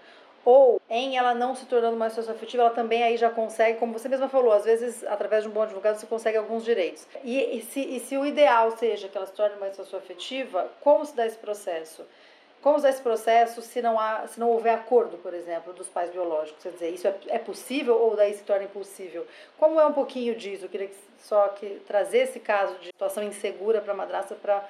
Ou 0.44 0.80
em 0.90 1.16
ela 1.16 1.34
não 1.34 1.54
se 1.54 1.64
tornando 1.66 1.96
mãe 1.96 2.10
socioafetiva, 2.10 2.64
ela 2.64 2.70
também 2.70 3.02
aí 3.02 3.16
já 3.16 3.30
consegue, 3.30 3.78
como 3.78 3.92
você 3.92 4.08
mesma 4.08 4.28
falou, 4.28 4.52
às 4.52 4.64
vezes 4.64 5.04
através 5.04 5.42
de 5.42 5.48
um 5.48 5.52
bom 5.52 5.62
advogado 5.62 5.96
você 5.96 6.06
consegue 6.06 6.36
alguns 6.36 6.64
direitos. 6.64 7.06
E, 7.22 7.58
e, 7.58 7.62
se, 7.62 7.80
e 7.80 8.00
se 8.00 8.16
o 8.16 8.26
ideal 8.26 8.70
seja 8.72 9.08
que 9.08 9.16
ela 9.16 9.26
se 9.26 9.32
torne 9.32 9.56
mãe 9.56 9.72
socioafetiva, 9.72 10.70
como 10.80 11.04
se 11.04 11.16
dá 11.16 11.26
esse 11.26 11.38
processo? 11.38 12.04
Como 12.64 12.78
usar 12.78 12.88
esse 12.88 13.02
processo 13.02 13.60
se 13.60 13.82
não, 13.82 14.00
há, 14.00 14.26
se 14.26 14.40
não 14.40 14.48
houver 14.48 14.72
acordo, 14.72 15.18
por 15.18 15.34
exemplo, 15.34 15.74
dos 15.74 15.86
pais 15.86 16.08
biológicos? 16.10 16.62
Quer 16.62 16.72
dizer, 16.72 16.90
isso 16.94 17.06
é, 17.06 17.14
é 17.28 17.38
possível 17.38 17.94
ou 17.94 18.16
daí 18.16 18.32
se 18.32 18.42
torna 18.42 18.64
impossível? 18.64 19.26
Como 19.58 19.78
é 19.78 19.84
um 19.84 19.92
pouquinho 19.92 20.34
disso? 20.34 20.64
Eu 20.64 20.70
queria 20.70 20.90
só 21.18 21.48
que 21.48 21.82
trazer 21.86 22.20
esse 22.20 22.40
caso 22.40 22.74
de 22.78 22.86
situação 22.86 23.22
insegura 23.22 23.82
para 23.82 23.92
a 23.92 23.96
madrasta 23.96 24.34
para 24.34 24.66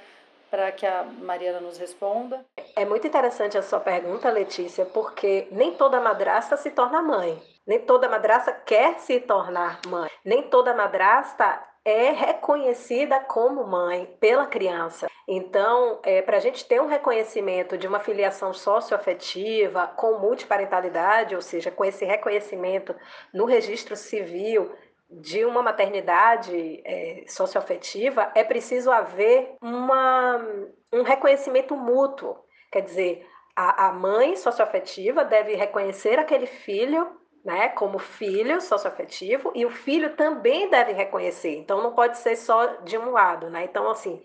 para 0.51 0.71
que 0.73 0.87
a 0.87 1.03
Mariana 1.03 1.61
nos 1.61 1.79
responda. 1.79 2.45
É 2.77 2.85
muito 2.85 3.07
interessante 3.07 3.59
a 3.59 3.63
sua 3.63 3.81
pergunta, 3.81 4.31
Letícia, 4.31 4.85
porque 4.87 5.49
nem 5.51 5.75
toda 5.75 6.01
madrasta 6.01 6.57
se 6.57 6.71
torna 6.71 7.03
mãe. 7.03 7.41
Nem 7.67 7.81
toda 7.81 8.09
madrasta 8.09 8.53
quer 8.53 8.99
se 9.01 9.21
tornar 9.21 9.81
mãe. 9.87 10.11
Nem 10.25 10.43
toda 10.43 10.75
madrasta 10.75 11.63
é 11.85 12.11
reconhecida 12.11 13.21
como 13.21 13.67
mãe 13.67 14.07
pela 14.19 14.47
criança. 14.47 15.07
Então, 15.27 16.01
é, 16.03 16.21
para 16.21 16.37
a 16.37 16.41
gente 16.41 16.65
ter 16.67 16.81
um 16.81 16.87
reconhecimento 16.87 17.77
de 17.79 17.87
uma 17.87 18.01
filiação 18.01 18.53
socioafetiva 18.53 19.87
com 19.89 20.19
multiparentalidade, 20.19 21.35
ou 21.35 21.43
seja, 21.43 21.71
com 21.71 21.85
esse 21.85 22.05
reconhecimento 22.05 22.95
no 23.33 23.45
registro 23.47 23.97
civil 23.97 24.73
de 25.21 25.45
uma 25.45 25.63
maternidade 25.63 26.83
é, 26.85 27.25
socioafetiva, 27.29 28.33
é 28.35 28.43
preciso 28.43 28.91
haver 28.91 29.57
uma, 29.63 30.45
um 30.93 31.03
reconhecimento 31.03 31.77
mútuo. 31.77 32.37
Quer 32.73 32.83
dizer, 32.83 33.27
a, 33.55 33.89
a 33.89 33.93
mãe 33.93 34.37
socioafetiva 34.37 35.25
deve 35.25 35.55
reconhecer 35.55 36.19
aquele 36.19 36.47
filho 36.47 37.21
né, 37.45 37.69
como 37.69 37.99
filho 37.99 38.61
socioafetivo 38.61 39.53
e 39.55 39.67
o 39.67 39.71
filho 39.71 40.17
também 40.17 40.71
deve 40.71 40.93
reconhecer. 40.93 41.57
Então 41.57 41.83
não 41.83 41.95
pode 41.95 42.17
ser 42.19 42.37
só 42.37 42.67
de 42.83 42.97
um 42.97 43.11
lado, 43.11 43.51
né? 43.51 43.65
Então 43.65 43.91
assim, 43.91 44.23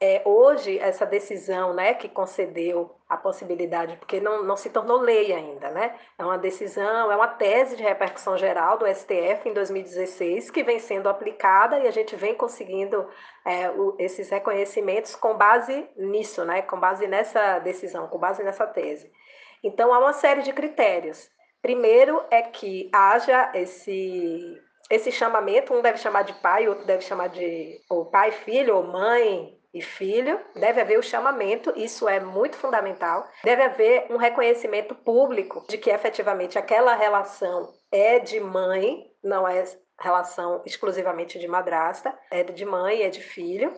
é, 0.00 0.22
hoje 0.24 0.78
essa 0.78 1.04
decisão, 1.04 1.74
né, 1.74 1.92
que 1.94 2.08
concedeu 2.08 2.94
a 3.08 3.16
possibilidade, 3.16 3.96
porque 3.96 4.20
não, 4.20 4.44
não 4.44 4.56
se 4.56 4.70
tornou 4.70 5.00
lei 5.00 5.32
ainda, 5.32 5.70
né? 5.70 5.98
É 6.16 6.24
uma 6.24 6.38
decisão, 6.38 7.10
é 7.10 7.16
uma 7.16 7.26
tese 7.26 7.74
de 7.74 7.82
repercussão 7.82 8.36
geral 8.36 8.78
do 8.78 8.86
STF 8.86 9.48
em 9.48 9.52
2016 9.52 10.50
que 10.50 10.62
vem 10.62 10.78
sendo 10.78 11.08
aplicada 11.08 11.80
e 11.80 11.88
a 11.88 11.90
gente 11.90 12.14
vem 12.14 12.34
conseguindo 12.34 13.08
é, 13.44 13.70
o, 13.70 13.96
esses 13.98 14.28
reconhecimentos 14.28 15.16
com 15.16 15.36
base 15.36 15.88
nisso, 15.96 16.44
né? 16.44 16.62
Com 16.62 16.78
base 16.78 17.08
nessa 17.08 17.58
decisão, 17.58 18.06
com 18.06 18.18
base 18.18 18.42
nessa 18.44 18.66
tese. 18.66 19.10
Então 19.64 19.92
há 19.92 19.98
uma 19.98 20.12
série 20.12 20.42
de 20.42 20.52
critérios. 20.52 21.28
Primeiro 21.60 22.22
é 22.30 22.42
que 22.42 22.88
haja 22.92 23.50
esse 23.54 24.62
esse 24.90 25.12
chamamento, 25.12 25.74
um 25.74 25.82
deve 25.82 25.98
chamar 25.98 26.22
de 26.22 26.32
pai, 26.34 26.66
outro 26.66 26.86
deve 26.86 27.02
chamar 27.02 27.28
de 27.28 27.78
ou 27.90 28.06
pai, 28.06 28.30
filho, 28.32 28.76
ou 28.76 28.84
mãe 28.84 29.57
e 29.72 29.82
filho. 29.82 30.40
Deve 30.54 30.80
haver 30.80 30.98
o 30.98 31.02
chamamento, 31.02 31.72
isso 31.76 32.08
é 32.08 32.20
muito 32.20 32.56
fundamental. 32.56 33.28
Deve 33.44 33.62
haver 33.62 34.06
um 34.10 34.16
reconhecimento 34.16 34.94
público 34.94 35.64
de 35.68 35.78
que 35.78 35.90
efetivamente 35.90 36.58
aquela 36.58 36.94
relação 36.94 37.72
é 37.92 38.18
de 38.18 38.40
mãe, 38.40 39.06
não 39.22 39.46
é 39.46 39.64
relação 40.00 40.62
exclusivamente 40.64 41.38
de 41.38 41.48
madrasta, 41.48 42.16
é 42.30 42.42
de 42.42 42.64
mãe, 42.64 43.02
é 43.02 43.10
de 43.10 43.20
filho. 43.22 43.72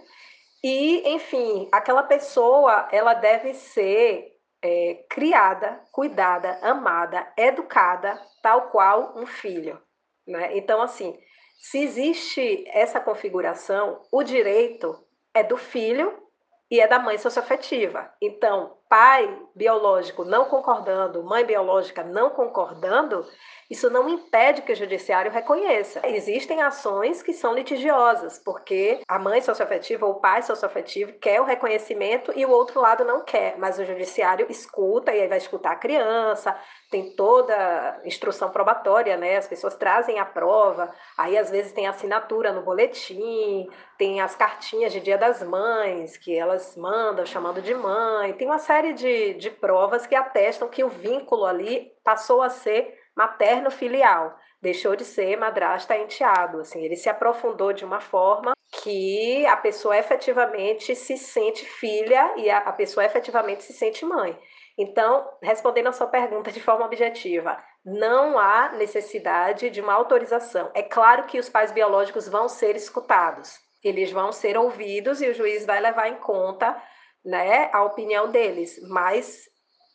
E, 0.63 1.15
enfim, 1.15 1.69
aquela 1.73 2.03
pessoa, 2.03 2.89
ela 2.93 3.15
deve 3.15 3.55
ser 3.55 4.29
é, 4.63 5.05
criada, 5.09 5.81
cuidada, 5.91 6.59
amada, 6.63 7.33
educada, 7.37 8.21
tal 8.43 8.69
qual 8.71 9.15
um 9.17 9.27
filho. 9.27 9.81
Né? 10.27 10.57
Então, 10.59 10.83
assim, 10.83 11.19
se 11.61 11.79
existe 11.79 12.65
essa 12.69 13.01
configuração, 13.01 14.03
o 14.13 14.23
direito 14.23 14.97
é 15.35 15.43
do 15.43 15.57
filho 15.57 16.23
e 16.71 16.81
é 16.81 16.87
da 16.87 16.99
mãe 16.99 17.19
socioafetiva. 17.19 18.13
Então, 18.21 18.77
pai 18.91 19.39
biológico 19.55 20.25
não 20.25 20.47
concordando, 20.47 21.23
mãe 21.23 21.45
biológica 21.45 22.03
não 22.03 22.29
concordando, 22.31 23.25
isso 23.71 23.89
não 23.89 24.09
impede 24.09 24.63
que 24.63 24.73
o 24.73 24.77
judiciário 24.77 25.31
reconheça. 25.31 26.01
Existem 26.05 26.61
ações 26.61 27.23
que 27.23 27.33
são 27.33 27.55
litigiosas, 27.55 28.37
porque 28.45 29.01
a 29.07 29.17
mãe 29.17 29.41
socioafetiva 29.41 30.05
ou 30.05 30.15
o 30.15 30.21
pai 30.21 30.43
socioafetivo 30.43 31.13
quer 31.21 31.41
o 31.41 31.45
reconhecimento 31.45 32.33
e 32.35 32.45
o 32.45 32.51
outro 32.51 32.81
lado 32.81 33.05
não 33.05 33.23
quer, 33.23 33.57
mas 33.59 33.79
o 33.79 33.85
judiciário 33.85 34.47
escuta 34.51 35.15
e 35.15 35.21
aí 35.21 35.29
vai 35.29 35.39
escutar 35.39 35.71
a 35.71 35.77
criança, 35.77 36.57
tem 36.91 37.15
toda 37.15 38.01
instrução 38.05 38.51
probatória, 38.51 39.17
né? 39.17 39.37
As 39.37 39.47
pessoas 39.47 39.77
trazem 39.77 40.19
a 40.19 40.25
prova, 40.25 40.93
aí 41.17 41.39
às 41.39 41.49
vezes 41.49 41.71
tem 41.71 41.87
assinatura 41.87 42.53
no 42.53 42.63
boletim, 42.63 43.69
tem 43.97 44.21
as 44.21 44.35
cartinhas 44.35 44.93
de 44.93 44.99
Dia 44.99 45.17
das 45.17 45.43
Mães 45.45 46.17
que 46.17 46.37
elas 46.37 46.77
mandam 46.77 47.25
chamando 47.25 47.63
de 47.63 47.75
mãe, 47.75 48.33
tem 48.33 48.49
uma 48.49 48.59
série 48.59 48.80
de, 48.93 49.35
de 49.35 49.51
provas 49.51 50.07
que 50.07 50.15
atestam 50.15 50.69
que 50.69 50.83
o 50.83 50.89
vínculo 50.89 51.45
ali 51.45 51.93
passou 52.05 52.43
a 52.43 52.51
ser 52.51 52.99
materno-filial, 53.17 54.37
deixou 54.61 54.97
de 54.97 55.05
ser 55.05 55.37
madrasta 55.37 55.97
enteado, 55.97 56.61
assim, 56.61 56.83
ele 56.83 56.97
se 56.97 57.09
aprofundou 57.09 57.73
de 57.73 57.85
uma 57.85 58.01
forma 58.01 58.53
que 58.83 59.45
a 59.47 59.57
pessoa 59.57 59.97
efetivamente 59.97 60.95
se 60.95 61.19
sente 61.19 61.65
filha 61.65 62.35
e 62.37 62.49
a, 62.49 62.59
a 62.59 62.73
pessoa 62.73 63.05
efetivamente 63.05 63.63
se 63.65 63.73
sente 63.73 64.05
mãe. 64.05 64.39
Então, 64.79 65.29
respondendo 65.43 65.89
a 65.89 65.93
sua 65.93 66.07
pergunta 66.07 66.51
de 66.51 66.61
forma 66.61 66.87
objetiva, 66.87 67.63
não 67.85 68.39
há 68.39 68.73
necessidade 68.73 69.71
de 69.71 69.81
uma 69.81 69.93
autorização. 69.93 70.71
É 70.75 70.83
claro 70.83 71.25
que 71.25 71.39
os 71.39 71.49
pais 71.49 71.73
biológicos 71.73 72.29
vão 72.29 72.49
ser 72.49 72.77
escutados, 72.77 73.59
eles 73.83 74.11
vão 74.13 74.33
ser 74.33 74.57
ouvidos 74.57 75.21
e 75.21 75.29
o 75.29 75.35
juiz 75.35 75.67
vai 75.67 75.81
levar 75.81 76.09
em 76.09 76.17
conta 76.17 76.81
né, 77.25 77.71
a 77.73 77.85
opinião 77.85 78.31
deles, 78.31 78.81
mas 78.89 79.49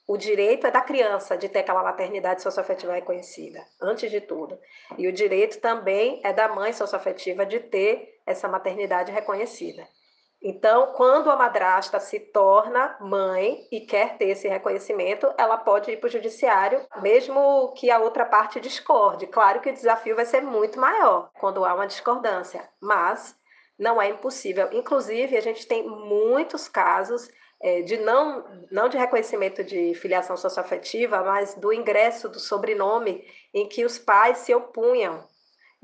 o 0.07 0.17
direito 0.17 0.67
é 0.67 0.71
da 0.71 0.81
criança 0.81 1.35
de 1.35 1.49
ter 1.49 1.59
aquela 1.59 1.81
maternidade 1.81 2.41
socioafetiva 2.41 2.93
reconhecida, 2.93 3.65
antes 3.81 4.11
de 4.11 4.21
tudo. 4.21 4.57
E 4.97 5.07
o 5.07 5.11
direito 5.11 5.59
também 5.59 6.21
é 6.23 6.31
da 6.31 6.47
mãe 6.47 6.71
socioafetiva 6.73 7.45
de 7.45 7.59
ter 7.59 8.07
essa 8.25 8.47
maternidade 8.47 9.11
reconhecida. 9.11 9.87
Então, 10.47 10.93
quando 10.93 11.31
a 11.31 11.35
madrasta 11.35 11.99
se 11.99 12.19
torna 12.19 12.95
mãe 13.01 13.67
e 13.71 13.81
quer 13.81 14.15
ter 14.15 14.29
esse 14.29 14.47
reconhecimento, 14.47 15.33
ela 15.39 15.57
pode 15.57 15.89
ir 15.89 15.97
para 15.97 16.05
o 16.05 16.11
judiciário, 16.11 16.85
mesmo 17.01 17.73
que 17.73 17.89
a 17.89 17.97
outra 17.97 18.25
parte 18.25 18.59
discorde. 18.59 19.25
Claro 19.25 19.59
que 19.59 19.71
o 19.71 19.73
desafio 19.73 20.15
vai 20.15 20.25
ser 20.25 20.41
muito 20.41 20.79
maior 20.79 21.31
quando 21.39 21.65
há 21.65 21.73
uma 21.73 21.87
discordância, 21.87 22.69
mas 22.79 23.35
não 23.77 24.01
é 24.01 24.09
impossível. 24.09 24.69
Inclusive, 24.71 25.35
a 25.37 25.41
gente 25.41 25.67
tem 25.67 25.87
muitos 25.87 26.67
casos 26.67 27.27
é, 27.61 27.81
de 27.81 27.97
não, 27.97 28.45
não 28.71 28.89
de 28.89 28.97
reconhecimento 28.97 29.63
de 29.63 29.93
filiação 29.95 30.37
socioafetiva, 30.37 31.23
mas 31.23 31.55
do 31.55 31.71
ingresso 31.73 32.29
do 32.29 32.39
sobrenome 32.39 33.23
em 33.53 33.67
que 33.67 33.85
os 33.85 33.97
pais 33.97 34.39
se 34.39 34.53
opunham 34.53 35.23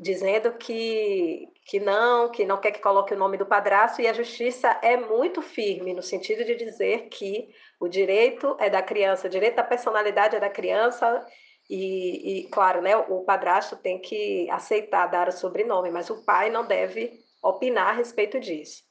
dizendo 0.02 0.54
que, 0.54 1.48
que 1.66 1.80
não, 1.80 2.30
que 2.32 2.44
não 2.44 2.60
quer 2.60 2.72
que 2.72 2.82
coloque 2.82 3.14
o 3.14 3.18
nome 3.18 3.38
do 3.38 3.46
padrasto, 3.46 4.02
e 4.02 4.08
a 4.08 4.14
justiça 4.14 4.80
é 4.82 4.98
muito 4.98 5.44
firme 5.44 5.94
no 5.94 6.02
sentido 6.02 6.44
de 6.44 6.56
dizer 6.56 7.08
que 7.10 7.50
o 7.80 7.88
direito 7.88 8.58
é 8.60 8.68
da 8.68 8.82
criança, 8.82 9.28
o 9.28 9.30
direito 9.30 9.58
da 9.58 9.64
personalidade 9.64 10.36
é 10.36 10.40
da 10.40 10.50
criança, 10.50 11.24
e, 11.70 12.40
e 12.40 12.50
claro, 12.50 12.82
né, 12.82 12.98
o 12.98 13.24
padrasto 13.24 13.76
tem 13.76 14.00
que 14.00 14.50
aceitar 14.50 15.06
dar 15.06 15.28
o 15.28 15.32
sobrenome, 15.32 15.92
mas 15.92 16.10
o 16.10 16.26
pai 16.26 16.50
não 16.50 16.66
deve 16.66 17.20
opinar 17.42 17.90
a 17.90 17.94
respeito 17.94 18.40
disso. 18.40 18.84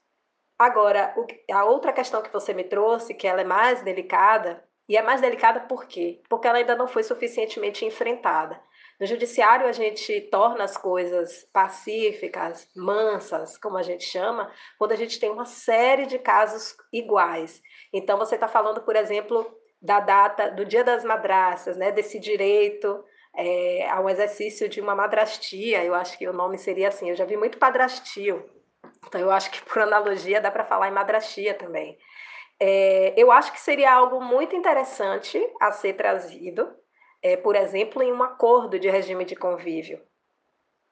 Agora, 0.59 1.15
a 1.51 1.65
outra 1.65 1.93
questão 1.93 2.23
que 2.23 2.33
você 2.33 2.53
me 2.53 2.65
trouxe, 2.65 3.15
que 3.15 3.27
ela 3.27 3.41
é 3.41 3.45
mais 3.45 3.83
delicada, 3.83 4.63
e 4.89 4.97
é 4.97 5.03
mais 5.03 5.21
delicada 5.21 5.61
por 5.61 5.87
quê? 5.87 6.21
Porque 6.29 6.49
ela 6.49 6.59
ainda 6.59 6.75
não 6.75 6.89
foi 6.89 7.03
suficientemente 7.03 7.85
enfrentada. 7.85 8.61
No 9.01 9.07
judiciário, 9.07 9.67
a 9.67 9.73
gente 9.73 10.21
torna 10.33 10.65
as 10.65 10.77
coisas 10.77 11.49
pacíficas, 11.53 12.69
mansas, 12.77 13.57
como 13.57 13.79
a 13.79 13.83
gente 13.83 14.05
chama, 14.05 14.53
quando 14.77 14.93
a 14.93 14.97
gente 14.97 15.19
tem 15.19 15.31
uma 15.31 15.47
série 15.47 16.05
de 16.05 16.19
casos 16.19 16.77
iguais. 16.93 17.63
Então, 17.93 18.19
você 18.19 18.35
está 18.35 18.47
falando, 18.47 18.83
por 18.83 18.97
exemplo, 18.97 19.51
da 19.81 20.01
data 20.01 20.51
do 20.51 20.67
Dia 20.67 20.85
das 20.85 21.05
Madraças, 21.05 21.79
né, 21.79 21.91
desse 21.91 22.19
direito 22.19 23.03
é, 23.37 23.89
ao 23.91 24.09
exercício 24.09 24.69
de 24.69 24.81
uma 24.81 24.95
madrastia, 24.95 25.85
eu 25.85 25.95
acho 25.95 26.19
que 26.19 26.29
o 26.29 26.33
nome 26.33 26.59
seria 26.59 26.89
assim. 26.89 27.11
Eu 27.11 27.17
já 27.17 27.25
vi 27.25 27.37
muito 27.37 27.59
padrastio, 27.59 28.49
então 29.07 29.21
eu 29.21 29.31
acho 29.31 29.51
que 29.51 29.63
por 29.63 29.81
analogia 29.81 30.41
dá 30.41 30.51
para 30.51 30.65
falar 30.65 30.89
em 30.89 30.93
madrastia 30.93 31.55
também. 31.55 31.99
É, 32.59 33.15
eu 33.17 33.33
acho 33.33 33.53
que 33.53 33.61
seria 33.61 33.93
algo 33.93 34.23
muito 34.23 34.55
interessante 34.55 35.41
a 35.61 35.73
ser 35.73 35.95
trazido 35.95 36.69
é, 37.23 37.37
por 37.37 37.55
exemplo, 37.55 38.03
em 38.03 38.13
um 38.13 38.23
acordo 38.23 38.79
de 38.79 38.89
regime 38.89 39.25
de 39.25 39.37
convívio, 39.37 40.01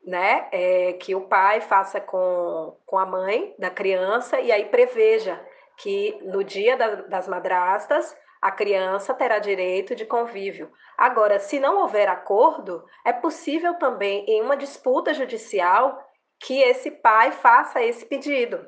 né? 0.05 0.49
É, 0.53 0.93
que 0.95 1.15
o 1.15 1.23
pai 1.23 1.61
faça 1.61 2.01
com, 2.01 2.77
com 2.85 2.99
a 2.99 3.07
mãe 3.07 3.55
da 3.59 3.71
criança 3.71 4.41
e 4.41 4.53
aí 4.53 4.67
preveja 4.67 5.43
que 5.79 6.19
no 6.23 6.43
dia 6.43 6.77
da, 6.77 6.97
das 7.03 7.29
madrastas 7.29 8.17
a 8.41 8.51
criança 8.51 9.15
terá 9.15 9.39
direito 9.39 9.95
de 9.95 10.07
convívio. 10.07 10.71
Agora, 10.97 11.39
se 11.39 11.59
não 11.59 11.79
houver 11.81 12.09
acordo, 12.09 12.85
é 13.05 13.13
possível 13.13 13.75
também, 13.75 14.25
em 14.27 14.43
uma 14.43 14.57
disputa 14.57 15.13
judicial, 15.13 15.99
que 16.41 16.61
esse 16.63 16.91
pai 16.91 17.33
faça 17.33 17.83
esse 17.83 18.07
pedido. 18.07 18.67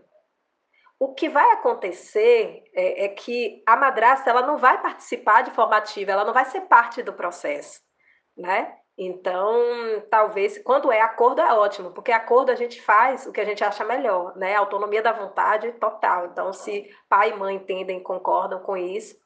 O 0.99 1.15
que 1.15 1.29
vai 1.29 1.53
acontecer 1.53 2.65
é, 2.75 3.05
é, 3.05 3.09
que 3.09 3.63
a 3.67 3.77
madrasta 3.77 4.29
ela 4.29 4.43
não 4.43 4.59
vai 4.59 4.83
participar 4.83 5.43
de 5.43 5.51
forma 5.53 5.77
ativa, 5.77 6.13
ela 6.13 6.25
não 6.25 6.35
vai 6.35 6.45
ser 6.45 6.63
parte 6.63 7.03
do 7.03 7.13
processo, 7.13 7.81
né? 8.37 8.77
Então, 8.99 9.57
talvez, 10.11 10.59
quando 10.59 10.93
é 10.93 11.01
acordo 11.01 11.41
é 11.41 11.55
ótimo, 11.55 11.91
porque 11.91 12.13
acordo 12.13 12.51
a 12.51 12.55
gente 12.55 12.83
faz 12.83 13.27
o 13.27 13.33
que 13.33 13.41
a 13.41 13.47
gente 13.47 13.65
acha 13.65 13.83
melhor, 13.83 14.37
né? 14.37 14.55
Autonomia 14.55 15.01
da 15.01 15.13
vontade 15.13 15.73
total. 15.73 16.27
Então, 16.27 16.53
se 16.53 16.87
pai 17.09 17.31
e 17.31 17.35
mãe 17.35 17.57
entendem, 17.57 18.03
concordam 18.03 18.61
com 18.61 18.77
isso, 18.77 19.17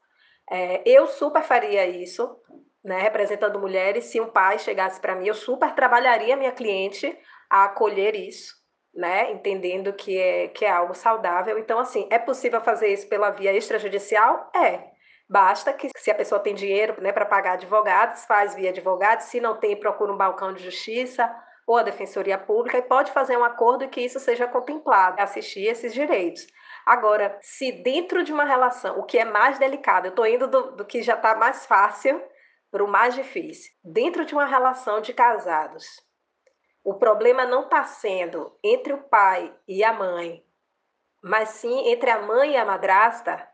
é, 0.50 0.82
eu 0.86 1.06
super 1.06 1.42
faria 1.42 1.86
isso, 1.86 2.36
né? 2.84 3.00
Representando 3.00 3.58
mulheres, 3.58 4.04
se 4.04 4.20
um 4.20 4.30
pai 4.30 4.58
chegasse 4.58 5.00
para 5.00 5.14
mim, 5.14 5.26
eu 5.26 5.34
super 5.34 5.74
trabalharia 5.74 6.36
minha 6.36 6.52
cliente 6.52 7.16
a 7.50 7.64
acolher 7.64 8.14
isso, 8.14 8.54
né? 8.94 9.32
Entendendo 9.32 9.92
que 9.92 10.18
é, 10.18 10.48
que 10.48 10.64
é 10.64 10.70
algo 10.70 10.94
saudável. 10.94 11.58
Então, 11.58 11.78
assim, 11.78 12.06
é 12.10 12.18
possível 12.18 12.60
fazer 12.60 12.88
isso 12.88 13.08
pela 13.08 13.30
via 13.30 13.52
extrajudicial? 13.52 14.50
É. 14.54 14.92
Basta 15.28 15.72
que, 15.72 15.88
se 15.96 16.10
a 16.10 16.14
pessoa 16.14 16.38
tem 16.38 16.54
dinheiro 16.54 17.00
né, 17.00 17.10
para 17.10 17.24
pagar 17.24 17.52
advogados, 17.52 18.26
faz 18.26 18.54
via 18.54 18.68
advogados. 18.68 19.24
Se 19.26 19.40
não 19.40 19.56
tem, 19.58 19.74
procura 19.74 20.12
um 20.12 20.16
balcão 20.16 20.52
de 20.52 20.62
justiça 20.62 21.34
ou 21.66 21.78
a 21.78 21.82
Defensoria 21.82 22.36
Pública 22.36 22.76
e 22.78 22.82
pode 22.82 23.10
fazer 23.10 23.36
um 23.38 23.44
acordo 23.44 23.88
que 23.88 24.02
isso 24.02 24.20
seja 24.20 24.46
contemplado, 24.46 25.20
assistir 25.20 25.66
esses 25.66 25.94
direitos. 25.94 26.46
Agora, 26.84 27.38
se 27.40 27.72
dentro 27.72 28.22
de 28.22 28.32
uma 28.32 28.44
relação, 28.44 28.98
o 28.98 29.04
que 29.04 29.18
é 29.18 29.24
mais 29.24 29.58
delicado, 29.58 30.06
eu 30.06 30.10
estou 30.10 30.26
indo 30.26 30.46
do, 30.46 30.72
do 30.72 30.84
que 30.84 31.02
já 31.02 31.14
está 31.14 31.34
mais 31.34 31.64
fácil 31.64 32.22
para 32.70 32.84
o 32.84 32.88
mais 32.88 33.14
difícil, 33.14 33.72
dentro 33.82 34.24
de 34.24 34.34
uma 34.34 34.44
relação 34.44 35.00
de 35.00 35.14
casados, 35.14 35.86
o 36.84 36.94
problema 36.94 37.46
não 37.46 37.62
está 37.62 37.84
sendo 37.84 38.58
entre 38.62 38.92
o 38.92 39.02
pai 39.04 39.54
e 39.66 39.82
a 39.82 39.92
mãe, 39.92 40.44
mas 41.22 41.50
sim 41.50 41.88
entre 41.88 42.10
a 42.10 42.20
mãe 42.20 42.52
e 42.52 42.56
a 42.56 42.64
madrasta. 42.64 43.48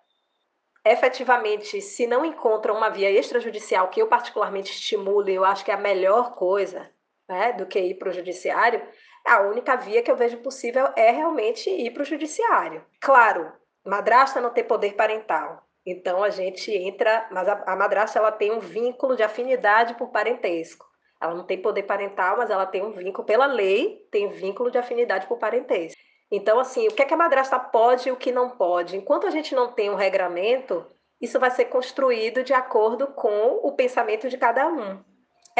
Efetivamente, 0.84 1.80
se 1.80 2.06
não 2.08 2.24
encontram 2.24 2.74
uma 2.74 2.90
via 2.90 3.10
extrajudicial, 3.10 3.88
que 3.88 4.02
eu 4.02 4.08
particularmente 4.08 4.72
estimulo, 4.72 5.28
e 5.28 5.34
eu 5.34 5.44
acho 5.44 5.64
que 5.64 5.70
é 5.70 5.74
a 5.74 5.80
melhor 5.80 6.34
coisa 6.34 6.90
né, 7.28 7.52
do 7.52 7.66
que 7.66 7.78
ir 7.78 7.94
para 7.94 8.08
o 8.08 8.12
judiciário, 8.12 8.84
a 9.26 9.40
única 9.40 9.76
via 9.76 10.02
que 10.02 10.10
eu 10.10 10.16
vejo 10.16 10.38
possível 10.38 10.88
é 10.96 11.10
realmente 11.10 11.70
ir 11.70 11.90
para 11.92 12.02
o 12.02 12.06
judiciário. 12.06 12.84
Claro, 13.00 13.52
madrasta 13.84 14.40
não 14.40 14.50
tem 14.50 14.64
poder 14.64 14.94
parental. 14.94 15.62
Então 15.84 16.22
a 16.22 16.30
gente 16.30 16.70
entra, 16.72 17.26
mas 17.30 17.48
a, 17.48 17.62
a 17.66 17.76
madrasta 17.76 18.18
ela 18.18 18.32
tem 18.32 18.52
um 18.52 18.60
vínculo 18.60 19.16
de 19.16 19.22
afinidade 19.22 19.94
por 19.94 20.08
parentesco. 20.08 20.86
Ela 21.20 21.34
não 21.34 21.44
tem 21.44 21.60
poder 21.60 21.82
parental, 21.82 22.38
mas 22.38 22.50
ela 22.50 22.66
tem 22.66 22.82
um 22.82 22.92
vínculo, 22.92 23.26
pela 23.26 23.46
lei, 23.46 24.06
tem 24.10 24.30
vínculo 24.30 24.70
de 24.70 24.78
afinidade 24.78 25.26
por 25.26 25.38
parentesco. 25.38 26.00
Então, 26.30 26.58
assim, 26.58 26.86
o 26.88 26.92
que, 26.92 27.02
é 27.02 27.04
que 27.04 27.12
a 27.12 27.16
madrasta 27.16 27.58
pode 27.58 28.08
e 28.08 28.12
o 28.12 28.16
que 28.16 28.32
não 28.32 28.50
pode? 28.50 28.96
Enquanto 28.96 29.26
a 29.26 29.30
gente 29.30 29.54
não 29.54 29.72
tem 29.72 29.90
um 29.90 29.96
regramento, 29.96 30.86
isso 31.20 31.38
vai 31.38 31.50
ser 31.50 31.66
construído 31.66 32.42
de 32.42 32.54
acordo 32.54 33.08
com 33.08 33.60
o 33.62 33.72
pensamento 33.72 34.28
de 34.28 34.38
cada 34.38 34.66
um. 34.68 35.02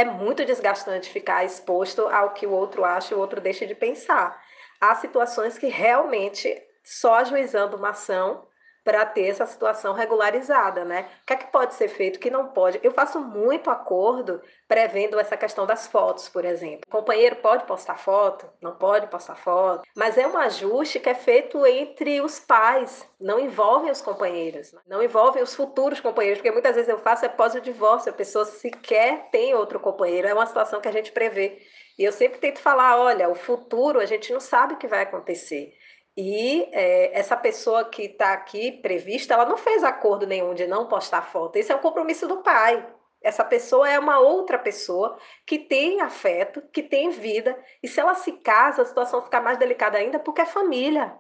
É 0.01 0.05
muito 0.07 0.47
desgastante 0.47 1.11
ficar 1.11 1.45
exposto 1.45 2.09
ao 2.09 2.33
que 2.33 2.47
o 2.47 2.53
outro 2.53 2.87
acha 2.87 3.13
e 3.13 3.17
o 3.19 3.21
outro 3.21 3.39
deixa 3.39 3.67
de 3.67 3.75
pensar. 3.75 4.43
Há 4.81 4.95
situações 4.95 5.59
que 5.59 5.67
realmente 5.67 6.59
só 6.83 7.17
ajuizando 7.17 7.77
uma 7.77 7.91
ação 7.91 8.47
para 8.91 9.07
ter 9.07 9.29
essa 9.29 9.47
situação 9.47 9.95
regularizada, 9.95 10.85
né? 10.85 11.09
O 11.23 11.27
que 11.27 11.33
é 11.33 11.37
que 11.37 11.53
pode 11.53 11.75
ser 11.75 11.87
feito, 11.87 12.17
o 12.17 12.19
que 12.19 12.29
não 12.29 12.49
pode? 12.49 12.81
Eu 12.83 12.91
faço 12.91 13.21
muito 13.21 13.71
acordo 13.71 14.43
prevendo 14.67 15.17
essa 15.21 15.37
questão 15.37 15.65
das 15.65 15.87
fotos, 15.87 16.29
por 16.29 16.45
exemplo. 16.45 16.81
O 16.89 16.91
companheiro 16.91 17.37
pode 17.37 17.63
postar 17.67 17.97
foto, 17.97 18.51
não 18.61 18.75
pode 18.75 19.07
postar 19.07 19.37
foto, 19.37 19.85
mas 19.95 20.19
é 20.19 20.27
um 20.27 20.37
ajuste 20.37 20.99
que 20.99 21.09
é 21.09 21.15
feito 21.15 21.65
entre 21.65 22.21
os 22.21 22.41
pais, 22.41 23.09
não 23.21 23.39
envolve 23.39 23.89
os 23.89 24.03
companheiros, 24.03 24.75
não 24.89 25.01
envolve 25.01 25.41
os 25.41 25.55
futuros 25.55 26.01
companheiros, 26.01 26.41
porque 26.41 26.51
muitas 26.51 26.75
vezes 26.75 26.89
eu 26.89 26.99
faço 26.99 27.25
após 27.25 27.55
o 27.55 27.61
divórcio, 27.61 28.11
a 28.11 28.15
pessoa 28.15 28.45
sequer 28.45 29.29
tem 29.31 29.55
outro 29.55 29.79
companheiro, 29.79 30.27
é 30.27 30.35
uma 30.35 30.47
situação 30.47 30.81
que 30.81 30.89
a 30.89 30.93
gente 30.93 31.13
prevê. 31.13 31.61
E 31.97 32.03
eu 32.03 32.11
sempre 32.11 32.41
tento 32.41 32.59
falar, 32.59 32.99
olha, 32.99 33.29
o 33.29 33.37
futuro 33.37 34.01
a 34.01 34.07
gente 34.07 34.33
não 34.33 34.41
sabe 34.41 34.75
o 34.75 34.79
que 34.79 34.89
vai 34.89 35.03
acontecer. 35.03 35.77
E 36.17 36.69
é, 36.73 37.19
essa 37.19 37.37
pessoa 37.37 37.85
que 37.85 38.03
está 38.03 38.33
aqui 38.33 38.73
prevista, 38.73 39.35
ela 39.35 39.47
não 39.47 39.57
fez 39.57 39.85
acordo 39.85 40.27
nenhum 40.27 40.55
de 40.55 40.67
não 40.67 40.87
postar 40.87 41.23
foto. 41.23 41.57
Esse 41.57 41.73
é 41.73 41.77
um 41.77 41.81
compromisso 41.81 42.27
do 42.27 42.39
pai. 42.39 42.87
Essa 43.23 43.45
pessoa 43.45 43.89
é 43.89 43.99
uma 43.99 44.19
outra 44.19 44.59
pessoa 44.59 45.19
que 45.47 45.59
tem 45.59 46.01
afeto, 46.01 46.63
que 46.73 46.83
tem 46.83 47.11
vida. 47.11 47.59
E 47.83 47.89
se 47.89 48.01
ela 48.01 48.15
se 48.15 48.33
casa, 48.33 48.83
a 48.83 48.87
situação 48.87 49.23
fica 49.23 49.41
mais 49.41 49.59
delicada 49.59 49.99
ainda 49.99 50.19
porque 50.19 50.41
é 50.41 50.47
família. 50.47 51.17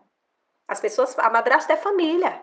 As 0.67 0.81
pessoas, 0.81 1.19
a 1.19 1.29
madrasta 1.31 1.73
é 1.73 1.77
família. 1.77 2.43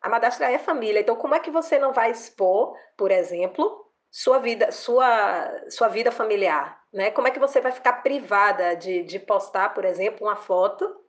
A 0.00 0.08
madrasta 0.08 0.44
é 0.44 0.58
família. 0.58 1.00
Então, 1.00 1.16
como 1.16 1.34
é 1.34 1.40
que 1.40 1.50
você 1.50 1.78
não 1.78 1.92
vai 1.92 2.10
expor, 2.10 2.76
por 2.96 3.10
exemplo, 3.10 3.86
sua 4.10 4.38
vida, 4.38 4.72
sua, 4.72 5.70
sua 5.70 5.88
vida 5.88 6.10
familiar? 6.10 6.82
Né? 6.92 7.10
Como 7.10 7.28
é 7.28 7.30
que 7.30 7.38
você 7.38 7.60
vai 7.60 7.72
ficar 7.72 8.02
privada 8.02 8.74
de, 8.74 9.04
de 9.04 9.18
postar, 9.18 9.74
por 9.74 9.84
exemplo, 9.84 10.26
uma 10.26 10.36
foto 10.36 10.99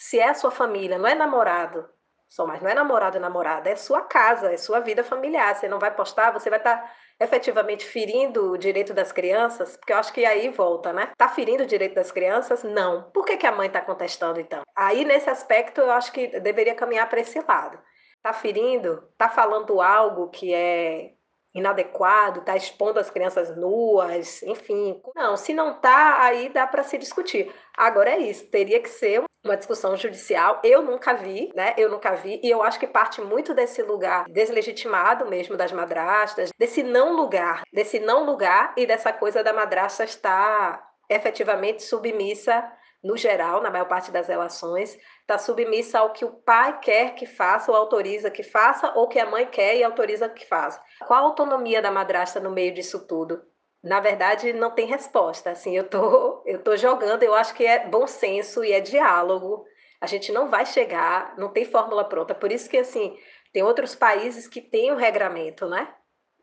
se 0.00 0.18
é 0.18 0.30
a 0.30 0.34
sua 0.34 0.50
família, 0.50 0.98
não 0.98 1.06
é 1.06 1.14
namorado, 1.14 1.86
Só, 2.26 2.46
mas 2.46 2.62
não 2.62 2.70
é 2.70 2.74
namorado 2.74 3.16
ou 3.18 3.20
namorada, 3.20 3.68
é 3.68 3.76
sua 3.76 4.00
casa, 4.02 4.52
é 4.52 4.56
sua 4.56 4.80
vida 4.80 5.04
familiar. 5.04 5.54
Você 5.54 5.68
não 5.68 5.78
vai 5.78 5.94
postar, 5.94 6.30
você 6.30 6.48
vai 6.48 6.58
estar 6.58 6.78
tá 6.78 6.94
efetivamente 7.20 7.84
ferindo 7.84 8.52
o 8.52 8.56
direito 8.56 8.94
das 8.94 9.12
crianças, 9.12 9.76
porque 9.76 9.92
eu 9.92 9.98
acho 9.98 10.12
que 10.12 10.24
aí 10.24 10.48
volta, 10.48 10.92
né? 10.92 11.12
Tá 11.18 11.28
ferindo 11.28 11.64
o 11.64 11.66
direito 11.66 11.96
das 11.96 12.10
crianças? 12.10 12.62
Não. 12.64 13.10
Por 13.10 13.26
que, 13.26 13.36
que 13.36 13.46
a 13.46 13.52
mãe 13.52 13.66
está 13.66 13.82
contestando 13.82 14.40
então? 14.40 14.62
Aí 14.74 15.04
nesse 15.04 15.28
aspecto 15.28 15.80
eu 15.82 15.90
acho 15.90 16.12
que 16.12 16.40
deveria 16.40 16.74
caminhar 16.74 17.08
para 17.08 17.20
esse 17.20 17.38
lado. 17.40 17.78
Tá 18.22 18.32
ferindo? 18.32 19.06
Tá 19.18 19.28
falando 19.28 19.82
algo 19.82 20.30
que 20.30 20.54
é 20.54 21.12
inadequado, 21.52 22.42
tá 22.42 22.56
expondo 22.56 23.00
as 23.00 23.10
crianças 23.10 23.54
nuas, 23.56 24.42
enfim. 24.44 25.02
Não, 25.14 25.36
se 25.36 25.52
não 25.52 25.74
tá, 25.80 26.22
aí 26.22 26.48
dá 26.48 26.66
para 26.66 26.84
se 26.84 26.96
discutir. 26.96 27.52
Agora 27.76 28.10
é 28.10 28.18
isso, 28.18 28.46
teria 28.46 28.80
que 28.80 28.88
ser 28.88 29.24
uma 29.44 29.56
discussão 29.56 29.96
judicial. 29.96 30.60
Eu 30.62 30.82
nunca 30.82 31.14
vi, 31.14 31.50
né? 31.54 31.74
Eu 31.76 31.90
nunca 31.90 32.14
vi, 32.14 32.40
e 32.42 32.50
eu 32.50 32.62
acho 32.62 32.78
que 32.78 32.86
parte 32.86 33.20
muito 33.20 33.54
desse 33.54 33.82
lugar 33.82 34.24
deslegitimado 34.28 35.26
mesmo 35.26 35.56
das 35.56 35.72
madrastas, 35.72 36.50
desse 36.58 36.82
não 36.82 37.16
lugar, 37.16 37.62
desse 37.72 37.98
não 37.98 38.24
lugar 38.24 38.74
e 38.76 38.86
dessa 38.86 39.12
coisa 39.12 39.42
da 39.42 39.52
madrasta 39.52 40.04
estar 40.04 40.82
efetivamente 41.08 41.82
submissa 41.82 42.70
no 43.02 43.16
geral, 43.16 43.62
na 43.62 43.70
maior 43.70 43.86
parte 43.86 44.10
das 44.10 44.28
relações, 44.28 44.96
está 45.20 45.38
submissa 45.38 45.98
ao 45.98 46.12
que 46.12 46.24
o 46.24 46.32
pai 46.32 46.78
quer 46.80 47.14
que 47.14 47.24
faça 47.24 47.70
ou 47.70 47.76
autoriza 47.76 48.30
que 48.30 48.42
faça, 48.42 48.92
ou 48.94 49.08
que 49.08 49.18
a 49.18 49.24
mãe 49.24 49.46
quer 49.46 49.76
e 49.76 49.82
autoriza 49.82 50.28
que 50.28 50.46
faça. 50.46 50.82
Qual 51.06 51.18
a 51.18 51.26
autonomia 51.26 51.80
da 51.80 51.90
madrasta 51.90 52.38
no 52.38 52.50
meio 52.50 52.74
disso 52.74 53.06
tudo? 53.06 53.42
Na 53.82 54.00
verdade, 54.00 54.52
não 54.52 54.70
tem 54.70 54.86
resposta. 54.86 55.50
Assim, 55.50 55.76
eu 55.76 55.88
tô, 55.88 56.42
eu 56.46 56.62
tô 56.62 56.76
jogando, 56.76 57.22
eu 57.22 57.34
acho 57.34 57.54
que 57.54 57.64
é 57.64 57.86
bom 57.86 58.06
senso 58.06 58.64
e 58.64 58.72
é 58.72 58.80
diálogo. 58.80 59.64
A 60.00 60.06
gente 60.06 60.32
não 60.32 60.48
vai 60.48 60.66
chegar, 60.66 61.36
não 61.38 61.48
tem 61.50 61.64
fórmula 61.64 62.04
pronta. 62.04 62.34
Por 62.34 62.52
isso 62.52 62.68
que, 62.68 62.78
assim, 62.78 63.18
tem 63.52 63.62
outros 63.62 63.94
países 63.94 64.46
que 64.48 64.60
têm 64.60 64.92
um 64.92 64.96
regramento, 64.96 65.66
né? 65.66 65.94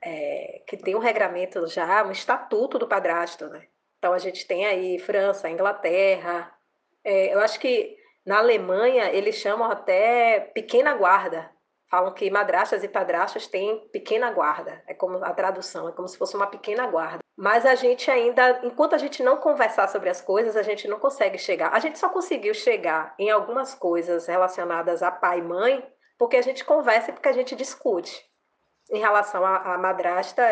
É, 0.02 0.64
que 0.68 0.78
tem 0.78 0.96
um 0.96 1.00
regramento 1.00 1.66
já, 1.68 2.06
um 2.06 2.12
estatuto 2.12 2.78
do 2.78 2.88
padrasto, 2.88 3.48
né? 3.48 3.68
Então, 3.98 4.14
a 4.14 4.20
gente 4.20 4.46
tem 4.46 4.66
aí 4.66 5.00
França, 5.00 5.50
Inglaterra. 5.50 6.54
É, 7.04 7.34
eu 7.34 7.40
acho 7.40 7.60
que 7.60 7.98
na 8.26 8.40
Alemanha 8.40 9.12
eles 9.12 9.36
chamam 9.36 9.72
até 9.72 10.40
pequena 10.40 10.94
guarda, 10.96 11.50
falam 11.90 12.14
que 12.14 12.30
madrastas 12.30 12.84
e 12.84 12.88
padrastas 12.88 13.48
têm 13.48 13.88
pequena 13.90 14.32
guarda, 14.32 14.84
é 14.88 14.94
como 14.94 15.24
a 15.24 15.34
tradução, 15.34 15.88
é 15.88 15.92
como 15.92 16.08
se 16.08 16.18
fosse 16.18 16.36
uma 16.36 16.48
pequena 16.48 16.88
guarda. 16.88 17.20
Mas 17.38 17.66
a 17.66 17.76
gente 17.76 18.10
ainda, 18.10 18.62
enquanto 18.64 18.96
a 18.96 18.98
gente 18.98 19.22
não 19.22 19.38
conversar 19.38 19.88
sobre 19.88 20.10
as 20.10 20.20
coisas, 20.20 20.58
a 20.58 20.64
gente 20.64 20.88
não 20.88 21.00
consegue 21.00 21.38
chegar. 21.38 21.70
A 21.74 21.80
gente 21.80 22.00
só 22.00 22.10
conseguiu 22.10 22.54
chegar 22.54 23.14
em 23.20 23.30
algumas 23.30 23.76
coisas 23.76 24.26
relacionadas 24.26 25.04
a 25.04 25.12
pai 25.12 25.40
e 25.40 25.44
mãe 25.44 25.88
porque 26.18 26.36
a 26.36 26.42
gente 26.42 26.66
conversa 26.66 27.12
e 27.12 27.14
porque 27.14 27.30
a 27.30 27.34
gente 27.34 27.56
discute. 27.56 28.26
Em 28.92 29.00
relação 29.00 29.46
à 29.46 29.78
madrasta 29.78 30.44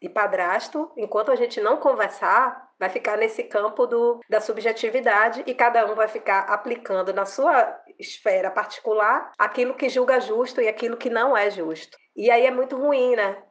e 0.00 0.08
padrasto, 0.08 0.90
enquanto 0.96 1.30
a 1.30 1.36
gente 1.36 1.60
não 1.60 1.78
conversar, 1.78 2.68
vai 2.78 2.88
ficar 2.88 3.16
nesse 3.16 3.42
campo 3.42 3.86
do, 3.86 4.20
da 4.28 4.40
subjetividade 4.40 5.42
e 5.46 5.54
cada 5.54 5.84
um 5.90 5.94
vai 5.94 6.06
ficar 6.06 6.40
aplicando 6.40 7.12
na 7.12 7.26
sua 7.26 7.76
esfera 7.98 8.50
particular 8.50 9.32
aquilo 9.36 9.74
que 9.74 9.88
julga 9.88 10.20
justo 10.20 10.60
e 10.60 10.68
aquilo 10.68 10.96
que 10.96 11.10
não 11.10 11.36
é 11.36 11.50
justo. 11.50 11.98
E 12.14 12.30
aí 12.30 12.46
é 12.46 12.50
muito 12.50 12.76
ruim, 12.76 13.16
né? 13.16 13.42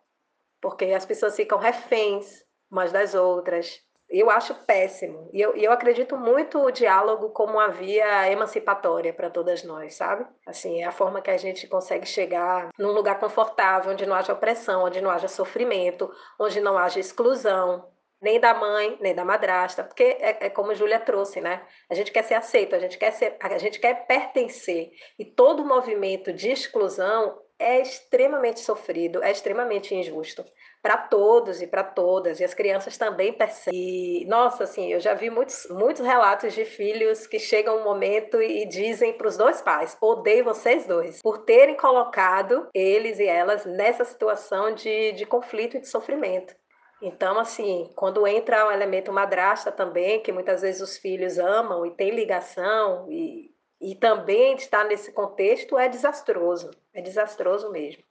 Porque 0.61 0.85
as 0.85 1.05
pessoas 1.05 1.35
ficam 1.35 1.57
reféns 1.57 2.43
umas 2.71 2.91
das 2.91 3.13
outras. 3.13 3.81
Eu 4.09 4.29
acho 4.29 4.55
péssimo. 4.55 5.29
E 5.33 5.41
eu, 5.41 5.55
eu 5.55 5.71
acredito 5.71 6.15
muito 6.15 6.59
o 6.59 6.71
diálogo 6.71 7.29
como 7.29 7.53
uma 7.53 7.67
via 7.67 8.31
emancipatória 8.31 9.13
para 9.13 9.29
todas 9.29 9.63
nós, 9.63 9.95
sabe? 9.95 10.25
Assim, 10.45 10.81
é 10.81 10.85
a 10.85 10.91
forma 10.93 11.21
que 11.21 11.29
a 11.29 11.37
gente 11.37 11.67
consegue 11.67 12.05
chegar 12.05 12.69
num 12.77 12.91
lugar 12.91 13.19
confortável, 13.19 13.91
onde 13.91 14.05
não 14.05 14.15
haja 14.15 14.31
opressão, 14.31 14.85
onde 14.85 15.01
não 15.01 15.11
haja 15.11 15.27
sofrimento, 15.27 16.09
onde 16.39 16.61
não 16.61 16.77
haja 16.77 17.01
exclusão, 17.01 17.85
nem 18.21 18.39
da 18.39 18.53
mãe, 18.53 18.97
nem 19.01 19.13
da 19.13 19.25
madrasta, 19.25 19.83
porque 19.83 20.03
é, 20.03 20.45
é 20.47 20.49
como 20.49 20.71
a 20.71 20.73
Júlia 20.73 20.99
trouxe, 20.99 21.41
né? 21.41 21.61
A 21.89 21.93
gente 21.93 22.11
quer 22.11 22.23
ser 22.23 22.35
aceito, 22.35 22.75
a 22.75 22.79
gente 22.79 22.97
quer 22.97 23.11
ser, 23.11 23.35
a 23.39 23.57
gente 23.57 23.77
quer 23.77 24.07
pertencer. 24.07 24.89
E 25.19 25.25
todo 25.25 25.65
movimento 25.65 26.31
de 26.31 26.49
exclusão 26.49 27.41
é 27.59 27.81
extremamente 27.81 28.61
sofrido, 28.61 29.21
é 29.21 29.31
extremamente 29.31 29.93
injusto 29.93 30.45
para 30.87 30.97
todos 30.97 31.61
e 31.61 31.67
para 31.67 31.83
todas, 31.83 32.39
e 32.39 32.45
as 32.45 32.53
crianças 32.53 32.97
também 32.97 33.33
percebem. 33.33 33.77
E, 33.77 34.25
nossa, 34.25 34.63
assim, 34.63 34.87
eu 34.93 35.01
já 35.01 35.13
vi 35.13 35.29
muitos, 35.29 35.67
muitos 35.69 36.01
relatos 36.01 36.53
de 36.53 36.63
filhos 36.63 37.27
que 37.27 37.37
chegam 37.39 37.79
um 37.79 37.83
momento 37.83 38.41
e 38.41 38.65
dizem 38.65 39.11
para 39.11 39.27
os 39.27 39.35
dois 39.35 39.61
pais: 39.61 39.97
odeio 39.99 40.45
vocês 40.45 40.85
dois, 40.85 41.21
por 41.21 41.39
terem 41.39 41.75
colocado 41.75 42.69
eles 42.73 43.19
e 43.19 43.25
elas 43.25 43.65
nessa 43.65 44.05
situação 44.05 44.73
de, 44.73 45.11
de 45.11 45.25
conflito 45.25 45.75
e 45.75 45.81
de 45.81 45.89
sofrimento. 45.89 46.55
Então, 47.01 47.37
assim, 47.37 47.91
quando 47.93 48.25
entra 48.25 48.67
o 48.67 48.71
elemento 48.71 49.11
madrasta 49.11 49.73
também, 49.73 50.21
que 50.21 50.31
muitas 50.31 50.61
vezes 50.61 50.79
os 50.79 50.97
filhos 50.97 51.37
amam 51.37 51.85
e 51.85 51.91
tem 51.91 52.11
ligação, 52.11 53.11
e, 53.11 53.51
e 53.81 53.93
também 53.93 54.55
estar 54.55 54.85
nesse 54.85 55.11
contexto 55.11 55.77
é 55.77 55.89
desastroso, 55.89 56.71
é 56.93 57.01
desastroso 57.01 57.69
mesmo. 57.71 58.06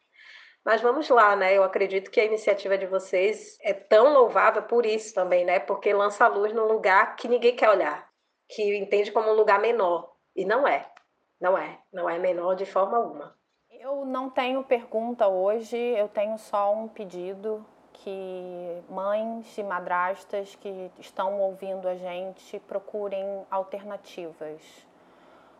Mas 0.66 0.80
vamos 0.80 1.08
lá, 1.08 1.36
né? 1.36 1.56
Eu 1.56 1.62
acredito 1.62 2.10
que 2.10 2.18
a 2.18 2.24
iniciativa 2.24 2.76
de 2.76 2.86
vocês 2.86 3.56
é 3.62 3.72
tão 3.72 4.12
louvável 4.12 4.64
por 4.64 4.84
isso 4.84 5.14
também, 5.14 5.44
né? 5.44 5.60
Porque 5.60 5.92
lança 5.92 6.24
a 6.24 6.28
luz 6.28 6.52
num 6.52 6.64
lugar 6.64 7.14
que 7.14 7.28
ninguém 7.28 7.54
quer 7.54 7.70
olhar, 7.70 8.10
que 8.48 8.76
entende 8.76 9.12
como 9.12 9.30
um 9.30 9.34
lugar 9.34 9.60
menor. 9.60 10.12
E 10.34 10.44
não 10.44 10.66
é. 10.66 10.84
Não 11.40 11.56
é. 11.56 11.78
Não 11.92 12.10
é 12.10 12.18
menor 12.18 12.56
de 12.56 12.66
forma 12.66 12.96
alguma. 12.96 13.32
Eu 13.70 14.04
não 14.04 14.28
tenho 14.28 14.64
pergunta 14.64 15.28
hoje, 15.28 15.76
eu 15.76 16.08
tenho 16.08 16.36
só 16.36 16.74
um 16.74 16.88
pedido 16.88 17.64
que 17.92 18.82
mães 18.88 19.56
e 19.56 19.62
madrastas 19.62 20.56
que 20.56 20.90
estão 20.98 21.40
ouvindo 21.42 21.88
a 21.88 21.94
gente 21.94 22.58
procurem 22.58 23.46
alternativas. 23.48 24.60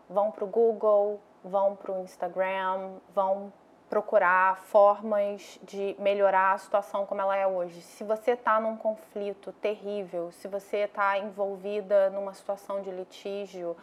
Vão 0.09 0.31
para 0.31 0.43
o 0.43 0.47
Google, 0.47 1.21
vão 1.41 1.77
para 1.77 1.93
o 1.93 2.03
Instagram, 2.03 2.97
vão 3.15 3.53
procurar 3.89 4.57
formas 4.57 5.59
de 5.63 5.95
melhorar 5.97 6.53
a 6.53 6.57
situação 6.57 7.05
como 7.05 7.21
ela 7.21 7.35
é 7.35 7.47
hoje. 7.47 7.81
Se 7.81 8.03
você 8.03 8.31
está 8.31 8.59
num 8.59 8.75
conflito 8.75 9.51
terrível, 9.53 10.31
se 10.31 10.47
você 10.47 10.79
está 10.79 11.17
envolvida 11.17 12.09
numa 12.09 12.33
situação 12.33 12.81
de 12.81 12.91
litígio, 12.91 13.77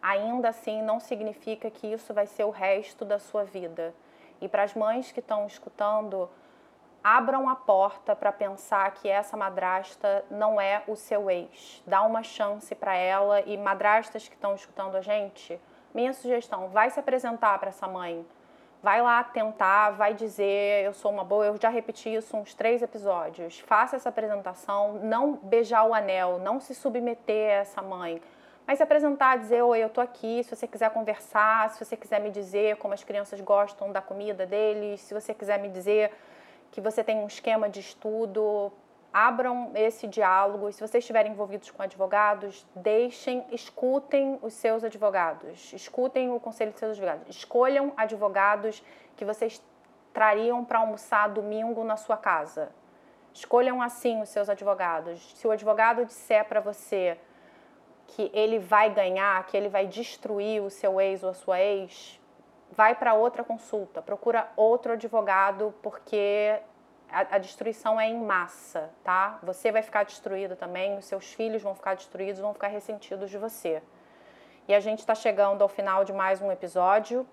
ainda 0.00 0.48
assim 0.50 0.80
não 0.82 1.00
significa 1.00 1.70
que 1.70 1.86
isso 1.86 2.14
vai 2.14 2.26
ser 2.26 2.44
o 2.44 2.50
resto 2.50 3.04
da 3.04 3.18
sua 3.18 3.44
vida. 3.44 3.92
E 4.40 4.48
para 4.48 4.62
as 4.62 4.74
mães 4.74 5.10
que 5.10 5.18
estão 5.18 5.46
escutando, 5.46 6.30
abram 7.02 7.48
a 7.48 7.56
porta 7.56 8.14
para 8.14 8.30
pensar 8.30 8.90
que 8.92 9.08
essa 9.08 9.36
madrasta 9.36 10.24
não 10.30 10.60
é 10.60 10.84
o 10.86 10.94
seu 10.94 11.28
ex. 11.28 11.82
Dá 11.84 12.02
uma 12.02 12.22
chance 12.22 12.72
para 12.74 12.94
ela 12.94 13.40
e 13.40 13.56
madrastas 13.56 14.28
que 14.28 14.34
estão 14.34 14.54
escutando 14.54 14.96
a 14.96 15.00
gente, 15.00 15.60
minha 15.92 16.12
sugestão, 16.12 16.68
vai 16.68 16.90
se 16.90 17.00
apresentar 17.00 17.58
para 17.58 17.70
essa 17.70 17.88
mãe. 17.88 18.24
Vai 18.80 19.02
lá 19.02 19.24
tentar, 19.24 19.90
vai 19.90 20.14
dizer 20.14 20.84
eu 20.84 20.92
sou 20.92 21.10
uma 21.10 21.24
boa, 21.24 21.46
eu 21.46 21.56
já 21.60 21.68
repeti 21.68 22.14
isso 22.14 22.36
uns 22.36 22.54
três 22.54 22.80
episódios. 22.80 23.58
Faça 23.60 23.96
essa 23.96 24.08
apresentação, 24.08 24.94
não 25.02 25.32
beijar 25.34 25.84
o 25.84 25.92
anel, 25.92 26.38
não 26.38 26.60
se 26.60 26.74
submeter 26.74 27.50
a 27.50 27.60
essa 27.62 27.82
mãe. 27.82 28.22
Mas 28.64 28.76
se 28.78 28.82
apresentar, 28.82 29.38
dizer, 29.38 29.62
oi, 29.62 29.82
eu 29.82 29.88
tô 29.88 30.00
aqui, 30.00 30.44
se 30.44 30.54
você 30.54 30.68
quiser 30.68 30.90
conversar, 30.90 31.70
se 31.70 31.84
você 31.84 31.96
quiser 31.96 32.20
me 32.20 32.30
dizer 32.30 32.76
como 32.76 32.94
as 32.94 33.02
crianças 33.02 33.40
gostam 33.40 33.90
da 33.90 34.00
comida 34.00 34.46
deles, 34.46 35.00
se 35.00 35.12
você 35.12 35.34
quiser 35.34 35.58
me 35.58 35.70
dizer 35.70 36.12
que 36.70 36.80
você 36.80 37.02
tem 37.02 37.16
um 37.16 37.26
esquema 37.26 37.68
de 37.68 37.80
estudo, 37.80 38.70
abram 39.12 39.72
esse 39.74 40.06
diálogo. 40.06 40.70
Se 40.72 40.80
vocês 40.80 41.02
estiverem 41.02 41.32
envolvidos 41.32 41.70
com 41.70 41.82
advogados, 41.82 42.66
deixem, 42.74 43.44
escutem 43.50 44.38
os 44.42 44.52
seus 44.54 44.84
advogados, 44.84 45.72
escutem 45.72 46.30
o 46.30 46.40
conselho 46.40 46.70
dos 46.70 46.78
seus 46.78 46.92
advogados, 46.92 47.28
escolham 47.28 47.92
advogados 47.96 48.82
que 49.16 49.24
vocês 49.24 49.62
trariam 50.12 50.64
para 50.64 50.80
almoçar 50.80 51.28
domingo 51.28 51.84
na 51.84 51.96
sua 51.96 52.16
casa. 52.16 52.70
Escolham 53.32 53.80
assim 53.80 54.20
os 54.20 54.28
seus 54.30 54.48
advogados. 54.48 55.34
Se 55.36 55.46
o 55.46 55.50
advogado 55.50 56.04
disser 56.04 56.44
para 56.46 56.60
você 56.60 57.18
que 58.08 58.30
ele 58.32 58.58
vai 58.58 58.90
ganhar, 58.90 59.44
que 59.46 59.56
ele 59.56 59.68
vai 59.68 59.86
destruir 59.86 60.62
o 60.62 60.70
seu 60.70 61.00
ex 61.00 61.22
ou 61.22 61.30
a 61.30 61.34
sua 61.34 61.60
ex, 61.60 62.18
vai 62.72 62.94
para 62.94 63.14
outra 63.14 63.44
consulta, 63.44 64.02
procura 64.02 64.48
outro 64.56 64.92
advogado, 64.92 65.74
porque 65.82 66.58
a, 67.10 67.36
a, 67.36 67.38
destruição 67.38 68.00
é 68.00 68.08
em 68.08 68.20
massa, 68.20 68.90
tá? 69.02 69.38
Você 69.42 69.72
vai 69.72 69.82
ficar 69.82 70.04
destruído 70.04 70.56
também, 70.56 70.96
os 70.98 71.06
seus 71.06 71.32
filhos 71.32 71.62
vão 71.62 71.74
ficar 71.74 71.94
destruídos, 71.94 72.40
vão 72.40 72.52
ficar 72.52 72.68
ressentidos 72.68 73.30
de 73.30 73.38
você. 73.38 73.82
E 74.66 74.74
a 74.74 74.80
gente 74.80 74.98
está 74.98 75.14
chegando 75.14 75.62
ao 75.62 75.68
final 75.68 76.04
de 76.04 76.12
mais 76.12 76.42
um 76.42 76.52
episódio. 76.52 77.26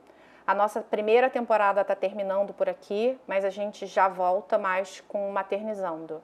A 0.48 0.54
nossa 0.54 0.80
primeira 0.80 1.30
temporada 1.30 1.82
está 1.82 1.96
terminando 1.96 2.54
por 2.54 2.70
aqui, 2.70 3.20
mas 3.28 3.44
a 3.44 3.50
gente 3.50 3.86
já 3.86 4.08
volta 4.08 4.58
mais 4.58 5.02
com 5.02 5.32
Maternizando. 5.32 6.24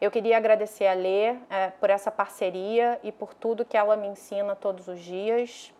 Eu 0.00 0.10
queria 0.10 0.36
agradecer 0.36 0.86
a 0.86 0.92
Lê 0.92 1.36
é, 1.48 1.70
por 1.78 1.88
essa 1.88 2.10
parceria 2.10 2.98
e 3.02 3.12
por 3.12 3.32
tudo 3.32 3.64
que 3.64 3.76
ela 3.76 3.96
me 3.96 4.08
ensina 4.08 4.56
todos 4.56 4.88
os 4.88 4.98
dias. 4.98 5.72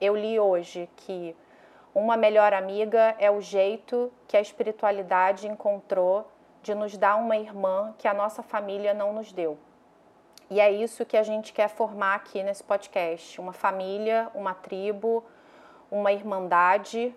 Eu 0.00 0.16
li 0.16 0.40
hoje 0.40 0.90
que 0.96 1.36
Uma 1.94 2.16
melhor 2.16 2.54
amiga 2.54 3.14
é 3.18 3.30
o 3.30 3.40
jeito 3.42 4.10
que 4.26 4.36
a 4.36 4.40
espiritualidade 4.40 5.46
encontrou 5.46 6.26
de 6.62 6.74
nos 6.74 6.96
dar 6.96 7.16
uma 7.16 7.36
irmã 7.36 7.94
que 7.98 8.06
a 8.06 8.14
nossa 8.14 8.42
família 8.42 8.94
não 8.94 9.12
nos 9.12 9.32
deu. 9.32 9.58
E 10.48 10.60
é 10.60 10.70
isso 10.70 11.04
que 11.04 11.16
a 11.16 11.22
gente 11.22 11.52
quer 11.52 11.68
formar 11.68 12.14
aqui 12.14 12.42
nesse 12.42 12.62
podcast: 12.62 13.40
uma 13.40 13.52
família, 13.52 14.30
uma 14.34 14.54
tribo, 14.54 15.24
uma 15.90 16.12
irmandade, 16.12 17.14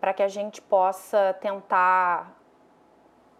para 0.00 0.12
que 0.12 0.22
a 0.22 0.28
gente 0.28 0.60
possa 0.60 1.36
tentar 1.40 2.36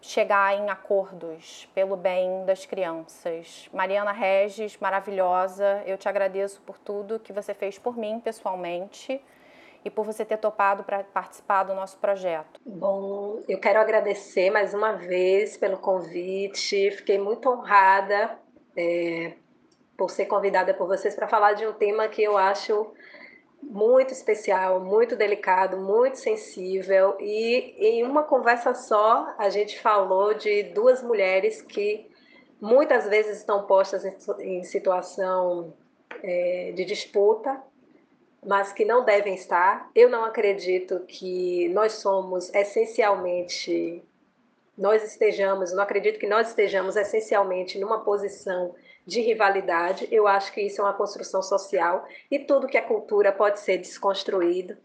chegar 0.01 0.53
em 0.55 0.69
acordos 0.69 1.69
pelo 1.73 1.95
bem 1.95 2.43
das 2.45 2.65
crianças. 2.65 3.69
Mariana 3.71 4.11
Regis, 4.11 4.77
maravilhosa, 4.77 5.81
eu 5.85 5.97
te 5.97 6.09
agradeço 6.09 6.61
por 6.63 6.77
tudo 6.77 7.19
que 7.19 7.31
você 7.31 7.53
fez 7.53 7.79
por 7.79 7.95
mim 7.95 8.19
pessoalmente 8.19 9.21
e 9.83 9.89
por 9.89 10.05
você 10.05 10.23
ter 10.23 10.37
topado 10.37 10.83
para 10.83 11.03
participar 11.03 11.63
do 11.63 11.73
nosso 11.73 11.97
projeto. 11.97 12.59
Bom, 12.65 13.41
eu 13.47 13.59
quero 13.59 13.79
agradecer 13.79 14.49
mais 14.49 14.73
uma 14.73 14.93
vez 14.93 15.57
pelo 15.57 15.77
convite, 15.77 16.91
fiquei 16.91 17.17
muito 17.17 17.49
honrada 17.49 18.37
é, 18.75 19.33
por 19.97 20.09
ser 20.09 20.25
convidada 20.25 20.73
por 20.73 20.87
vocês 20.87 21.15
para 21.15 21.27
falar 21.27 21.53
de 21.53 21.65
um 21.65 21.73
tema 21.73 22.07
que 22.07 22.23
eu 22.23 22.37
acho 22.37 22.93
muito 23.61 24.11
especial, 24.11 24.79
muito 24.79 25.15
delicado, 25.15 25.77
muito 25.77 26.17
sensível. 26.17 27.15
E 27.19 27.75
em 27.77 28.03
uma 28.03 28.23
conversa 28.23 28.73
só, 28.73 29.33
a 29.37 29.49
gente 29.49 29.79
falou 29.79 30.33
de 30.33 30.63
duas 30.63 31.01
mulheres 31.01 31.61
que 31.61 32.09
muitas 32.61 33.07
vezes 33.07 33.37
estão 33.37 33.65
postas 33.65 34.05
em, 34.39 34.63
situação 34.63 35.73
é, 36.23 36.71
de 36.75 36.85
disputa, 36.85 37.61
mas 38.45 38.71
que 38.71 38.85
não 38.85 39.03
devem 39.03 39.35
estar. 39.35 39.89
Eu 39.95 40.09
não 40.09 40.25
acredito 40.25 40.99
que 41.07 41.69
nós 41.69 41.93
somos 41.93 42.53
essencialmente, 42.53 44.03
nós 44.77 45.03
estejamos, 45.03 45.71
não 45.73 45.83
acredito 45.83 46.19
que 46.19 46.27
nós 46.27 46.49
estejamos 46.49 46.95
essencialmente 46.95 47.79
numa 47.79 48.03
posição 48.03 48.73
de 49.05 49.21
rivalidade. 49.21 50.07
Eu 50.11 50.27
acho 50.27 50.51
que 50.53 50.61
isso 50.61 50.81
é 50.81 50.83
uma 50.83 50.93
construção 50.93 51.41
social 51.41 52.05
e 52.29 52.39
tudo 52.39 52.67
que 52.67 52.77
é 52.77 52.81
cultura 52.81 53.31
pode 53.31 53.59
ser 53.59 53.77
desconstruído. 53.77 54.75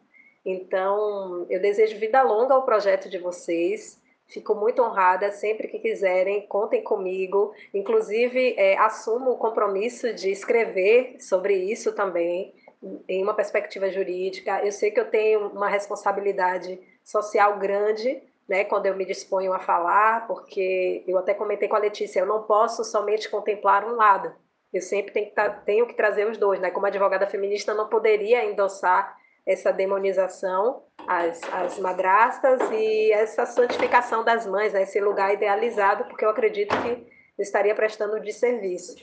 Então, 0.45 1.47
eu 1.51 1.61
desejo 1.61 1.99
vida 1.99 2.23
longa 2.23 2.55
ao 2.55 2.65
projeto 2.65 3.09
de 3.09 3.19
vocês. 3.19 4.01
Fico 4.27 4.55
muito 4.55 4.83
honrada. 4.83 5.31
Sempre 5.31 5.69
que 5.69 5.79
quiserem, 5.79 6.47
contem 6.47 6.83
comigo. 6.83 7.53
Inclusive, 7.73 8.55
é, 8.57 8.77
assumo 8.79 9.33
o 9.33 9.39
compromisso 9.39 10.13
de 10.13 10.31
escrever 10.31 11.17
sobre 11.21 11.55
isso 11.55 11.93
também, 11.93 12.55
em 13.09 13.23
uma 13.23 13.35
perspectiva 13.35 13.91
jurídica. 13.91 14.65
Eu 14.65 14.73
sei 14.73 14.91
que 14.91 15.01
eu 15.01 15.11
tenho 15.11 15.49
uma 15.49 15.69
responsabilidade 15.69 16.79
social 17.05 17.59
grande 17.59 18.23
né, 18.49 18.65
quando 18.65 18.87
eu 18.87 18.97
me 18.97 19.05
disponho 19.05 19.53
a 19.53 19.59
falar, 19.59 20.27
porque 20.27 21.05
eu 21.07 21.19
até 21.19 21.35
comentei 21.35 21.69
com 21.69 21.77
a 21.77 21.81
Letícia, 21.81 22.21
eu 22.21 22.27
não 22.27 22.45
posso 22.45 22.83
somente 22.83 23.29
contemplar 23.29 23.85
um 23.85 23.95
lado. 23.95 24.33
Eu 24.73 24.81
sempre 24.81 25.13
tenho 25.13 25.27
que, 25.27 25.51
tenho 25.65 25.87
que 25.87 25.95
trazer 25.95 26.27
os 26.27 26.39
dois, 26.39 26.59
né? 26.61 26.71
Como 26.71 26.87
advogada 26.87 27.27
feminista, 27.27 27.73
eu 27.73 27.77
não 27.77 27.89
poderia 27.89 28.45
endossar 28.45 29.17
essa 29.47 29.73
demonização 29.73 30.83
às, 31.07 31.41
às 31.53 31.79
madrastas 31.79 32.61
e 32.71 33.11
essa 33.13 33.47
santificação 33.47 34.23
das 34.23 34.47
mães, 34.47 34.75
né? 34.75 34.83
esse 34.83 35.01
lugar 35.01 35.33
idealizado, 35.33 36.05
porque 36.05 36.25
eu 36.25 36.29
acredito 36.29 36.77
que 36.83 36.89
eu 36.91 37.43
estaria 37.43 37.75
prestando 37.75 38.21
de 38.21 38.31
serviço. 38.31 38.95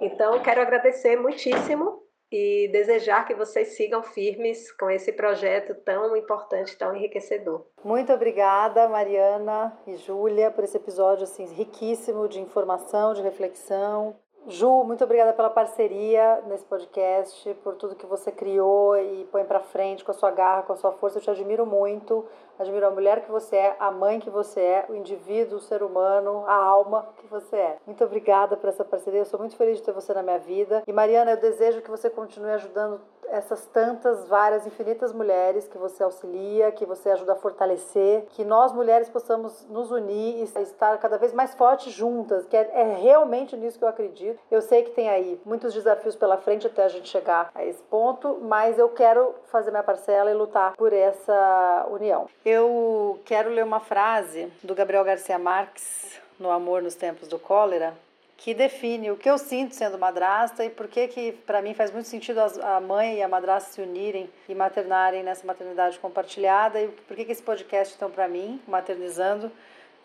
Então, 0.00 0.42
quero 0.42 0.60
agradecer 0.60 1.16
muitíssimo 1.16 2.03
e 2.36 2.66
desejar 2.66 3.24
que 3.24 3.32
vocês 3.32 3.76
sigam 3.76 4.02
firmes 4.02 4.72
com 4.72 4.90
esse 4.90 5.12
projeto 5.12 5.72
tão 5.72 6.16
importante, 6.16 6.76
tão 6.76 6.92
enriquecedor. 6.92 7.64
Muito 7.84 8.12
obrigada, 8.12 8.88
Mariana 8.88 9.72
e 9.86 9.94
Júlia, 9.94 10.50
por 10.50 10.64
esse 10.64 10.76
episódio 10.76 11.22
assim 11.22 11.44
riquíssimo 11.54 12.26
de 12.28 12.40
informação, 12.40 13.14
de 13.14 13.22
reflexão. 13.22 14.16
Ju, 14.46 14.84
muito 14.84 15.02
obrigada 15.02 15.32
pela 15.32 15.48
parceria 15.48 16.42
nesse 16.46 16.66
podcast, 16.66 17.54
por 17.64 17.76
tudo 17.76 17.94
que 17.94 18.04
você 18.04 18.30
criou 18.30 18.94
e 18.94 19.26
põe 19.32 19.42
para 19.42 19.60
frente 19.60 20.04
com 20.04 20.10
a 20.10 20.14
sua 20.14 20.30
garra, 20.30 20.64
com 20.64 20.74
a 20.74 20.76
sua 20.76 20.92
força. 20.92 21.16
Eu 21.16 21.22
te 21.22 21.30
admiro 21.30 21.64
muito. 21.64 22.26
Admiro 22.58 22.86
a 22.86 22.90
mulher 22.90 23.22
que 23.22 23.30
você 23.30 23.56
é, 23.56 23.76
a 23.80 23.90
mãe 23.90 24.20
que 24.20 24.28
você 24.28 24.60
é, 24.60 24.86
o 24.90 24.94
indivíduo, 24.94 25.58
o 25.58 25.62
ser 25.62 25.82
humano, 25.82 26.44
a 26.46 26.54
alma 26.54 27.08
que 27.16 27.26
você 27.26 27.56
é. 27.56 27.78
Muito 27.86 28.04
obrigada 28.04 28.54
por 28.54 28.68
essa 28.68 28.84
parceria. 28.84 29.20
Eu 29.20 29.24
sou 29.24 29.40
muito 29.40 29.56
feliz 29.56 29.78
de 29.78 29.82
ter 29.82 29.92
você 29.92 30.12
na 30.12 30.22
minha 30.22 30.38
vida. 30.38 30.82
E 30.86 30.92
Mariana, 30.92 31.32
eu 31.32 31.36
desejo 31.38 31.80
que 31.80 31.90
você 31.90 32.10
continue 32.10 32.50
ajudando 32.50 33.00
essas 33.28 33.66
tantas, 33.66 34.28
várias, 34.28 34.66
infinitas 34.66 35.12
mulheres 35.12 35.66
que 35.66 35.76
você 35.76 36.02
auxilia, 36.02 36.70
que 36.70 36.86
você 36.86 37.10
ajuda 37.10 37.32
a 37.32 37.36
fortalecer, 37.36 38.26
que 38.30 38.44
nós 38.44 38.72
mulheres 38.72 39.08
possamos 39.08 39.66
nos 39.68 39.90
unir 39.90 40.38
e 40.38 40.42
estar 40.62 40.98
cada 40.98 41.18
vez 41.18 41.32
mais 41.32 41.54
fortes 41.54 41.92
juntas, 41.92 42.46
que 42.46 42.56
é, 42.56 42.70
é 42.72 42.94
realmente 42.94 43.56
nisso 43.56 43.78
que 43.78 43.84
eu 43.84 43.88
acredito. 43.88 44.33
Eu 44.50 44.60
sei 44.60 44.82
que 44.82 44.90
tem 44.90 45.08
aí 45.08 45.40
muitos 45.44 45.72
desafios 45.74 46.16
pela 46.16 46.36
frente 46.36 46.66
até 46.66 46.84
a 46.84 46.88
gente 46.88 47.08
chegar 47.08 47.50
a 47.54 47.64
esse 47.64 47.82
ponto, 47.84 48.38
mas 48.42 48.78
eu 48.78 48.88
quero 48.88 49.34
fazer 49.50 49.70
minha 49.70 49.82
parcela 49.82 50.30
e 50.30 50.34
lutar 50.34 50.74
por 50.76 50.92
essa 50.92 51.86
união. 51.90 52.28
Eu 52.44 53.20
quero 53.24 53.50
ler 53.50 53.64
uma 53.64 53.80
frase 53.80 54.52
do 54.62 54.74
Gabriel 54.74 55.04
Garcia 55.04 55.38
Marques 55.38 56.20
no 56.38 56.50
Amor 56.50 56.82
nos 56.82 56.94
Tempos 56.94 57.28
do 57.28 57.38
Cólera, 57.38 57.94
que 58.36 58.52
define 58.52 59.10
o 59.10 59.16
que 59.16 59.30
eu 59.30 59.38
sinto 59.38 59.74
sendo 59.74 59.98
madrasta 59.98 60.64
e 60.64 60.70
por 60.70 60.88
que 60.88 61.08
que 61.08 61.32
para 61.32 61.62
mim 61.62 61.72
faz 61.72 61.90
muito 61.90 62.08
sentido 62.08 62.40
a 62.62 62.80
mãe 62.80 63.18
e 63.18 63.22
a 63.22 63.28
madrasta 63.28 63.72
se 63.72 63.80
unirem 63.80 64.28
e 64.48 64.54
maternarem 64.54 65.22
nessa 65.22 65.46
maternidade 65.46 65.98
compartilhada 65.98 66.80
e 66.80 66.88
por 66.88 67.16
que 67.16 67.24
que 67.24 67.32
esse 67.32 67.42
podcast 67.42 67.94
então 67.94 68.10
para 68.10 68.28
mim, 68.28 68.60
maternizando, 68.66 69.50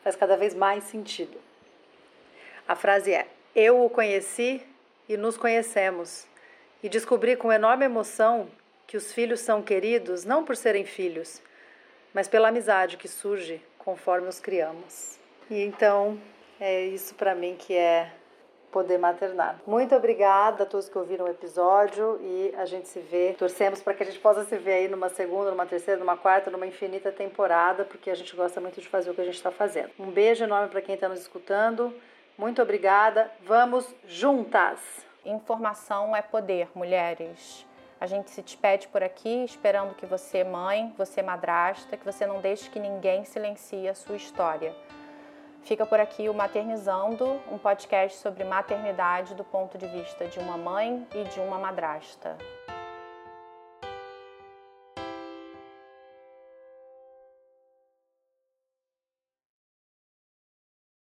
faz 0.04 0.16
cada 0.16 0.38
vez 0.38 0.54
mais 0.54 0.84
sentido. 0.86 1.38
A 2.68 2.76
frase 2.76 3.12
é: 3.12 3.28
Eu 3.62 3.84
o 3.84 3.90
conheci 3.90 4.66
e 5.10 5.18
nos 5.18 5.36
conhecemos 5.36 6.26
e 6.82 6.88
descobri 6.88 7.36
com 7.36 7.52
enorme 7.52 7.84
emoção 7.84 8.48
que 8.88 8.96
os 8.96 9.12
filhos 9.12 9.42
são 9.42 9.62
queridos 9.62 10.24
não 10.24 10.46
por 10.46 10.56
serem 10.56 10.86
filhos, 10.86 11.42
mas 12.14 12.26
pela 12.26 12.48
amizade 12.48 12.96
que 12.96 13.10
surge 13.10 13.62
conforme 13.78 14.30
os 14.30 14.40
criamos. 14.40 15.20
E 15.52 15.62
então 15.62 16.18
é 16.58 16.86
isso 16.86 17.14
para 17.16 17.36
mim 17.36 17.58
que 17.60 17.76
é 17.76 18.10
poder 18.72 18.98
maternar. 18.98 19.60
Muito 19.68 19.94
obrigada 19.94 20.64
a 20.64 20.66
todos 20.66 20.88
que 20.88 20.98
ouviram 20.98 21.26
o 21.26 21.30
episódio 21.30 22.18
e 22.22 22.56
a 22.56 22.64
gente 22.64 22.88
se 22.88 23.02
vê. 23.02 23.36
Torcemos 23.38 23.82
para 23.82 23.94
que 23.94 24.04
a 24.04 24.06
gente 24.06 24.20
possa 24.20 24.46
se 24.46 24.56
ver 24.56 24.72
aí 24.72 24.88
numa 24.88 25.10
segunda, 25.10 25.52
numa 25.52 25.66
terceira, 25.66 26.00
numa 26.00 26.16
quarta, 26.16 26.50
numa 26.50 26.66
infinita 26.66 27.12
temporada, 27.12 27.84
porque 27.84 28.10
a 28.10 28.16
gente 28.16 28.34
gosta 28.38 28.62
muito 28.62 28.80
de 28.80 28.88
fazer 28.88 29.12
o 29.12 29.14
que 29.14 29.20
a 29.20 29.26
gente 29.26 29.36
está 29.36 29.52
fazendo. 29.52 29.90
Um 30.00 30.12
beijo 30.12 30.46
enorme 30.46 30.70
para 30.70 30.82
quem 30.82 30.96
está 30.96 31.10
nos 31.10 31.20
escutando. 31.20 31.94
Muito 32.40 32.62
obrigada. 32.62 33.30
Vamos 33.42 33.86
juntas! 34.08 34.80
Informação 35.26 36.16
é 36.16 36.22
poder, 36.22 36.70
mulheres. 36.74 37.68
A 38.00 38.08
gente 38.08 38.32
se 38.32 38.42
despede 38.42 38.88
por 38.88 39.04
aqui, 39.04 39.44
esperando 39.44 39.94
que 39.94 40.06
você, 40.06 40.42
mãe, 40.46 40.96
você, 40.98 41.22
madrasta, 41.22 41.98
que 41.98 42.06
você 42.06 42.26
não 42.26 42.40
deixe 42.40 42.70
que 42.70 42.80
ninguém 42.80 43.26
silencie 43.26 43.90
a 43.90 43.94
sua 43.94 44.16
história. 44.16 44.74
Fica 45.64 45.86
por 45.86 46.00
aqui 46.00 46.30
o 46.30 46.34
Maternizando, 46.34 47.42
um 47.52 47.58
podcast 47.58 48.18
sobre 48.20 48.46
maternidade 48.46 49.36
do 49.36 49.44
ponto 49.44 49.78
de 49.78 49.86
vista 49.88 50.26
de 50.26 50.40
uma 50.40 50.58
mãe 50.58 51.06
e 51.14 51.26
de 51.26 51.42
uma 51.42 51.60
madrasta. 51.60 52.38